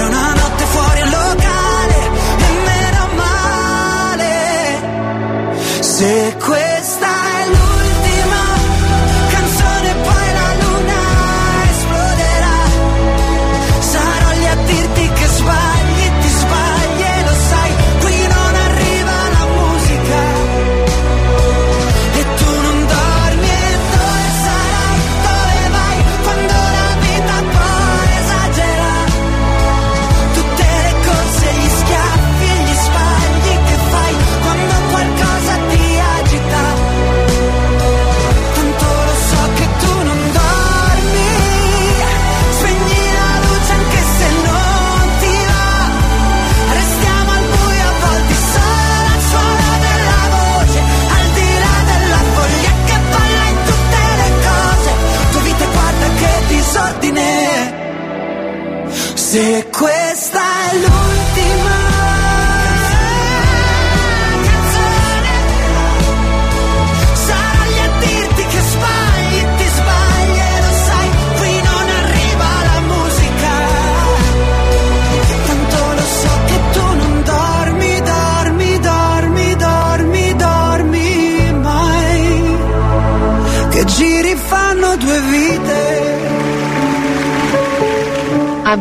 Se 6.01 6.70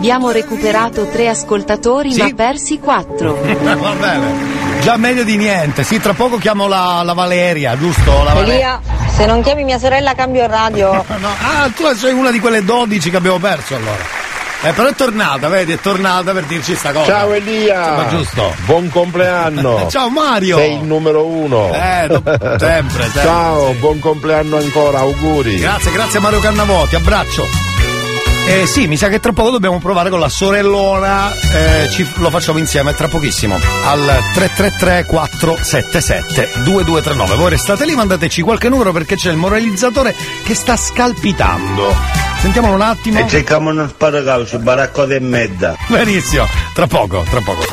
Abbiamo 0.01 0.31
recuperato 0.31 1.09
tre 1.09 1.29
ascoltatori 1.29 2.17
ma 2.17 2.31
persi 2.35 2.79
quattro. 2.79 3.35
Va 3.45 3.93
bene. 3.93 4.81
Già 4.81 4.97
meglio 4.97 5.25
di 5.25 5.37
niente. 5.37 5.83
Sì, 5.83 6.01
tra 6.01 6.15
poco 6.15 6.39
chiamo 6.39 6.69
la, 6.69 7.03
la 7.05 7.13
Valeria, 7.13 7.77
giusto? 7.77 8.11
La 8.25 8.33
Valeria. 8.33 8.55
Elia, 8.55 8.81
se 9.15 9.27
non 9.27 9.43
chiami 9.43 9.63
mia 9.63 9.79
sorella 9.79 10.15
cambio 10.15 10.47
radio. 10.47 11.05
Ah, 11.21 11.69
tu 11.77 11.85
sei 11.95 12.15
una 12.15 12.31
di 12.31 12.41
quelle 12.41 12.65
12 12.65 13.11
che 13.11 13.17
abbiamo 13.19 13.39
perso 13.39 13.75
allora. 13.75 14.03
Eh, 14.63 14.73
però 14.73 14.89
è 14.89 14.95
tornata, 14.95 15.49
vedi, 15.49 15.73
è 15.73 15.79
tornata 15.79 16.33
per 16.33 16.45
dirci 16.45 16.75
sta 16.75 16.93
cosa. 16.93 17.05
Ciao 17.05 17.35
Elia! 17.35 17.79
Insomma, 17.81 18.09
giusto. 18.09 18.55
Buon 18.65 18.89
compleanno! 18.89 19.87
Ciao 19.93 20.09
Mario! 20.09 20.57
Sei 20.57 20.77
il 20.77 20.85
numero 20.85 21.27
uno! 21.27 21.75
Eh, 21.75 22.07
do- 22.09 22.23
sempre, 22.25 22.59
sempre. 22.59 23.11
Ciao, 23.21 23.73
sì. 23.73 23.79
buon 23.79 23.99
compleanno 23.99 24.57
ancora, 24.57 25.01
auguri! 25.01 25.59
Grazie, 25.59 25.93
grazie 25.93 26.21
Mario 26.21 26.41
Cannavoti, 26.41 26.95
abbraccio. 26.95 27.70
Eh 28.53 28.67
sì, 28.67 28.89
mi 28.89 28.97
sa 28.97 29.07
che 29.09 29.21
tra 29.21 29.33
poco 29.33 29.51
dobbiamo 29.51 29.79
provare 29.79 30.11
con 30.11 30.19
la 30.19 30.29
sorellona, 30.29 31.33
eh, 31.53 31.89
ci- 31.89 32.05
lo 32.17 32.31
facciamo 32.31 32.59
insieme 32.59 32.93
tra 32.95 33.07
pochissimo, 33.07 33.55
al 33.85 34.01
333 34.35 35.05
477 35.05 36.51
2239. 36.65 37.37
Voi 37.37 37.51
restate 37.51 37.85
lì, 37.87 37.95
mandateci 37.95 38.43
qualche 38.43 38.69
numero 38.69 38.91
perché 38.91 39.15
c'è 39.15 39.31
il 39.31 39.37
moralizzatore 39.37 40.17
che 40.43 40.55
sta 40.57 40.77
scalpitando. 40.77 41.95
Sentiamolo 42.41 42.75
un 42.75 42.81
attimo. 42.83 43.21
E 43.21 43.29
cerchiamo 43.29 43.71
uno 43.71 43.87
sparacaucio, 43.87 44.59
baracco 44.59 45.07
e 45.07 45.21
mezza. 45.21 45.77
Benissimo, 45.87 46.45
tra 46.75 46.89
poco, 46.89 47.25
tra 47.31 47.41
poco. 47.41 47.70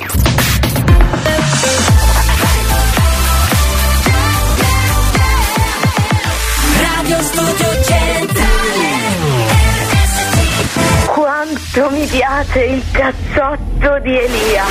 Mi 12.08 12.18
piace 12.18 12.60
il 12.60 12.84
cazzotto 12.92 14.00
di 14.00 14.18
Elia. 14.18 14.64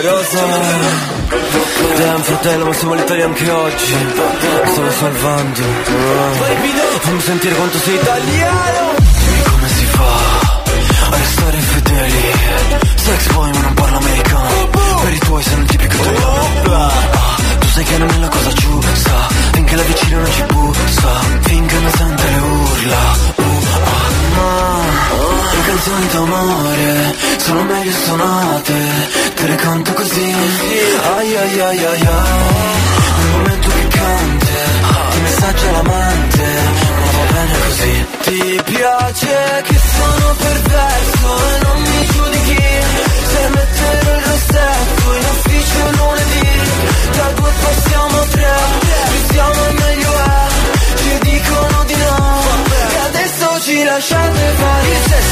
Rosa 0.00 0.46
Damn 1.96 2.20
fratello 2.22 2.64
ma 2.64 2.72
siamo 2.72 2.94
all'Italia 2.94 3.26
anche 3.26 3.50
oggi. 3.50 3.94
Stavo 4.64 4.90
salvando. 4.90 5.60
Fammi 7.00 7.20
sentire 7.20 7.54
quanto 7.54 7.78
sei 7.78 7.94
italiano. 7.94 8.94
Dimmi 8.96 9.42
come 9.42 9.68
si 9.68 9.84
fa 9.84 10.60
A 11.06 11.16
restare 11.16 11.58
fedeli? 11.58 12.32
Sex 12.96 13.32
boy 13.32 13.52
ma 13.52 13.60
non 13.60 13.74
parlo 13.74 13.96
americano. 13.98 14.68
Per 15.02 15.12
i 15.12 15.18
tuoi 15.18 15.42
sei 15.42 15.54
un 15.54 15.66
tipico 15.66 15.94
italiano 15.94 16.41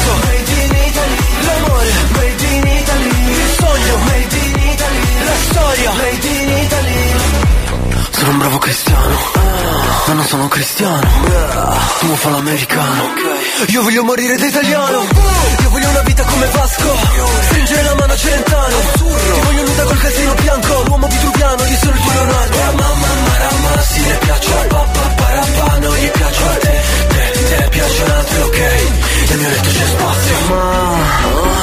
sesso 0.01 0.15
Made 0.15 0.51
in 0.51 0.75
Italy 0.87 1.17
L'amore 1.45 1.91
Made 2.11 2.45
in 2.45 2.67
Italy 2.67 3.09
Il 3.29 3.55
sogno 3.57 3.97
Made 3.97 4.35
in 4.35 4.69
Italy 4.69 5.25
La 5.25 5.35
storia 5.49 5.91
Made 5.93 6.27
in 6.27 6.57
Italy 6.63 7.09
sono 8.21 8.33
un 8.33 8.37
bravo 8.37 8.59
cristiano, 8.59 9.15
ma 10.05 10.13
non 10.13 10.23
sono 10.25 10.47
cristiano. 10.47 11.07
Tu 11.99 12.15
fa 12.17 12.29
l'americano. 12.29 13.13
Io 13.69 13.81
voglio 13.81 14.03
morire 14.03 14.37
da 14.37 14.45
italiano. 14.45 15.07
Io 15.61 15.69
voglio 15.71 15.89
una 15.89 16.01
vita 16.01 16.23
come 16.23 16.45
Vasco. 16.45 16.97
Stringere 17.45 17.81
la 17.81 17.95
mano 17.95 18.13
a 18.13 18.15
Celentano. 18.15 18.75
Ti 18.93 19.39
voglio 19.43 19.63
nuda 19.63 19.83
col 19.85 19.97
calzino 19.97 20.33
bianco. 20.35 20.83
L'uomo 20.83 21.07
vitruviano, 21.07 21.65
io 21.65 21.77
sono 21.77 21.95
il 21.95 22.01
tuo 22.01 22.11
Leonardo. 22.11 22.57
Mamma, 22.75 23.07
marama, 23.27 23.81
sì, 23.81 24.05
le 24.05 24.17
piaccio 24.17 24.59
a 24.59 24.63
papà, 24.65 25.13
parapà, 25.15 25.77
non 25.79 25.95
gli 25.95 26.11
piaccio 26.11 26.45
a 26.45 26.55
te. 26.57 27.10
Te, 27.51 27.57
te 27.57 27.69
piacciono 27.69 28.13
altri, 28.15 28.41
ok. 28.41 28.59
Nel 29.29 29.37
mio 29.39 29.49
letto 29.49 29.69
c'è 29.69 29.85
spazio. 29.85 30.35
Ma 30.47 30.95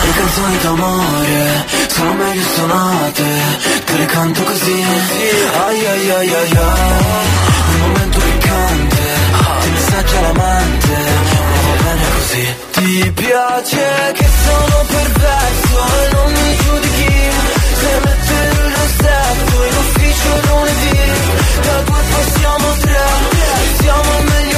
le 0.04 0.12
canzoni 0.12 0.58
d'amore 0.58 1.64
sono 1.88 2.12
meglio 2.12 2.48
suonate. 2.54 3.24
Te 3.86 3.96
le 3.96 4.06
canto 4.06 4.42
così. 4.42 4.84
Ai 5.66 5.86
ai 5.86 6.10
ai 6.10 6.34
ai 6.34 6.50
ai. 6.50 6.66
Un 7.72 7.80
momento 7.80 8.18
piccante. 8.18 9.02
Ti 9.60 9.68
messaggia 9.70 10.20
l'amante. 10.20 10.96
Ma 11.40 11.60
va 11.64 11.82
bene 11.82 12.06
così. 12.16 12.44
Ti 12.72 13.12
piace 13.12 14.12
che 14.12 14.28
sono 14.44 14.84
perverso 14.88 15.78
e 16.02 16.08
non 16.12 16.32
mi 16.32 16.56
giudichi. 16.56 17.30
Se 17.80 17.90
mettere 18.04 18.48
il 18.48 18.74
rossetto 18.76 19.56
in 19.64 19.76
ufficio 19.82 20.30
lunedì. 20.48 20.98
Da 21.62 21.76
due 21.80 22.02
passiamo 22.12 22.68
a 22.68 22.76
tre. 22.78 22.96
Siamo 23.80 24.12
meglio 24.22 24.57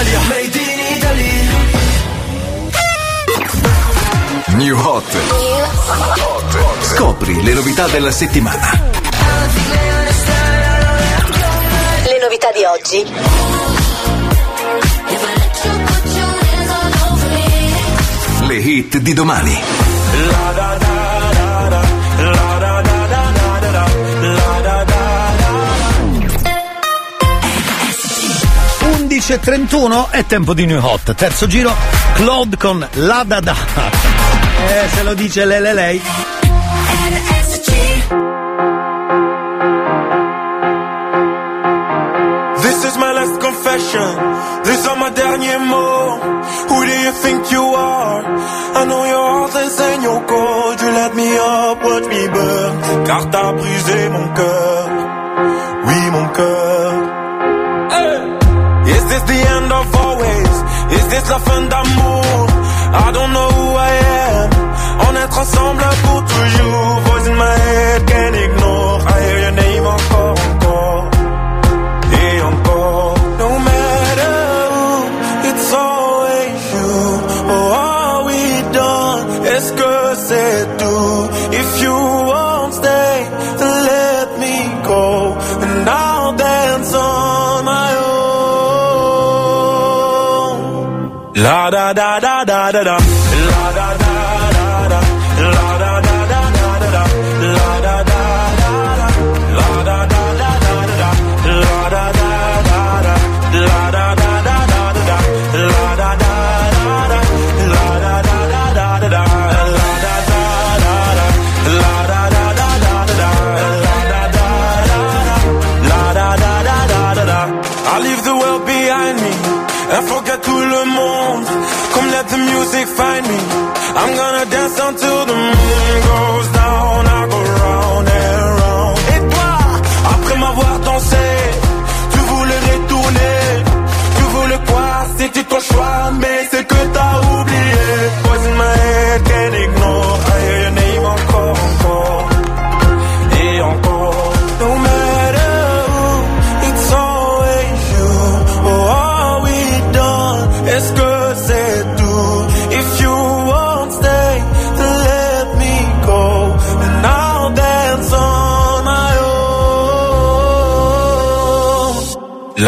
Italy 0.00 0.16
L'Italia 0.16 0.20
Made 0.28 0.56
in 0.56 0.78
Italy 0.96 1.48
New 4.56 4.78
Hot. 4.78 5.04
Scopri 6.80 7.42
le 7.42 7.52
novità 7.52 7.86
della 7.88 8.10
settimana. 8.10 8.82
Le 12.04 12.18
novità 12.18 12.50
di 12.52 12.64
oggi. 12.64 13.06
Le 18.46 18.56
hit 18.56 18.96
di 18.98 19.12
domani. 19.12 19.62
11.31 29.20 30.08
è 30.08 30.24
tempo 30.24 30.54
di 30.54 30.64
New 30.64 30.82
Hot. 30.82 31.12
Terzo 31.14 31.46
giro, 31.46 31.76
Claude 32.14 32.56
con 32.56 32.86
La 32.94 33.22
Da 33.26 33.40
Da. 33.40 33.54
Eh, 34.60 34.88
se 34.94 35.02
lo 35.02 35.14
dice 35.14 35.46
lei 35.46 35.74
lei. 35.74 36.02
This 42.60 42.84
is 42.84 42.96
my 42.96 43.12
last 43.12 43.40
confession. 43.40 44.62
These 44.64 44.86
are 44.86 44.96
my 44.98 45.10
derniers 45.10 45.60
mots. 45.64 46.24
Who 46.68 46.84
do 46.84 46.92
you 46.92 47.12
think 47.22 47.50
you 47.50 47.64
are? 47.74 48.22
I 48.74 48.84
know 48.84 49.04
your 49.04 49.48
heart 49.48 49.66
is 49.66 49.80
in 49.80 50.02
your 50.02 50.20
cold. 50.26 50.80
You 50.80 50.90
let 50.92 51.14
me 51.14 51.38
up, 51.38 51.82
watch 51.82 52.06
me 52.06 52.28
burn. 52.28 53.06
Car 53.06 53.30
t'as 53.30 53.52
brisé 53.52 54.08
mon 54.10 54.28
cœur. 54.34 54.69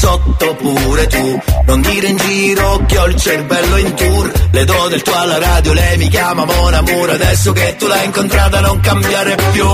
sotto 0.00 0.54
pure 0.54 1.06
tu. 1.08 1.40
Non 1.66 1.80
dire 1.82 2.06
in 2.06 2.16
giro 2.16 2.82
che 2.86 2.98
ho 2.98 3.06
il 3.06 3.16
cervello 3.16 3.76
in 3.76 3.94
tour. 3.94 4.32
Le 4.50 4.64
do 4.64 4.88
del 4.88 5.02
tuo 5.02 5.14
alla 5.14 5.38
radio, 5.38 5.72
lei 5.74 5.98
mi 5.98 6.08
chiama 6.08 6.44
Mon 6.44 6.74
Amour 6.74 7.10
Adesso 7.10 7.52
che 7.52 7.76
tu 7.78 7.86
l'hai 7.86 8.06
incontrata 8.06 8.60
non 8.60 8.80
cambiare 8.80 9.36
più. 9.52 9.66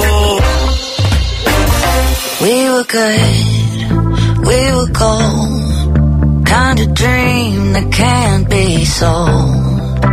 We 2.38 2.70
were 2.70 2.84
good, 2.84 4.44
we 4.44 4.72
were 4.74 4.90
cold. 4.92 6.44
Kind 6.44 6.80
of 6.80 6.92
dream 6.92 7.72
that 7.72 7.88
can't 7.90 8.48
be 8.48 8.84
sold. 8.84 10.04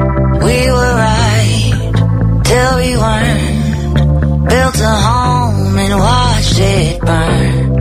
We 0.42 0.72
were 0.72 0.96
right, 0.96 1.92
till 2.44 2.76
we 2.78 2.98
weren't. 2.98 4.48
Built 4.48 4.80
a 4.80 4.96
home 5.08 5.78
and 5.78 6.00
watched 6.00 6.60
it 6.60 7.00
burn. 7.02 7.73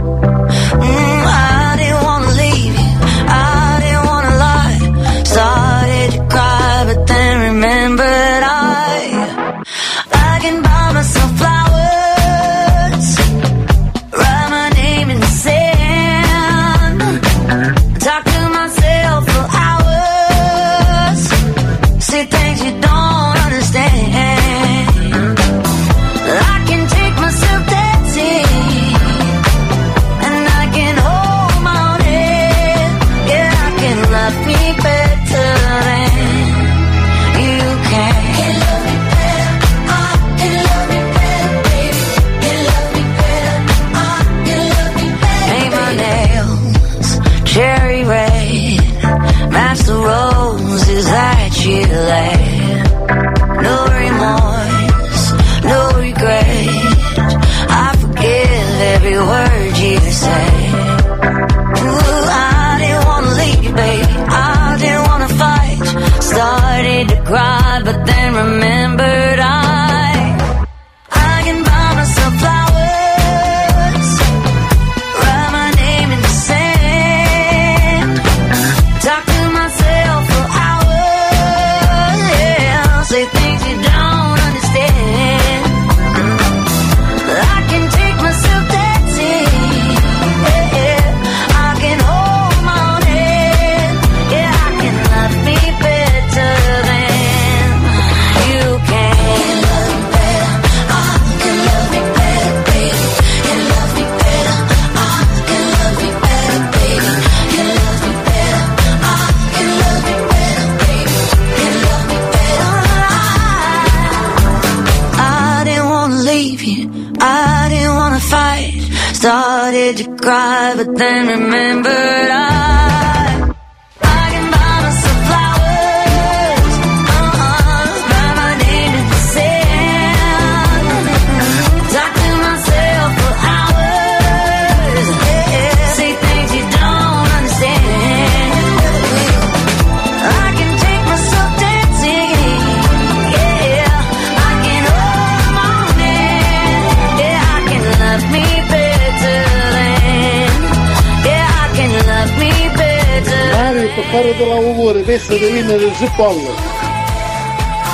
auguri, 154.92 155.04
festa 155.04 155.34
di 155.34 155.46
vino 155.46 155.76
del 155.76 155.92
Zippollo. 155.96 156.80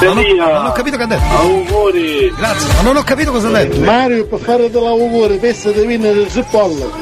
Non 0.01 0.16
ho, 0.16 0.23
non 0.23 0.66
ho 0.66 0.73
capito 0.73 0.97
che 0.97 1.03
ha 1.03 1.07
detto. 1.07 1.37
Auguri. 1.37 2.33
Grazie, 2.37 2.73
ma 2.75 2.83
non 2.83 2.97
ho 2.97 3.03
capito 3.03 3.33
cosa 3.33 3.49
ha 3.49 3.51
detto. 3.51 3.81
Mario, 3.81 4.27
per 4.27 4.39
fare 4.41 4.70
dell'auguri, 4.70 5.39
festa 5.39 5.70
di 5.70 5.87
vino 5.87 6.12
del 6.12 6.29
Zippollo. 6.29 6.93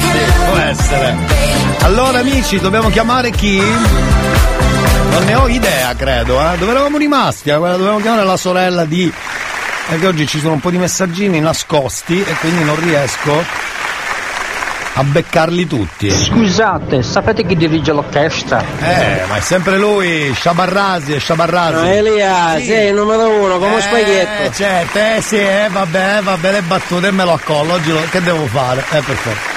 sì, 0.00 0.18
può 0.46 0.56
essere. 0.58 1.16
Allora 1.82 2.18
amici, 2.18 2.58
dobbiamo 2.58 2.88
chiamare 2.88 3.30
chi? 3.30 3.58
Non 3.58 5.24
ne 5.24 5.34
ho 5.34 5.48
idea, 5.48 5.94
credo, 5.94 6.40
eh. 6.40 6.56
Dove 6.58 6.70
eravamo 6.72 6.98
rimasti? 6.98 7.50
Eh, 7.50 7.54
Dovevamo 7.54 8.00
chiamare 8.00 8.24
la 8.24 8.36
sorella 8.36 8.84
di 8.84 9.12
perché 9.88 10.06
oggi 10.08 10.26
ci 10.26 10.40
sono 10.40 10.54
un 10.54 10.60
po' 10.60 10.70
di 10.70 10.78
messaggini 10.78 11.38
nascosti 11.38 12.20
e 12.20 12.34
quindi 12.40 12.64
non 12.64 12.74
riesco 12.80 13.44
a 14.98 15.02
beccarli 15.04 15.66
tutti. 15.66 16.10
Scusate, 16.10 17.02
sapete 17.02 17.44
chi 17.44 17.54
dirige 17.54 17.92
l'orchestra? 17.92 18.64
Eh, 18.80 19.24
ma 19.28 19.36
è 19.36 19.40
sempre 19.40 19.76
lui, 19.78 20.32
Shabarrasi 20.34 21.12
e 21.12 21.20
Shabarrasi. 21.20 21.74
No, 21.74 21.84
Elia, 21.86 22.52
sei 22.58 22.88
il 22.88 22.94
numero 22.94 23.28
uno, 23.28 23.58
come 23.58 23.76
eh, 23.76 23.80
spaghetto. 23.82 24.52
Certo, 24.54 24.98
eh 24.98 25.20
sì, 25.20 25.36
eh, 25.36 25.68
vabbè, 25.70 26.20
vabbè, 26.22 26.50
le 26.52 26.62
battute 26.62 27.10
me 27.10 27.24
lo 27.24 27.34
accollo, 27.34 27.74
oggi 27.74 27.92
lo- 27.92 28.06
che 28.10 28.22
devo 28.22 28.46
fare? 28.46 28.80
Eh, 28.90 29.00
perfetto. 29.02 29.54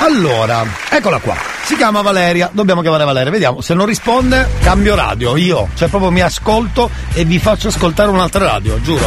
Allora, 0.00 0.64
eccola 0.90 1.18
qua. 1.18 1.36
Si 1.62 1.76
chiama 1.76 2.00
Valeria, 2.02 2.50
dobbiamo 2.52 2.80
chiamare 2.80 3.04
Valeria, 3.04 3.30
vediamo. 3.30 3.60
Se 3.60 3.72
non 3.74 3.86
risponde, 3.86 4.48
cambio 4.62 4.96
radio, 4.96 5.36
io. 5.36 5.68
Cioè 5.76 5.86
proprio 5.88 6.10
mi 6.10 6.20
ascolto 6.20 6.90
e 7.12 7.24
vi 7.24 7.38
faccio 7.38 7.68
ascoltare 7.68 8.10
un'altra 8.10 8.44
radio, 8.46 8.80
giuro. 8.80 9.06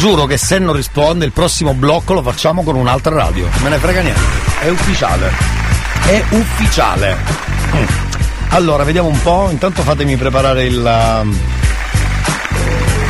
Giuro 0.00 0.24
che 0.24 0.38
se 0.38 0.58
non 0.58 0.74
risponde 0.74 1.26
il 1.26 1.32
prossimo 1.32 1.74
blocco 1.74 2.14
lo 2.14 2.22
facciamo 2.22 2.62
con 2.62 2.74
un'altra 2.74 3.14
radio. 3.14 3.46
Me 3.62 3.68
ne 3.68 3.76
frega 3.76 4.00
niente. 4.00 4.20
È 4.60 4.70
ufficiale. 4.70 5.30
È 6.06 6.24
ufficiale. 6.30 7.18
Mm. 7.76 7.84
Allora, 8.48 8.82
vediamo 8.84 9.08
un 9.08 9.20
po'. 9.20 9.48
Intanto 9.50 9.82
fatemi 9.82 10.16
preparare 10.16 10.64
il. 10.64 11.20
um, 11.22 11.38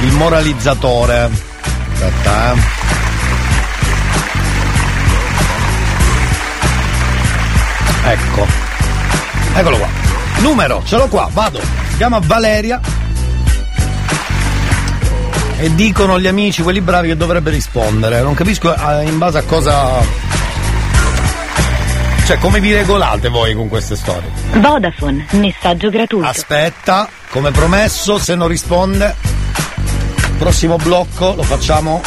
il 0.00 0.12
moralizzatore. 0.14 1.30
Aspetta, 1.92 2.54
eh. 2.54 2.58
Ecco. 8.10 8.46
Eccolo 9.54 9.76
qua. 9.76 9.88
Numero, 10.38 10.82
ce 10.84 10.96
l'ho 10.96 11.06
qua, 11.06 11.28
vado. 11.32 11.60
Si 11.60 11.96
chiama 11.98 12.18
Valeria. 12.20 12.80
E 15.60 15.74
dicono 15.74 16.18
gli 16.18 16.26
amici, 16.26 16.62
quelli 16.62 16.80
bravi, 16.80 17.08
che 17.08 17.16
dovrebbe 17.18 17.50
rispondere. 17.50 18.22
Non 18.22 18.32
capisco 18.32 18.74
eh, 18.74 19.04
in 19.04 19.18
base 19.18 19.36
a 19.36 19.42
cosa. 19.42 20.00
Cioè, 22.24 22.38
come 22.38 22.60
vi 22.60 22.72
regolate 22.72 23.28
voi 23.28 23.52
con 23.54 23.68
queste 23.68 23.94
storie? 23.94 24.30
Vodafone, 24.54 25.26
messaggio 25.32 25.90
gratuito. 25.90 26.26
Aspetta, 26.26 27.06
come 27.28 27.50
promesso, 27.50 28.16
se 28.16 28.34
non 28.34 28.48
risponde, 28.48 29.14
prossimo 30.38 30.76
blocco 30.76 31.34
lo 31.34 31.42
facciamo. 31.42 32.00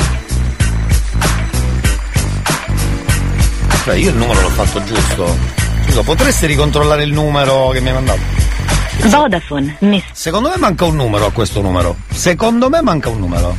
Cioè, 3.84 3.96
io 3.96 4.10
il 4.10 4.16
numero 4.16 4.42
l'ho 4.42 4.50
fatto 4.50 4.84
giusto. 4.84 5.38
Scusa, 5.86 6.02
potresti 6.02 6.48
ricontrollare 6.48 7.04
il 7.04 7.14
numero 7.14 7.70
che 7.70 7.82
mi 7.82 7.90
hai 7.90 7.94
mandato? 7.94 8.43
Vodafone, 9.02 9.76
messaggio. 9.80 10.14
Secondo 10.14 10.50
me 10.50 10.58
manca 10.58 10.86
un 10.86 10.96
numero 10.96 11.26
a 11.26 11.32
questo 11.32 11.62
numero. 11.62 11.96
Secondo 12.12 12.70
me 12.70 12.82
manca 12.82 13.10
un 13.10 13.20
numero. 13.20 13.56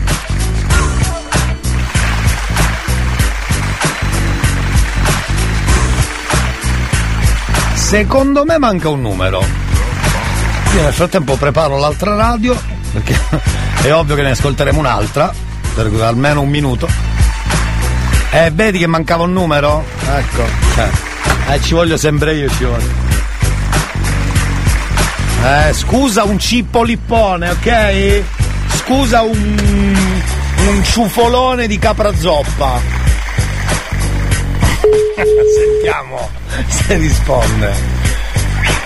Secondo 7.75 8.45
me 8.45 8.59
manca 8.59 8.89
un 8.89 9.01
numero. 9.03 9.45
Io 10.75 10.83
nel 10.83 10.93
frattempo 10.93 11.37
preparo 11.37 11.79
l'altra 11.79 12.17
radio, 12.17 12.61
perché 12.93 13.17
è 13.83 13.93
ovvio 13.93 14.17
che 14.17 14.23
ne 14.23 14.31
ascolteremo 14.31 14.79
un'altra, 14.79 15.33
per 15.75 15.93
almeno 16.01 16.41
un 16.41 16.49
minuto. 16.49 16.89
Eh, 18.31 18.51
vedi 18.53 18.79
che 18.79 18.89
mancava 18.89 19.23
un 19.23 19.33
numero? 19.33 19.85
Ecco. 20.13 20.43
Eh, 20.77 21.55
eh, 21.55 21.61
ci 21.61 21.75
voglio 21.75 21.97
sempre 21.97 22.35
io, 22.35 22.49
ci 22.49 22.65
voglio. 22.65 23.04
Eh, 25.45 25.75
scusa 25.75 26.25
un 26.25 26.39
cippo 26.39 26.83
lippone, 26.83 27.51
ok? 27.51 28.23
Scusa 28.77 29.21
un. 29.21 29.95
un 30.67 30.85
ciufolone 30.85 31.67
di 31.67 31.79
capra 31.79 32.15
zoppa. 32.15 32.81
Sentiamo 35.21 36.31
se 36.67 36.97
risponde. 36.97 37.75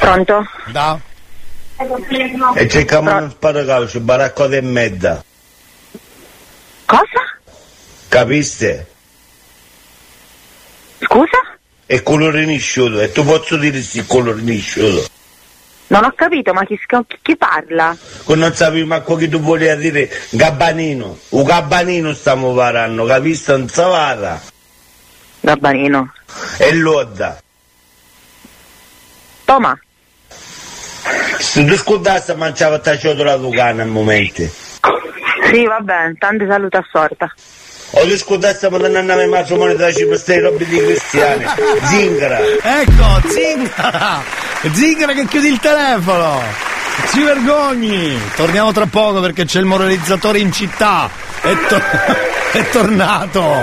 Pronto? 0.01 0.49
Da? 0.73 0.99
E 2.57 2.69
cerchiamo 2.69 3.17
uno 3.17 3.31
sparacalcio, 3.31 4.01
baracco 4.01 4.51
e 4.51 4.61
mezza. 4.61 5.23
Cosa? 6.87 7.39
Capiste? 8.09 8.87
Scusa? 11.03 11.57
È 11.87 12.03
colore 12.03 12.45
nisciuto, 12.45 13.01
e 13.01 13.13
tu 13.13 13.25
posso 13.25 13.57
dire 13.57 13.81
sì 13.81 14.05
colore 14.05 14.41
nisciuto. 14.41 15.09
Non 15.89 16.05
ho 16.05 16.13
capito, 16.15 16.53
ma 16.53 16.65
chi, 16.65 16.79
chi- 16.87 17.19
chi 17.23 17.37
parla? 17.37 17.97
Non 18.27 18.55
sapevi 18.55 18.85
manco 18.85 19.17
che 19.17 19.29
tu 19.29 19.41
volevi 19.41 19.91
dire 19.91 20.11
gabbanino. 20.31 21.19
Un 21.31 21.43
gabbanino 21.45 22.13
stiamo 22.13 22.53
parlando, 22.55 23.05
capiste? 23.07 23.57
Non 23.57 23.69
savata. 23.69 24.41
Gabbanino. 25.41 26.13
E 26.59 26.75
l'odda. 26.75 27.41
Toma. 29.45 29.79
Se 31.39 31.65
tu 31.65 31.75
scordassi 31.75 32.35
mangiava 32.35 32.79
ta 32.81 32.99
ciotola 32.99 33.37
lucana 33.37 33.83
al 33.83 33.89
momento. 33.89 34.43
Sì, 35.51 35.65
va 35.65 35.81
bene, 35.81 36.15
tante 36.19 36.47
salute 36.47 36.77
a 36.77 36.85
sorta. 36.93 37.33
O 37.91 38.01
tu 38.07 38.17
scordassi 38.19 38.69
mandando 38.69 38.99
a 38.99 39.03
nave 39.03 39.27
matrimonio 39.27 39.75
da 39.77 39.91
Cipro, 39.91 40.17
stai 40.17 40.41
robe 40.41 40.67
di 40.67 40.77
cristiani. 40.77 41.47
Zingara. 41.85 42.39
Ecco, 42.63 43.29
zingara! 43.29 44.23
Zingara 44.73 45.13
che 45.15 45.27
chiudi 45.27 45.49
il 45.49 45.59
telefono! 45.59 46.43
Si 47.07 47.23
vergogni! 47.23 48.21
Torniamo 48.37 48.73
tra 48.73 48.87
poco 48.87 49.21
perché 49.21 49.47
c'è 49.47 49.61
il 49.61 49.65
moralizzatore 49.65 50.39
in 50.39 50.53
città! 50.53 51.09
È, 51.41 51.57
to- 51.67 51.81
è 52.53 52.69
tornato! 52.69 53.55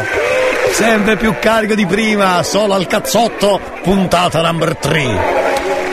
Sempre 0.71 1.17
più 1.17 1.35
carico 1.39 1.75
di 1.75 1.85
prima, 1.85 2.41
solo 2.41 2.73
al 2.73 2.87
cazzotto, 2.87 3.61
puntata 3.83 4.41
number 4.41 4.75
3. 4.75 5.43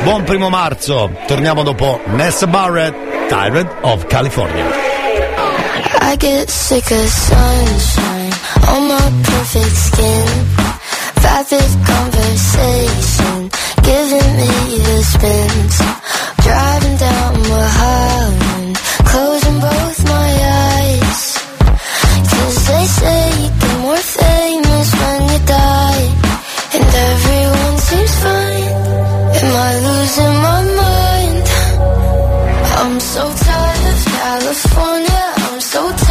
Buon 0.02 0.24
primo 0.24 0.48
marzo, 0.48 1.18
torniamo 1.26 1.62
dopo 1.62 2.00
Ness 2.06 2.46
Barrett, 2.46 3.28
Tyrant 3.28 3.70
of 3.82 4.06
California. 4.06 4.64
I 6.00 6.16
get 6.16 6.48
sick 6.48 6.90
of 6.90 7.06
sunshine 7.06 8.21
on 8.68 8.88
my 8.88 9.06
perfect 9.24 9.76
skin. 9.88 10.28
Vapid 11.22 11.70
conversation 11.90 13.50
giving 13.82 14.30
me 14.40 14.52
the 14.86 14.98
spins. 15.12 15.76
Driving 16.44 16.96
down 16.96 17.32
Mulholland, 17.48 18.76
closing 19.10 19.58
both 19.60 19.98
my 20.14 20.30
eyes. 20.70 21.22
Cause 22.30 22.56
they 22.68 22.84
say 22.98 23.22
you 23.42 23.50
get 23.60 23.78
more 23.86 24.04
famous 24.20 24.88
when 25.00 25.20
you 25.30 25.40
die. 25.46 26.06
And 26.74 26.84
everyone 27.10 27.78
seems 27.88 28.14
fine. 28.24 28.72
Am 29.40 29.50
I 29.68 29.72
losing 29.88 30.34
my 30.48 30.60
mind? 30.82 31.46
I'm 32.80 33.00
so 33.00 33.22
tired 33.46 33.84
of 33.92 34.00
California. 34.18 35.24
I'm 35.46 35.60
so 35.60 35.82
tired 35.82 36.01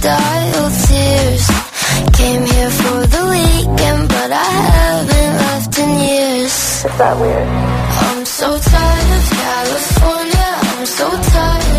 crocodile 0.00 0.70
tears. 0.86 1.46
Came 2.16 2.44
here 2.44 2.70
for 2.70 3.06
the 3.06 3.22
weekend, 3.30 4.08
but 4.08 4.32
I 4.32 4.50
haven't 4.72 5.36
left 5.36 5.78
in 5.78 5.90
years. 6.00 6.84
Is 6.84 6.98
that 6.98 7.18
weird? 7.20 7.48
I'm 7.48 8.24
so 8.24 8.58
tired 8.58 9.10
of 9.18 9.30
California. 9.44 10.48
I'm 10.72 10.86
so 10.86 11.08
tired 11.08 11.69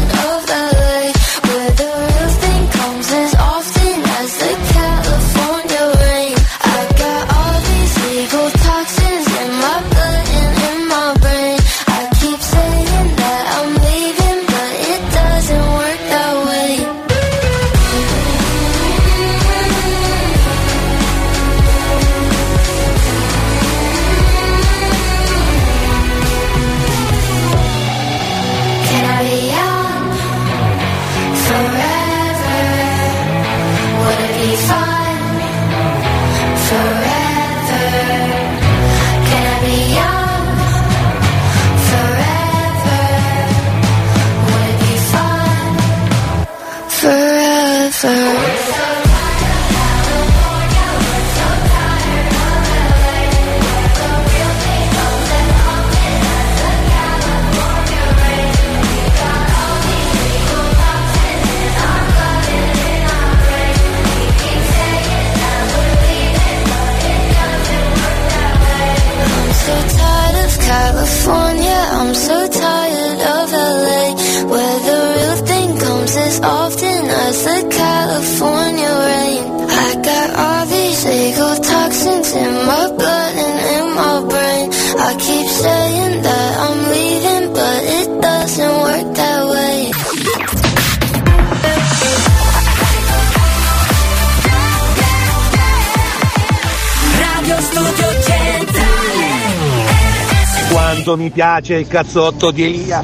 piace 101.61 101.75
il 101.75 101.87
cazzotto 101.87 102.51
di 102.51 102.63
Elia. 102.63 103.03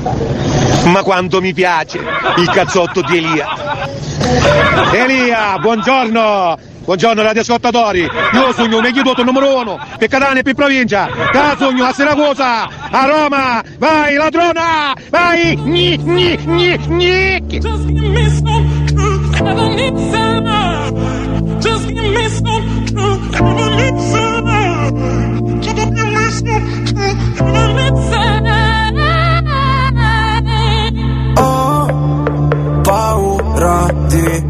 Ma 0.85 1.03
quanto 1.03 1.39
mi 1.39 1.53
piace 1.53 1.99
il 1.99 2.49
cazzotto 2.49 3.01
di 3.01 3.17
Elia. 3.17 3.47
Elia, 4.91 5.57
buongiorno! 5.59 6.75
Buongiorno 6.87 7.21
radioascoltatori, 7.21 7.99
io 7.99 8.53
sogno 8.53 8.77
un 8.77 8.83
meglio 8.83 9.03
numero 9.25 9.57
uno, 9.59 9.77
per 9.97 10.07
Catania 10.07 10.39
e 10.39 10.43
per 10.43 10.53
provincia, 10.53 11.09
da 11.33 11.57
sogno 11.59 11.83
a 11.83 11.91
Siracusa, 11.91 12.65
a 12.89 13.05
Roma, 13.05 13.61
vai 13.77 14.15
ladrona, 14.15 14.93
vai, 15.09 15.57
gni, 15.57 15.97
gni, 15.97 16.37
gni, 16.37 16.77
gni. 16.77 17.59
Ho 27.89 28.06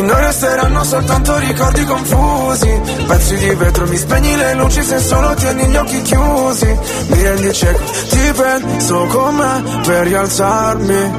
Di 0.00 0.06
noi 0.06 0.18
resteranno 0.18 0.82
soltanto 0.82 1.36
ricordi 1.36 1.84
confusi. 1.84 2.80
Pezzi 3.06 3.36
di 3.36 3.50
vetro, 3.50 3.86
mi 3.86 3.98
spegni 3.98 4.34
le 4.34 4.54
luci 4.54 4.82
se 4.82 4.98
solo 4.98 5.34
tieni 5.34 5.66
gli 5.66 5.76
occhi 5.76 6.00
chiusi. 6.00 6.78
Mi 7.08 7.22
rendi 7.22 7.52
cieco, 7.52 7.84
ti 8.08 8.32
penso 8.34 9.04
con 9.04 9.34
me 9.34 9.62
per 9.84 10.06
rialzarmi. 10.06 11.12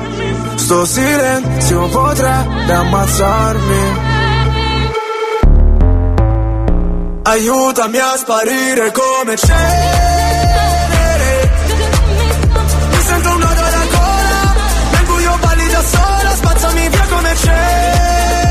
Sto 0.56 0.84
silenzio 0.88 1.88
potrebbe 1.90 2.74
ammazzarmi. 2.74 4.00
Aiutami 7.22 7.98
a 8.00 8.18
sparire 8.18 8.92
come 8.92 9.36
da 15.72 15.82
sola 15.84 16.36
Spazzami 16.36 16.90
via 16.90 17.06
come 17.10 17.36
cenere 17.36 18.51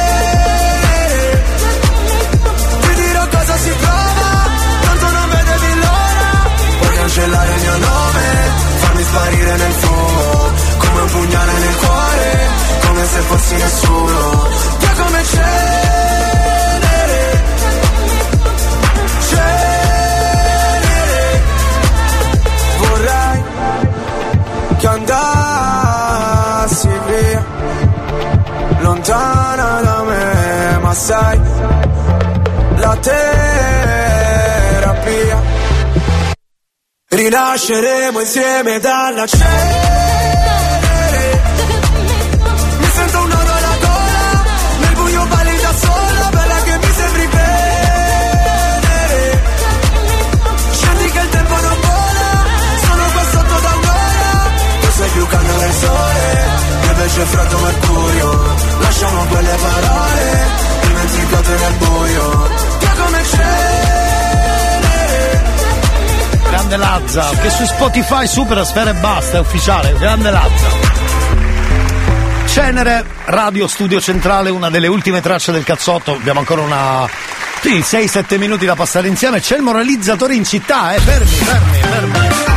se 13.11 13.19
fossi 13.19 13.55
nessuno. 13.55 14.47
Via 14.79 14.91
come 15.01 15.23
cenere. 15.23 15.99
Cenere. 19.29 21.23
Vorrei 22.77 23.43
che 24.77 24.87
andassi 24.87 26.89
via. 27.07 27.43
Lontana 28.79 29.81
da 29.81 30.03
me 30.03 30.77
Ma 30.81 30.93
sai 30.93 31.39
La 32.77 32.95
terapia. 32.95 33.99
Rinasceremo 37.09 38.19
insieme 38.21 38.79
dalla 38.79 39.27
cenere 39.27 40.50
più 55.13 55.27
caldo 55.27 55.57
del 55.57 55.73
sole 55.73 56.51
invece 57.01 57.21
freddo 57.25 57.57
mercurio 57.59 58.55
Lasciamo 58.79 59.25
quelle 59.25 59.55
parole 59.55 60.49
Dimenticate 60.81 61.57
nel 61.57 61.73
buio 61.73 62.49
Via 62.79 62.93
come 62.97 63.23
cenere 63.23 63.81
Grande 66.49 66.77
Lazza, 66.77 67.29
che 67.41 67.49
su 67.49 67.65
Spotify 67.65 68.27
supera 68.27 68.63
Sfera 68.65 68.89
e 68.89 68.93
basta, 68.95 69.37
è 69.37 69.39
ufficiale. 69.39 69.93
Grande 69.97 70.31
Lazza. 70.31 70.67
Cenere, 72.45 73.05
Radio 73.25 73.67
Studio 73.67 74.01
Centrale, 74.01 74.49
una 74.49 74.69
delle 74.69 74.87
ultime 74.87 75.21
tracce 75.21 75.53
del 75.53 75.63
cazzotto. 75.63 76.11
Abbiamo 76.11 76.39
ancora 76.39 76.61
una. 76.61 77.09
Sì, 77.61 77.77
6-7 77.79 78.37
minuti 78.37 78.65
da 78.65 78.75
passare 78.75 79.07
insieme. 79.07 79.39
C'è 79.39 79.55
il 79.55 79.61
moralizzatore 79.61 80.35
in 80.35 80.43
città, 80.43 80.93
eh. 80.93 80.99
Fermi, 80.99 81.35
fermi, 81.35 81.77
fermi. 81.79 82.50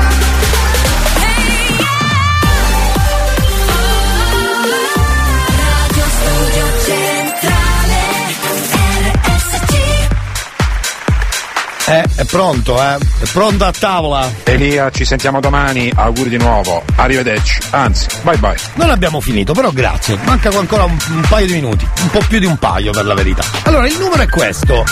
Eh, 11.87 12.03
è 12.15 12.25
pronto, 12.25 12.83
eh. 12.83 12.97
È 12.97 13.27
pronto 13.31 13.65
a 13.67 13.73
tavola. 13.73 14.27
Elia, 14.45 14.91
ci 14.91 15.05
sentiamo 15.05 15.41
domani, 15.41 15.93
auguri 15.95 16.31
di 16.31 16.39
nuovo, 16.39 16.83
arrivederci, 16.97 17.61
anzi, 17.71 18.07
bye 18.23 18.39
bye. 18.39 18.57
Non 18.75 18.89
abbiamo 18.89 19.21
finito, 19.21 19.53
però 19.53 19.71
grazie. 19.71 20.19
Manca 20.25 20.49
ancora 20.57 20.85
un, 20.85 20.97
un 21.11 21.21
paio 21.29 21.47
di 21.47 21.53
minuti, 21.53 21.87
un 22.01 22.11
po' 22.11 22.23
più 22.27 22.39
di 22.39 22.47
un 22.47 22.57
paio 22.57 22.91
per 22.91 23.05
la 23.05 23.13
verità. 23.13 23.45
Allora, 23.65 23.87
il 23.87 23.99
numero 23.99 24.23
è 24.23 24.29
questo. 24.29 24.83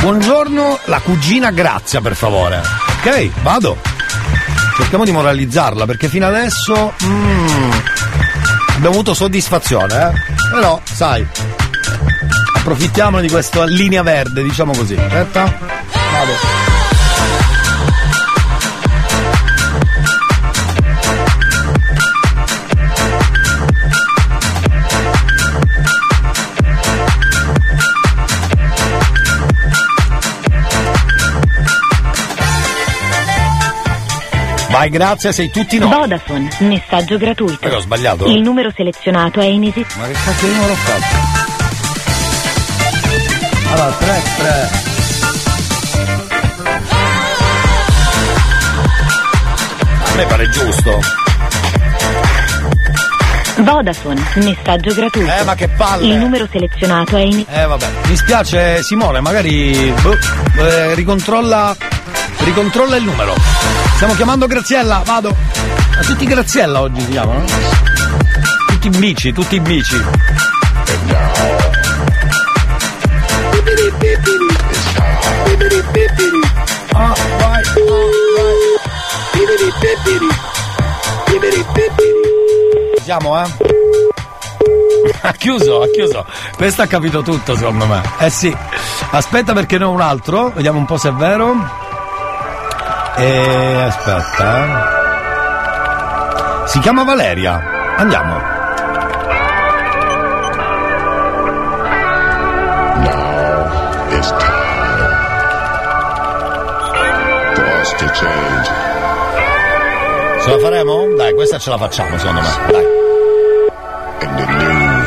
Buongiorno, 0.00 0.78
la 0.84 1.00
cugina 1.00 1.50
Grazia, 1.50 2.00
per 2.00 2.14
favore. 2.14 2.62
Ok, 3.00 3.30
vado. 3.42 3.76
Cerchiamo 4.76 5.04
di 5.04 5.10
moralizzarla 5.10 5.86
perché 5.86 6.08
fino 6.08 6.26
adesso 6.26 6.94
mm, 7.04 7.70
abbiamo 8.76 8.94
avuto 8.94 9.12
soddisfazione, 9.12 9.94
eh? 9.94 10.12
Però, 10.52 10.80
sai, 10.84 11.26
approfittiamo 12.64 13.20
di 13.20 13.28
questa 13.28 13.64
linea 13.64 14.02
verde, 14.02 14.42
diciamo 14.42 14.72
così. 14.72 14.94
Aspetta. 14.94 15.42
Vado. 15.44 16.32
Vai, 34.70 34.88
grazie, 34.88 35.32
sei 35.32 35.50
tutti 35.50 35.78
noi. 35.78 35.90
Vodafone, 35.90 36.48
messaggio 36.60 37.18
gratuito. 37.18 37.60
Eh, 37.60 37.74
ho 37.74 37.80
sbagliato? 37.80 38.24
Il 38.24 38.40
numero 38.40 38.72
selezionato 38.74 39.40
è 39.40 39.44
inesistente. 39.44 39.98
Ma 39.98 40.06
che 40.06 40.12
cazzo 40.14 40.46
di 40.46 40.52
numero 40.52 40.72
ho 40.72 40.76
fatto? 40.76 41.43
Allora, 43.74 43.90
3, 43.98 44.22
3. 44.36 44.70
A 50.04 50.14
me 50.14 50.26
pare 50.26 50.48
giusto. 50.50 51.00
Vodafone, 53.56 54.22
messaggio 54.36 54.94
gratuito. 54.94 55.32
Eh, 55.32 55.42
ma 55.42 55.56
che 55.56 55.66
palle! 55.66 56.06
Il 56.06 56.18
numero 56.18 56.46
selezionato 56.48 57.16
è 57.16 57.22
inesistente. 57.22 57.62
Eh 57.62 57.66
vabbè, 57.66 57.90
mi 58.06 58.16
spiace 58.16 58.80
Simone, 58.84 59.20
magari 59.20 59.92
boh, 60.02 60.16
eh, 60.62 60.94
ricontrolla, 60.94 61.76
ricontrolla 62.44 62.94
il 62.94 63.02
numero. 63.02 63.34
Stiamo 63.96 64.14
chiamando 64.14 64.46
Graziella, 64.46 65.02
vado. 65.04 65.34
Ma 65.96 66.02
tutti 66.02 66.24
Graziella 66.26 66.80
oggi 66.80 67.00
si 67.00 67.08
chiamano? 67.08 67.44
Tutti 68.68 68.86
in 68.86 68.98
bici, 69.00 69.32
tutti 69.32 69.56
in 69.56 69.64
bici. 69.64 70.00
Ah, 76.94 77.12
vai, 77.38 77.62
Siamo, 83.02 83.40
eh? 83.40 83.46
Ha 85.20 85.32
chiuso, 85.32 85.82
ha 85.82 85.86
chiuso. 85.88 86.24
Questo 86.56 86.82
ha 86.82 86.86
capito 86.86 87.22
tutto, 87.22 87.56
secondo 87.56 87.86
me. 87.86 88.00
Eh 88.18 88.30
sì. 88.30 88.54
Aspetta 89.10 89.52
perché 89.52 89.78
ne 89.78 89.84
ho 89.84 89.90
un 89.90 90.00
altro. 90.00 90.50
Vediamo 90.54 90.78
un 90.78 90.86
po' 90.86 90.96
se 90.96 91.08
è 91.10 91.12
vero. 91.12 91.54
E 93.16 93.82
aspetta. 93.86 94.64
eh. 96.64 96.68
Si 96.68 96.78
chiama 96.80 97.04
Valeria. 97.04 97.62
Andiamo. 97.96 98.53
Ce 110.44 110.50
la 110.50 110.58
faremo? 110.58 111.08
Dai, 111.16 111.32
questa 111.32 111.56
ce 111.58 111.70
la 111.70 111.78
facciamo, 111.78 112.18
secondo 112.18 112.42
me. 112.42 112.48
Dai. 112.70 112.84
And 114.20 114.38
the 114.38 114.44
new, 114.44 115.06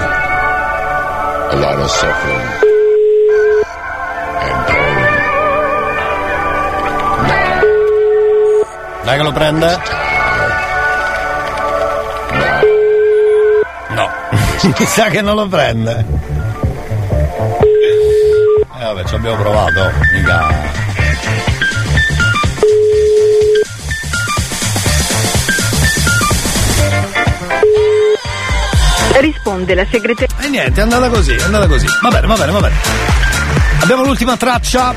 a 1.52 1.56
lot 1.60 1.80
of 1.80 1.90
suffering 1.92 2.42
and 4.42 4.66
pain. 4.66 5.06
Dai 9.04 9.18
che 9.18 9.24
lo 9.24 9.32
prende? 9.32 9.80
No. 13.90 14.10
Mi 14.80 14.86
sa 14.88 15.10
che 15.10 15.22
non 15.22 15.36
lo 15.36 15.48
prende. 15.48 16.06
Eh 18.80 18.84
vabbè, 18.84 19.04
ci 19.04 19.14
abbiamo 19.14 19.38
provato. 19.38 19.92
Mica. 20.14 20.67
Risponde 29.20 29.74
la 29.74 29.86
segreteria. 29.90 30.36
E 30.40 30.50
niente, 30.50 30.80
è 30.80 30.84
andata 30.84 31.10
così, 31.10 31.34
è 31.34 31.44
andata 31.44 31.68
così. 31.68 31.88
Va 32.02 32.10
bene, 32.10 32.28
va 32.28 32.36
bene, 32.36 32.52
va 32.52 32.60
bene. 32.60 32.76
Abbiamo 33.82 34.04
l'ultima 34.04 34.38
traccia. 34.38 34.94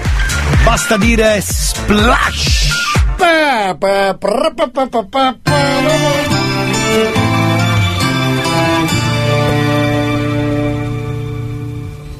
Basta 0.62 0.96
dire 0.96 1.40
splash. 1.40 2.68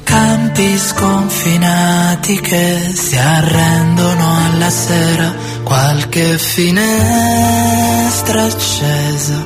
Campi 0.03 0.77
sconfinati 0.77 2.39
che 2.39 2.91
si 2.93 3.17
arrendono 3.17 4.37
alla 4.45 4.69
sera, 4.69 5.33
qualche 5.63 6.37
finestra 6.37 6.83
accesa, 8.43 9.45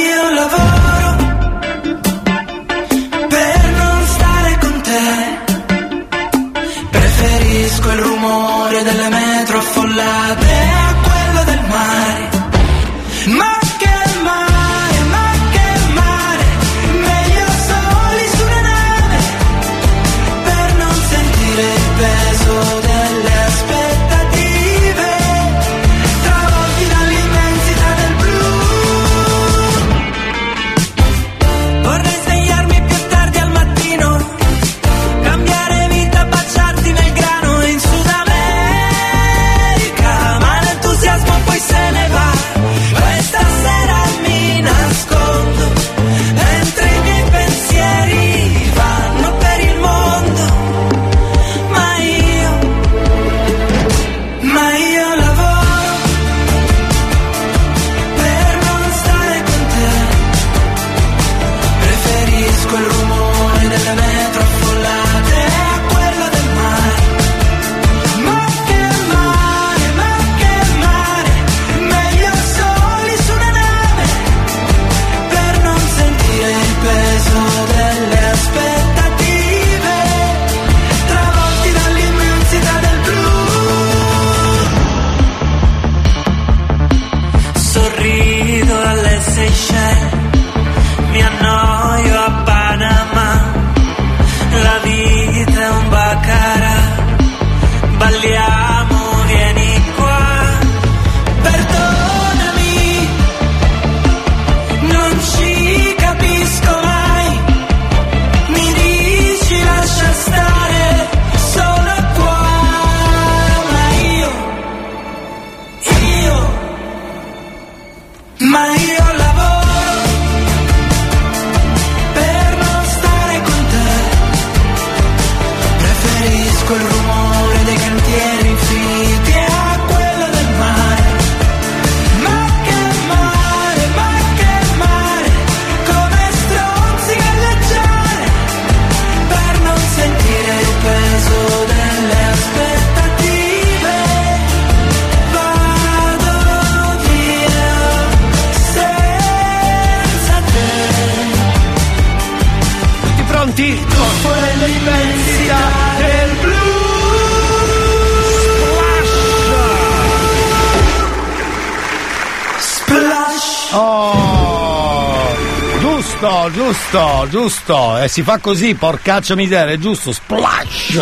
giusto. 167.41 167.97
E 167.97 168.07
si 168.07 168.21
fa 168.21 168.37
così, 168.37 168.75
porcaccia 168.75 169.35
miseria, 169.35 169.73
è 169.73 169.77
giusto, 169.77 170.11
splash. 170.11 170.93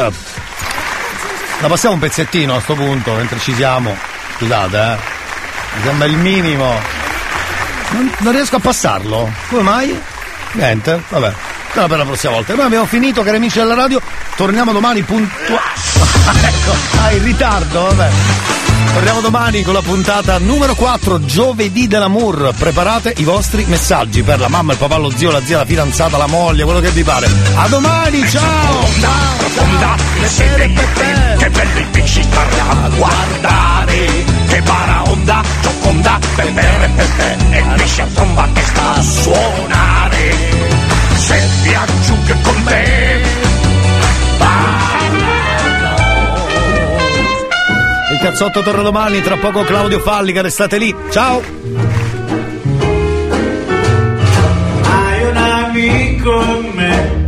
La 1.60 1.68
passiamo 1.68 1.96
un 1.96 2.02
pezzettino 2.02 2.56
a 2.56 2.62
sto 2.62 2.76
punto, 2.76 3.14
mentre 3.14 3.40
ci 3.40 3.54
siamo. 3.54 3.96
Scusate, 4.38 4.78
eh. 4.78 4.98
Mi 5.76 5.84
sembra 5.84 6.08
il 6.08 6.16
minimo. 6.16 6.80
Non, 7.90 8.16
non 8.20 8.32
riesco 8.34 8.56
a 8.56 8.60
passarlo. 8.60 9.30
Come 9.50 9.62
mai? 9.62 10.02
Niente, 10.54 11.02
vabbè. 11.10 11.34
Sarà 11.74 11.88
per 11.88 11.98
la 11.98 12.06
prossima 12.06 12.34
volta. 12.34 12.54
Noi 12.56 12.66
abbiamo 12.66 12.86
finito, 12.86 13.22
cari 13.22 13.38
amici 13.38 13.60
della 13.60 13.76
radio. 13.76 14.02
Torniamo 14.36 14.72
domani 14.72 15.02
puntuali. 15.02 15.60
ecco, 16.42 16.74
ah, 17.02 17.12
in 17.12 17.24
ritardo, 17.24 17.84
vabbè. 17.84 18.39
Torniamo 18.94 19.22
domani 19.22 19.62
con 19.64 19.74
la 19.74 19.82
puntata 19.82 20.38
numero 20.40 20.76
4, 20.76 21.26
giovedì 21.26 21.88
dell'amour. 21.88 22.54
Preparate 22.58 23.14
i 23.18 23.24
vostri 23.24 23.66
messaggi 23.66 24.24
per 24.24 24.40
la 24.40 24.48
mamma, 24.48 24.74
il 24.74 24.78
papà, 24.78 24.98
lo 24.98 25.10
zio, 25.10 25.32
la 25.32 25.42
zia, 25.44 25.58
la 25.58 25.66
fidanzata, 25.66 26.18
la 26.18 26.28
moglie, 26.28 26.64
quello 26.64 26.80
che 26.80 26.90
vi 26.90 27.04
pare. 27.04 27.28
A 27.56 27.68
domani, 27.68 28.28
ciao! 28.30 28.88
che 31.38 31.50
belli 31.50 31.86
pesci 31.92 32.22
stare 32.22 32.60
a 32.60 32.90
guardare, 32.96 34.08
che 34.48 34.62
baraonda, 34.62 35.42
gioconda, 35.62 36.20
pepe, 36.36 36.90
pepe, 36.96 37.38
e 37.52 37.64
pesce 37.78 38.02
a 38.02 38.08
tromba 38.14 38.48
che 38.54 38.62
sta 38.62 38.94
a 38.96 39.02
suonare, 39.02 40.36
se 41.16 41.42
vi 41.62 41.74
aggiunge 41.74 42.36
con 42.42 42.62
me, 42.64 43.19
Il 48.20 48.26
cazzotto 48.26 48.62
torna 48.62 48.82
domani, 48.82 49.22
tra 49.22 49.38
poco 49.38 49.64
Claudio 49.64 50.02
Fallica, 50.02 50.42
restate 50.42 50.78
lì. 50.78 50.94
Ciao! 51.10 51.42
Hai 54.82 55.24
un 55.24 55.38
amico 55.38 56.44
me 56.74 57.19